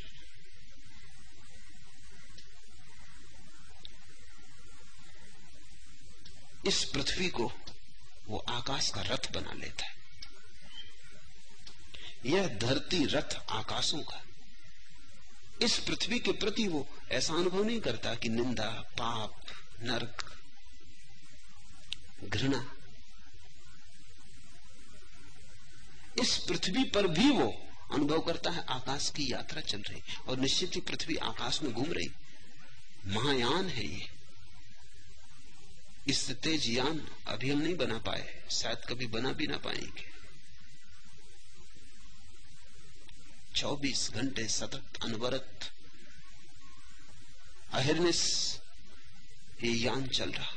इस 6.66 6.84
पृथ्वी 6.84 7.28
को 7.28 7.52
वो 8.26 8.38
आकाश 8.38 8.90
का 8.90 9.00
रथ 9.02 9.32
बना 9.32 9.52
लेता 9.52 9.86
है। 9.86 9.94
यह 12.26 12.48
धरती 12.48 13.06
रथ 13.06 13.50
आकाशों 13.50 14.02
का। 14.02 14.22
इस 15.62 15.78
पृथ्वी 15.78 16.18
के 16.18 16.32
प्रति 16.32 16.68
वो 16.68 16.88
ऐसा 17.10 17.34
अनुभव 17.34 17.64
नहीं 17.64 17.80
करता 17.80 18.14
कि 18.14 18.28
निंदा, 18.28 18.70
पाप, 18.70 19.42
नरक, 19.82 20.40
घृणा 22.24 22.73
इस 26.20 26.38
पृथ्वी 26.38 26.84
पर 26.84 27.06
भी 27.06 27.30
वो 27.30 27.66
अनुभव 27.92 28.20
करता 28.20 28.50
है, 28.50 28.64
आकाश 28.64 29.10
की 29.10 29.32
यात्रा 29.32 29.60
चल 29.60 29.80
रही। 29.80 30.02
और 30.28 30.36
निश्चित 30.38 30.76
ही 30.76 30.80
पृथ्वी 30.80 31.16
आकाश 31.16 31.62
में 31.62 31.72
घूम 31.72 31.92
रही। 31.92 32.08
महायान 33.06 33.68
है 33.68 33.86
ये। 33.86 34.10
इससे 36.08 36.34
तेज 36.34 36.70
यान 36.70 37.08
अभी 37.26 37.50
हम 37.50 37.58
नहीं 37.58 37.76
बना 37.76 37.98
पाए, 37.98 38.44
शायद 38.50 38.78
कभी 38.88 39.06
बना 39.06 39.32
भी 39.32 39.46
ना 39.46 39.56
पाएँगे। 39.56 40.14
24 43.56 44.10
घंटे 44.10 44.48
सतत 44.48 44.84
अनवरत 45.02 45.72
अहिर्निस 47.72 48.54
ये 49.62 49.70
यान 49.70 50.06
चल 50.08 50.32
रहा। 50.32 50.52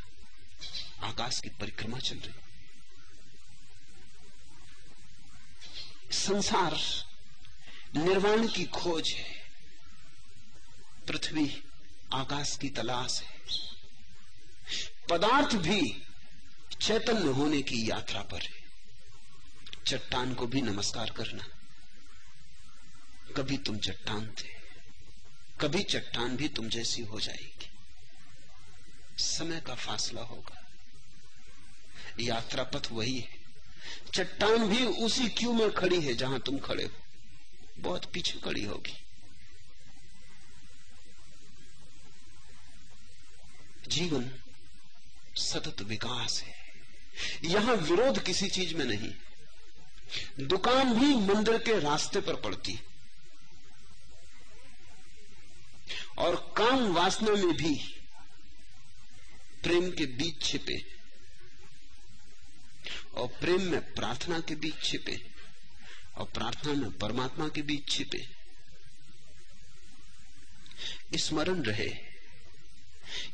आकाश 1.08 1.40
की 1.40 1.50
परिक्रमा 1.50 2.00
चल 2.00 2.16
रही। 2.16 2.47
संसार 6.12 6.78
निर्वाण 7.96 8.48
की 8.48 8.66
खोज 8.66 9.10
है। 9.10 9.52
पृथ्वी 11.08 11.64
आकाश 12.14 12.58
की 12.58 12.70
तलाश 12.70 13.22
है। 13.22 13.38
पदार्थ 15.10 15.56
भी 15.56 16.04
चैतन्य 16.82 17.32
होने 17.32 17.62
की 17.62 17.90
यात्रा 17.90 18.22
पर 18.22 18.42
है। 18.42 18.58
चट्टान 19.88 20.34
को 20.34 20.48
भी 20.48 20.62
नमस्कार 20.62 21.10
करना। 21.10 21.44
कभी 23.38 23.58
तुम 23.58 23.78
चट्टान 23.78 24.34
थे, 24.40 24.50
कभी 25.62 25.84
चट्टान 25.84 26.38
भी 26.38 26.48
तुम 26.48 26.70
जैसी 26.70 27.02
हो 27.02 27.20
जाएगी। 27.20 27.70
समय 29.18 29.62
का 29.62 29.76
फासला 29.76 30.22
होगा। 30.22 30.64
यात्रा 32.20 32.64
पथ 32.64 32.88
वही 32.92 33.20
है। 33.20 33.37
चट्टान 34.14 34.70
भी 34.70 34.86
उसी 34.86 35.30
क्यू 35.30 35.54
में 35.54 35.74
खड़ी 35.74 36.02
है 36.02 36.14
जहाँ 36.14 36.40
तुम 36.40 36.60
खड़े 36.60 36.84
हो। 36.84 36.92
बहुत 37.80 38.06
पीछे 38.06 38.40
खड़ी 38.40 38.66
होगी। 38.66 39.04
जीवन 43.88 44.32
सतत 45.36 45.82
विकास 45.82 46.42
है। 46.42 46.56
यहाँ 47.44 47.76
विरोध 47.76 48.24
किसी 48.24 48.50
चीज़ 48.50 48.76
में 48.76 48.86
नहीं। 48.86 49.14
दुकान 50.48 51.00
भी 51.00 51.16
मंदिर 51.16 51.58
के 51.58 51.80
रास्ते 51.80 52.22
पर 52.22 52.36
पड़ती। 52.36 52.80
और 56.18 56.54
काम 56.58 56.94
वासना 56.94 57.32
में 57.32 57.58
भी 57.58 58.02
प्रेम 59.64 59.92
के 59.92 60.06
बीच 60.06 60.42
छिपे। 60.42 60.97
और 63.18 63.28
प्रेम 63.28 63.62
में 63.62 63.94
प्रार्थना 63.94 64.40
के 64.40 64.56
बीच 64.56 64.84
छिपे, 64.84 65.20
और 66.18 66.26
प्रार्थना 66.26 66.74
में 66.74 66.92
परमात्मा 66.92 67.48
के 67.48 67.62
बीच 67.62 67.90
छिपे। 67.90 68.26
स्मरण 71.18 71.62
रहे 71.64 71.90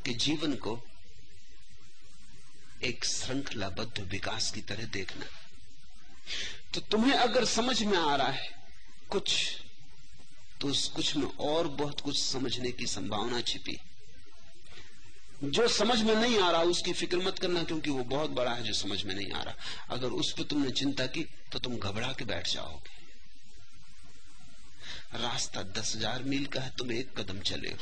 कि 0.06 0.14
जीवन 0.14 0.56
को 0.56 0.80
एक 2.84 3.06
श्रृंखलाबद्ध 3.06 4.00
विकास 4.02 4.52
की 4.52 4.62
तरह 4.62 4.86
देखना। 4.86 5.26
तो 6.74 6.82
तुम्हें 6.82 7.14
अगर 7.14 7.46
समझ 7.46 7.82
में 7.84 7.98
आ 7.98 8.16
रहा 8.16 8.28
है 8.28 8.50
कुछ 9.10 9.58
तो 10.62 10.68
उस 10.68 10.88
कुछ 10.88 11.16
में 11.16 11.28
और 11.28 11.68
बहुत 11.68 12.00
कुछ 12.02 12.22
समझने 12.24 12.72
की 12.72 12.88
संभावना 12.88 13.42
छिपी। 13.42 13.78
जो 15.44 15.68
समझ 15.70 16.02
में 16.02 16.16
नहीं 16.16 16.40
आ 16.40 16.50
रहा, 16.52 16.62
उसकी 16.64 16.94
फ़िक्र 16.94 17.18
मत 17.18 17.40
करना, 17.40 17.64
क्योंकि 17.64 17.90
वो 17.92 18.04
बहुत 18.06 18.30
बड़ा 18.32 18.52
है 18.52 18.64
जो 18.64 18.74
समझ 18.74 19.04
में 19.04 19.14
नहीं 19.16 19.32
आ 19.32 19.42
रहा। 19.44 19.56
अगर 19.90 20.12
उस 20.14 20.32
पर 20.34 20.44
तुमने 20.46 20.72
चिंता 20.72 21.06
की 21.08 21.24
तो 21.52 21.60
तुम 21.60 21.78
घबरा 21.78 22.12
के 22.14 22.26
बैठ 22.26 22.48
जाओगे। 22.50 23.02
रास्ता 25.16 25.64
दस 25.72 25.96
हज़ार 25.96 26.24
मील 26.24 26.46
का 26.46 26.62
है, 26.62 26.70
तुम 26.78 26.92
एक 26.92 27.20
कदम 27.20 27.40
चले 27.42 27.70
हो। 27.70 27.78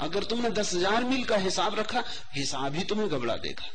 अगर 0.00 0.24
तुमने 0.24 0.50
दस 0.52 0.74
हज़ार 0.74 1.04
मील 1.04 1.24
का 1.24 1.36
हिसाब 1.38 1.78
रखा, 1.78 2.02
हिसाब 2.34 2.74
ही 2.74 2.84
तुम्हें 2.84 3.08
घबरा 3.08 3.36
देगा। 3.38 3.70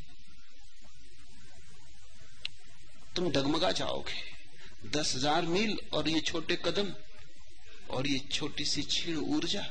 तुम 3.16 3.30
डगमगा 3.32 3.72
जाओगे। 3.74 4.89
दस 4.91 5.14
हज़ार 5.16 5.45
मील 5.45 5.78
और 5.93 6.10
ये 6.10 6.20
छोटे 6.22 6.55
कदम 6.66 6.93
और 7.89 8.08
ये 8.08 8.20
छोटी 8.32 8.66
सी 8.66 8.82
क्षीण 8.84 9.18
ऊर्जा, 9.18 9.66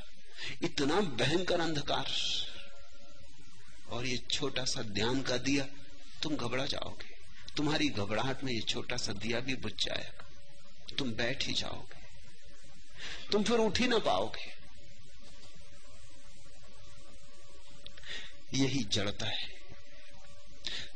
इतना 0.63 1.01
भयंकर 1.17 1.61
अंधकार। 1.61 2.07
और 3.89 4.07
ये 4.07 4.17
छोटा 4.31 4.65
सा 4.65 4.83
ध्यान 4.83 5.23
का 5.23 5.37
दिया, 5.39 5.67
तुम 6.23 6.37
घबरा 6.37 6.67
जाओगे। 6.67 7.15
तुम्हारी 7.57 7.89
घबराहट 7.89 8.45
में 8.45 8.53
ये 8.53 8.61
छोटा 8.63 8.97
सा 8.97 9.13
दिया 9.15 9.41
भी 9.41 9.55
बुझ 9.57 9.73
जाएगा। 9.75 10.95
तुम 10.97 11.11
बैठ 11.13 11.47
ही 11.47 11.53
जाओगे। 11.53 12.05
तुम 13.33 13.43
फिर 13.45 13.59
उठ 13.59 13.79
ही 13.81 13.87
ना 13.89 13.99
पाओगे। 14.01 14.55
यही 18.55 18.83
जड़ता 18.93 19.27
है। 19.27 19.55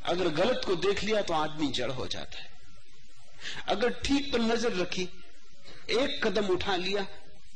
अगर 0.04 0.28
गलत 0.34 0.62
को 0.66 0.74
देख 0.78 1.02
लिया 1.04 1.22
तो 1.22 1.34
आदमी 1.34 1.68
जड़ 1.70 1.90
हो 1.90 2.06
जाता 2.06 2.38
है। 2.38 2.48
अगर 3.68 3.92
ठीक 4.00 4.32
पर 4.32 4.40
नज़र 4.40 4.76
रखी, 4.76 5.02
एक 5.90 6.20
कदम 6.24 6.46
उठा 6.48 6.76
लिया 6.76 7.06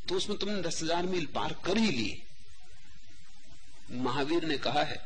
तो 0.09 0.15
उसमें 0.15 0.39
तुमने 0.39 0.61
दस 0.63 0.83
हज़ार 0.83 1.07
मील 1.07 1.27
पार 1.35 1.53
कर 1.65 1.79
ही 1.79 1.91
लिए। 1.91 2.23
महावीर 3.99 4.45
ने 4.45 4.57
कहा 4.59 4.83
है 4.83 4.97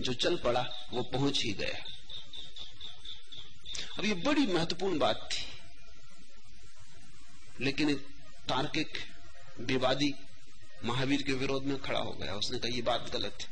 जो 0.00 0.12
चल 0.12 0.36
पड़ा, 0.36 0.88
वो 0.90 1.02
पहुँच 1.02 1.44
ही 1.44 1.52
गया। 1.52 1.84
अब 3.98 4.04
ये 4.04 4.14
बड़ी 4.14 4.46
महत्वपूर्ण 4.46 4.98
बात 4.98 5.28
थी। 5.32 5.48
लेकिन 7.64 7.90
एक 7.90 7.98
तार्किक 8.48 8.92
विवादी 9.60 10.14
महावीर 10.84 11.22
के 11.22 11.32
विरोध 11.32 11.64
में 11.64 11.82
खड़ा 11.82 12.00
हो 12.00 12.12
गया। 12.12 12.34
उसने 12.34 12.58
कहा, 12.58 12.74
ये 12.74 12.82
बात 12.82 13.10
गलत 13.12 13.38
है। 13.42 13.48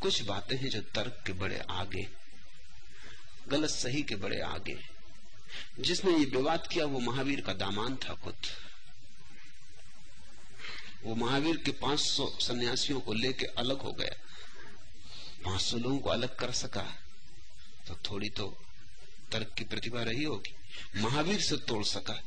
कुछ 0.00 0.22
बातें 0.22 0.56
हैं 0.56 0.70
जो 0.70 0.80
तर्क 0.80 1.22
के 1.26 1.32
बड़े 1.32 1.62
आगे, 1.70 2.08
गलत 3.48 3.70
सही 3.70 4.02
के 4.02 4.16
बड़े 4.16 4.40
आगे। 4.40 4.78
जिसने 5.80 6.18
ये 6.18 6.24
विवाद 6.24 6.66
किया, 6.66 6.86
वो 6.86 7.00
महावीर 7.00 7.40
का 7.40 7.52
दामान 7.52 7.96
था 7.96 8.14
खुद। 8.14 8.36
वो 11.02 11.14
महावीर 11.14 11.56
के 11.56 11.72
500 11.72 12.38
सन्यासियों 12.40 13.00
को 13.00 13.12
लेके 13.12 13.46
अलग 13.46 13.80
हो 13.80 13.92
गया। 13.92 14.20
500 15.46 15.78
लोगों 15.78 15.98
को 15.98 16.10
अलग 16.10 16.36
कर 16.36 16.50
सका 16.52 16.82
तो 17.88 17.94
थोड़ी 18.10 18.28
तो 18.28 18.56
तर्क 19.32 19.54
की 19.58 19.64
प्रतिभा 19.64 20.02
रही 20.02 20.24
होगी। 20.24 20.54
महावीर 21.00 21.40
से 21.40 21.56
तोड़ 21.56 21.84
सका। 21.84 22.22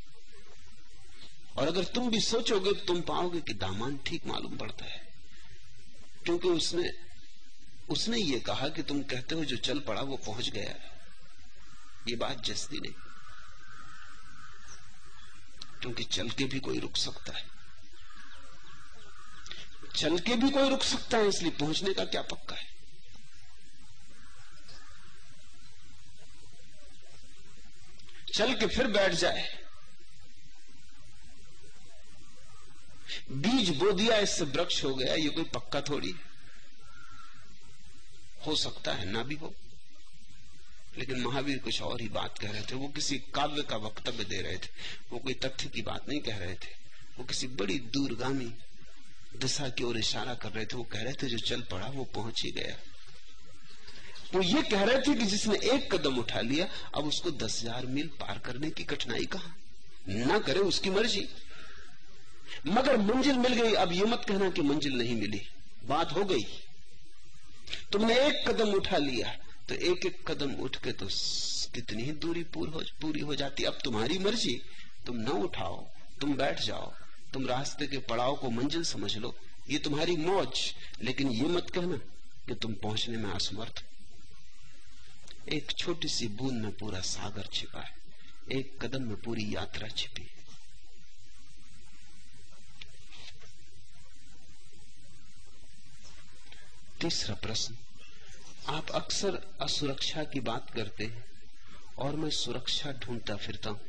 और 1.58 1.68
अगर 1.68 1.84
तुम 1.84 2.10
भी 2.12 2.20
सोचोगे 2.22 2.74
तो 2.74 2.86
तुम 2.86 3.02
पाओगे 3.02 3.42
कि 3.42 3.54
दामान 3.54 3.98
ठीक 3.98 4.26
मालूम 4.26 4.58
पड़ता 4.58 4.86
है। 4.86 5.08
क्योंकि 6.26 6.48
उसने 6.48 6.90
उसने 7.90 8.18
ये 8.18 8.40
कहा 8.40 8.68
कि 8.70 8.84
तुम 8.84 9.04
कहते 9.04 9.36
हो 9.36 9.46
जो 9.46 9.58
चल 9.58 9.80
पड़ा 9.80 10.02
वो 10.02 10.18
पहुँच 10.18 10.50
गया 10.50 10.76
ये 12.08 12.16
बात 12.16 12.44
जस्ती 12.46 12.80
नहीं। 12.80 12.94
क्योंकि 15.82 16.04
चल 16.04 16.30
के 16.30 16.44
भी 16.44 16.60
कोई 16.60 16.80
रुक 16.80 16.98
सकता 16.98 17.38
है। 17.38 17.46
चल 19.96 20.20
के 20.20 20.36
भी 20.36 20.50
कोई 20.50 20.70
रुक 20.70 20.84
सकता 20.84 21.18
है, 21.18 21.28
इसलिए 21.28 21.52
पहुँचने 21.52 21.94
का 21.94 22.06
क्या 22.06 22.22
पक्का 22.22 22.56
है? 22.56 22.77
चल 28.38 28.54
के 28.54 28.68
फिर 28.68 28.88
बैठ 28.88 29.12
जाए। 29.12 29.64
बीज 33.32 33.70
बो 33.70 33.92
दिया, 33.92 34.18
इससे 34.18 34.46
वृक्ष 34.46 34.84
हो 34.84 34.96
गया, 34.96 35.14
ये 35.14 35.30
कोई 35.30 35.44
पक्का 35.44 35.82
थोड़ी। 35.82 36.16
हो 38.46 38.56
सकता 38.56 38.94
है 38.94 39.06
ना 39.06 39.24
भी 39.24 39.36
हो। 39.36 39.56
लेकिन 40.98 41.22
महावीर 41.22 41.60
कुछ 41.60 41.82
और 41.82 42.02
ही 42.02 42.10
बात 42.10 42.38
कह 42.38 42.52
रहे 42.52 42.62
थे। 42.62 42.76
वो 42.76 42.88
किसी 42.88 43.20
काव्य 43.20 43.64
का 43.64 43.76
वक्तव्य 43.76 44.24
दे 44.24 44.42
रहे 44.42 44.58
थे। 44.58 44.70
वो 45.12 45.20
कोई 45.20 45.34
तथ्य 45.34 45.70
की 45.70 45.82
बात 45.82 46.10
नहीं 46.10 46.20
कह 46.20 46.38
रहे 46.38 46.56
थे। 46.56 46.76
वो 47.18 47.24
किसी 47.24 47.48
बड़ी 47.48 47.80
दूरगामी 47.80 48.54
दिशा 49.36 49.70
की 49.70 49.84
ओर 49.84 49.98
इशारा 49.98 50.34
कर 50.34 50.52
रहे 50.52 50.66
थे। 50.66 50.78
वो 50.78 50.84
कह 50.84 51.02
रहे 51.02 51.14
थे, 51.14 51.28
जो 51.28 51.38
चल 51.38 51.62
पड़ा, 51.62 51.88
वो 51.88 52.04
पहुँच 52.04 52.44
ही 52.44 52.52
गया। 52.52 52.97
वो 54.34 54.42
ये 54.44 54.62
कह 54.64 54.84
रहे 54.84 55.00
थे 55.00 55.14
कि 55.16 55.26
जिसने 55.26 55.58
एक 55.74 55.92
कदम 55.94 56.18
उठा 56.20 56.42
लिया 56.42 56.68
अब 56.96 57.06
उसको 57.06 57.32
दस 57.34 57.60
हज़ार 57.64 57.86
मील 57.88 58.08
पार 58.20 58.40
करने 58.46 58.70
की 58.70 58.84
कठिनाई 58.86 59.26
कहा? 59.28 59.54
ना 60.10 60.40
करे 60.40 60.60
उसकी 60.62 60.90
मर्ज़ी। 60.90 61.28
मगर 62.68 62.98
मंजिल 63.00 63.38
मिल 63.38 63.54
गई 63.54 63.74
अब 63.76 63.92
ये 63.94 64.06
मत 64.06 64.26
कहना 64.28 64.50
कि 64.50 64.62
मंजिल 64.64 64.98
नहीं 64.98 65.16
मिली। 65.16 65.42
बात 65.86 66.12
हो 66.14 66.24
गई। 66.26 66.44
तुमने 67.92 68.20
एक 68.22 68.48
कदम 68.48 68.74
उठा 68.74 68.98
लिया 69.00 69.36
तो 69.70 69.76
एक 69.76 70.06
एक 70.06 70.24
कदम 70.28 70.54
उठ 70.64 70.76
के 70.84 70.92
तो 70.94 71.08
कितनी 71.74 72.04
ही 72.04 72.12
दूरी 72.14 72.44
पूरी 72.46 72.72
हो, 72.72 72.82
पूरी 73.02 73.20
हो 73.22 73.36
जाती। 73.36 73.64
अब 73.64 73.80
तुम्हारी 73.84 74.18
मर्ज़ी 74.20 74.62
तुम 75.06 75.18
न 75.18 75.42
उठाओ 75.44 75.86
तुम 76.22 76.36
बैठ 76.36 76.62
जाओ 76.62 76.92
तुम 77.34 77.46
रास्ते 77.48 77.88
के 77.88 77.98
पड़ाव 78.10 78.36
को 78.36 78.50
मंजिल 78.52 78.84
समझ 78.86 79.16
लो। 79.18 79.36
ये 79.70 79.78
तुम्हारी 79.80 80.16
मौज 80.18 80.60
लेकिन 81.02 81.32
ये 81.32 81.48
मत 81.50 81.70
कहना 81.70 81.98
कि 82.48 82.56
तुम 82.56 82.74
पहुँचने 82.84 83.18
में 83.18 83.30
असमर्थ 83.32 83.84
एक 85.54 85.72
छोटी 85.72 86.08
सी 86.08 86.28
बूंद 86.28 86.62
में 86.62 86.72
पूरा 86.72 87.00
सागर 87.00 87.48
छिपा 87.54 87.82
है। 87.82 87.96
एक 88.52 88.78
कदम 88.82 89.04
में 89.04 89.16
पूरी 89.16 89.56
यात्रा 89.56 89.88
छिपी 89.88 90.30
तीसरा 97.02 97.36
प्रश्न, 97.36 97.78
आप 98.68 98.90
अक्सर 98.92 99.36
असुरक्षा 99.62 100.24
की 100.24 100.40
बात 100.40 100.70
करते 100.70 101.06
हैं 101.06 101.26
और 101.98 102.16
मैं 102.16 102.30
सुरक्षा 102.30 102.92
ढूंढता 102.92 103.36
फिरता 103.36 103.70
हूँ। 103.70 103.80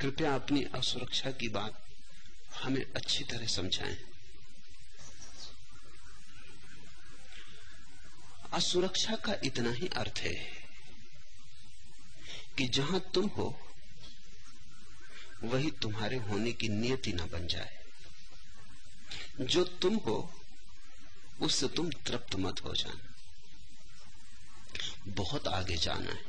कृपया 0.00 0.34
अपनी 0.34 0.64
असुरक्षा 0.74 1.30
की 1.30 1.48
बात 1.48 1.84
हमें 2.62 2.84
अच्छी 2.96 3.24
तरह 3.24 3.46
समझाएँ। 3.46 4.11
असुरक्षा 8.52 9.16
का 9.16 9.34
इतना 9.44 9.70
ही 9.70 9.86
अर्थ 9.88 10.18
है 10.18 10.34
कि 12.58 12.68
जहाँ 12.68 13.00
तुम 13.14 13.26
हो, 13.26 13.60
वही 15.42 15.70
तुम्हारे 15.70 16.16
होने 16.16 16.52
की 16.52 16.68
नियति 16.68 17.12
न 17.12 17.16
बन 17.16 17.46
जाए। 17.46 17.84
जो 19.40 19.64
तुम 19.64 19.96
हो, 19.96 20.34
उससे 21.40 21.68
तुम 21.68 21.90
तृप्त 21.90 22.34
मत 22.34 22.64
हो 22.64 22.74
जाना। 22.74 23.14
बहुत 25.08 25.48
आगे 25.48 25.76
जाना 25.76 26.12
है, 26.12 26.24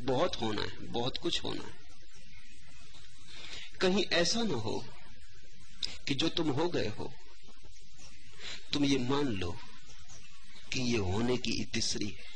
बहुत 0.00 0.40
होना 0.40 0.62
है, 0.62 0.78
बहुत 0.78 1.18
कुछ 1.18 1.44
होना 1.44 1.62
है। 1.62 1.74
कहीं 3.80 4.04
ऐसा 4.04 4.42
ना 4.42 4.54
हो 4.54 4.84
कि 6.08 6.14
जो 6.14 6.28
तुम 6.28 6.50
हो 6.50 6.68
गए 6.68 6.88
हो, 6.88 7.14
तुम 8.72 8.84
ये 8.84 8.98
मान 8.98 9.26
लो 9.26 9.58
कि 10.74 10.80
ये 10.80 10.98
होने 10.98 11.36
की 11.36 11.50
इतिश्री 11.50 12.08
है 12.08 12.34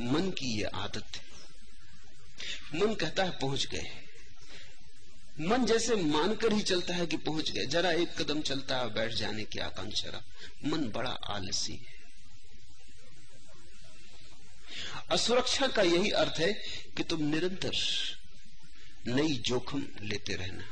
मन 0.00 0.30
की 0.30 0.46
ये 0.46 0.64
आदत 0.64 1.16
है। 1.16 1.26
मन 2.80 2.94
कहता 2.94 3.24
है, 3.24 3.30
पहुँच 3.30 3.66
गए। 3.66 3.90
मन 5.40 5.66
जैसे 5.66 5.96
मानकर 5.96 6.52
ही 6.52 6.62
चलता 6.62 6.94
है 6.94 7.06
कि 7.06 7.16
पहुँच 7.16 7.50
गए। 7.50 7.66
जरा 7.66 7.92
एक 7.92 8.22
कदम 8.22 8.40
चलता 8.40 8.78
है, 8.78 8.94
बैठ 8.94 9.12
जाने 9.12 9.44
की 9.44 9.58
आकांक्षा 9.58 10.24
मन 10.64 10.88
बड़ा 10.88 11.10
आलसी 11.10 11.72
है। 11.72 11.96
असुरक्षा 15.10 15.66
का 15.66 15.82
यही 15.82 16.10
अर्थ 16.10 16.40
है 16.40 16.52
कि 16.96 17.02
तुम 17.02 17.22
निरंतर 17.22 17.72
नई 19.06 19.34
जोखिम 19.34 19.88
लेते 20.00 20.34
रहना। 20.34 20.64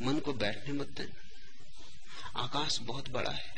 मन 0.00 0.18
को 0.18 0.32
बैठने 0.32 0.72
मत 0.72 0.88
देना। 0.88 1.22
आकाश 2.42 2.78
बहुत 2.78 3.08
बड़ा 3.08 3.30
है। 3.30 3.55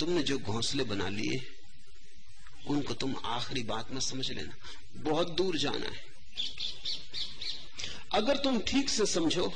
तुमने 0.00 0.22
जो 0.22 0.38
घोंसले 0.38 0.84
बना 0.84 1.08
लिए, 1.08 1.58
उनको 2.66 2.94
तुम 2.94 3.16
आखिरी 3.24 3.62
बात 3.62 3.90
में 3.90 4.00
समझ 4.00 4.30
लेना। 4.30 4.54
बहुत 4.94 5.30
दूर 5.30 5.58
जाना 5.58 5.86
है। 5.86 6.04
अगर 8.14 8.36
तुम 8.36 8.60
ठीक 8.60 8.88
से 8.88 9.06
समझो 9.06 9.52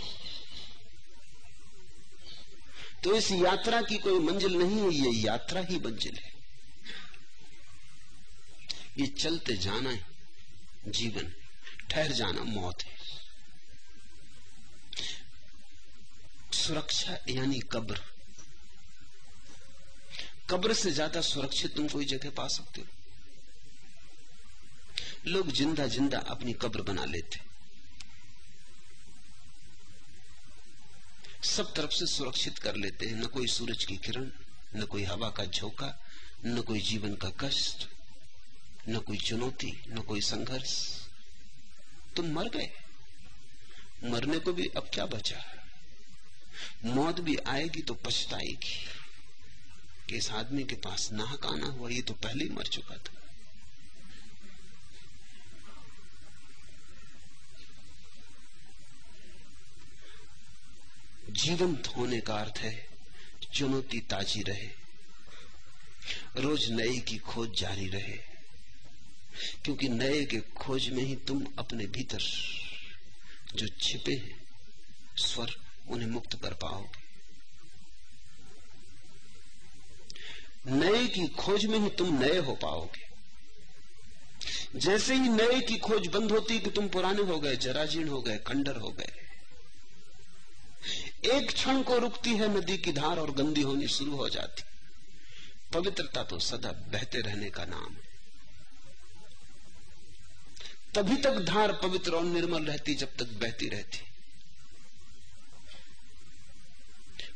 तो 3.04 3.14
इस 3.16 3.32
यात्रा 3.32 3.82
की 3.82 3.98
कोई 3.98 4.18
मंजिल 4.18 4.54
नहीं 4.54 4.80
है, 4.80 4.90
ये 4.92 5.20
यात्रा 5.22 5.60
ही 5.60 5.78
मंजिल 5.78 6.16
है। 6.16 6.32
ये 8.98 9.06
चलते 9.06 9.56
जाना 9.56 9.90
है, 9.90 10.06
जीवन। 10.88 11.32
ठहर 11.90 12.12
जाना, 12.12 12.42
मौत 12.42 12.82
है। 12.82 12.96
सुरक्षा 16.52 17.18
यानी 17.28 17.60
कब्र। 17.60 18.19
कब्र 20.50 20.74
से 20.74 20.90
ज़्यादा 20.90 21.20
सुरक्षित 21.20 21.74
तुम 21.76 21.88
कोई 21.88 22.04
जगह 22.04 22.30
पा 22.30 22.46
सकते 22.48 22.80
हो। 22.80 22.86
लोग 25.26 25.50
ज़िंदा 25.52 25.86
ज़िंदा 25.86 26.18
अपनी 26.18 26.52
कब्र 26.52 26.82
बना 26.82 27.04
लेते। 27.04 27.40
सब 31.44 31.72
तरफ़ 31.74 31.90
से 31.90 32.06
सुरक्षित 32.06 32.58
कर 32.58 32.74
लेते 32.76 33.06
हैं। 33.06 33.14
न 33.14 33.26
कोई 33.26 33.46
सूरज 33.46 33.84
की 33.84 33.96
किरण, 33.96 34.30
न 34.76 34.84
कोई 34.84 35.04
हवा 35.04 35.30
का 35.30 35.44
झोंका, 35.44 35.98
न 36.46 36.60
कोई 36.60 36.80
जीवन 36.80 37.14
का 37.14 37.30
कष्ट, 37.40 37.88
न 38.88 38.98
कोई 38.98 39.16
चुनौती, 39.18 39.72
न 39.88 40.00
कोई 40.00 40.20
संघर्ष। 40.20 40.72
तुम 42.16 42.32
मर 42.32 42.48
गए। 42.48 42.70
मरने 44.04 44.38
को 44.38 44.52
भी 44.52 44.66
अब 44.76 44.90
क्या 44.94 45.06
बचा? 45.06 45.40
मौत 46.84 47.20
भी 47.20 47.36
आएगी 47.36 47.82
तो 47.82 47.94
पछताएगी। 47.94 48.99
कि 50.10 50.16
इस 50.16 50.30
आदमी 50.32 50.62
के 50.64 50.76
पास 50.76 51.08
नाहक 51.12 51.44
आना 51.46 51.66
हुआ, 51.66 51.88
ये 51.90 52.02
तो 52.02 52.14
पहले 52.14 52.44
ही 52.44 52.50
मर 52.50 52.66
चुका 52.66 52.96
था। 52.96 53.18
जीवंत 61.30 61.86
होने 61.86 62.20
का 62.20 62.34
अर्थ 62.34 62.58
है, 62.58 62.74
चुनौती 63.54 64.00
ताजी 64.00 64.42
रहे। 64.42 64.68
रोज 66.36 66.70
नए 66.70 66.98
की 66.98 67.18
खोज 67.18 67.58
जारी 67.60 67.88
रहे, 67.88 68.16
क्योंकि 69.64 69.88
नए 69.88 70.24
के 70.24 70.40
खोज 70.56 70.88
में 70.88 71.02
ही 71.02 71.16
तुम 71.16 71.46
अपने 71.58 71.86
भीतर 71.86 72.22
जो 73.54 73.68
छिपे 73.80 74.14
हैं, 74.14 74.40
स्वर 75.16 75.54
उन्हें 75.88 76.08
मुक्त 76.08 76.34
कर 76.42 76.54
पाओगे। 76.54 76.99
नए 80.66 81.06
की 81.06 81.28
खोज 81.28 81.64
में 81.64 81.78
ही 81.78 81.90
तुम 81.90 82.22
नए 82.22 82.38
हो 82.38 82.54
पाओगे। 82.54 83.10
जैसे 84.76 85.14
ही 85.14 85.20
नए 85.20 85.60
की 85.60 85.78
खोज 85.78 86.06
बंद 86.06 86.30
होती 86.30 86.60
कि 86.60 86.70
तुम 86.70 86.88
पुराने 86.88 87.22
हो 87.22 87.40
गए, 87.40 87.56
जराजीर्ण 87.56 88.08
हो 88.08 88.22
गए, 88.22 88.38
खंडर 88.38 88.76
हो 88.76 88.88
गए। 88.88 89.12
एक 91.30 91.50
क्षण 91.50 91.82
को 91.82 91.98
रुकती 91.98 92.30
है 92.30 92.48
नदी 92.48 92.78
की 92.78 92.92
धार 92.92 93.18
और 93.18 93.30
गंदी 93.30 93.60
होनी 93.60 93.88
शुरू 93.88 94.16
हो 94.16 94.28
जाती। 94.28 94.62
पवित्रता 95.72 96.24
तो 96.24 96.38
सदा 96.38 96.72
बहते 96.72 97.18
रहने 97.18 97.50
का 97.50 97.64
नाम। 97.64 97.96
है 97.96 98.10
तभी 100.94 101.16
तक 101.16 101.38
धार 101.38 101.72
पवित्र 101.72 102.12
और 102.12 102.24
निर्मल 102.24 102.64
रहती, 102.64 102.94
जब 102.94 103.16
तक 103.16 103.24
बहती 103.24 103.68
रहती। 103.68 103.98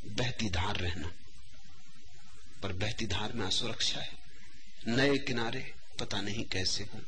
बहती 0.07 0.51
धार 0.51 0.77
रहना। 0.77 1.13
पर 2.65 2.73
बहती 2.73 3.07
धार 3.07 3.33
में 3.33 3.47
असुरक्षा 3.47 4.01
है। 4.01 4.19
नए 4.87 5.19
किनारे 5.19 5.75
पता 6.01 6.21
नहीं 6.21 6.45
कैसे 6.45 6.85
हो। 6.85 7.01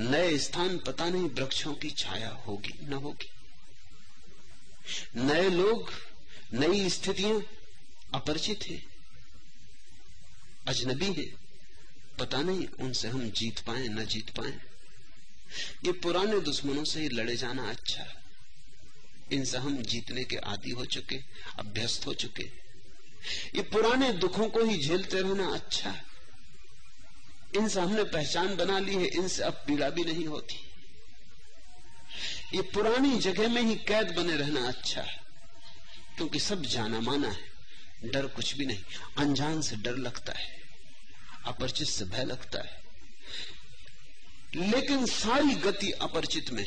नए 0.00 0.38
स्थान 0.38 0.78
पता 0.78 1.10
नहीं 1.10 1.22
वृक्षों 1.22 1.74
की 1.74 1.90
छाया 1.90 2.30
होगी 2.30 2.86
न 2.86 2.92
होगी। 2.92 3.30
नए 5.16 5.50
लोग, 5.50 5.92
नई 6.52 6.90
स्थितियाँ 6.90 7.42
अपरिचित 8.14 8.62
हैं। 8.62 8.86
अजनबी 10.66 11.12
हैं। 11.12 11.36
पता 12.18 12.42
नहीं 12.42 12.68
उनसे 12.68 13.08
हम 13.08 13.30
जीत 13.30 13.58
पाए 13.60 13.88
न 13.88 14.04
जीत 14.04 14.30
पाए। 14.30 14.60
ये 15.84 15.92
पुराने 15.92 16.40
दुश्मनों 16.40 16.84
से 16.84 17.00
ही 17.00 17.08
लड़े 17.08 17.36
जाना 17.36 17.70
अच्छा 17.70 18.02
है। 18.02 18.22
इनसे 19.32 19.58
हम 19.58 19.82
जीतने 19.82 20.24
के 20.24 20.36
आदि 20.36 20.70
हो 20.70 20.84
चुके 20.84 21.16
अभ्यस्त 21.58 22.06
हो 22.06 22.14
चुके 22.14 22.61
ये 23.54 23.62
पुराने 23.62 24.12
दुखों 24.12 24.48
को 24.48 24.64
ही 24.64 24.82
झेलते 24.82 25.20
रहना 25.20 25.48
अच्छा 25.54 25.90
है। 25.90 26.04
इनसे 27.56 27.80
हमने 27.80 28.04
पहचान 28.04 28.56
बना 28.56 28.78
ली 28.78 28.94
है, 28.94 29.06
इनसे 29.06 29.42
अब 29.42 29.52
पीड़ा 29.52 29.90
भी 29.90 30.04
नहीं 30.04 30.26
होती। 30.26 30.56
ये 32.54 32.62
पुरानी 32.62 33.18
जगह 33.18 33.48
में 33.48 33.62
ही 33.62 33.74
कैद 33.74 34.14
बने 34.16 34.36
रहना 34.36 34.68
अच्छा 34.68 35.02
है, 35.02 35.20
क्योंकि 36.16 36.40
सब 36.40 36.62
जाना 36.62 37.00
माना 37.00 37.28
है। 37.28 37.52
डर 38.04 38.26
कुछ 38.26 38.56
भी 38.56 38.66
नहीं, 38.66 38.82
अनजान 39.18 39.60
से 39.62 39.76
डर 39.76 39.96
लगता 39.96 40.32
है, 40.32 40.60
अपरिचित 41.44 41.88
से 41.88 42.04
भय 42.04 42.24
लगता 42.24 42.62
है। 42.62 42.82
लेकिन 44.56 45.06
सारी 45.06 45.54
गति 45.54 45.90
अपरिचित 45.90 46.50
में 46.50 46.66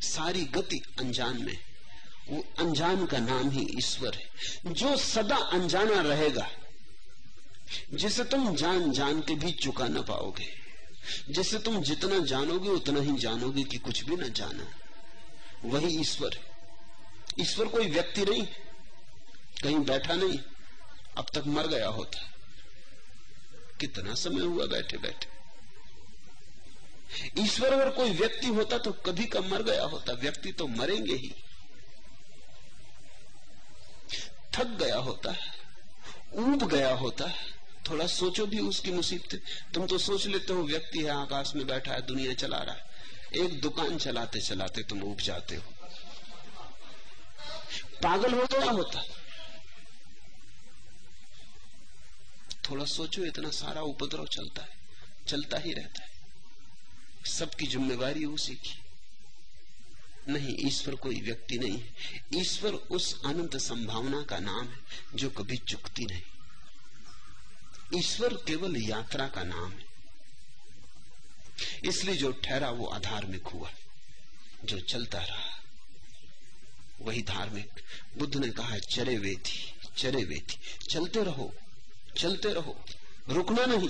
सारी 0.00 0.44
गति 0.44 0.82
अनजान 0.98 1.44
में 1.44 1.58
वो 2.30 2.44
अनजान 2.58 3.06
का 3.06 3.18
नाम 3.18 3.50
ही 3.50 3.66
ईश्वर 3.78 4.14
है। 4.14 4.72
जो 4.72 4.96
सदा 4.96 5.36
अनजाना 5.36 6.00
रहेगा, 6.00 6.50
जिसे 7.94 8.24
तुम 8.24 8.56
जान 8.56 8.92
जान 8.92 9.20
के 9.20 9.34
भी 9.34 9.52
चुका 9.52 9.88
ना 9.88 10.00
पाओगे, 10.00 10.48
जिसे 11.30 11.58
तुम 11.58 11.82
जितना 11.82 12.18
जानोगे, 12.18 12.68
उतना 12.68 13.00
ही 13.00 13.12
जानोगे 13.12 13.64
कि 13.64 13.78
कुछ 13.78 14.04
भी 14.04 14.16
ना 14.16 14.28
जाना। 14.28 14.66
वही 15.64 16.00
ईश्वर 16.00 16.30
है। 16.34 16.42
ईश्वर 17.40 17.68
कोई 17.68 17.86
व्यक्ति 17.86 18.24
नहीं, 18.24 18.46
कहीं 19.62 19.78
बैठा 19.78 20.14
नहीं, 20.14 20.38
अब 21.16 21.26
तक 21.34 21.46
मर 21.46 21.66
गया 21.66 21.88
होता। 21.88 22.30
कितना 23.80 24.14
समय 24.14 24.40
हुआ 24.40 24.66
बैठे 24.66 24.98
बैठे 24.98 25.32
ईश्वर 27.42 27.72
अगर 27.72 27.90
कोई 27.90 28.10
व्यक्ति 28.10 28.46
होता 28.46 28.78
तो 28.78 28.92
कभी 28.92 29.24
कब 29.24 29.52
मर 29.52 29.62
गया 29.62 29.84
होता, 29.84 30.12
व्यक्ति 30.12 30.52
तो 30.52 30.66
मरेंगे 30.66 31.14
ही। 31.14 31.34
थक 34.54 34.66
गया 34.66 34.98
होता 34.98 35.32
है, 35.32 35.52
ऊब 36.32 36.68
गया 36.68 36.94
होता 36.94 37.26
है। 37.26 37.54
थोड़ा 37.90 38.06
सोचो 38.06 38.46
भी 38.46 38.58
उसकी 38.58 38.90
मुसीबत 38.90 39.40
तुम 39.74 39.86
तो 39.86 39.98
सोच 39.98 40.26
लेते 40.26 40.52
हो, 40.52 40.62
व्यक्ति 40.62 40.98
है, 40.98 41.10
आकाश 41.10 41.54
में 41.54 41.66
बैठा 41.66 41.92
है, 41.92 42.02
दुनिया 42.02 42.34
चला 42.34 42.58
रहा 42.58 42.74
है। 42.74 42.84
एक 43.36 43.60
दुकान 43.60 43.98
चलाते 43.98 44.40
चलाते 44.40 44.82
तुम 44.82 45.02
उब 45.02 45.18
जाते 45.18 45.56
हो। 45.56 45.62
पागल 48.02 48.34
हो 48.34 48.46
गया 48.52 48.70
होता। 48.70 49.02
थोड़ा 52.70 52.84
सोचो, 52.84 53.24
इतना 53.24 53.50
सारा 53.50 53.80
उपद्रव 53.82 54.26
चलता 54.26 54.62
है, 54.62 54.76
चलता 55.28 55.58
ही 55.58 55.72
रहता 55.72 56.02
है। 56.02 56.10
सबकी 57.26 57.66
जिम्मेवारी 57.66 58.24
उसी 58.24 58.54
की। 58.54 58.83
नहीं, 60.28 60.66
ईश्वर 60.66 60.94
कोई 60.94 61.20
व्यक्ति 61.20 61.58
नहीं। 61.58 61.78
है 61.78 61.94
ईश्वर 62.34 62.72
उस 62.72 63.22
अनंत 63.24 63.56
संभावना 63.56 64.22
का 64.22 64.38
नाम 64.38 64.68
है, 64.68 64.78
जो 65.14 65.30
कभी 65.30 65.56
चुकती 65.56 66.04
नहीं। 66.04 66.22
ईश्वर 67.98 68.34
केवल 68.34 68.76
यात्रा 68.76 69.28
का 69.28 69.42
नाम 69.42 69.72
है। 69.72 69.86
इसलिए 71.84 72.16
जो 72.16 72.32
ठहरा, 72.32 72.70
वो 72.70 72.84
अधार्मिक 72.84 73.46
हुआ, 73.46 73.70
जो 74.64 74.80
चलता 74.80 75.18
रहा। 75.18 75.62
वही 77.00 77.22
धार्मिक, 77.22 77.70
बुद्ध 78.18 78.36
ने 78.36 78.48
कहा 78.48 78.78
चरे 78.78 79.18
वे 79.18 79.34
थी 79.34 79.74
चरे 79.96 80.24
वे 80.24 80.34
थी 80.34 80.58
चलते 80.90 81.24
रहो 81.24 81.54
चलते 82.16 82.52
रहो, 82.52 82.84
रुकना 83.28 83.66
नहीं। 83.66 83.88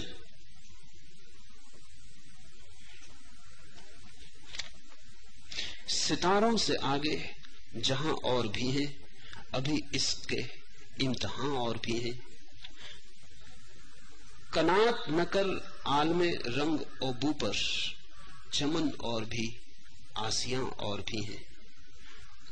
सितारों 5.89 6.57
से 6.57 6.77
आगे 6.77 7.31
जहाँ 7.77 8.13
और 8.13 8.49
भी 8.49 8.71
हैं, 8.71 9.09
अभी 9.55 9.83
इसके 9.95 10.45
इम्तहा 11.05 11.49
और 11.49 11.79
भी 11.79 11.99
हैं। 12.01 12.27
कनात 14.55 15.05
नकर 15.11 15.75
आल 15.87 16.09
में 16.09 16.35
रंग 16.35 16.81
और 17.03 17.15
बूपर, 17.15 17.55
चमन 18.53 18.91
और 18.91 19.25
भी, 19.25 19.61
आसिया 20.17 20.61
और 20.61 21.01
भी 21.01 21.23
हैं। 21.25 21.47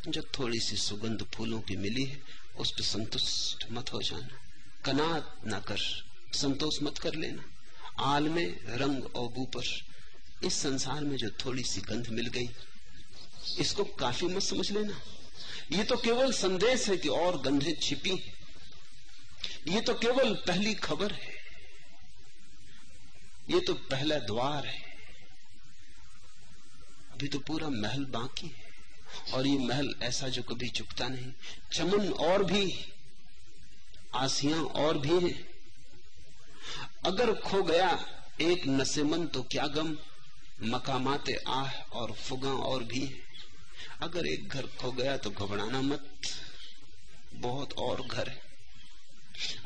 जो 0.08 0.22
थोड़ी 0.22 0.60
सी 0.60 0.76
सुगंध 0.76 1.26
फूलों 1.34 1.60
की 1.60 1.76
मिली 1.76 2.04
है, 2.04 2.22
उस 2.58 2.70
पर 2.70 2.82
संतुष्ट 2.82 3.66
मत 3.70 3.92
हो 3.92 4.02
जाना। 4.02 4.40
कनात 4.84 5.40
ना 5.46 5.60
कर 5.60 5.78
संतोष 6.32 6.82
मत 6.82 6.98
कर 6.98 7.14
लेना। 7.14 7.44
आल 7.98 8.28
में 8.28 8.64
रंग 8.64 9.04
और 9.04 9.28
बू 9.28 9.44
पर 9.44 9.62
इस 10.46 10.54
संसार 10.54 11.00
में 11.00 11.16
जो 11.16 11.30
थोड़ी 11.30 11.62
सी 11.62 11.80
गंध 11.80 12.08
मिल 12.08 12.26
गई 12.26 12.46
इसको 13.58 13.84
काफ़ी 13.84 14.26
मत 14.26 14.42
समझ 14.42 14.70
लेना। 14.70 15.00
ये 15.72 15.84
तो 15.84 15.96
केवल 15.96 16.32
संदेश 16.32 16.88
है 16.88 16.96
कि 16.96 17.08
और 17.08 17.40
गंधे 17.42 17.72
छिपी 17.82 18.14
ये 19.68 19.80
तो 19.80 19.94
केवल 19.94 20.34
पहली 20.46 20.74
खबर 20.74 21.12
है। 21.12 21.34
ये 23.50 23.60
तो 23.60 23.74
पहला 23.74 24.18
द्वार 24.18 24.66
है। 24.66 24.80
अभी 27.12 27.28
तो 27.28 27.38
पूरा 27.38 27.68
महल 27.68 28.04
बाकी 28.04 28.46
है। 28.46 28.70
और 29.34 29.46
ये 29.46 29.58
महल 29.58 29.94
ऐसा 30.02 30.28
जो 30.28 30.42
कभी 30.42 30.68
चुकता 30.68 31.08
नहीं। 31.08 31.32
चमन 31.72 32.08
और 32.10 32.44
भी 32.44 32.86
आसियाँ 34.14 34.62
और 34.64 34.98
भी 34.98 35.18
हैं। 35.20 35.48
अगर 37.04 37.34
खो 37.34 37.62
गया 37.62 37.90
एक 38.40 38.66
नसेमन 38.66 39.26
तो 39.26 39.42
क्या 39.42 39.66
गम। 39.66 39.96
मकामाते 40.62 41.34
आह 41.48 41.72
और 41.92 42.12
फुगा 42.12 42.50
और 42.50 42.82
भी 42.84 43.04
अगर 44.02 44.26
एक 44.26 44.48
घर 44.48 44.66
खो 44.80 44.90
गया 44.92 45.16
तो 45.16 45.30
घबराना 45.30 45.80
मत। 45.80 46.20
बहुत 47.34 47.72
और 47.72 48.00
घर 48.02 48.28
है। 48.28 48.40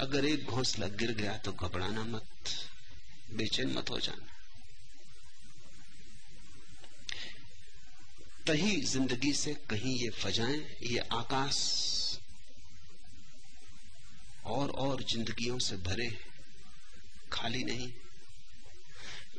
अगर 0.01 0.25
एक 0.25 0.45
घोंसला 0.45 0.87
गिर 0.95 1.13
गया 1.13 1.37
तो 1.39 1.53
घबराना 1.53 2.05
मत। 2.05 2.51
बेचैन 3.33 3.73
मत 3.73 3.91
हो 3.91 3.99
जाना। 3.99 4.27
तही 8.47 8.77
ज़िंदगी 8.83 9.33
से 9.33 9.55
कहीं 9.71 9.97
ये 9.97 10.11
फजाएँ, 10.11 10.59
ये 10.83 10.99
आकाश 10.99 11.57
और 14.47 14.71
और 14.71 15.03
जिंदगियों 15.03 15.59
से 15.59 15.77
भरे, 15.77 16.11
खाली 17.33 17.65
नहीं। 17.65 17.89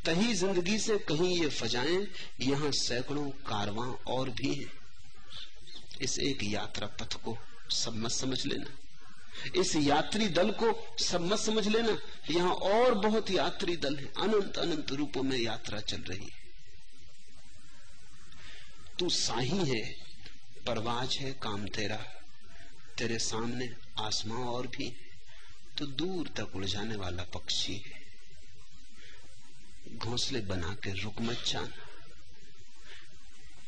तही 0.06 0.34
ज़िंदगी 0.34 0.80
से 0.80 0.98
कहीं 0.98 1.38
ये 1.38 1.48
फजाएँ, 1.52 2.08
यहाँ 2.42 2.72
सैकड़ों 2.72 3.30
कारवां 3.48 3.90
और 4.08 4.30
भी 4.32 4.54
हैं। 4.54 4.72
इस 6.02 6.20
एक 6.20 6.44
यात्रा 6.44 6.88
पथ 6.88 7.14
को 7.14 7.38
सब 7.70 7.96
मत 7.96 8.12
समझ 8.12 8.46
लेना। 8.46 8.78
इस 9.62 9.76
यात्री 9.76 10.28
दल 10.28 10.52
को 10.52 10.98
सब 11.04 11.22
मत 11.22 11.40
समझ 11.40 11.68
लेना। 11.68 11.98
यहाँ 12.32 12.54
और 12.54 12.96
बहुत 12.96 13.32
यात्री 13.32 13.78
दल 13.78 13.98
है। 13.98 14.06
अनंत 14.06 14.58
अनंत 14.58 14.92
रूपों 14.92 15.24
में 15.24 15.38
यात्रा 15.38 15.80
चल 15.80 16.02
रही 16.02 16.26
है। 16.26 16.48
तू 19.00 19.10
साही 19.10 19.70
है, 19.70 19.94
परवाज 20.66 21.18
है 21.18 21.32
काम 21.32 21.68
तेरा। 21.68 21.98
तेरे 22.98 23.20
सामने 23.20 23.76
आसमां 24.00 24.46
और 24.46 24.68
भी। 24.68 24.98
तो 25.78 25.86
दूर 25.86 26.28
तक 26.28 26.56
उड़ 26.56 26.66
जाने 26.66 26.96
वाला 26.96 27.24
पक्षी 27.24 27.78
है। 27.78 28.08
घोंसले 29.98 30.42
बना 30.42 30.74
के 30.74 30.94
रुक 30.94 31.22
मत 31.22 31.44
जाना। 31.48 31.74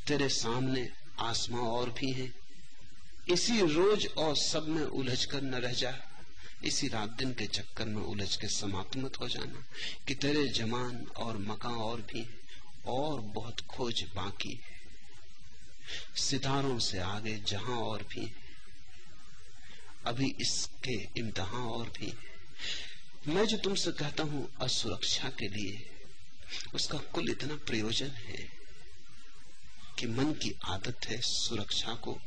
तेरे 0.07 0.29
सामने 0.29 0.89
आसमां 1.19 1.61
और 1.61 1.89
भी 1.89 2.11
है। 2.11 2.33
इसी 3.29 3.61
रोज 3.61 4.07
और 4.17 4.35
सब 4.37 4.67
में 4.67 4.83
उलझ 4.83 5.25
कर 5.25 5.41
न 5.41 5.55
रह 5.55 5.73
जा। 5.73 5.99
इसी 6.63 6.87
रात 6.87 7.09
दिन 7.09 7.33
के 7.33 7.45
चक्कर 7.45 7.85
में 7.85 8.01
उलझ 8.01 8.35
के 8.35 8.47
समाप्त 8.47 8.97
मत 8.97 9.19
हो 9.19 9.27
जाना। 9.27 9.65
कि 10.07 10.15
तेरे 10.15 10.47
जमान 10.47 11.05
और 11.17 11.37
मका 11.37 11.69
और 11.69 12.01
भी 12.01 12.39
और 12.85 13.21
बहुत 13.21 13.61
खोज 13.61 14.05
बाकी 14.15 14.51
है। 14.51 14.79
सितारों 16.15 16.79
से 16.79 16.99
आगे 16.99 17.37
जहाँ 17.37 17.77
और 17.77 18.03
भी 18.03 18.31
अभी 20.05 20.35
इसके 20.41 21.07
इम्तहा 21.17 21.57
और 21.57 21.89
भी 21.89 22.13
मैं 23.27 23.45
जो 23.45 23.57
तुमसे 23.57 23.91
कहता 23.91 24.23
हूँ, 24.23 24.55
असुरक्षा 24.61 25.29
के 25.29 25.47
लिए, 25.47 25.89
उसका 26.75 26.97
कुल 26.97 27.29
इतना 27.29 27.55
प्रयोजन 27.55 28.07
है। 28.07 28.58
कि 29.99 30.07
मन 30.07 30.33
की 30.33 30.53
आदत 30.65 31.05
है 31.05 31.17
सुरक्षा 31.21 31.93
को 31.93 32.19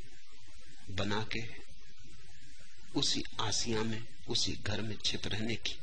बना 0.91 1.27
के 1.37 1.43
उसी 2.95 3.23
आसिया 3.41 3.83
में, 3.83 4.05
उसी 4.29 4.53
घर 4.53 4.81
में 4.83 4.97
छिप 5.05 5.27
रहने 5.27 5.55
की, 5.57 5.75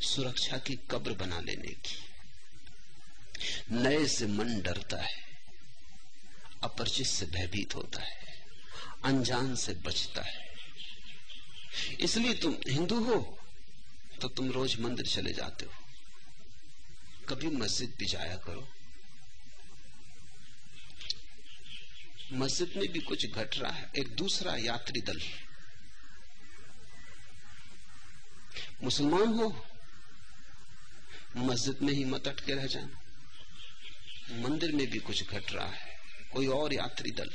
सुरक्षा 0.00 0.58
की 0.58 0.76
कब्र 0.90 1.12
बना 1.12 1.40
लेने 1.40 1.72
की। 1.74 1.96
नए 3.72 4.06
से 4.06 4.26
मन 4.26 4.60
डरता 4.60 4.96
है, 4.96 5.20
अपरिचित 6.62 7.06
से 7.06 7.26
भयभीत 7.26 7.74
होता 7.74 8.02
है, 8.02 8.44
अनजान 9.04 9.54
से 9.54 9.74
बचता 9.74 10.22
है। 10.22 10.48
इसलिए 12.00 12.34
तुम 12.34 12.56
हिंदू 12.68 13.00
हो 13.04 13.38
तो 14.20 14.28
तुम 14.28 14.50
रोज 14.50 14.80
मंदिर 14.80 15.06
चले 15.06 15.32
जाते 15.32 15.66
हो। 15.66 15.72
कभी 17.28 17.46
मस्जिद 17.46 17.94
भी 17.98 18.06
जाया 18.06 18.36
करो। 18.36 18.68
मस्जिद 22.32 22.72
में 22.76 22.92
भी 22.92 23.00
कुछ 23.00 23.26
घट 23.26 23.56
रहा 23.56 23.72
है। 23.72 23.90
एक 23.98 24.16
दूसरा 24.16 24.56
यात्री 24.56 25.00
दल। 25.00 25.20
मुसलमान 28.82 29.26
हो, 29.26 29.66
मस्जिद 31.36 31.78
में 31.82 31.92
ही 31.92 32.04
मत 32.04 32.28
अटके 32.28 32.54
रह 32.54 32.66
जाना। 32.66 33.00
मंदिर 34.48 34.72
में 34.72 34.86
भी 34.86 34.98
कुछ 34.98 35.30
घट 35.30 35.52
रहा 35.52 35.66
है। 35.66 35.98
कोई 36.32 36.46
और 36.46 36.74
यात्री 36.74 37.10
दल। 37.10 37.30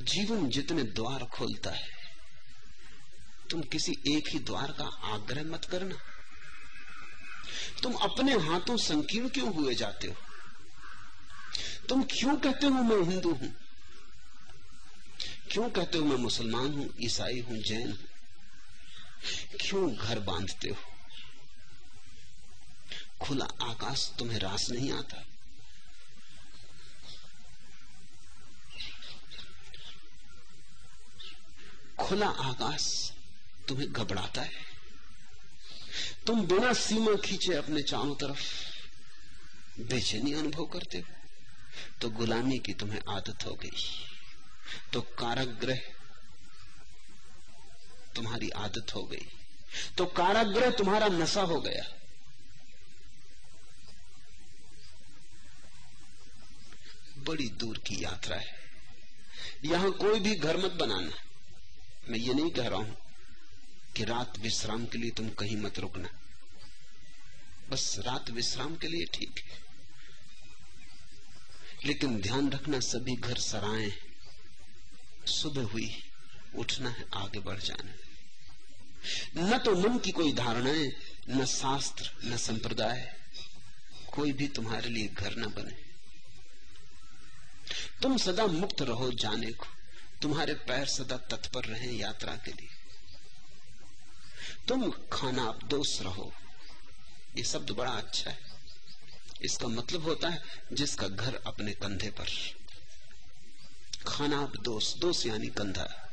जीवन 0.00 0.48
जितने 0.48 0.82
द्वार 0.82 1.24
खोलता 1.24 1.70
है, 1.70 1.88
तुम 3.50 3.62
किसी 3.62 3.92
एक 3.92 4.28
ही 4.28 4.38
द्वार 4.38 4.72
का 4.72 4.84
आग्रह 4.84 5.42
मत 5.42 5.64
करना। 5.64 5.96
तुम 7.82 7.94
अपने 7.94 8.32
हाथों 8.32 8.76
संकीर्ण 8.76 9.28
क्यों 9.28 9.54
हुए 9.54 9.74
जाते 9.74 10.06
हो? 10.06 10.14
तुम 11.88 12.02
क्यों 12.02 12.36
कहते 12.36 12.66
हो 12.66 12.72
मैं 12.72 13.10
हिंदू 13.10 13.34
हूँ? 13.34 13.54
क्यों 15.50 15.70
कहते 15.70 15.98
हो 15.98 16.04
मैं 16.04 16.16
मुसलमान 16.16 16.74
हूँ, 16.74 16.94
ईसाई 17.00 17.40
हूँ, 17.40 17.58
जैन 17.58 17.88
हूँ? 17.88 17.98
क्यों 19.60 19.94
घर 19.94 20.18
बांधते 20.18 20.68
हो? 20.68 20.76
खुला 23.20 23.44
आकाश 23.44 24.12
तुम्हें 24.18 24.38
रास 24.38 24.70
नहीं 24.70 24.92
आता। 24.92 25.24
खुला 32.00 32.28
आकाश 32.28 33.12
तुम्हें 33.68 33.92
घबराता 33.92 34.42
है। 34.42 34.67
तुम 36.26 36.46
बिना 36.46 36.72
सीमा 36.72 37.16
खींचे 37.16 37.54
अपने 37.54 37.82
चारों 37.82 38.14
तरफ़ 38.14 38.40
बेचैनी 39.80 40.32
अनुभव 40.32 40.66
करते 40.66 40.98
हो। 40.98 41.14
तो 42.00 42.10
गुलामी 42.10 42.58
की 42.58 42.72
तुम्हें 42.72 43.00
आदत 43.08 43.44
हो 43.44 43.54
गई। 43.54 44.06
तो 44.92 45.00
काराग्रह 45.00 45.80
तुम्हारी 48.16 48.50
आदत 48.50 48.94
हो 48.94 49.02
गई। 49.02 49.28
तो 49.98 50.06
काराग्रह 50.06 50.70
तुम्हारा 50.70 51.06
नशा 51.06 51.42
हो 51.42 51.60
गया। 51.60 51.94
बड़ी 57.18 57.48
दूर 57.48 57.78
की 57.78 58.04
यात्रा 58.04 58.36
है। 58.36 58.58
यहाँ 59.64 59.90
कोई 59.92 60.20
भी 60.20 60.34
घर 60.34 60.56
मत 60.56 60.70
बनाना। 60.70 61.10
मैं 62.08 62.18
ये 62.18 62.34
नहीं 62.34 62.50
कह 62.50 62.68
रहा 62.68 62.78
हूँ 62.78 62.96
कि 63.98 64.04
रात 64.04 64.38
विश्राम 64.38 64.86
के 64.86 64.98
लिए 64.98 65.10
तुम 65.10 65.30
कहीं 65.30 65.56
मत 65.56 65.78
रुकना। 65.78 66.08
बस 67.70 67.96
रात 67.98 68.30
विश्राम 68.30 68.76
के 68.76 68.88
लिए 68.88 69.04
ठीक 69.04 69.38
है। 69.38 69.60
लेकिन 71.84 72.20
ध्यान 72.20 72.50
रखना, 72.50 72.80
सभी 72.80 73.16
घर 73.16 73.38
सराए। 73.38 73.92
सुबह 75.26 75.62
हुई, 75.62 76.02
उठना 76.54 76.90
है, 76.90 77.04
आगे 77.14 77.38
बढ़ 77.38 77.60
जाना 77.60 77.90
है। 77.90 78.00
न 79.36 79.58
तो 79.58 79.88
मन 79.88 79.98
की 79.98 80.10
कोई 80.10 80.32
धारणाएँ, 80.32 80.92
न 81.28 81.44
शास्त्र, 81.44 82.12
न 82.24 82.36
संप्रदाय। 82.36 83.20
कोई 84.12 84.32
भी 84.32 84.48
तुम्हारे 84.48 84.88
लिए 84.88 85.08
घर 85.08 85.36
न 85.36 85.44
बने। 85.44 85.76
तुम 88.02 88.16
सदा 88.16 88.46
मुक्त 88.46 88.82
रहो 88.82 89.12
जाने 89.12 89.52
को। 89.52 89.66
तुम्हारे 90.22 90.54
पैर 90.54 90.86
सदा 90.86 91.16
तत्पर 91.16 91.64
रहे 91.64 91.92
यात्रा 91.92 92.36
के 92.36 92.50
लिए। 92.50 92.77
तुम 94.68 94.90
खाना 94.90 95.58
दोष 95.64 96.00
रहो। 96.00 96.32
ये 97.36 97.44
शब्द 97.44 97.70
बड़ा 97.70 97.90
अच्छा 97.90 98.30
है। 98.30 98.38
इसका 99.42 99.68
मतलब 99.68 100.02
होता 100.02 100.28
है 100.28 100.42
जिसका 100.72 101.08
घर 101.08 101.40
अपने 101.46 101.72
कंधे 101.72 102.10
पर। 102.10 102.26
खाना 104.06 104.52
दोष 104.60 104.94
दोष 104.94 105.26
यानी 105.26 105.46
कंधा। 105.46 106.12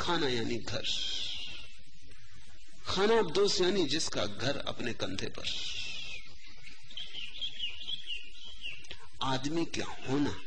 खाना 0.00 0.28
यानी 0.28 0.56
घर। 0.56 0.82
खाना 2.86 3.18
अब 3.18 3.32
दोष 3.32 3.60
यानी 3.60 3.86
जिसका 3.86 4.26
घर 4.26 4.56
अपने 4.56 4.92
कंधे 4.92 5.26
पर। 5.26 5.48
आदमी 9.22 9.64
क्या 9.64 9.86
होना? 9.86 10.40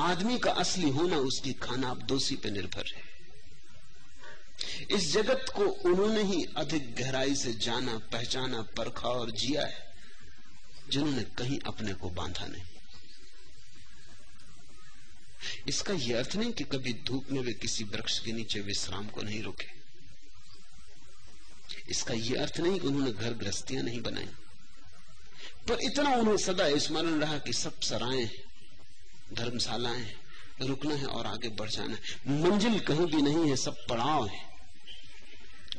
आदमी 0.00 0.38
का 0.38 0.50
असली 0.50 0.90
होना 0.90 1.16
उसकी 1.16 1.52
खाना 1.52 1.94
दोषी 1.94 2.36
पर 2.36 2.50
निर्भर 2.50 2.84
है। 2.96 3.19
इस 4.90 5.12
जगत 5.12 5.46
को 5.56 5.62
उन्होंने 5.62 6.22
ही 6.22 6.46
अधिक 6.56 6.94
गहराई 6.94 7.34
से 7.34 7.52
जाना, 7.52 7.98
पहचाना, 7.98 8.62
परखा 8.62 9.08
और 9.08 9.30
जिया 9.30 9.66
है, 9.66 9.94
जिन्होंने 10.90 11.22
कहीं 11.22 11.58
अपने 11.66 11.94
को 11.94 12.10
बांधा 12.10 12.46
नहीं। 12.46 12.62
इसका 15.68 15.94
यह 15.94 16.18
अर्थ 16.18 16.36
नहीं 16.36 16.52
कि 16.52 16.64
कभी 16.64 16.92
धूप 16.92 17.26
में 17.30 17.40
वे 17.40 17.52
किसी 17.52 17.84
वृक्ष 17.84 18.18
के 18.18 18.32
नीचे 18.32 18.60
विश्राम 18.60 19.08
को 19.08 19.22
नहीं 19.22 19.42
रोके। 19.42 19.80
इसका 21.88 22.14
यह 22.14 22.42
अर्थ 22.42 22.60
नहीं 22.60 22.80
कि 22.80 22.86
उन्होंने 22.86 23.12
घर 23.12 23.32
गृहस्थियाँ 23.32 23.82
नहीं 23.82 24.02
बनाई। 24.02 24.28
पर 25.68 25.78
इतना 25.80 26.14
उन्हें 26.14 26.36
सदा 26.36 26.78
स्मरण 26.78 27.20
रहा 27.20 27.38
कि 27.38 27.52
सब 27.52 27.80
सराय 27.80 28.30
धर्मशालाएँ 29.32 30.14
रुकना 30.62 30.94
है 30.94 31.06
और 31.06 31.26
आगे 31.26 31.48
बढ़ 31.48 31.70
जाना 31.70 31.94
है। 31.94 32.00
मंजिल 32.40 32.80
कहीं 32.80 33.06
भी 33.06 33.22
नहीं 33.22 33.50
है, 33.50 33.56
सब 33.56 33.86
पड़ाव 33.88 34.26
है। 34.26 34.49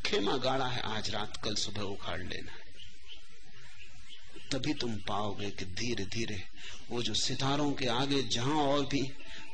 खेमा 0.05 0.37
गाड़ा 0.37 0.67
है, 0.67 0.81
आज 0.81 1.09
रात 1.09 1.37
कल 1.43 1.55
सुबह 1.55 1.81
उखाड़ 1.81 2.21
लेना 2.23 2.51
तभी 4.51 4.73
तुम 4.73 4.95
पाओगे 4.95 5.49
कि 5.51 5.65
धीरे 5.65 6.05
धीरे 6.05 6.43
वो 6.89 7.03
जो 7.03 7.13
सितारों 7.13 7.73
के 7.73 7.85
आगे 7.87 8.23
जहाँ 8.23 8.55
और 8.55 8.85
भी 8.85 9.11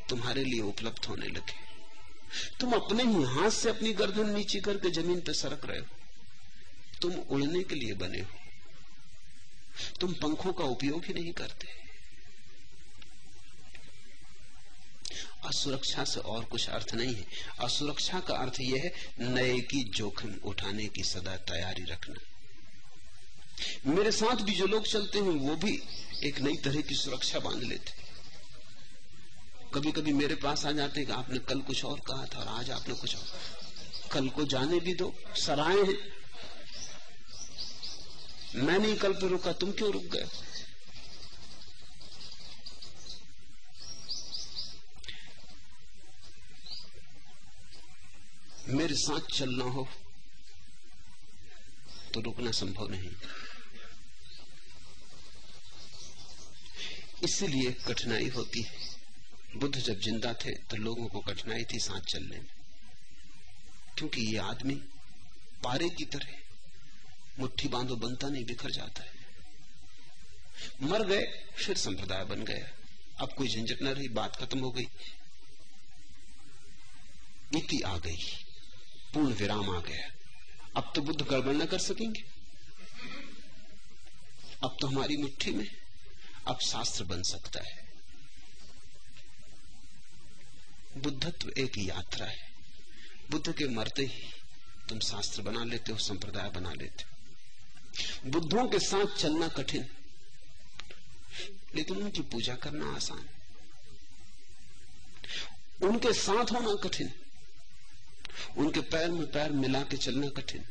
तुम्हारे 0.09 0.43
लिए 0.43 0.61
उपलब्ध 0.61 1.05
होने 1.05 1.27
लगे। 1.27 1.53
तुम 2.59 2.73
अपने 2.73 3.03
ही 3.03 3.23
हाथ 3.23 3.49
से 3.49 3.69
अपनी 3.69 3.93
गर्दन 3.93 4.29
नीचे 4.29 4.59
करके 4.59 4.89
ज़मीन 4.89 5.19
पर 5.19 5.33
सरक 5.33 5.65
रहे 5.65 5.79
हो। 5.79 5.85
तुम 7.01 7.11
उड़ने 7.11 7.63
के 7.63 7.75
लिए 7.75 7.93
बने 7.93 8.19
हो। 8.19 8.39
तुम 9.99 10.13
पंखों 10.13 10.53
का 10.53 10.63
उपयोग 10.63 11.05
ही 11.05 11.13
नहीं 11.13 11.33
करते। 11.33 11.86
असुरक्षा 15.45 16.03
से 16.03 16.19
और 16.19 16.45
कुछ 16.45 16.69
अर्थ 16.69 16.93
नहीं 16.93 17.15
है। 17.15 17.25
असुरक्षा 17.59 18.19
का 18.19 18.35
अर्थ 18.35 18.53
यह 18.61 18.81
है, 18.85 18.93
नए 19.19 19.59
की 19.59 19.83
जोखिम 19.83 20.35
उठाने 20.45 20.87
की 20.87 21.03
सदा 21.03 21.37
तैयारी 21.37 21.83
रखना। 21.83 22.15
मेरे 23.85 24.11
साथ 24.11 24.35
भी 24.35 24.51
जो 24.51 24.67
लोग 24.67 24.87
चलते 24.87 25.19
हैं, 25.19 25.25
वो 25.25 25.55
भी 25.55 25.83
एक 26.23 26.39
नई 26.39 26.55
तरह 26.55 26.81
की 26.81 26.95
सुरक्षा 26.95 27.39
बाँध 27.39 27.63
लेते 27.63 28.07
कभी 29.73 29.91
कभी 29.91 30.13
मेरे 30.13 30.35
पास 30.35 30.65
आ 30.65 30.71
जाते 30.71 30.99
हैं 30.99 31.07
कि 31.07 31.13
आपने 31.13 31.39
कल 31.39 31.61
कुछ 31.61 31.85
और 31.85 31.99
कहा 31.99 32.25
था 32.25 32.39
और 32.39 32.47
आज 32.47 32.71
आपने 32.71 32.93
कुछ 32.93 33.15
और 33.15 33.25
कल 34.11 34.29
को 34.29 34.45
जाने 34.45 34.79
भी 34.79 34.93
दो 34.93 35.15
सराय 35.35 35.75
हैं। 35.75 36.17
मैं 38.55 38.79
नहीं 38.79 38.95
कल 38.95 39.13
पे 39.13 39.27
रुका, 39.27 39.51
तुम 39.51 39.71
क्यों 39.71 39.91
रुक 39.91 40.03
गए? 40.03 40.27
मेरे 48.67 48.95
साथ 48.95 49.27
चलना 49.33 49.63
हो 49.65 49.87
तो 52.13 52.21
रुकना 52.21 52.51
संभव 52.51 52.87
नहीं। 52.87 53.09
इसलिए 57.23 57.71
कठिनाई 57.87 58.27
होती 58.27 58.61
है। 58.61 58.79
बुद्ध 59.55 59.75
जब 59.77 59.99
ज़िंदा 59.99 60.33
थे 60.33 60.51
तो 60.61 60.77
लोगों 60.77 61.07
को 61.07 61.19
कठिनाई 61.19 61.63
थी 61.63 61.79
साथ 61.79 62.01
चलने 62.01 62.37
में। 62.37 62.49
क्योंकि 63.97 64.21
ये 64.21 64.37
आदमी 64.37 64.75
पारे 65.63 65.89
की 65.89 66.05
तरह 66.05 66.35
मुट्ठी 67.39 67.67
बांधो 67.67 67.95
बनता 67.95 68.29
नहीं, 68.29 68.45
बिखर 68.45 68.71
जाता 68.71 69.03
है। 69.03 69.15
मर 70.81 71.05
गए, 71.05 71.25
फिर 71.57 71.77
संप्रदाय 71.77 72.23
बन 72.25 72.43
गया। 72.43 72.67
अब 73.19 73.33
कोई 73.33 73.47
झंझट 73.47 73.81
न 73.81 73.87
रही, 73.87 74.07
बात 74.09 74.35
खत्म 74.35 74.59
हो 74.59 74.71
गई। 74.71 74.87
इति 77.55 77.81
आ 77.81 77.97
गई। 77.97 78.17
पूर्ण 79.17 79.33
विराम 79.33 79.77
आ 79.77 79.81
गया। 79.81 80.11
अब 80.77 80.91
तो 80.95 81.01
बुद्ध 81.01 81.21
गड़बड़ 81.21 81.53
न 81.53 81.65
कर 81.65 81.79
सकेंगे। 81.79 82.23
अब 84.63 84.77
तो 84.81 84.87
हमारी 84.87 85.17
मुट्ठी 85.17 85.51
में 85.51 85.67
अब 86.47 86.59
शास्त्र 86.59 87.03
बन 87.03 87.23
सकता 87.23 87.59
है। 87.59 87.87
बुद्धत्व 90.97 91.49
एक 91.49 91.77
यात्रा 91.77 92.25
है। 92.25 92.51
बुद्ध 93.31 93.57
के 93.57 93.67
मरते 93.67 94.01
ही 94.01 94.33
तुम 94.89 94.99
शास्त्र 94.99 95.41
बना 95.41 95.63
लेते 95.63 95.91
हो, 95.91 95.97
संप्रदाय 95.97 96.49
बना 96.49 96.73
लेते 96.73 97.03
हो। 97.03 97.09
बुद्धों 98.31 98.67
के 98.67 98.79
साथ 98.79 99.17
चलना 99.17 99.47
कठिन, 99.47 99.89
लेकिन 101.75 101.97
उनकी 101.97 102.21
पूजा 102.21 102.55
करना 102.55 102.95
आसान। 102.95 103.29
उनके 105.81 106.13
साथ 106.13 106.51
होना 106.51 106.89
कठिन 106.89 107.13
उनके 108.57 108.81
पैर 108.89 109.11
में 109.11 109.25
पैर 109.31 109.51
मिला 109.53 109.81
के 109.83 109.97
चलना 109.97 110.29
कठिन, 110.31 110.63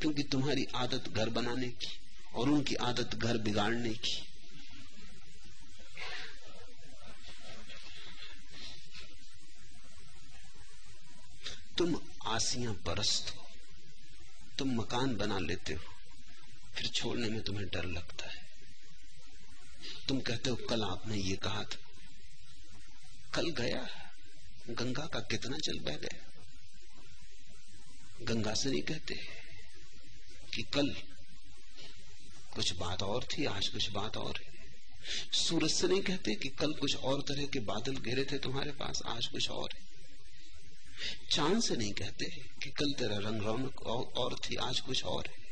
क्योंकि 0.00 0.22
तुम्हारी 0.22 0.66
आदत 0.76 1.08
घर 1.10 1.28
बनाने 1.30 1.68
की 1.68 1.92
और 2.34 2.48
उनकी 2.48 2.74
आदत 2.82 3.14
घर 3.16 3.38
बिगाड़ने 3.38 3.92
की। 3.94 4.16
तुम 11.78 11.94
आसियाँ 12.26 12.72
परस्त 12.86 13.34
हो, 13.36 13.46
तुम 14.58 14.74
मकान 14.74 15.16
बना 15.16 15.38
लेते 15.38 15.74
हो, 15.74 15.92
फिर 16.74 16.86
छोड़ने 16.90 17.28
में 17.28 17.40
तुम्हें 17.42 17.66
डर 17.66 17.84
लगता 17.86 18.30
है। 18.30 18.46
तुम 20.08 20.20
कहते 20.20 20.50
हो, 20.50 20.56
कल 20.70 20.82
आपने 20.84 21.16
ये 21.18 21.36
कहा 21.36 21.62
था, 21.64 21.78
कल 23.34 23.50
गया 23.52 23.86
गंगा 24.70 25.06
का 25.06 25.20
कितना 25.26 25.56
जल 25.58 25.78
बह 25.80 25.96
गया 25.98 26.26
गंगा 28.22 28.54
से 28.54 28.70
नहीं 28.70 28.82
कहते 28.82 29.14
कि 30.54 30.62
कल 30.62 30.96
कुछ 32.54 32.72
बात 32.72 33.02
और 33.02 33.24
थी, 33.24 33.44
आज 33.44 33.68
कुछ 33.68 33.90
बात 33.90 34.16
और 34.16 34.34
है। 34.36 34.52
सूरज 35.32 35.70
से 35.70 35.88
नहीं 35.88 36.02
कहते 36.02 36.34
कि 36.34 36.48
कल 36.48 36.72
कुछ 36.72 36.96
और 36.96 37.20
तरह 37.20 37.46
के 37.46 37.60
बादल 37.60 37.96
घेरे 37.96 38.24
थे 38.24 38.38
तुम्हारे 38.38 38.72
पास, 38.72 39.02
आज 39.06 39.26
कुछ 39.26 39.50
और 39.50 39.68
है। 39.74 39.80
चाँद 41.30 41.62
से 41.62 41.76
नहीं 41.76 41.92
कहते 41.92 42.24
कि 42.62 42.70
कल 42.70 42.92
तेरा 42.98 43.18
रंग 43.18 43.42
रौनक 43.42 43.82
और 43.86 44.38
थी, 44.38 44.56
आज 44.56 44.80
कुछ 44.80 45.04
और 45.04 45.26
है। 45.26 45.48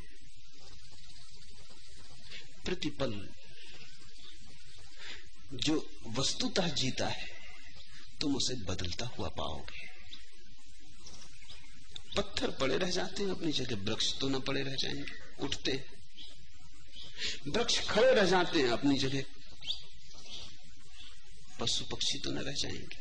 प्रतिपल 2.65 3.29
जो 5.55 5.91
वस्तुतः 6.07 6.69
जीता 6.69 7.09
है, 7.09 7.29
तुम 8.21 8.37
उसे 8.37 8.55
बदलता 8.55 9.07
हुआ 9.07 9.29
पाओगे। 9.29 9.86
पत्थर 12.17 12.51
पड़े 12.51 12.77
रह 12.79 12.91
जाते 12.91 13.23
हैं 13.23 13.31
अपनी 13.31 13.53
जगह। 13.53 13.77
वृक्ष 13.77 14.19
तो 14.19 14.29
न 14.29 14.41
पड़े 14.41 14.63
रह 14.63 14.75
जाएँगे, 14.75 15.05
उठते 15.41 15.85
वृक्ष 17.49 17.79
खड़े 17.89 18.15
रह 18.15 18.25
जाते 18.25 18.59
हैं 18.59 18.69
अपनी 18.69 18.99
जगह। 18.99 19.25
पशु 21.61 21.85
पक्षी 21.85 22.19
तो 22.19 22.31
न 22.31 22.39
रह 22.39 22.53
जाएँगे। 22.53 22.99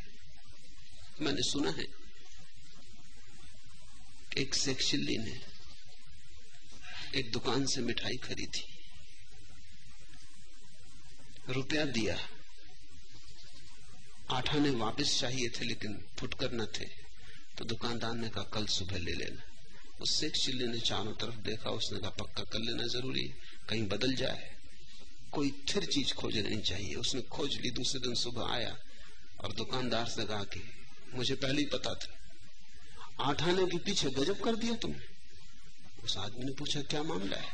मैंने 1.22 1.42
सुना 1.42 1.72
है, 1.72 1.86
एक 4.38 4.56
सेक्शिल्ली 4.56 5.18
ने 5.18 5.42
एक 7.16 7.32
दुकान 7.32 7.66
से 7.66 7.82
मिठाई 7.82 8.18
खरीदी। 8.18 8.64
रुपया 11.50 11.86
दिया। 11.86 12.18
आठाने 14.32 14.70
वापस 14.70 15.20
चाहिए 15.20 15.50
थे, 15.50 15.66
लेकिन 15.66 16.06
फुटकर 16.20 16.52
न 16.52 16.66
थे। 16.66 17.05
तो 17.58 17.66
दुकानदार 17.66 18.14
ने 18.14 18.30
कहा, 18.30 18.44
कल 18.44 18.66
सुबह 18.66 18.98
ले 18.98 19.14
लेना। 19.14 19.44
उस 20.02 20.20
शेख 20.20 20.34
चिल्ली 20.34 20.68
ने 20.68 20.80
चारों 20.80 21.14
तरफ़ 21.14 21.36
देखा, 21.36 21.70
उसने 21.70 22.00
कहा, 22.00 22.10
पक्का 22.10 22.44
कर 22.44 22.60
लेना 22.60 22.88
ज़रूरी, 22.88 23.34
कहीं 23.70 23.88
बदल 23.88 24.16
जाए। 24.16 24.56
कोई 25.32 25.52
थिर 25.52 25.86
चीज़ 25.86 26.14
खोज 26.14 26.38
नहीं 26.38 26.62
चाहिए। 26.62 26.96
उसने 26.96 27.22
खोज 27.22 27.56
ली, 27.56 27.72
दूसरे 27.72 28.00
दिन 28.00 28.16
सुबह 28.16 28.46
आया 28.46 28.78
और 29.40 29.54
दुकानदार 29.54 30.08
से 30.08 30.26
कहा 30.26 30.44
कि, 30.44 30.72
मुझे 31.14 31.36
पहले 31.36 31.62
ही 31.62 31.66
पता 31.66 31.94
था। 31.94 32.20
आठ 33.20 33.42
आने 33.42 33.66
के 33.66 33.78
पीछे 33.78 34.10
गजब 34.10 34.44
कर 34.44 34.56
दिया 34.56 34.76
तुमने। 34.76 35.02
उस 36.04 36.18
आदमी 36.18 36.46
ने 36.46 36.52
पूछा, 36.52 36.82
क्या 36.82 37.04
मामला 37.04 37.38
है? 37.38 37.54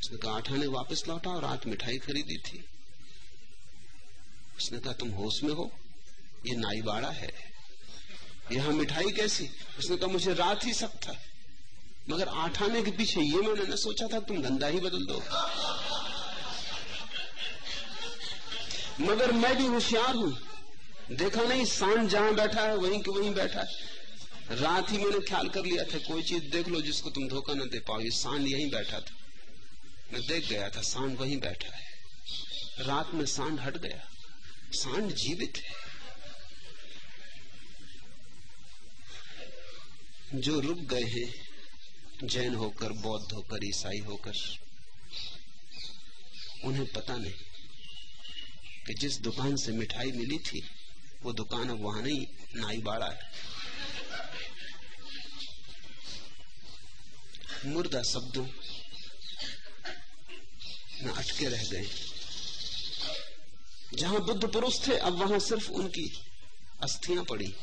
उसने 0.00 0.18
कहा, 0.18 0.32
आठ 0.32 0.52
आने 0.52 0.66
वापस 0.66 1.08
लौटा 1.08 1.30
और 1.30 1.44
आठ 1.44 1.66
मिठाई 1.66 1.98
खरीदी 1.98 2.36
थी। 2.36 2.64
उसने 4.58 4.78
कहा, 4.78 4.92
तुम 4.92 5.10
होश 5.10 5.42
में 5.42 5.54
हो? 5.54 5.72
ये 6.46 6.56
नाईबाड़ा 6.56 7.10
है। 7.10 7.51
यहाँ 8.52 8.72
मिठाई 8.72 9.10
कैसी? 9.10 9.50
उसने 9.78 9.96
कहा, 9.96 10.06
मुझे 10.06 10.34
रात 10.34 10.64
ही 10.64 10.72
सब 10.72 10.92
था। 10.92 11.22
मगर 12.10 12.28
आठ 12.28 12.62
आने 12.62 12.82
के 12.82 12.90
पीछे 12.90 13.20
ये 13.20 13.36
मैंने 13.36 13.72
न 13.72 13.76
सोचा 13.76 14.06
था, 14.06 14.20
तुम 14.20 14.42
धंधा 14.42 14.66
ही 14.66 14.80
बदल 14.80 15.06
दो। 15.06 15.22
मगर 19.00 19.32
मैं 19.32 19.56
भी 19.56 19.66
होशियार 19.66 20.14
हूँ। 20.14 20.38
देखा 21.12 21.42
नहीं 21.42 21.64
सांड 21.64 22.08
जहाँ 22.08 22.34
बैठा 22.34 22.60
है, 22.60 22.76
वहीं 22.76 23.00
के 23.00 23.18
वहीं 23.18 23.34
बैठा 23.34 23.60
है। 23.60 23.66
रात 24.50 24.92
ही 24.92 24.98
मैंने 24.98 25.20
ख्याल 25.20 25.48
कर 25.48 25.64
लिया 25.64 25.84
था, 25.84 25.98
कोई 25.98 26.22
चीज़ 26.22 26.44
देख 26.44 26.68
लो 26.68 26.80
जिसको 26.80 27.10
तुम 27.10 27.28
धोखा 27.28 27.54
न 27.54 27.58
दे 27.58 27.78
पाओ। 27.78 28.00
ये 28.00 28.10
सांड 28.10 28.48
यहीं 28.48 28.70
बैठा 28.70 29.00
था। 29.00 29.14
मैं 30.12 30.22
देख 30.22 30.48
गया 30.48 30.68
था 30.68 30.82
सांड 30.82 31.18
वहीं 31.18 31.40
बैठा 31.40 31.76
है। 31.76 31.82
रात 32.80 33.10
में 33.14 33.26
सांड 33.26 33.60
हट 33.60 33.76
गया। 33.76 34.08
सांड 34.72 35.14
जीवित 35.14 35.52
है। 35.56 35.81
जो 40.34 40.60
रुक 40.60 40.78
गए 40.78 41.02
हैं, 41.02 41.34
जैन 42.24 42.54
होकर, 42.54 42.92
बौद्ध 42.92 43.32
होकर, 43.32 43.64
ईसाई 43.64 43.98
होकर, 43.98 44.58
उन्हें 46.64 46.86
पता 46.92 47.16
नहीं 47.16 47.32
कि 48.86 48.94
जिस 48.94 49.20
दुकान 49.20 49.56
से 49.56 49.72
मिठाई 49.72 50.12
मिली 50.12 50.38
थी, 50.38 50.62
वो 51.22 51.32
दुकान 51.32 51.70
अब 51.70 51.80
वहाँ 51.80 52.02
नहीं, 52.02 52.26
नाई 52.56 52.78
बाड़ा 52.78 53.06
है। 53.06 53.18
मुर्दा 57.66 58.02
शब्दों 58.02 58.46
में 61.02 61.12
अटके 61.12 61.48
रह 61.48 61.64
गए। 61.64 61.88
जहाँ 63.94 64.24
बुद्ध 64.24 64.52
पुरुष 64.52 64.88
थे, 64.88 64.96
अब 64.96 65.12
वहाँ 65.12 65.38
सिर्फ़ 65.38 65.70
उनकी 65.70 66.22
अस्थियाँ 66.82 67.24
पड़ी। 67.24 67.54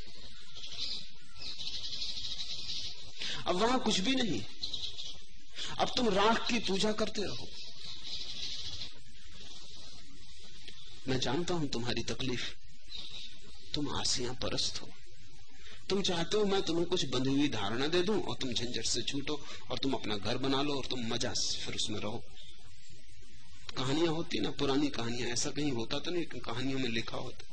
अब 3.50 3.56
वहाँ 3.56 3.80
कुछ 3.80 4.00
भी 4.00 4.16
नहीं। 4.16 4.42
अब 5.80 5.92
तुम 5.98 6.10
राख 6.10 6.48
की 6.48 6.60
पूजा 6.60 6.92
करते 6.92 7.22
रहो। 7.22 7.48
मैं 11.08 11.20
जानता 11.20 11.54
हूँ 11.54 11.68
तुम्हारी 11.68 12.04
तकलीफ़। 12.04 12.50
तुम 13.74 13.90
आसियाँ 13.90 14.34
परस्त 14.34 14.82
हो। 14.82 14.90
तुम 15.90 16.02
चाहते 16.02 16.38
हो 16.38 16.46
मैं 16.46 16.62
तुम्हें 16.62 16.86
कुछ 16.86 17.06
बंधी 17.06 17.30
हुई 17.30 17.48
धारणा 17.50 17.88
दे 17.88 18.02
दूँ 18.02 18.22
और 18.22 18.36
तुम 18.36 18.54
झंझट 18.54 18.86
से 18.86 19.02
छूटो 19.02 19.46
और 19.72 19.78
तुम 19.78 19.94
अपना 19.94 20.18
घर 20.18 20.38
बना 20.38 20.62
लो 20.62 20.76
और 20.76 20.86
तुम 20.86 21.00
मज़ा 21.08 21.34
फिर 21.66 21.76
उसमें 21.76 22.00
रहो। 22.00 22.24
कहानियाँ 23.78 24.14
होती 24.14 24.40
ना, 24.40 24.52
पुरानी 24.52 24.90
कहानियाँ। 24.90 25.30
ऐसा 25.30 25.50
कहीं 25.50 25.72
होता 25.72 26.00
तो 26.00 26.12
नहीं 26.12 26.26
कहानियों 26.26 26.80
में 26.80 26.90
लिखा 26.90 27.18
होता। 27.18 27.49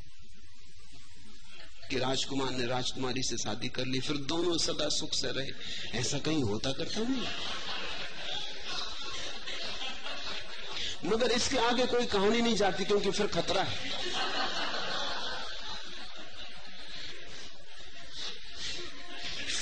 कि 1.89 1.99
राजकुमार 1.99 2.51
ने 2.51 2.65
राजकुमारी 2.65 3.23
से 3.23 3.37
शादी 3.37 3.69
कर 3.69 3.85
ली, 3.85 3.99
फिर 3.99 4.17
दोनों 4.17 4.57
सदा 4.57 4.89
सुख 4.89 5.13
से 5.13 5.31
रहे। 5.31 5.99
ऐसा 5.99 6.19
कहीं 6.19 6.43
होता 6.43 6.71
करता 6.71 7.01
नहीं। 7.01 7.27
मगर 11.05 11.31
इसके 11.31 11.57
आगे 11.57 11.85
कोई 11.85 12.05
कहानी 12.05 12.41
नहीं 12.41 12.55
जाती, 12.55 12.85
क्योंकि 12.85 13.11
फिर 13.11 13.27
खतरा 13.27 13.61
है। 13.63 13.77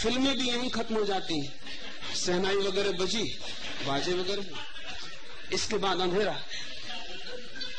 फ़िल्में 0.01 0.37
भी 0.37 0.49
यहीं 0.49 0.69
खत्म 0.69 0.95
हो 0.95 1.05
जाती 1.05 1.39
हैं। 1.39 1.59
सहनाई 2.15 2.55
वगैरह 2.55 2.91
बजी, 2.91 3.23
बाजे 3.87 4.13
वगैरह। 4.13 4.45
इसके 5.53 5.77
बाद 5.77 5.99
अंधेरा। 5.99 6.39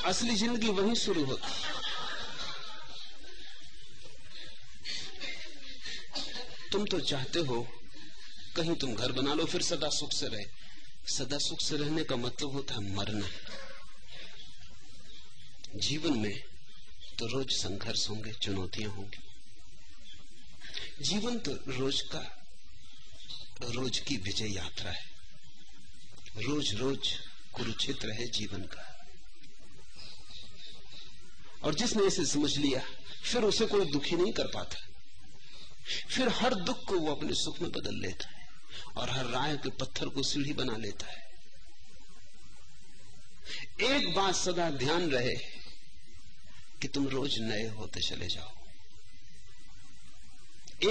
असली 0.05 0.35
ज़िंदगी 0.35 0.69
वहीं 0.69 0.95
शुरू 0.95 1.25
होती। 1.25 1.76
तुम 6.73 6.85
तो 6.85 7.01
चाहते 7.01 7.39
हो, 7.39 7.69
कहीं 8.57 8.75
तुम 8.75 8.95
घर 8.95 9.13
बना 9.13 9.35
लो, 9.35 9.45
फिर 9.45 9.63
सदा 9.63 9.89
सुख 9.89 10.13
से 10.13 10.27
रहे। 10.27 10.45
सदा 11.15 11.39
सुख 11.39 11.61
से 11.61 11.77
रहने 11.77 12.05
का 12.05 12.17
मतलब 12.17 12.53
होता 12.53 12.75
है 12.75 12.95
मरना। 12.95 13.29
जीवन 15.77 16.19
में 16.19 16.43
तो 17.19 17.27
रोज 17.27 17.51
संघर्ष 17.51 18.09
होंगे, 18.09 18.33
चुनौतियाँ 18.33 18.91
होंगी। 18.91 19.19
जीवन 21.05 21.39
तो 21.39 21.51
रोज 21.69 22.01
का, 22.01 22.47
रोज 23.63 23.99
की 23.99 24.17
विजय 24.17 24.55
यात्रा 24.55 24.91
है। 24.91 25.05
रोज 26.37 26.75
रोज 26.75 27.19
कुरुक्षेत्र 27.53 28.11
है 28.11 28.27
जीवन 28.27 28.63
का। 28.63 28.93
और 31.65 31.75
जिसने 31.75 32.07
इसे 32.07 32.25
समझ 32.25 32.57
लिया, 32.57 32.81
फिर 33.23 33.43
उसे 33.43 33.67
कोई 33.67 33.85
दुखी 33.91 34.17
नहीं 34.17 34.33
कर 34.33 34.47
पाता। 34.47 34.96
फिर 35.87 36.29
हर 36.29 36.55
दुख 36.55 36.85
को 36.85 36.99
वो 36.99 37.15
अपने 37.15 37.35
सुख 37.35 37.61
में 37.61 37.71
बदल 37.71 37.95
लेता 37.95 38.29
है 38.29 38.49
और 38.97 39.11
हर 39.11 39.25
राय 39.25 39.57
के 39.57 39.71
पत्थर 39.71 40.09
को 40.09 40.23
सीढ़ी 40.23 40.53
बना 40.53 40.77
लेता 40.77 41.07
है। 41.07 41.27
एक 43.83 44.15
बात 44.15 44.35
सदा 44.35 44.71
ध्यान 44.71 45.11
रहे 45.11 45.35
कि 46.83 46.89
तुम 46.89 47.09
रोज 47.09 47.39
नए 47.39 47.69
होते 47.69 48.01
चले 48.01 48.27
जाओ। 48.27 48.53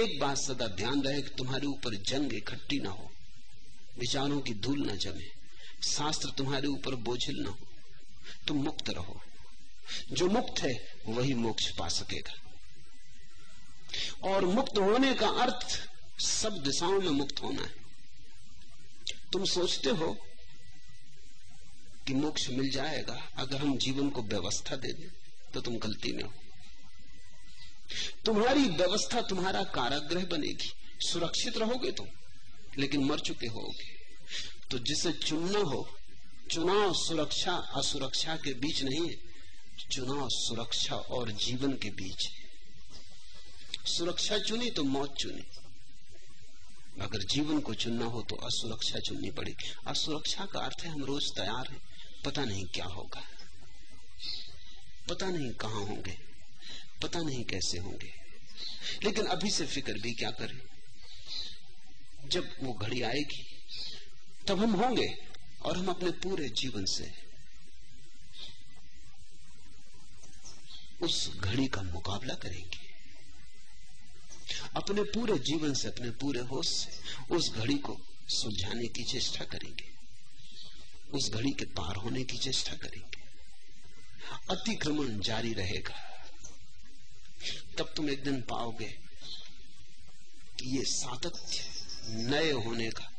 एक 0.00 0.20
बात 0.20 0.36
सदा 0.36 0.66
ध्यान 0.66 1.02
रहे 1.02 1.22
कि 1.22 1.34
तुम्हारे 1.38 1.66
ऊपर 1.66 1.94
जंग 1.94 2.32
इकट्ठी 2.34 2.80
ना 2.80 2.90
हो, 2.90 3.10
विचारों 3.98 4.40
की 4.40 4.54
धूल 4.54 4.86
ना 4.86 4.94
जमे, 4.94 5.30
शास्त्र 5.82 6.30
तुम्हारे 6.30 6.68
ऊपर 6.68 6.94
बोझिल 6.94 7.42
ना 7.42 7.50
हो, 7.50 7.58
तुम 8.48 8.56
मुक्त 8.56 8.90
रहो। 8.90 9.20
जो 10.12 10.26
मुक्त 10.26 10.62
है, 10.62 10.98
वही 11.06 11.34
मोक्ष 11.34 11.70
पा 11.70 11.88
सकेगा। 11.88 12.45
और 14.22 14.44
मुक्त 14.44 14.78
होने 14.78 15.14
का 15.14 15.28
अर्थ 15.28 15.88
सब 16.20 16.52
दिशाओं 16.52 17.00
में 17.00 17.10
मुक्त 17.10 17.42
होना 17.42 17.62
है। 17.62 17.74
तुम 19.32 19.44
सोचते 19.44 19.90
हो 19.90 20.12
कि 22.06 22.14
मोक्ष 22.14 22.48
मिल 22.48 22.70
जाएगा 22.70 23.28
अगर 23.36 23.56
हम 23.56 23.78
जीवन 23.78 24.10
को 24.10 24.22
व्यवस्था 24.22 24.76
दे 24.76 24.92
दें 24.92 25.08
तो 25.54 25.60
तुम 25.60 25.78
गलती 25.78 26.12
में 26.12 26.24
हो। 26.24 26.32
तुम्हारी 28.24 28.60
व्यवस्था, 28.60 29.20
तुम्हारा 29.20 29.62
कारागृह 29.64 30.24
बनेगी। 30.24 30.72
सुरक्षित 31.00 31.58
रहोगे 31.58 31.90
तुम, 31.92 32.06
लेकिन 32.78 33.04
मर 33.04 33.20
चुके 33.20 33.46
होगे। 33.46 33.96
तो 34.70 34.78
जिसे 34.78 35.12
चुनना 35.12 35.58
हो, 35.58 35.98
चुनाव, 36.50 36.94
सुरक्षा, 36.94 37.52
असुरक्षा 37.52 38.36
के 38.36 38.54
बीच 38.54 38.82
नहीं 38.82 39.08
है 39.08 39.16
चुनाव, 39.90 40.28
सुरक्षा 40.28 40.96
और 40.96 41.30
जीवन 41.30 41.72
के 41.72 41.90
बीच। 41.90 42.26
है 42.26 42.35
सुरक्षा 43.86 44.38
चुनी 44.38 44.70
तो 44.70 44.84
मौत 44.84 45.14
चुनी। 45.16 45.42
अगर 47.00 47.22
जीवन 47.24 47.60
को 47.60 47.74
चुनना 47.74 48.04
हो 48.04 48.22
तो 48.22 48.36
असुरक्षा 48.36 48.98
चुननी 48.98 49.30
पड़ेगी। 49.30 49.72
असुरक्षा 49.86 50.46
का 50.46 50.60
अर्थ 50.60 50.82
है 50.82 50.90
हम 50.90 51.04
रोज 51.04 51.30
तैयार 51.36 51.68
हैं, 51.70 51.80
पता 52.24 52.44
नहीं 52.44 52.64
क्या 52.66 52.86
होगा। 52.86 53.22
पता 55.08 55.26
नहीं 55.26 55.50
कहाँ 55.52 55.84
होंगे, 55.84 56.16
पता 57.02 57.20
नहीं 57.20 57.44
कैसे 57.44 57.78
होंगे। 57.78 58.12
लेकिन 59.04 59.26
अभी 59.26 59.50
से 59.50 59.66
फ़िक्र 59.66 59.92
भी 59.92 60.12
क्या 60.12 60.30
करें? 60.30 60.60
जब 62.28 62.56
वो 62.62 62.72
घड़ी 62.72 63.02
आएगी, 63.02 63.44
तब 64.48 64.58
हम 64.58 64.74
होंगे 64.74 65.08
और 65.62 65.76
हम 65.76 65.88
अपने 65.88 66.10
पूरे 66.10 66.48
जीवन 66.48 66.84
से 66.84 67.12
उस 71.02 71.36
घड़ी 71.36 71.66
का 71.66 71.82
मुकाबला 71.82 72.34
करेंगे। 72.34 72.85
अपने 74.76 75.02
पूरे 75.02 75.38
जीवन 75.38 75.74
से, 75.74 75.88
अपने 75.88 76.10
पूरे 76.10 76.40
होश 76.40 76.66
से, 76.66 77.00
उस 77.34 77.50
घड़ी 77.50 77.74
को 77.74 78.00
सुलझाने 78.28 78.88
की 78.88 79.04
चेष्टा 79.04 79.44
करेंगे। 79.44 79.96
उस 81.14 81.30
घड़ी 81.30 81.50
के 81.50 81.64
पार 81.64 81.96
होने 81.96 82.24
की 82.24 82.38
चेष्टा 82.38 82.72
करेंगे। 82.72 83.26
अतिक्रमण 84.50 85.20
जारी 85.20 85.52
रहेगा। 85.52 86.16
तब 87.78 87.92
तुम 87.96 88.10
एक 88.10 88.24
दिन 88.24 88.40
पाओगे 88.40 88.98
कि 90.60 90.78
ये 90.78 90.84
सातत्य 90.84 91.70
नए 92.08 92.52
होने 92.52 92.90
का, 92.90 93.12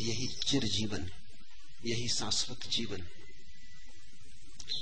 यही 0.00 0.26
चिर 0.26 0.64
जीवन, 0.64 1.10
यही 1.84 2.08
शाश्वत 2.08 2.68
जीवन। 2.68 3.08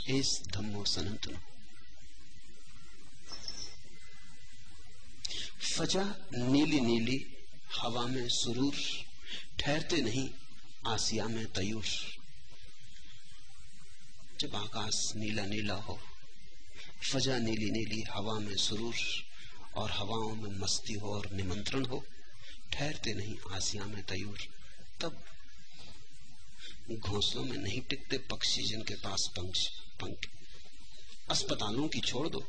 इस 0.09 0.43
धम्मो 0.47 0.85
सनातन। 0.85 1.41
फजा 5.61 6.15
नीली 6.35 6.81
नीली 6.81 7.37
हवा 7.81 8.07
में 8.07 8.29
सुरूर, 8.29 8.75
ठहरते 9.61 9.97
नहीं 9.97 10.31
आसिया 10.87 11.29
में 11.29 11.53
तयूर। 11.53 11.85
जब 14.41 14.55
आकाश 14.55 15.13
नीला 15.17 15.47
नीला 15.47 15.75
हो, 15.75 16.01
फजा 17.13 17.39
नीली 17.39 17.71
नीली 17.71 18.03
हवा 18.03 18.39
में 18.39 18.57
सुरूर 18.57 18.95
और 19.77 19.91
हवाओं 19.91 20.35
में 20.35 20.59
मस्ती 20.59 20.93
हो 20.93 21.15
और 21.15 21.31
निमंत्रण 21.33 21.85
हो, 21.85 22.05
ठहरते 22.73 23.15
नहीं 23.15 23.37
आसिया 23.53 23.85
में 23.85 24.03
तयूर, 24.03 24.39
तब 25.01 25.25
घोंसलों 26.93 27.45
में 27.45 27.59
नहीं 27.59 27.81
टिकते 27.81 28.19
पक्षी 28.19 28.63
जिनके 28.63 28.95
पास 28.95 29.31
पंख 29.37 29.55
पंख। 30.01 30.29
अस्पतालों 31.31 31.89
की 31.89 32.01
छोड़ 32.01 32.29
दो। 32.29 32.49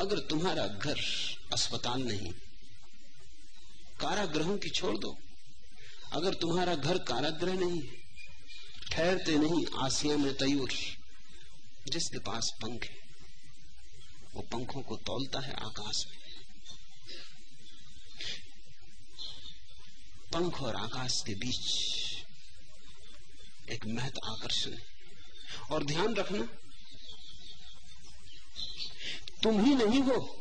अगर 0.00 0.18
तुम्हारा 0.18 0.66
घर 0.66 1.00
अस्पताल 1.52 2.02
नहीं, 2.02 2.32
कारागृहों 4.00 4.58
की 4.58 4.70
छोड़ 4.70 4.98
दो। 4.98 5.18
अगर 6.12 6.34
तुम्हारा 6.34 6.74
घर 6.74 6.98
कारागृह 6.98 7.54
नहीं, 7.54 7.82
ठहरते 8.92 9.38
नहीं 9.38 9.66
आसिया 9.78 10.16
में 10.16 10.34
तयूर, 10.34 10.70
जिसके 11.88 12.18
पास 12.18 12.50
पंख 12.62 12.84
है, 12.84 12.96
वो 14.34 14.42
पंखों 14.42 14.82
को 14.82 14.96
तोलता 14.96 15.40
है 15.40 15.52
आकाश 15.52 16.06
में। 16.06 16.18
पंख 20.32 20.62
और 20.62 20.76
आकाश 20.76 21.22
के 21.26 21.34
बीच 21.34 21.72
एक 23.70 23.86
महत 23.86 24.14
आकर्षण 24.24 24.76
और 25.70 25.84
ध्यान 25.84 26.14
रखना 26.14 26.48
तुम 29.42 29.64
ही 29.64 29.74
नहीं 29.74 30.02
हो। 30.02 30.34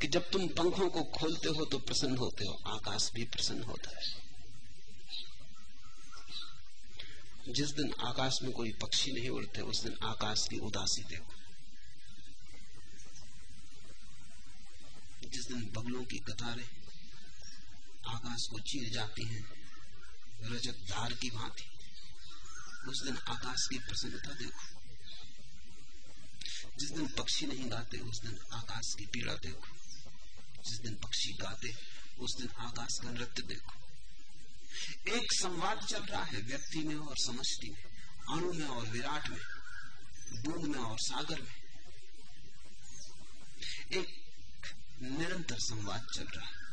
कि 0.00 0.06
जब 0.06 0.30
तुम 0.30 0.48
पंखों 0.48 0.90
को 0.90 1.02
खोलते 1.02 1.48
हो 1.48 1.64
तो 1.64 1.78
प्रसन्न 1.78 2.16
होते 2.16 2.44
हो, 2.44 2.62
आकाश 2.66 3.10
भी 3.14 3.24
प्रसन्न 3.24 3.62
होता 3.62 3.90
है। 3.90 4.26
जिस 7.48 7.70
दिन 7.70 7.94
आकाश 8.00 8.38
में 8.42 8.52
कोई 8.52 8.72
पक्षी 8.72 9.12
नहीं 9.12 9.28
उड़ते, 9.28 9.60
उस 9.60 9.82
दिन 9.82 9.98
आकाश 10.04 10.48
की 10.50 10.58
उदासी 10.58 11.02
देखो। 11.02 11.32
जिस 15.28 15.48
दिन 15.48 15.70
बगलों 15.72 16.04
की 16.04 16.18
कतारें 16.18 16.68
आकाश 18.08 18.46
को 18.50 18.58
चीर 18.58 18.92
जाती 18.92 19.24
हैं, 19.24 19.70
रजत 20.42 20.78
धार 20.90 21.12
की 21.12 21.30
भांति, 21.30 21.64
उस 22.88 23.02
दिन 23.04 23.16
आकाश 23.16 23.66
की 23.70 23.78
प्रसन्नता 23.78 24.32
देखो। 24.34 24.75
जिस 26.78 26.90
दिन 26.90 27.06
पक्षी 27.06 27.46
नहीं 27.46 27.70
गाते, 27.70 27.98
उस 27.98 28.22
दिन 28.22 28.38
आकाश 28.52 28.94
की 28.98 29.06
पीड़ा 29.06 29.34
देखो। 29.34 29.76
जिस 30.70 30.78
दिन 30.78 30.94
पक्षी 30.94 31.32
गाते, 31.32 31.72
उस 32.18 32.36
दिन 32.38 32.48
आकाश 32.58 32.98
का 33.02 33.10
नृत्य 33.10 33.42
देखो। 33.42 33.72
एक 35.16 35.32
संवाद 35.32 35.86
चल 35.86 36.04
रहा 36.04 36.24
है 36.24 36.42
व्यक्ति 36.42 36.78
में 36.78 36.96
और 36.96 37.16
समष्टि 37.18 37.70
में, 37.70 37.82
अणु 38.30 38.52
में 38.52 38.66
और 38.66 38.86
विराट 38.86 39.28
में, 39.28 39.40
बूंद 40.42 40.76
में 40.76 40.84
और 40.84 40.98
सागर 40.98 41.42
में। 41.42 41.54
एक 43.92 44.26
निरंतर 45.02 45.58
संवाद 45.58 46.06
चल 46.14 46.24
रहा 46.24 46.46
है। 46.46 46.66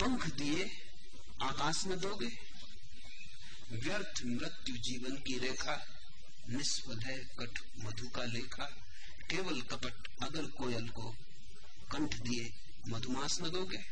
पंख 0.00 0.26
दिए, 0.26 0.88
आकाश 1.42 1.84
में 1.84 2.00
दोगे 2.00 2.45
व्यर्थ 3.72 4.22
मृत्यु 4.24 4.76
जीवन 4.78 5.16
की 5.18 5.38
रेखा 5.38 5.72
है 7.04 7.16
कठ 7.38 7.58
मधु 7.84 8.08
का 8.08 8.24
लेखा, 8.24 8.64
केवल 9.30 9.60
कपट 9.62 10.08
अगर 10.22 10.46
कोयल 10.52 10.88
को 10.88 11.10
कंठ 11.92 12.14
दिए 12.18 12.52
मधुमास 12.88 13.38
न 13.42 13.50
दोगे, 13.50 13.82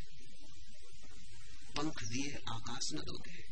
पंख 1.76 2.02
दिए 2.04 2.42
आकाश 2.48 2.92
न 2.94 3.02
दोगे। 3.04 3.42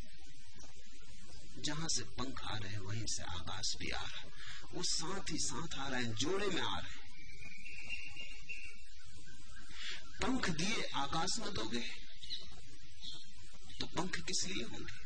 जहाँ 1.61 1.87
से 1.89 2.03
पंख 2.15 2.41
आ 2.43 2.57
रहे 2.57 2.77
वहीं 2.79 3.05
से 3.07 3.23
आकाश 3.31 3.75
भी 3.79 3.89
आ 3.91 4.01
रहा 4.03 4.23
वो 4.73 4.83
साथ 4.85 5.31
ही 5.31 5.37
साथ 5.39 5.77
आ 5.77 5.87
रहे 5.87 6.03
हैं, 6.03 6.13
जोड़े 6.15 6.47
में 6.47 6.61
आ 6.61 6.77
रहे 6.77 6.91
हैं। 6.91 7.01
पंख 10.21 10.49
दिए 10.51 10.83
आकाश 10.95 11.39
न 11.39 11.53
दोगे 11.53 11.85
तो 13.79 13.85
पंख 13.87 14.19
किस 14.21 14.45
लिए 14.47 14.63
होंगे? 14.63 15.02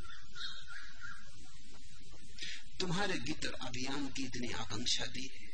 तुम्हारे 2.79 3.13
भीतर 3.13 3.53
अभियान 3.53 4.07
की 4.07 4.23
इतनी 4.23 4.51
आकांक्षा 4.51 5.05
दी 5.05 5.31
है। 5.35 5.47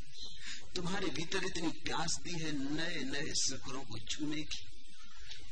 तुम्हारे 0.76 1.08
भीतर 1.08 1.44
इतनी 1.44 1.68
प्यास 1.68 2.20
दी 2.24 2.32
है 2.32 2.52
नए 2.52 3.04
नए 3.04 3.34
शिखरों 3.34 3.84
को 3.84 4.00
छूने 4.00 4.42
की। 4.44 4.64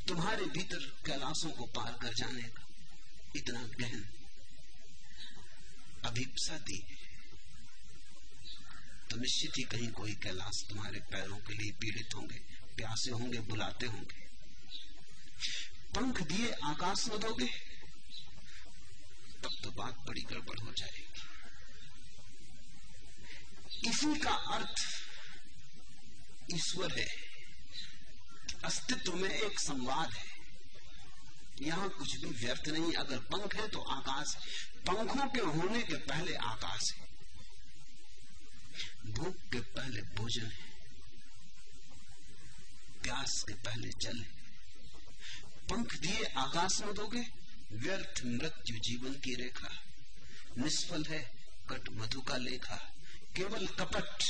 तुम्हारे 0.08 0.46
भीतर 0.46 0.80
कैलाशों 1.06 1.52
को 1.52 1.66
पार 1.66 1.98
कर 2.02 2.14
जाने 2.14 2.42
का 2.42 2.68
इतना 3.36 3.62
गहन 3.64 4.06
अभिप्सा 6.06 6.58
दी 6.58 6.86
है। 6.90 6.98
तो 9.10 9.18
निश्चित 9.18 9.52
ही 9.58 9.64
कहीं 9.64 9.92
कोई 9.92 10.14
कैलाश 10.14 10.66
तुम्हारे 10.70 11.00
पैरों 11.00 11.38
के 11.38 11.54
लिए 11.54 11.72
पीड़ित 11.72 12.16
होंगे, 12.16 12.40
प्यासे 12.76 13.12
होंगे, 13.12 13.40
बुलाते 13.40 13.86
होंगे। 13.86 14.20
पंख 15.96 16.22
दिए, 16.22 16.52
आकाश 16.52 17.08
में 17.08 17.20
दोगे, 17.20 17.48
तब 19.44 19.50
तो 19.64 19.72
बात 19.72 19.96
बड़ी 20.08 20.22
गड़बड़ 20.22 20.60
हो 20.60 20.72
जाएगी। 20.72 21.31
इसी 23.88 24.20
का 24.20 24.32
अर्थ 24.32 24.84
ईश्वर 26.56 27.00
है। 27.00 27.08
अस्तित्व 28.66 29.16
में 29.16 29.30
एक 29.30 29.60
संवाद 29.60 30.14
है। 30.14 30.26
यहाँ 31.62 31.90
कुछ 31.90 32.18
भी 32.18 32.30
व्यर्थ 32.30 32.68
नहीं। 32.68 32.94
अगर 32.94 33.18
पंख 33.18 33.56
है 33.56 33.68
तो 33.68 33.80
आकाश 33.80 34.36
पंखों 34.78 35.30
के 35.30 35.40
होने 35.40 35.84
के 35.84 35.96
पहले 35.96 36.36
आकाश 36.36 36.94
है। 36.94 37.08
भूख 39.12 39.36
के 39.36 39.60
पहले 39.60 40.02
भोजन 40.02 40.46
है। 40.46 40.72
प्यास 43.04 43.44
के 43.48 43.54
पहले 43.54 43.88
जल 43.88 44.18
है। 44.18 44.42
पंख 45.70 45.96
दिए 45.96 46.24
आकाश 46.24 46.82
में 46.82 46.96
दोगे, 46.96 47.22
व्यर्थ 47.72 48.22
मृत्यु 48.26 48.78
जीवन 48.78 49.14
की 49.14 49.36
रेखा। 49.36 49.70
निष्फल 50.58 51.04
है, 51.04 51.32
कट 51.70 51.90
मधु 51.90 52.22
का 52.22 52.38
लेखा। 52.38 52.91
केवल 53.36 53.68
कपट, 53.68 54.24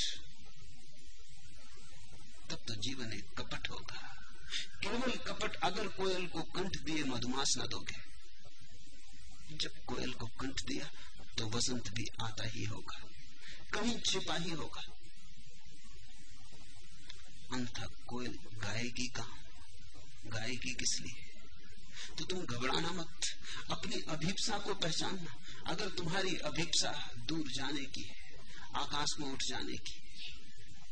तब 2.50 2.58
तो 2.68 2.76
जीवन 2.76 3.14
एक 3.14 3.34
कपट 3.38 3.70
होगा। 3.70 4.08
केवल 4.82 5.12
कपट 5.12 5.56
अगर 5.56 5.88
कोयल 5.88 6.28
को 6.28 6.42
कंठ 6.42 6.78
दिए, 6.78 7.04
मधुमास 7.04 7.54
न 7.58 7.68
दोगे 7.68 8.12
जब 9.56 9.86
कोयल 9.86 10.14
को 10.14 10.28
कंठ 10.28 10.64
दिया 10.64 10.86
तो 11.38 11.48
वसंत 11.50 11.90
भी 11.90 12.06
आता 12.22 12.44
ही 12.44 12.64
होगा। 12.64 13.00
कहीं 13.74 14.00
छिपा 14.00 14.36
ही 14.36 14.52
होगा। 14.52 14.82
अंथा 17.54 17.86
कोयल 18.08 18.40
गाएगी 18.48 19.08
कहा? 19.08 19.38
गाएगी 20.26 20.74
किस 20.74 21.00
लिए? 21.02 21.32
तो 22.18 22.26
तुम 22.26 22.46
घबराना 22.46 22.92
मत। 22.92 23.20
अपनी 23.72 24.02
अभिप्सा 24.02 24.58
को 24.58 24.74
पहचानना। 24.74 25.36
अगर 25.68 25.90
तुम्हारी 25.90 26.36
अभिप्सा 26.36 27.10
दूर 27.18 27.52
जाने 27.52 27.86
की 27.86 28.21
आकाश 28.76 29.16
में 29.20 29.28
उठ 29.28 29.44
जाने 29.44 29.78
की। 29.78 29.94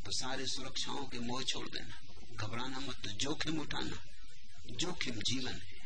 तो 0.05 0.11
सारे 0.11 0.45
सुरक्षाओं 0.45 1.05
के 1.05 1.19
मोह 1.19 1.43
छोड़ 1.43 1.67
देना। 1.67 2.01
घबराना 2.35 2.79
मत 2.79 2.95
तो 2.95 3.09
जोखिम 3.09 3.59
उठाना। 3.59 4.05
जोखिम 4.71 5.15
जीवन। 5.15 5.53
है 5.53 5.79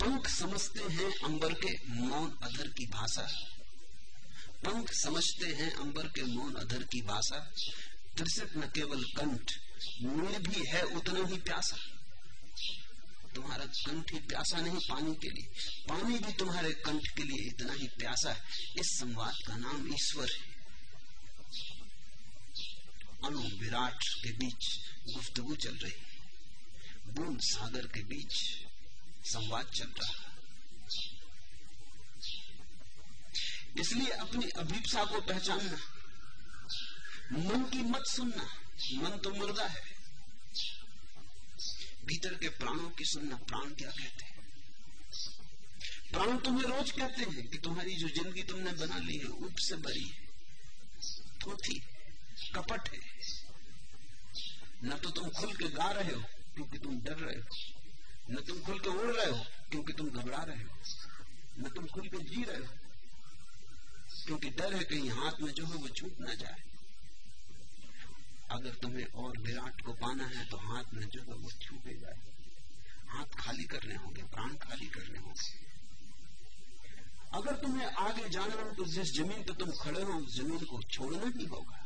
पंख 0.00 0.28
समझते 0.28 0.80
हैं 0.80 1.12
अंबर 1.24 1.52
के 1.52 1.88
मौन 1.88 2.38
अधर 2.42 2.68
की 2.68 2.86
भाषा। 2.86 3.22
पंख 4.64 4.92
समझते 4.92 5.46
हैं 5.46 5.70
अंबर 5.76 6.06
के 6.06 6.22
मौन 6.22 6.54
अधर 6.54 6.82
की 6.82 7.02
भाषा। 7.02 7.38
त्रिशत 8.16 8.50
न 8.56 8.60
केवल 8.60 9.04
कंठ 9.04 9.52
नील 10.02 10.38
भी 10.38 10.68
है 10.68 10.82
उतना 10.82 11.26
ही 11.26 11.38
प्यासा। 11.38 11.97
तुम्हारा 13.38 13.64
कंठ 13.64 14.12
ही 14.12 14.18
प्यासा 14.18 14.60
नहीं, 14.60 14.76
पानी 14.76 15.14
के 15.14 15.28
लिए। 15.28 15.46
पानी 15.88 16.18
भी 16.18 16.32
तुम्हारे 16.32 16.72
कंठ 16.72 17.08
के 17.16 17.22
लिए 17.22 17.48
इतना 17.48 17.72
ही 17.72 17.88
प्यासा 17.88 18.32
है। 18.32 18.40
इस 18.78 18.86
संवाद 19.00 19.34
का 19.46 19.56
नाम 19.56 19.94
ईश्वर 19.94 20.28
है। 20.30 20.58
अणु 23.24 23.40
विराट 23.40 23.94
के 23.94 24.32
बीच 24.32 24.80
गुफ्तगु 25.14 25.56
चल 25.56 25.76
रही 25.76 25.92
बूंद 27.12 27.40
सागर 27.40 27.86
के 27.86 28.02
बीच 28.02 28.34
संवाद 29.24 29.66
चल 29.66 29.88
रहा 29.88 30.24
इसलिए 33.80 34.10
अपनी 34.10 34.48
अभिप्सा 34.48 35.04
को 35.04 35.20
पहचानना, 35.20 35.78
मन 37.32 37.64
की 37.64 37.78
मत 37.78 38.02
सुनना, 38.06 38.46
मन 38.92 39.18
तो 39.18 39.30
मुर्दा 39.30 39.66
है। 39.66 39.97
भीतर 42.08 42.34
के 42.34 42.48
प्राणों 42.48 42.90
की 42.90 43.04
सुनना, 43.04 43.36
प्राण 43.48 43.74
क्या 43.74 43.90
कहते 43.90 44.24
हैं? 44.24 44.36
प्राण 46.12 46.38
तुम्हें 46.38 46.64
रोज 46.64 46.90
कहते 46.90 47.22
हैं 47.22 47.46
कि 47.48 47.58
तुम्हारी 47.58 47.94
जो 47.94 48.08
ज़िंदगी 48.08 48.42
तुमने 48.42 48.72
बना 48.72 48.98
ली 48.98 49.16
है 49.18 49.28
उप 49.38 49.56
से 49.58 49.76
बरी 49.76 50.04
है। 50.04 50.26
थोथी 51.42 51.78
कपट 52.54 52.88
है। 52.88 53.00
न 54.84 54.98
तो 54.98 55.10
तुम 55.10 55.28
खुल 55.28 55.52
के 55.52 55.68
गा 55.68 55.90
रहे 55.90 56.14
हो, 56.14 56.22
क्योंकि 56.54 56.78
तुम 56.78 57.00
डर 57.00 57.16
रहे 57.16 57.36
हो। 57.36 57.44
न 58.30 58.42
तुम 58.42 58.60
खुल 58.60 58.78
के 58.78 58.88
उड़ 58.88 59.10
रहे 59.10 59.30
हो, 59.30 59.44
क्योंकि 59.70 59.92
तुम 59.92 60.10
घबरा 60.10 60.42
रहे 60.42 60.62
हो। 60.62 60.78
न 61.60 61.68
तुम 61.68 61.86
खुल 61.86 62.08
के 62.08 62.18
जी 62.24 62.44
रहे 62.44 62.58
हो, 62.58 62.74
क्योंकि 64.26 64.50
डर 64.50 64.74
है 64.74 64.84
कहीं 64.84 65.10
हाथ 65.10 65.40
में 65.40 65.52
जो 65.52 65.66
है 65.66 65.74
वो 65.74 65.88
छूट 65.88 66.20
ना 66.20 66.34
जाए। 66.34 66.62
अगर 68.50 68.74
तुम्हें 68.82 69.04
और 69.14 69.38
विराट 69.38 69.80
को 69.80 69.92
पाना 69.92 70.26
है 70.26 70.44
तो 70.44 70.56
हाथ 70.58 70.94
में 70.94 71.06
जो 71.06 71.20
है 71.22 71.34
वो 71.34 71.50
छूटे 71.62 71.94
जाए। 71.94 72.18
हाथ 73.08 73.34
खाली 73.38 73.64
करने 73.64 73.94
होंगे, 73.94 74.22
प्राण 74.24 74.54
खाली 74.56 74.86
करने 74.86 75.18
होंगे। 75.18 75.66
अगर 77.32 77.56
तुम्हें 77.56 77.86
आगे 77.86 78.28
जाना 78.28 78.62
हो 78.62 78.70
तो 78.74 78.84
जिस 78.84 79.12
ज़मीन 79.14 79.42
पर 79.42 79.54
तुम 79.54 79.70
खड़े 79.72 80.02
हो, 80.02 80.12
उस 80.12 80.36
ज़मीन 80.36 80.64
को 80.64 80.82
छोड़ना 80.82 81.32
ही 81.36 81.46
होगा। 81.46 81.84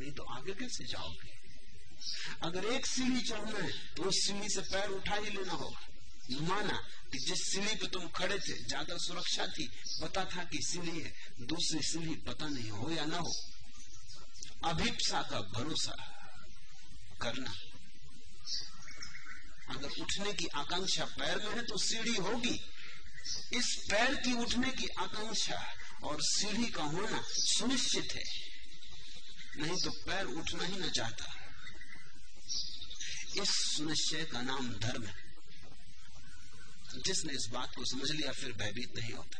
नहीं 0.00 0.12
तो 0.12 0.22
आगे 0.22 0.54
कैसे 0.54 0.84
जाओगे? 0.84 1.30
अगर 2.42 2.64
एक 2.64 2.86
सीढ़ी 2.86 3.20
चढ़ना 3.20 3.58
है 3.58 3.70
तो 3.96 4.02
उस 4.02 4.16
सीढ़ी 4.26 4.48
से 4.48 4.60
पैर 4.62 4.88
उठा 4.90 5.16
ही 5.16 5.30
लेना 5.30 5.52
होगा। 5.52 5.88
माना 6.42 6.78
कि 7.12 7.18
जिस 7.18 7.40
सीढ़ी 7.44 7.74
पे 7.76 7.86
तुम 7.86 8.06
खड़े 8.08 8.38
थे, 8.38 8.54
ज़्यादा 8.64 8.96
सुरक्षा 8.96 9.46
थी, 9.46 9.68
पता 10.02 10.24
था 10.24 10.44
कि 10.44 10.58
सीढ़ी 10.62 11.00
है, 11.00 11.12
दूसरी 11.42 11.82
सीढ़ी 11.82 12.14
पता 12.26 12.48
नहीं 12.48 12.70
हो 12.70 12.90
या 12.90 13.04
ना 13.04 13.18
हो। 13.18 13.32
अभिप्सा 14.64 15.22
का 15.22 15.40
भरोसा 15.40 15.92
करना। 17.22 17.54
अगर 19.68 19.88
उठने 19.88 20.32
की 20.32 20.46
आकांक्षा 20.46 21.04
पैर 21.04 21.38
में 21.38 21.50
है 21.50 21.62
तो 21.62 21.78
सीढ़ी 21.78 22.14
होगी। 22.14 22.60
इस 23.54 23.86
पैर 23.90 24.14
की 24.14 24.32
उठने 24.32 24.70
की 24.70 24.86
आकांक्षा 24.86 25.74
और 26.02 26.16
सीढ़ी 26.20 26.70
का 26.70 26.82
होना 26.82 27.22
सुनिश्चित 27.26 28.08
है। 28.12 28.22
नहीं 29.56 29.76
तो 29.84 29.90
पैर 29.90 30.24
उठना 30.24 30.64
ही 30.64 30.76
ना 30.76 30.88
चाहता। 30.88 31.24
इस 33.42 33.48
सुनिश्चय 33.48 34.24
का 34.24 34.42
नाम 34.42 34.72
धर्म 34.72 35.06
है। 35.06 35.32
जिसने 36.96 37.32
इस 37.32 37.48
बात 37.52 37.74
को 37.74 37.84
समझ 37.84 38.10
लिया, 38.10 38.32
फिर 38.32 38.52
भयभीत 38.52 38.98
नहीं 38.98 39.12
होता। 39.12 39.38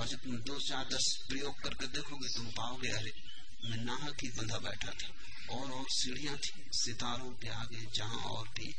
और 0.00 0.08
जब 0.08 0.18
तुम 0.18 0.36
दो 0.36 0.58
चार 0.58 0.84
दस 0.84 1.24
प्रयोग 1.28 1.60
करके 1.60 1.86
देखोगे, 1.86 2.28
तुम 2.28 2.46
पाओगे, 2.46 2.88
अरे 2.88 3.33
मैं 3.64 3.76
नाह 3.76 4.10
की 4.10 4.28
बंधा 4.28 4.58
बैठा 4.58 4.90
था। 4.90 5.14
और 5.54 5.72
और 5.72 5.86
सीढ़ियाँ 5.88 6.36
थी, 6.36 6.52
सितारों 6.72 7.30
के 7.30 7.48
आगे 7.48 7.86
जहाँ 7.94 8.18
और 8.18 8.48
भी 8.48 8.74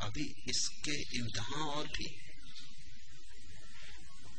अभी 0.00 0.34
इसके 0.48 1.18
इम्तहा 1.18 1.64
और 1.64 1.86
भी 1.86 2.06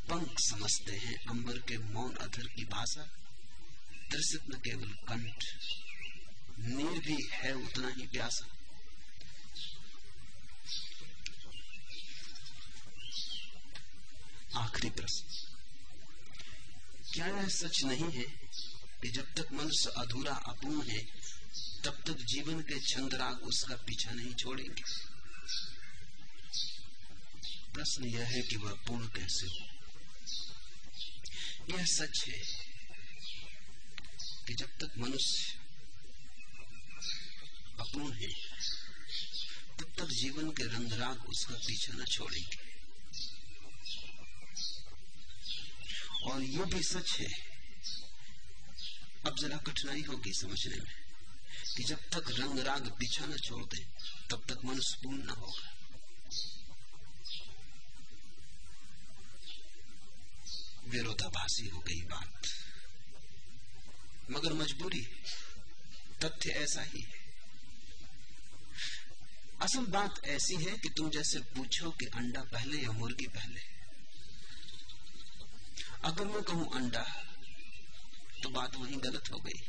पंख 0.09 0.39
समझते 0.39 0.91
हैं 0.91 1.15
अंबर 1.29 1.57
के 1.57 1.77
मौन 1.77 2.15
अधर 2.15 2.47
की 2.47 2.65
भाषा। 2.65 3.03
दृश्य 4.11 4.39
न 4.49 4.57
केवल 4.57 4.87
कंठ 4.87 5.43
नीर 6.59 6.99
भी 6.99 7.29
है 7.31 7.53
उतना 7.53 7.87
ही 7.87 8.07
प्यासा। 8.07 8.47
आखिरी 14.55 14.89
प्रश्न। 14.89 15.49
क्या 17.13 17.27
यह 17.27 17.47
सच 17.47 17.83
नहीं 17.83 18.11
है 18.11 18.48
कि 19.01 19.09
जब 19.09 19.33
तक 19.33 19.51
मनुष्य 19.53 19.89
अधूरा 19.97 20.33
अपूर्ण 20.33 20.89
है, 20.89 21.05
तब 21.85 22.03
तक 22.07 22.13
जीवन 22.13 22.61
के 22.61 22.79
छंदराग 22.79 23.37
उसका 23.37 23.75
पीछा 23.75 24.11
नहीं 24.11 24.33
छोड़ेंगे। 24.33 24.83
प्रश्न 27.73 28.05
यह 28.05 28.27
है 28.27 28.41
कि 28.41 28.55
वह 28.55 28.71
पूर्ण 28.71 29.07
कैसे 29.07 29.47
हो? 29.47 29.65
यह 31.77 31.85
सच 31.85 32.23
है 32.27 32.39
कि 34.47 34.53
जब 34.53 34.67
तक 34.67 34.93
मनुष्य 34.97 35.59
अपूर्ण 37.79 38.13
है, 38.13 38.33
तब 39.79 39.93
तक 39.97 40.05
जीवन 40.05 40.49
के 40.51 40.63
रंगराग 40.63 41.25
उसका 41.25 41.55
पीछा 41.55 41.93
न 41.93 42.05
छोड़ेंगे। 42.05 42.69
और 46.31 46.43
ये 46.43 46.65
भी 46.65 46.83
सच 46.83 47.11
है 47.19 47.48
अब 49.25 49.35
जरा 49.35 49.57
कठिनाई 49.57 50.01
होगी 50.01 50.33
समझने 50.33 50.75
में 50.75 50.93
कि 51.77 51.83
जब 51.83 51.97
तक 51.97 52.23
रंग 52.29 52.59
राग 52.59 52.91
पीछा 52.91 53.25
न 53.25 53.37
छोड़ 53.37 53.63
दे 53.63 53.83
तब 54.31 54.45
तक 54.49 54.65
मनुष्य 54.65 54.97
पूर्ण 55.03 55.23
न 55.23 55.29
होगा। 55.29 55.75
विरोधाभासी 60.87 61.67
हो 61.67 61.79
गई 61.79 62.01
बात। 62.01 62.47
मगर 64.31 64.53
मजबूरी, 64.53 65.07
तथ्य 66.23 66.49
ऐसा 66.49 66.81
ही 66.81 67.01
है। 67.01 67.19
असल 69.61 69.85
बात 69.85 70.25
ऐसी 70.25 70.55
है 70.55 70.77
कि 70.77 70.89
तुम 70.89 71.09
जैसे 71.09 71.39
पूछो 71.39 71.91
कि 71.91 72.05
अंडा 72.05 72.41
पहले 72.41 72.77
या 72.77 72.91
मुर्गी 72.91 73.27
पहले। 73.27 73.61
अगर 76.03 76.25
मैं 76.25 76.43
कहूँ 76.43 76.75
अंडा 76.75 77.28
तो 78.43 78.49
बात 78.49 78.75
वहीं 78.75 78.97
गलत 79.03 79.31
हो 79.31 79.39
गई। 79.39 79.59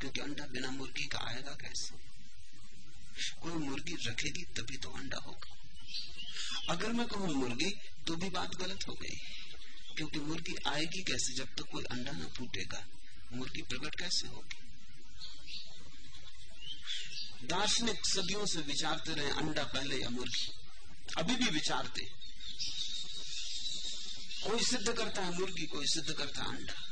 क्योंकि 0.00 0.20
अंडा 0.20 0.46
बिना 0.46 0.70
मुर्गी 0.70 1.06
का 1.06 1.18
आएगा 1.18 1.52
कैसे? 1.52 2.12
कोई 3.40 3.52
मुर्गी 3.52 3.96
रखेगी 4.06 4.42
तभी 4.42 4.76
तो 4.76 4.90
अंडा 4.90 5.16
होगा। 5.16 5.56
अगर 6.68 6.92
मैं 6.92 7.06
कहूँ 7.06 7.34
मुर्गी 7.34 7.70
तो 8.06 8.16
भी 8.16 8.30
बात 8.30 8.54
गलत 8.54 8.88
हो 8.88 8.92
गई। 8.94 9.16
क्योंकि 9.96 10.18
मुर्गी 10.18 10.54
आएगी 10.66 11.02
कैसे 11.02 11.34
जब 11.34 11.46
तक 11.46 11.54
तो 11.54 11.64
कोई 11.64 11.84
अंडा 11.84 12.12
ना 12.12 12.28
फूटेगा? 12.28 12.86
मुर्गी 13.32 13.62
प्रकट 13.62 13.98
कैसे 13.98 14.28
होगी? 14.28 14.56
दार्शनिक 17.46 18.06
सदियों 18.06 18.46
से 18.46 18.58
विचारते 18.58 19.14
रहे, 19.14 19.30
अंडा 19.30 19.64
पहले 19.64 20.02
या 20.02 20.08
मुर्गी। 20.08 20.52
अभी 21.18 21.34
भी 21.34 21.50
विचारते। 21.50 22.04
कोई 24.48 24.64
सिद्ध 24.64 24.92
करता 24.92 25.22
है 25.22 25.38
मुर्गी, 25.38 25.66
कोई 25.66 25.86
सिद्ध 25.86 26.12
करता 26.12 26.42
है 26.42 26.48
अंडा। 26.48 26.91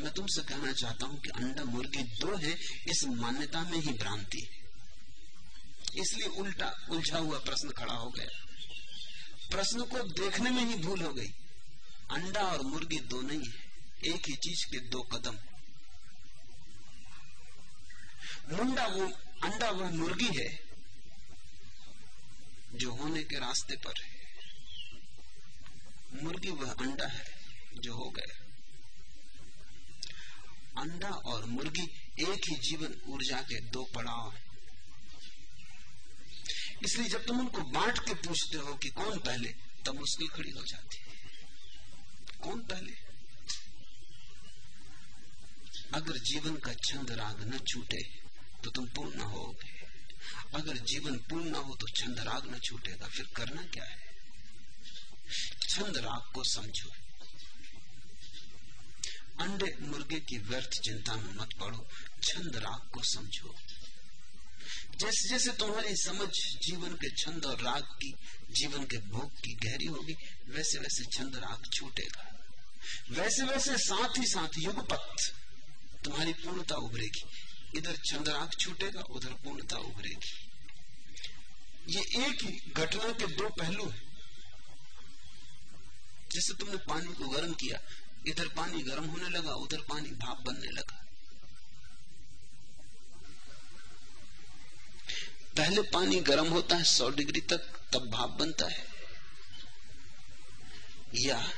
मैं 0.00 0.12
तुमसे 0.14 0.42
कहना 0.42 0.72
चाहता 0.72 1.06
हूँ 1.06 1.20
कि 1.20 1.28
अंडा 1.28 1.64
मुर्गी 1.64 2.02
दो 2.02 2.36
है, 2.36 2.52
इस 2.88 3.04
मान्यता 3.04 3.62
में 3.62 3.78
ही 3.78 3.92
भ्रांति। 3.92 4.48
इसलिए 5.96 6.26
उल्टा, 6.26 6.86
उलझा 6.90 7.18
हुआ 7.18 7.38
प्रश्न 7.38 7.70
खड़ा 7.70 7.94
हो 7.94 8.10
गया। 8.10 8.46
प्रश्न 9.50 9.82
को 9.82 9.98
देखने 10.02 10.50
में 10.50 10.64
ही 10.64 10.74
भूल 10.74 11.02
हो 11.02 11.12
गई। 11.12 11.28
अंडा 12.10 12.40
और 12.40 12.62
मुर्गी 12.62 13.00
दो 13.00 13.20
नहीं 13.20 13.44
है, 13.44 13.72
एक 14.04 14.28
ही 14.28 14.36
चीज़ 14.36 14.70
के 14.70 14.78
दो 14.78 15.02
कदम। 15.02 15.38
मुंडा 18.56 18.86
वो, 18.86 19.06
अंडा 19.42 19.70
वह 19.70 19.90
मुर्गी 19.90 20.38
है, 20.38 20.60
जो 22.74 22.92
होने 22.92 23.22
के 23.22 23.38
रास्ते 23.38 23.76
पर 23.76 23.94
है। 24.02 24.18
मुर्गी 26.22 26.50
वह 26.50 26.72
अंडा 26.72 27.06
है, 27.06 27.24
जो 27.76 27.94
हो 27.94 28.10
गया। 28.10 28.37
अंडा 30.78 31.08
और 31.08 31.44
मुर्गी 31.44 31.84
एक 32.20 32.48
ही 32.50 32.56
जीवन 32.60 32.94
ऊर्जा 33.06 33.40
के 33.42 33.60
दो 33.60 33.84
पड़ाव 33.94 34.30
हैं। 34.32 34.46
इसलिए 36.84 37.08
जब 37.08 37.26
तुम 37.26 37.40
उनको 37.40 37.62
बांट 37.70 37.98
के 37.98 38.14
पूछते 38.14 38.58
हो 38.58 38.74
कि 38.74 38.88
कौन 38.90 39.18
पहले, 39.18 39.48
तब 39.86 39.94
मुश्किल 39.94 40.28
खड़ी 40.28 40.50
हो 40.50 40.62
जाती 40.62 40.98
है। 40.98 41.16
कौन 42.42 42.60
पहले? 42.62 42.92
अगर 45.94 46.18
जीवन 46.20 46.56
का 46.56 46.72
छंद 46.86 47.10
राग 47.10 47.42
न 47.54 47.58
छूटे 47.58 48.02
तो 48.64 48.70
तुम 48.70 48.86
पूर्ण 48.86 49.20
होगे। 49.20 49.76
अगर 50.54 50.76
जीवन 50.84 51.16
पूर्ण 51.30 51.54
हो 51.54 51.74
तो 51.74 51.86
छंद 51.96 52.18
राग 52.20 52.46
न 52.46 52.58
छूटेगा। 52.58 53.06
फिर 53.06 53.26
करना 53.36 53.62
क्या 53.62 53.84
है? 53.84 53.98
छंद 55.68 55.96
राग 55.96 56.32
को 56.34 56.44
समझो। 56.44 56.90
अंडे 59.40 59.76
मुर्गे 59.80 60.20
की 60.20 60.38
व्यर्थ 60.38 60.70
चिंता 60.70 61.16
में 61.16 61.34
मत 61.34 61.48
पड़ो, 61.60 61.86
छंद 62.22 62.56
राग 62.56 62.90
को 62.92 63.02
समझो। 63.02 63.54
जैसे 64.96 65.28
जैसे 65.28 65.52
तुम्हारी 65.52 65.96
समझ 65.96 66.28
जीवन 66.66 66.94
के 66.94 67.10
छंद 67.10 67.46
और 67.46 67.62
राग 67.62 67.82
की, 67.82 68.14
जीवन 68.50 68.84
के 68.84 68.96
भोग 68.96 69.30
की 69.30 69.54
गहरी 69.54 69.84
होगी, 69.84 70.12
वैसे 70.48 70.78
वैसे 70.78 71.04
छंद 71.04 71.36
राग 71.36 71.70
छूटेगा। 71.74 72.34
वैसे 73.10 73.42
वैसे 73.42 73.78
साथ 73.78 74.18
ही 74.18 74.26
साथ 74.26 74.48
युगपथ 74.58 75.34
तुम्हारी 76.04 76.32
पूर्णता 76.32 76.74
उभरेगी। 76.74 77.24
इधर 77.78 77.96
चंद्राग 77.96 78.50
छूटेगा, 78.60 79.00
उधर 79.00 79.32
पूर्णता 79.32 79.76
उभरेगी। 79.76 80.50
ये 81.94 82.00
एक 82.00 82.42
ही 82.42 82.72
घटना 82.76 83.12
के 83.12 83.26
दो 83.26 83.48
पहलू 83.48 83.88
हैं। 83.88 84.08
जैसे 86.32 86.54
तुमने 86.54 86.76
पानी 86.76 87.14
को 87.14 87.28
गर्म 87.28 87.52
किया 87.54 87.80
इधर 88.28 88.48
पानी 88.48 88.82
गर्म 88.82 89.04
होने 89.04 89.28
लगा, 89.28 89.52
उधर 89.52 89.80
पानी 89.80 90.08
भाप 90.08 90.40
बनने 90.40 90.70
लगा। 90.70 91.04
पहले 95.56 95.82
पानी 95.82 96.20
गर्म 96.20 96.48
होता 96.48 96.76
है 96.76 96.84
सौ 96.84 97.10
डिग्री 97.10 97.40
तक, 97.40 97.58
तब 97.92 98.10
भाप 98.10 98.30
बनता 98.30 98.66
है। 98.66 98.86
या 101.14 101.52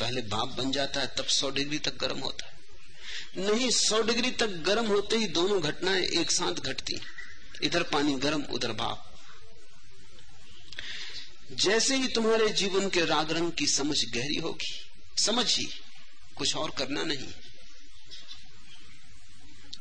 पहले 0.00 0.22
भाप 0.22 0.48
बन 0.48 0.72
जाता 0.72 1.00
है, 1.00 1.06
तब 1.06 1.24
सौ 1.24 1.50
डिग्री 1.50 1.78
तक 1.78 1.96
गर्म 1.96 2.18
होता 2.18 2.46
है। 2.46 2.56
नहीं, 3.36 3.70
सौ 3.70 4.02
डिग्री 4.02 4.30
तक 4.30 4.46
गर्म 4.46 4.86
होते 4.86 5.16
ही 5.16 5.26
दोनों 5.26 5.62
घटनाएँ 5.62 6.02
एक 6.02 6.30
साथ 6.30 6.52
घटती 6.52 7.00
इधर 7.62 7.82
पानी 7.82 8.14
गर्म, 8.14 8.42
उधर 8.42 8.72
भाप। 8.72 9.12
जैसे 11.52 11.96
ही 11.96 12.08
तुम्हारे 12.08 12.48
जीवन 12.48 12.88
के 12.88 13.04
राग 13.04 13.30
रंग 13.30 13.52
की 13.52 13.66
समझ 13.66 14.04
गहरी 14.04 14.36
होगी 14.36 14.85
समझ 15.16 15.58
ही 15.58 15.68
कुछ 16.36 16.56
और 16.56 16.70
करना 16.70 17.02
नहीं। 17.02 17.28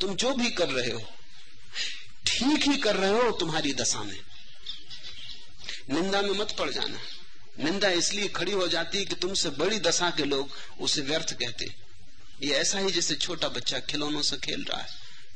तुम 0.02 0.16
जो 0.16 0.34
भी 0.34 0.50
कर 0.50 0.70
रहे 0.70 0.92
हो, 0.92 1.10
ठीक 2.28 2.64
ही 2.64 2.78
कर 2.78 2.96
रहे 2.96 3.10
हो 3.10 3.32
तुम्हारी 3.32 3.74
दशा 3.74 4.04
में। 4.04 4.20
निंदा 5.90 6.22
में 6.22 6.30
मत 6.30 6.56
पड़ 6.60 6.70
जाना। 6.70 7.00
निंदा 7.64 7.90
इसलिए 7.90 8.28
खड़ी 8.28 8.52
हो 8.52 8.68
जाती 8.68 8.98
है 8.98 9.06
कि 9.06 9.16
तुमसे 9.16 9.50
बड़ी 9.50 9.80
दशा 9.80 10.10
के 10.10 10.24
लोग 10.24 10.50
उसे 10.80 11.02
व्यर्थ 11.02 11.34
कहते। 11.34 11.76
ये 12.42 12.54
ऐसा 12.54 12.80
ही 12.80 12.92
जैसे 12.92 13.16
छोटा 13.16 13.50
बच्चा 13.50 13.80
खिलौनों 13.80 14.22
से 14.22 14.38
खेल 14.38 14.64
रहा 14.64 14.82
है। 14.82 14.90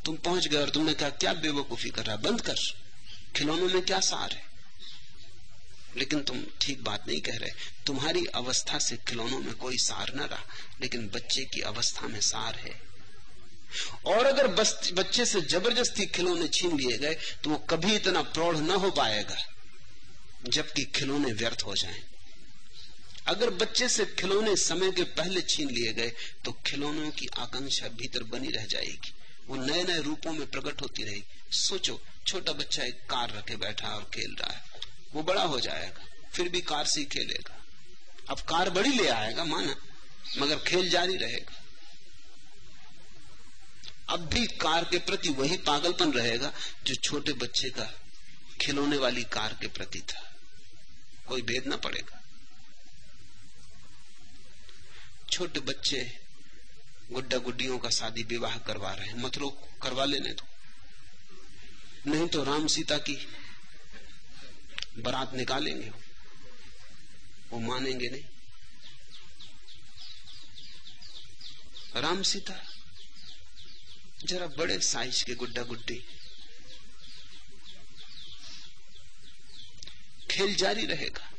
तुम 0.05 0.15
पहुँच 0.15 0.47
गए 0.47 0.57
और 0.57 0.69
तुमने 0.69 0.93
कहा, 0.93 1.09
क्या 1.09 1.33
बेवकूफ़ी 1.33 1.89
कर 1.89 2.05
रहा 2.05 2.15
है? 2.15 2.21
बंद 2.21 2.41
कर। 2.41 2.55
खिलौनों 3.35 3.69
में 3.69 3.81
क्या 3.81 3.99
सार 3.99 4.31
है? 4.31 4.48
लेकिन 5.97 6.21
तुम 6.21 6.43
ठीक 6.61 6.83
बात 6.83 7.07
नहीं 7.07 7.21
कह 7.21 7.37
रहे। 7.37 7.49
तुम्हारी 7.85 8.25
अवस्था 8.35 8.79
से 8.79 8.97
खिलौनों 9.07 9.39
में 9.39 9.53
कोई 9.55 9.77
सार 9.79 10.13
न 10.15 10.19
रहा, 10.21 10.43
लेकिन 10.81 11.07
बच्चे 11.09 11.43
की 11.45 11.61
अवस्था 11.63 12.07
में 12.07 12.19
सार 12.23 12.55
है। 12.57 12.73
और 14.07 14.25
अगर 14.25 14.47
बच्चे 14.47 15.25
से 15.25 15.41
ज़बरदस्ती 15.43 16.05
खिलौने 16.07 16.47
छीन 16.49 16.77
लिए 16.77 16.97
गए 16.97 17.17
तो 17.43 17.49
वो 17.49 17.57
कभी 17.69 17.95
इतना 17.95 18.21
प्रौढ़ 18.23 18.57
न 18.57 18.75
हो 18.77 18.89
पाएगा, 18.91 19.37
जबकि 20.47 20.83
खिलौने 20.95 21.33
व्यर्थ 21.33 21.63
हो 21.65 21.75
जाएँ। 21.75 22.01
अगर 23.27 23.49
बच्चे 23.55 23.87
से 23.89 24.05
खिलौने 24.19 24.55
समय 24.57 24.91
के 24.91 25.03
पहले 25.13 25.41
छीन 25.43 25.69
लिए 25.69 25.93
गए 25.93 26.11
तो 26.45 26.51
खिलौनों 26.65 27.09
की 27.11 27.27
आकांक्षा 27.37 27.87
भीतर 27.97 28.23
बनी 28.25 28.51
रह 28.51 28.65
जाएगी। 28.67 29.13
वो 29.47 29.55
नए 29.57 29.83
नए 29.83 30.01
रूपों 30.01 30.31
में 30.31 30.45
प्रकट 30.47 30.81
होती 30.81 31.03
रहेगी। 31.03 31.23
सोचो, 31.57 31.99
छोटा 32.27 32.53
बच्चा 32.53 32.83
एक 32.83 32.99
कार 33.09 33.31
रखे 33.31 33.55
बैठा 33.57 33.87
और 33.89 34.09
खेल 34.13 34.35
रहा 34.39 34.51
है। 34.51 34.68
वो 35.13 35.23
बड़ा 35.23 35.43
हो 35.43 35.59
जाएगा, 35.59 36.05
फिर 36.33 36.49
भी 36.49 36.61
कार 36.61 36.85
से 36.85 37.03
खेलेगा 37.05 37.55
अब 38.29 38.39
कार 38.39 38.69
बड़ी 38.69 38.89
ले 38.89 39.07
आएगा, 39.07 39.43
माना, 39.43 39.75
मगर 40.37 40.59
खेल 40.59 40.89
जारी 40.89 41.15
रहेगा। 41.15 41.55
अब 44.09 44.25
भी 44.25 44.45
कार 44.57 44.83
के 44.83 44.97
प्रति 44.99 45.29
वही 45.29 45.57
पागलपन 45.57 46.11
रहेगा 46.13 46.51
जो 46.83 46.95
छोटे 46.95 47.33
बच्चे 47.33 47.69
का 47.69 47.91
खिलौने 48.61 48.97
वाली 48.97 49.23
कार 49.23 49.57
के 49.61 49.67
प्रति 49.67 50.01
था। 50.01 50.21
कोई 51.27 51.41
भेद 51.41 51.67
ना 51.67 51.75
पड़ेगा। 51.77 52.21
छोटे 55.31 55.59
बच्चे 55.59 55.99
गुड्डा 57.11 57.37
गुड्डियों 57.37 57.77
का 57.79 57.89
शादी 57.89 58.23
विवाह 58.23 58.57
करवा 58.57 58.93
रहे 58.93 59.07
हैं। 59.07 59.15
मत 59.15 59.37
रोक, 59.37 59.67
करवा 59.81 60.05
लेने 60.05 60.33
दो। 60.33 60.47
नहीं 62.11 62.27
तो 62.27 62.43
राम 62.43 62.67
सीता 62.67 62.97
की 62.97 63.15
बारात 64.99 65.33
निकालेंगे। 65.33 65.91
वो 67.51 67.59
मानेंगे 67.59 68.09
नहीं। 68.09 68.23
राम 71.95 72.21
सीता, 72.23 72.53
जरा 74.25 74.47
बड़े 74.57 74.79
साइज़ 74.79 75.23
के 75.25 75.35
गुड्डा 75.35 75.63
गुड्डी 75.63 76.03
खेल 80.31 80.55
जारी 80.55 80.85
रहेगा। 80.85 81.29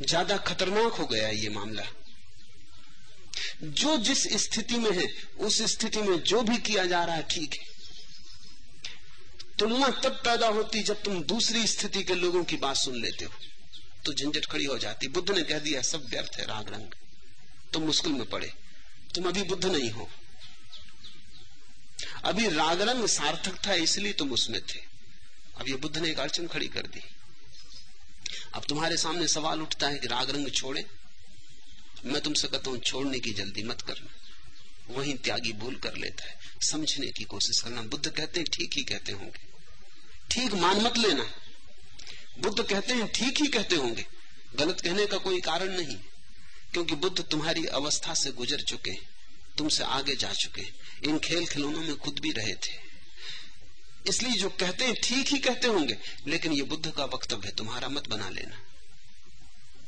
ज़्यादा 0.00 0.36
खतरनाक 0.38 0.92
हो 0.92 1.06
गया 1.06 1.28
ये 1.28 1.48
मामला। 1.48 1.82
जो 3.62 3.96
जिस 3.98 4.22
स्थिति 4.42 4.78
में 4.78 4.90
है, 4.92 5.06
उस 5.38 5.60
स्थिति 5.72 6.02
में 6.02 6.18
जो 6.22 6.42
भी 6.42 6.56
किया 6.58 6.84
जा 6.86 7.04
रहा 7.04 7.16
है, 7.16 7.22
ठीक 7.22 7.54
है। 7.54 7.77
तुलना 9.58 9.88
तब 9.88 10.10
पैदा 10.10 10.48
होती 10.48 10.82
जब 10.82 11.02
तुम 11.02 11.22
दूसरी 11.22 11.66
स्थिति 11.66 12.02
के 12.02 12.14
लोगों 12.14 12.44
की 12.44 12.56
बात 12.56 12.76
सुन 12.76 13.02
लेते 13.02 13.24
हो। 13.24 13.32
तो 14.04 14.12
झंझट 14.12 14.46
खड़ी 14.46 14.64
हो 14.64 14.78
जाती। 14.78 15.08
बुद्ध 15.08 15.30
ने 15.30 15.42
कह 15.42 15.58
दिया, 15.58 15.82
सब 15.82 16.06
व्यर्थ 16.06 16.36
है 16.38 16.46
राग 16.46 16.68
रंग। 16.68 16.90
तुम 17.72 17.82
मुश्किल 17.82 18.12
में 18.12 18.24
पड़े। 18.24 18.52
तुम 19.14 19.28
अभी 19.28 19.42
बुद्ध 19.42 19.64
नहीं 19.64 19.90
हो। 19.90 20.10
अभी 22.24 22.48
राग 22.48 22.82
रंग 22.82 23.06
सार्थक 23.06 23.66
था, 23.66 23.74
इसलिए 23.74 24.12
तुम 24.12 24.32
उसमें 24.32 24.60
थे। 24.60 24.80
अब 25.60 25.68
ये 25.68 25.74
बुद्ध 25.74 25.98
ने 25.98 26.10
एक 26.10 26.18
अड़चन 26.18 26.46
खड़ी 26.46 26.68
कर 26.68 26.86
दी। 26.86 27.00
अब 28.54 28.64
तुम्हारे 28.68 28.96
सामने 28.96 29.28
सवाल 29.28 29.62
उठता 29.62 29.88
है 29.88 29.98
कि 29.98 30.06
राग 30.06 30.30
रंग 30.30 30.50
छोड़े। 30.50 30.86
मैं 32.04 32.22
तुमसे 32.22 32.48
कहता 32.48 32.70
हूँ, 32.70 32.78
छोड़ने 32.78 33.20
की 33.20 33.30
जल्दी 33.30 33.62
मत 33.62 33.80
करना। 33.80 34.14
वही 34.94 35.14
त्यागी 35.14 35.52
भूल 35.52 35.76
कर 35.76 35.96
लेता 35.96 36.24
है। 36.24 36.38
समझने 36.62 37.06
की 37.06 37.24
कोशिश 37.24 37.60
करना। 37.60 37.82
बुद्ध 37.82 38.10
कहते 38.10 38.44
ठीक 38.44 38.70
ही 38.74 38.82
कहते 38.84 39.12
होंगे। 39.12 39.47
ठीक 40.30 40.54
मान 40.54 40.80
मत 40.80 40.96
लेना। 40.98 41.24
बुद्ध 42.38 42.62
कहते 42.62 42.94
हैं, 42.94 43.06
ठीक 43.08 43.40
ही 43.40 43.46
कहते 43.46 43.76
होंगे। 43.76 44.06
गलत 44.56 44.80
कहने 44.80 45.06
का 45.06 45.18
कोई 45.18 45.40
कारण 45.40 45.68
नहीं, 45.68 45.96
क्योंकि 46.72 46.94
बुद्ध 46.94 47.22
तुम्हारी 47.22 47.64
अवस्था 47.64 48.14
से 48.14 48.30
गुजर 48.32 48.60
चुके 48.60 48.92
तुमसे 49.58 49.84
आगे 49.84 50.14
जा 50.16 50.32
चुके 50.32 50.62
इन 51.08 51.18
खेल 51.18 51.46
खिलौनों 51.46 51.80
में 51.80 51.96
खुद 51.96 52.18
भी 52.18 52.30
रहे 52.30 52.54
थे। 52.54 52.76
इसलिए 54.08 54.32
जो 54.32 54.48
कहते 54.48 54.84
हैं, 54.84 54.94
ठीक 54.94 55.28
ही 55.28 55.38
कहते 55.38 55.68
होंगे, 55.68 55.98
लेकिन 56.26 56.52
ये 56.52 56.62
बुद्ध 56.62 56.90
का 56.90 57.04
वक्तव्य 57.04 57.48
है, 57.48 57.54
तुम्हारा 57.54 57.88
मत 57.88 58.08
बना 58.08 58.28
लेना। 58.28 58.60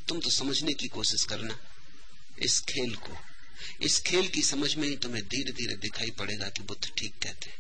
तुम 0.09 0.21
तो 0.21 0.31
समझने 0.31 0.73
की 0.73 0.89
कोशिश 0.89 1.25
करना, 1.25 1.59
इस 2.39 2.61
खेल 2.61 2.95
को। 2.97 3.17
इस 3.83 3.99
खेल 4.01 4.29
की 4.29 4.43
समझ 4.43 4.75
में 4.75 4.89
ही 4.89 4.97
तुम्हें 4.97 5.23
धीरे 5.29 5.53
धीरे 5.53 5.77
दिखाई 5.77 6.11
पड़ेगा 6.11 6.49
कि 6.49 6.63
बुद्ध 6.63 6.91
ठीक 6.99 7.15
कहते 7.23 7.51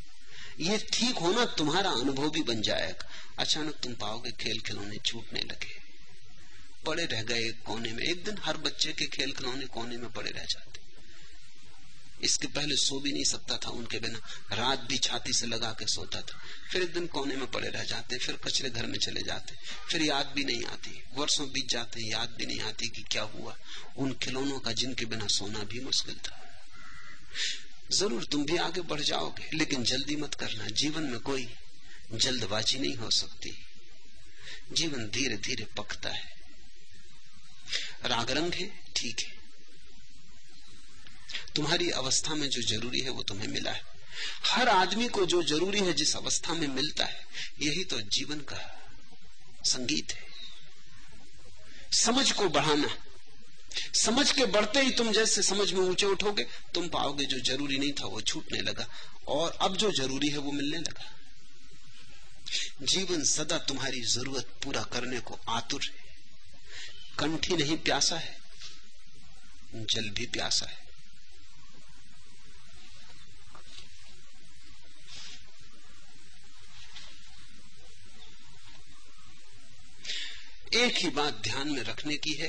ये 0.61 0.89
ठीक 0.93 1.17
होना 1.17 1.45
तुम्हारा 1.45 1.91
अनुभव 1.91 2.31
भी 2.31 2.43
बन 2.43 2.63
जाएगा। 2.63 3.09
अचानक 3.39 3.75
तुम 3.75 3.95
पाओगे 3.95 4.31
खेल 4.31 4.61
खिलौने 4.61 4.97
छूटने 5.07 5.41
लगे। 5.41 5.81
पड़े 6.87 7.05
रह 7.07 7.23
गए 7.23 7.49
कोने 7.49 7.93
में। 7.93 8.05
एक 8.05 8.25
दिन 8.25 8.39
हर 8.45 8.57
बच्चे 8.57 8.93
के 8.93 9.07
खेल 9.07 9.33
खिलौने 9.33 9.67
कोने 9.67 9.97
में 9.97 10.13
पड़े 10.13 10.31
रह 10.31 10.45
जाते। 10.45 10.81
इसके 12.23 12.47
पहले 12.47 12.77
सो 12.77 13.01
भी 13.01 13.13
नहीं 13.13 13.25
सकता 13.25 13.57
था, 13.57 13.71
उनके 13.71 13.99
बिना। 13.99 14.19
रात 14.57 14.81
भी 14.81 14.99
छाती 14.99 15.33
से 15.33 15.47
लगा 15.47 15.71
के 15.71 15.87
सोता 15.87 16.21
था। 16.21 16.41
फिर 16.73 16.83
एक 16.83 16.95
दिन 16.95 17.07
कोने 17.07 17.37
में 17.37 17.51
पड़े 17.51 17.69
रह 17.69 17.85
जाते, 17.85 18.19
फिर 18.19 18.37
कचरे 18.37 18.71
घर 18.71 18.87
में 18.87 18.99
चले 18.99 19.23
जाते। 19.23 19.55
फिर 19.91 20.03
याद 20.03 20.27
भी 20.27 20.45
नहीं 20.45 20.65
आती। 20.65 21.03
वर्षों 21.15 21.49
बीत 21.49 21.69
जाते, 21.71 22.11
याद 22.11 22.35
भी 22.39 22.47
नहीं 22.47 22.61
आती 22.61 22.89
कि 22.89 23.03
क्या 23.03 23.23
हुआ। 23.23 23.57
उन 23.97 24.13
खिलौनों 24.13 24.59
का 24.59 24.73
जिनके 24.73 25.05
बिना 25.05 25.27
सोना 25.27 25.59
भी 25.59 25.81
मुश्किल 25.81 26.15
था। 26.15 26.47
ज़रूर 27.93 28.25
तुम 28.25 28.45
भी 28.45 28.57
आगे 28.57 28.81
बढ़ 28.81 29.01
जाओगे। 29.01 29.57
लेकिन 29.57 29.85
जल्दी 29.85 30.17
मत 30.17 30.35
करना। 30.35 30.67
जीवन 30.67 31.03
में 31.03 31.21
कोई 31.21 31.49
जल्दबाजी 32.13 32.79
नहीं 32.79 32.95
हो 32.95 33.11
सकती। 33.11 33.67
जीवन 34.73 35.09
धीरे 35.09 35.37
धीरे 35.37 35.65
पकता 35.65 36.11
है। 36.11 36.33
राग 38.05 38.31
रंग 38.31 38.55
है, 38.55 38.81
ठीक 38.97 39.21
है। 39.21 39.41
तुम्हारी 41.57 41.91
अवस्था 41.91 42.35
में 42.35 42.49
जो 42.49 42.63
ज़रूरी 42.63 43.01
है 43.01 43.11
वो 43.11 43.23
तुम्हें 43.23 43.49
मिला 43.49 43.71
है। 43.71 43.83
हर 44.47 44.69
आदमी 44.69 45.09
को 45.09 45.27
जो 45.27 45.43
ज़रूरी 45.43 45.81
है 45.81 45.93
जिस 45.93 46.17
अवस्था 46.17 46.55
में 46.55 46.69
मिलता 46.69 47.05
है, 47.05 47.27
यही 47.63 47.85
तो 47.85 48.01
जीवन 48.01 48.41
का 48.41 48.91
संगीत 49.65 50.13
है। 50.13 50.23
समझ 51.93 52.33
को 52.33 52.49
बढ़ाना 52.49 52.97
समझ 53.95 54.31
के 54.33 54.45
बढ़ते 54.47 54.81
ही 54.81 54.91
तुम 54.91 55.11
जैसे 55.13 55.43
समझ 55.43 55.73
में 55.73 55.81
ऊँचे 55.81 56.07
उठोगे, 56.07 56.47
तुम 56.75 56.89
पाओगे 56.89 57.25
जो 57.25 57.39
ज़रूरी 57.47 57.79
नहीं 57.79 57.93
था 57.93 58.07
वो 58.07 58.21
छूटने 58.23 58.61
लगा 58.61 58.87
और 59.29 59.57
अब 59.61 59.77
जो 59.77 59.91
ज़रूरी 59.93 60.29
है 60.29 60.39
वो 60.39 60.53
मिलने 60.53 60.79
लगा। 60.79 61.11
जीवन 62.83 63.23
सदा 63.25 63.59
तुम्हारी 63.61 64.01
ज़रूरत 64.09 64.55
पूरा 64.65 64.83
करने 64.93 65.19
को 65.21 65.39
आतुर 65.49 65.83
है। 65.85 66.09
कंठी 67.19 67.57
नहीं 67.57 67.77
प्यासा 67.79 68.17
है, 68.17 68.37
जल 69.75 70.09
भी 70.11 70.27
प्यासा 70.29 70.67
है। 70.67 70.79
एक 80.77 80.97
ही 80.97 81.09
बात 81.11 81.41
ध्यान 81.43 81.69
में 81.69 81.83
रखने 81.85 82.17
की 82.17 82.33
है 82.35 82.49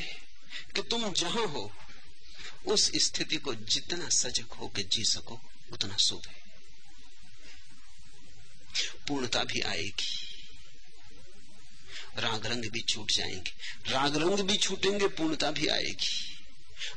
कि 0.75 0.81
तुम 0.81 1.13
जहाँ 1.13 1.47
हो, 1.47 1.73
उस 2.65 2.91
स्थिति 2.95 3.35
को 3.35 3.55
जितना 3.55 4.09
सजग 4.09 4.45
हो 4.45 4.67
के 4.67 4.83
जी 4.83 5.03
सको, 5.03 5.41
उतना 5.71 5.97
शुभ 5.97 6.21
है 6.27 6.41
पूर्णता 9.07 9.43
भी 9.43 9.61
आएगी। 9.61 10.27
राग 12.17 12.45
रंग 12.45 12.65
भी 12.65 12.81
छूट 12.81 13.11
जाएँगे। 13.11 13.53
राग 13.91 14.15
रंग 14.15 14.39
भी 14.39 14.57
छूटेंगे, 14.57 15.07
पूर्णता 15.07 15.51
भी 15.51 15.67
आएगी। 15.67 16.37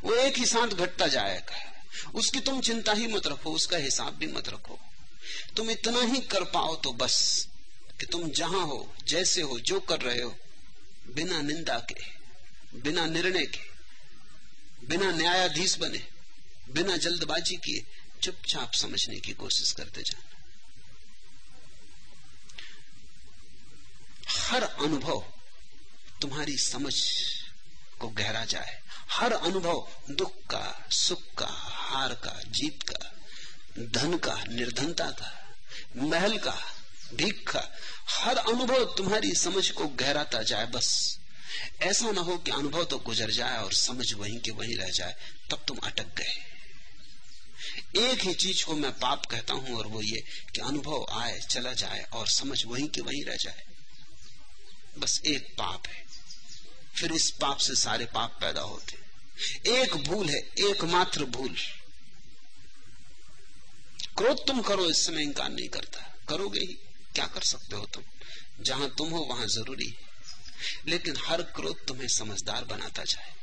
वो 0.03 0.15
एक 0.15 0.39
ही 0.39 0.47
साथ 0.47 0.69
घटता 0.69 1.07
जाएगा। 1.07 1.75
उसकी 2.15 2.41
तुम 2.41 2.61
चिंता 2.61 2.93
ही 2.93 3.07
मत 3.07 3.27
रखो, 3.27 3.53
उसका 3.53 3.77
हिसाब 3.77 4.15
भी 4.15 4.27
मत 4.27 4.49
रखो। 4.49 4.79
तुम 5.57 5.71
इतना 5.71 6.01
ही 6.01 6.21
कर 6.21 6.45
पाओ 6.45 6.77
तो 6.77 6.93
बस, 6.93 7.49
कि 8.01 8.07
तुम 8.07 8.31
जहाँ 8.31 8.67
हो, 8.67 8.95
जैसे 9.07 9.43
हो, 9.43 9.61
जो 9.61 9.81
कर 9.81 10.01
रहे 10.01 10.23
हो, 10.23 10.37
बिना 11.15 11.43
निंदा 11.43 11.79
के। 11.79 12.24
बिना 12.75 13.07
निर्णय 13.07 13.47
के, 13.47 13.61
बिना 14.87 15.13
न्यायाधीश 15.13 15.79
बने, 15.79 16.07
बिना 16.71 16.97
जल्दबाजी 16.97 17.57
किए 17.57 17.87
चुपचाप 18.23 18.73
समझने 18.73 19.21
की 19.21 19.33
कोशिश 19.33 19.73
करते 19.73 20.03
जाना। 20.03 20.35
हर 24.29 24.63
अनुभव 24.63 25.25
तुम्हारी 26.21 26.59
समझ 26.59 26.95
को 28.01 28.09
गहरा 28.09 28.45
जाए। 28.45 28.83
हर 29.11 29.33
अनुभव 29.33 29.89
दुख 30.11 30.37
का, 30.37 30.89
सुख 30.91 31.23
का, 31.39 31.49
हार 31.51 32.15
का, 32.15 32.43
जीत 32.47 32.83
का, 32.83 33.13
धन 33.79 34.19
का, 34.19 34.45
निर्धनता 34.49 35.11
का, 35.11 35.57
महल 35.97 36.39
का, 36.39 36.73
भीख 37.15 37.51
का, 37.51 37.73
हर 38.09 38.37
अनुभव 38.37 38.85
तुम्हारी 38.85 39.35
समझ 39.35 39.71
को 39.71 39.89
गहराता 39.89 40.43
जाए 40.43 40.67
बस। 40.67 41.19
ऐसा 41.83 42.11
ना 42.11 42.21
हो 42.21 42.39
कि 42.39 42.51
अनुभव 42.51 42.85
तो 42.85 42.99
गुजर 42.99 43.31
जाए 43.31 43.59
और 43.59 43.73
समझ 43.73 44.13
वहीं 44.13 44.41
के 44.41 44.51
वहीं 44.51 44.77
रह 44.77 44.91
जाए, 44.91 45.17
तब 45.51 45.65
तुम 45.69 45.77
अटक 45.77 46.17
गए। 46.17 46.55
एक 47.97 48.21
ही 48.21 48.35
चीज़ 48.35 48.65
को 48.65 48.75
मैं 48.75 48.93
पाप 48.99 49.27
कहता 49.27 49.55
हूँ 49.55 49.77
और 49.77 49.87
वो 49.87 50.03
ये 50.03 50.25
कि 50.55 50.61
अनुभव 50.61 51.07
आए, 51.11 51.41
चला 51.41 51.73
जाए 51.73 52.03
और 52.13 52.29
समझ 52.29 52.65
वहीं 52.65 52.89
के 52.89 53.01
वहीं 53.01 53.25
रह 53.25 53.37
जाए। 53.37 53.65
बस 54.99 55.21
एक 55.27 55.55
पाप 55.59 55.87
है। 55.87 56.05
फिर 56.97 57.13
इस 57.13 57.31
पाप 57.31 57.57
से 57.57 57.75
सारे 57.75 58.05
पाप 58.05 58.39
पैदा 58.41 58.61
होते। 58.61 59.05
एक 59.83 59.97
भूल 59.97 60.29
है, 60.29 60.39
एकमात्र 60.39 61.25
भूल। 61.25 61.57
क्रोध 64.19 64.47
तुम 64.47 64.63
करो, 64.63 64.91
इस 64.91 65.07
समय 65.07 65.23
इंकार 65.23 65.51
नहीं 65.51 65.69
करता। 65.69 66.15
करोगे 66.29 66.61
ही, 66.61 66.79
क्या 67.15 67.27
कर 67.27 67.41
सकते 67.41 67.77
हो 67.77 67.87
तुम? 67.87 68.05
जहाँ 68.61 68.95
तुम 68.99 69.11
हो, 69.11 69.19
वहाँ 69.19 69.47
ज़रूरी 69.47 69.87
है। 69.87 70.04
लेकिन 70.87 71.17
हर 71.27 71.43
क्रोध 71.43 71.87
तुम्हें 71.87 72.09
समझदार 72.09 72.65
बनाता 72.65 73.05
जाए। 73.05 73.35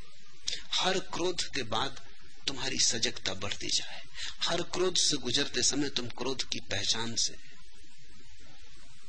हर 0.73 0.99
क्रोध 0.99 1.43
के 1.43 1.64
बाद 1.64 2.02
तुम्हारी 2.48 2.77
सजगता 2.80 3.34
बढ़ती 3.34 3.68
जाए। 3.68 4.02
हर 4.43 4.61
क्रोध 4.61 4.95
से 4.95 5.18
गुजरते 5.18 5.64
समय 5.64 5.89
तुम 5.89 6.07
क्रोध 6.07 6.49
की 6.49 6.60
पहचान 6.60 7.15
से 7.15 7.35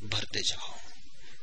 भरते 0.03 0.41
जाओ। 0.41 0.75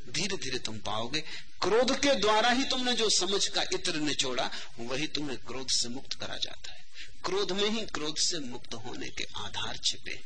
धीरे 0.10 0.38
धीरे 0.38 0.60
तुम 0.60 0.78
पाओगे, 0.78 1.22
क्रोध 1.62 2.00
के 2.00 2.16
द्वारा 2.16 2.50
ही 2.50 2.64
तुमने 2.64 2.94
जो 2.94 3.10
समझ 3.10 3.48
का 3.48 3.62
इत्र 3.62 3.96
निचोड़ा, 3.96 4.52
वही 4.80 5.08
तुम्हें 5.08 5.38
क्रोध 5.38 5.70
से 5.70 5.90
मुक्त 5.90 6.14
करा 6.14 6.38
जाता 6.38 6.72
है। 6.72 6.86
क्रोध 7.26 7.52
में 7.52 7.70
ही 7.70 7.86
क्रोध 7.86 8.18
से 8.18 8.40
मुक्त 8.40 8.74
होने 8.74 9.10
के 9.10 9.26
आधार 9.36 9.78
छिपे। 9.78 10.24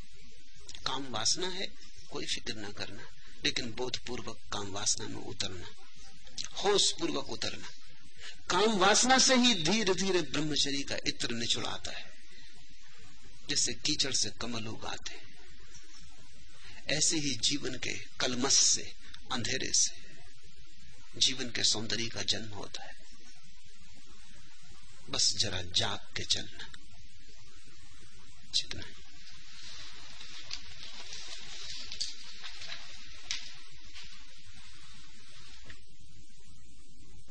काम 0.85 1.07
वासना 1.09 1.47
है, 1.47 1.67
कोई 2.11 2.25
फ़िक्र 2.25 2.53
ना 2.53 2.69
करना, 2.69 3.03
लेकिन 3.45 3.71
बोधपूर्वक 3.71 4.37
काम 4.53 4.71
वासना 4.71 5.07
में 5.07 5.21
उतरना। 5.21 5.82
होश 6.53 6.91
पूर्वक 6.91 7.29
उतरना। 7.29 7.67
काम 8.49 8.77
वासना 8.77 9.17
से 9.17 9.35
ही 9.35 9.53
धीरे 9.63 9.93
धीरे 9.93 10.21
ब्रह्मचरी 10.21 10.83
का 10.83 10.95
इत्र 11.07 11.33
निचुड़ाता 11.33 11.91
है 11.91 12.11
जैसे 13.49 13.73
कीचड़ 13.73 14.13
से 14.13 14.29
कमल 14.41 14.67
उगाते 14.67 15.21
ऐसे 16.95 17.17
ही 17.17 17.35
जीवन 17.43 17.77
के 17.77 17.93
कलमस 18.19 18.53
से, 18.53 18.93
अंधेरे 19.31 19.71
से 19.73 21.19
जीवन 21.19 21.49
के 21.49 21.63
सौंदर्य 21.63 22.07
का 22.07 22.21
जन्म 22.23 22.53
होता 22.53 22.83
है। 22.83 22.95
बस 25.09 25.33
जरा 25.37 25.61
जाग 25.61 25.99
के 26.15 26.23
चलना, 26.23 26.67
जितना 28.55 28.83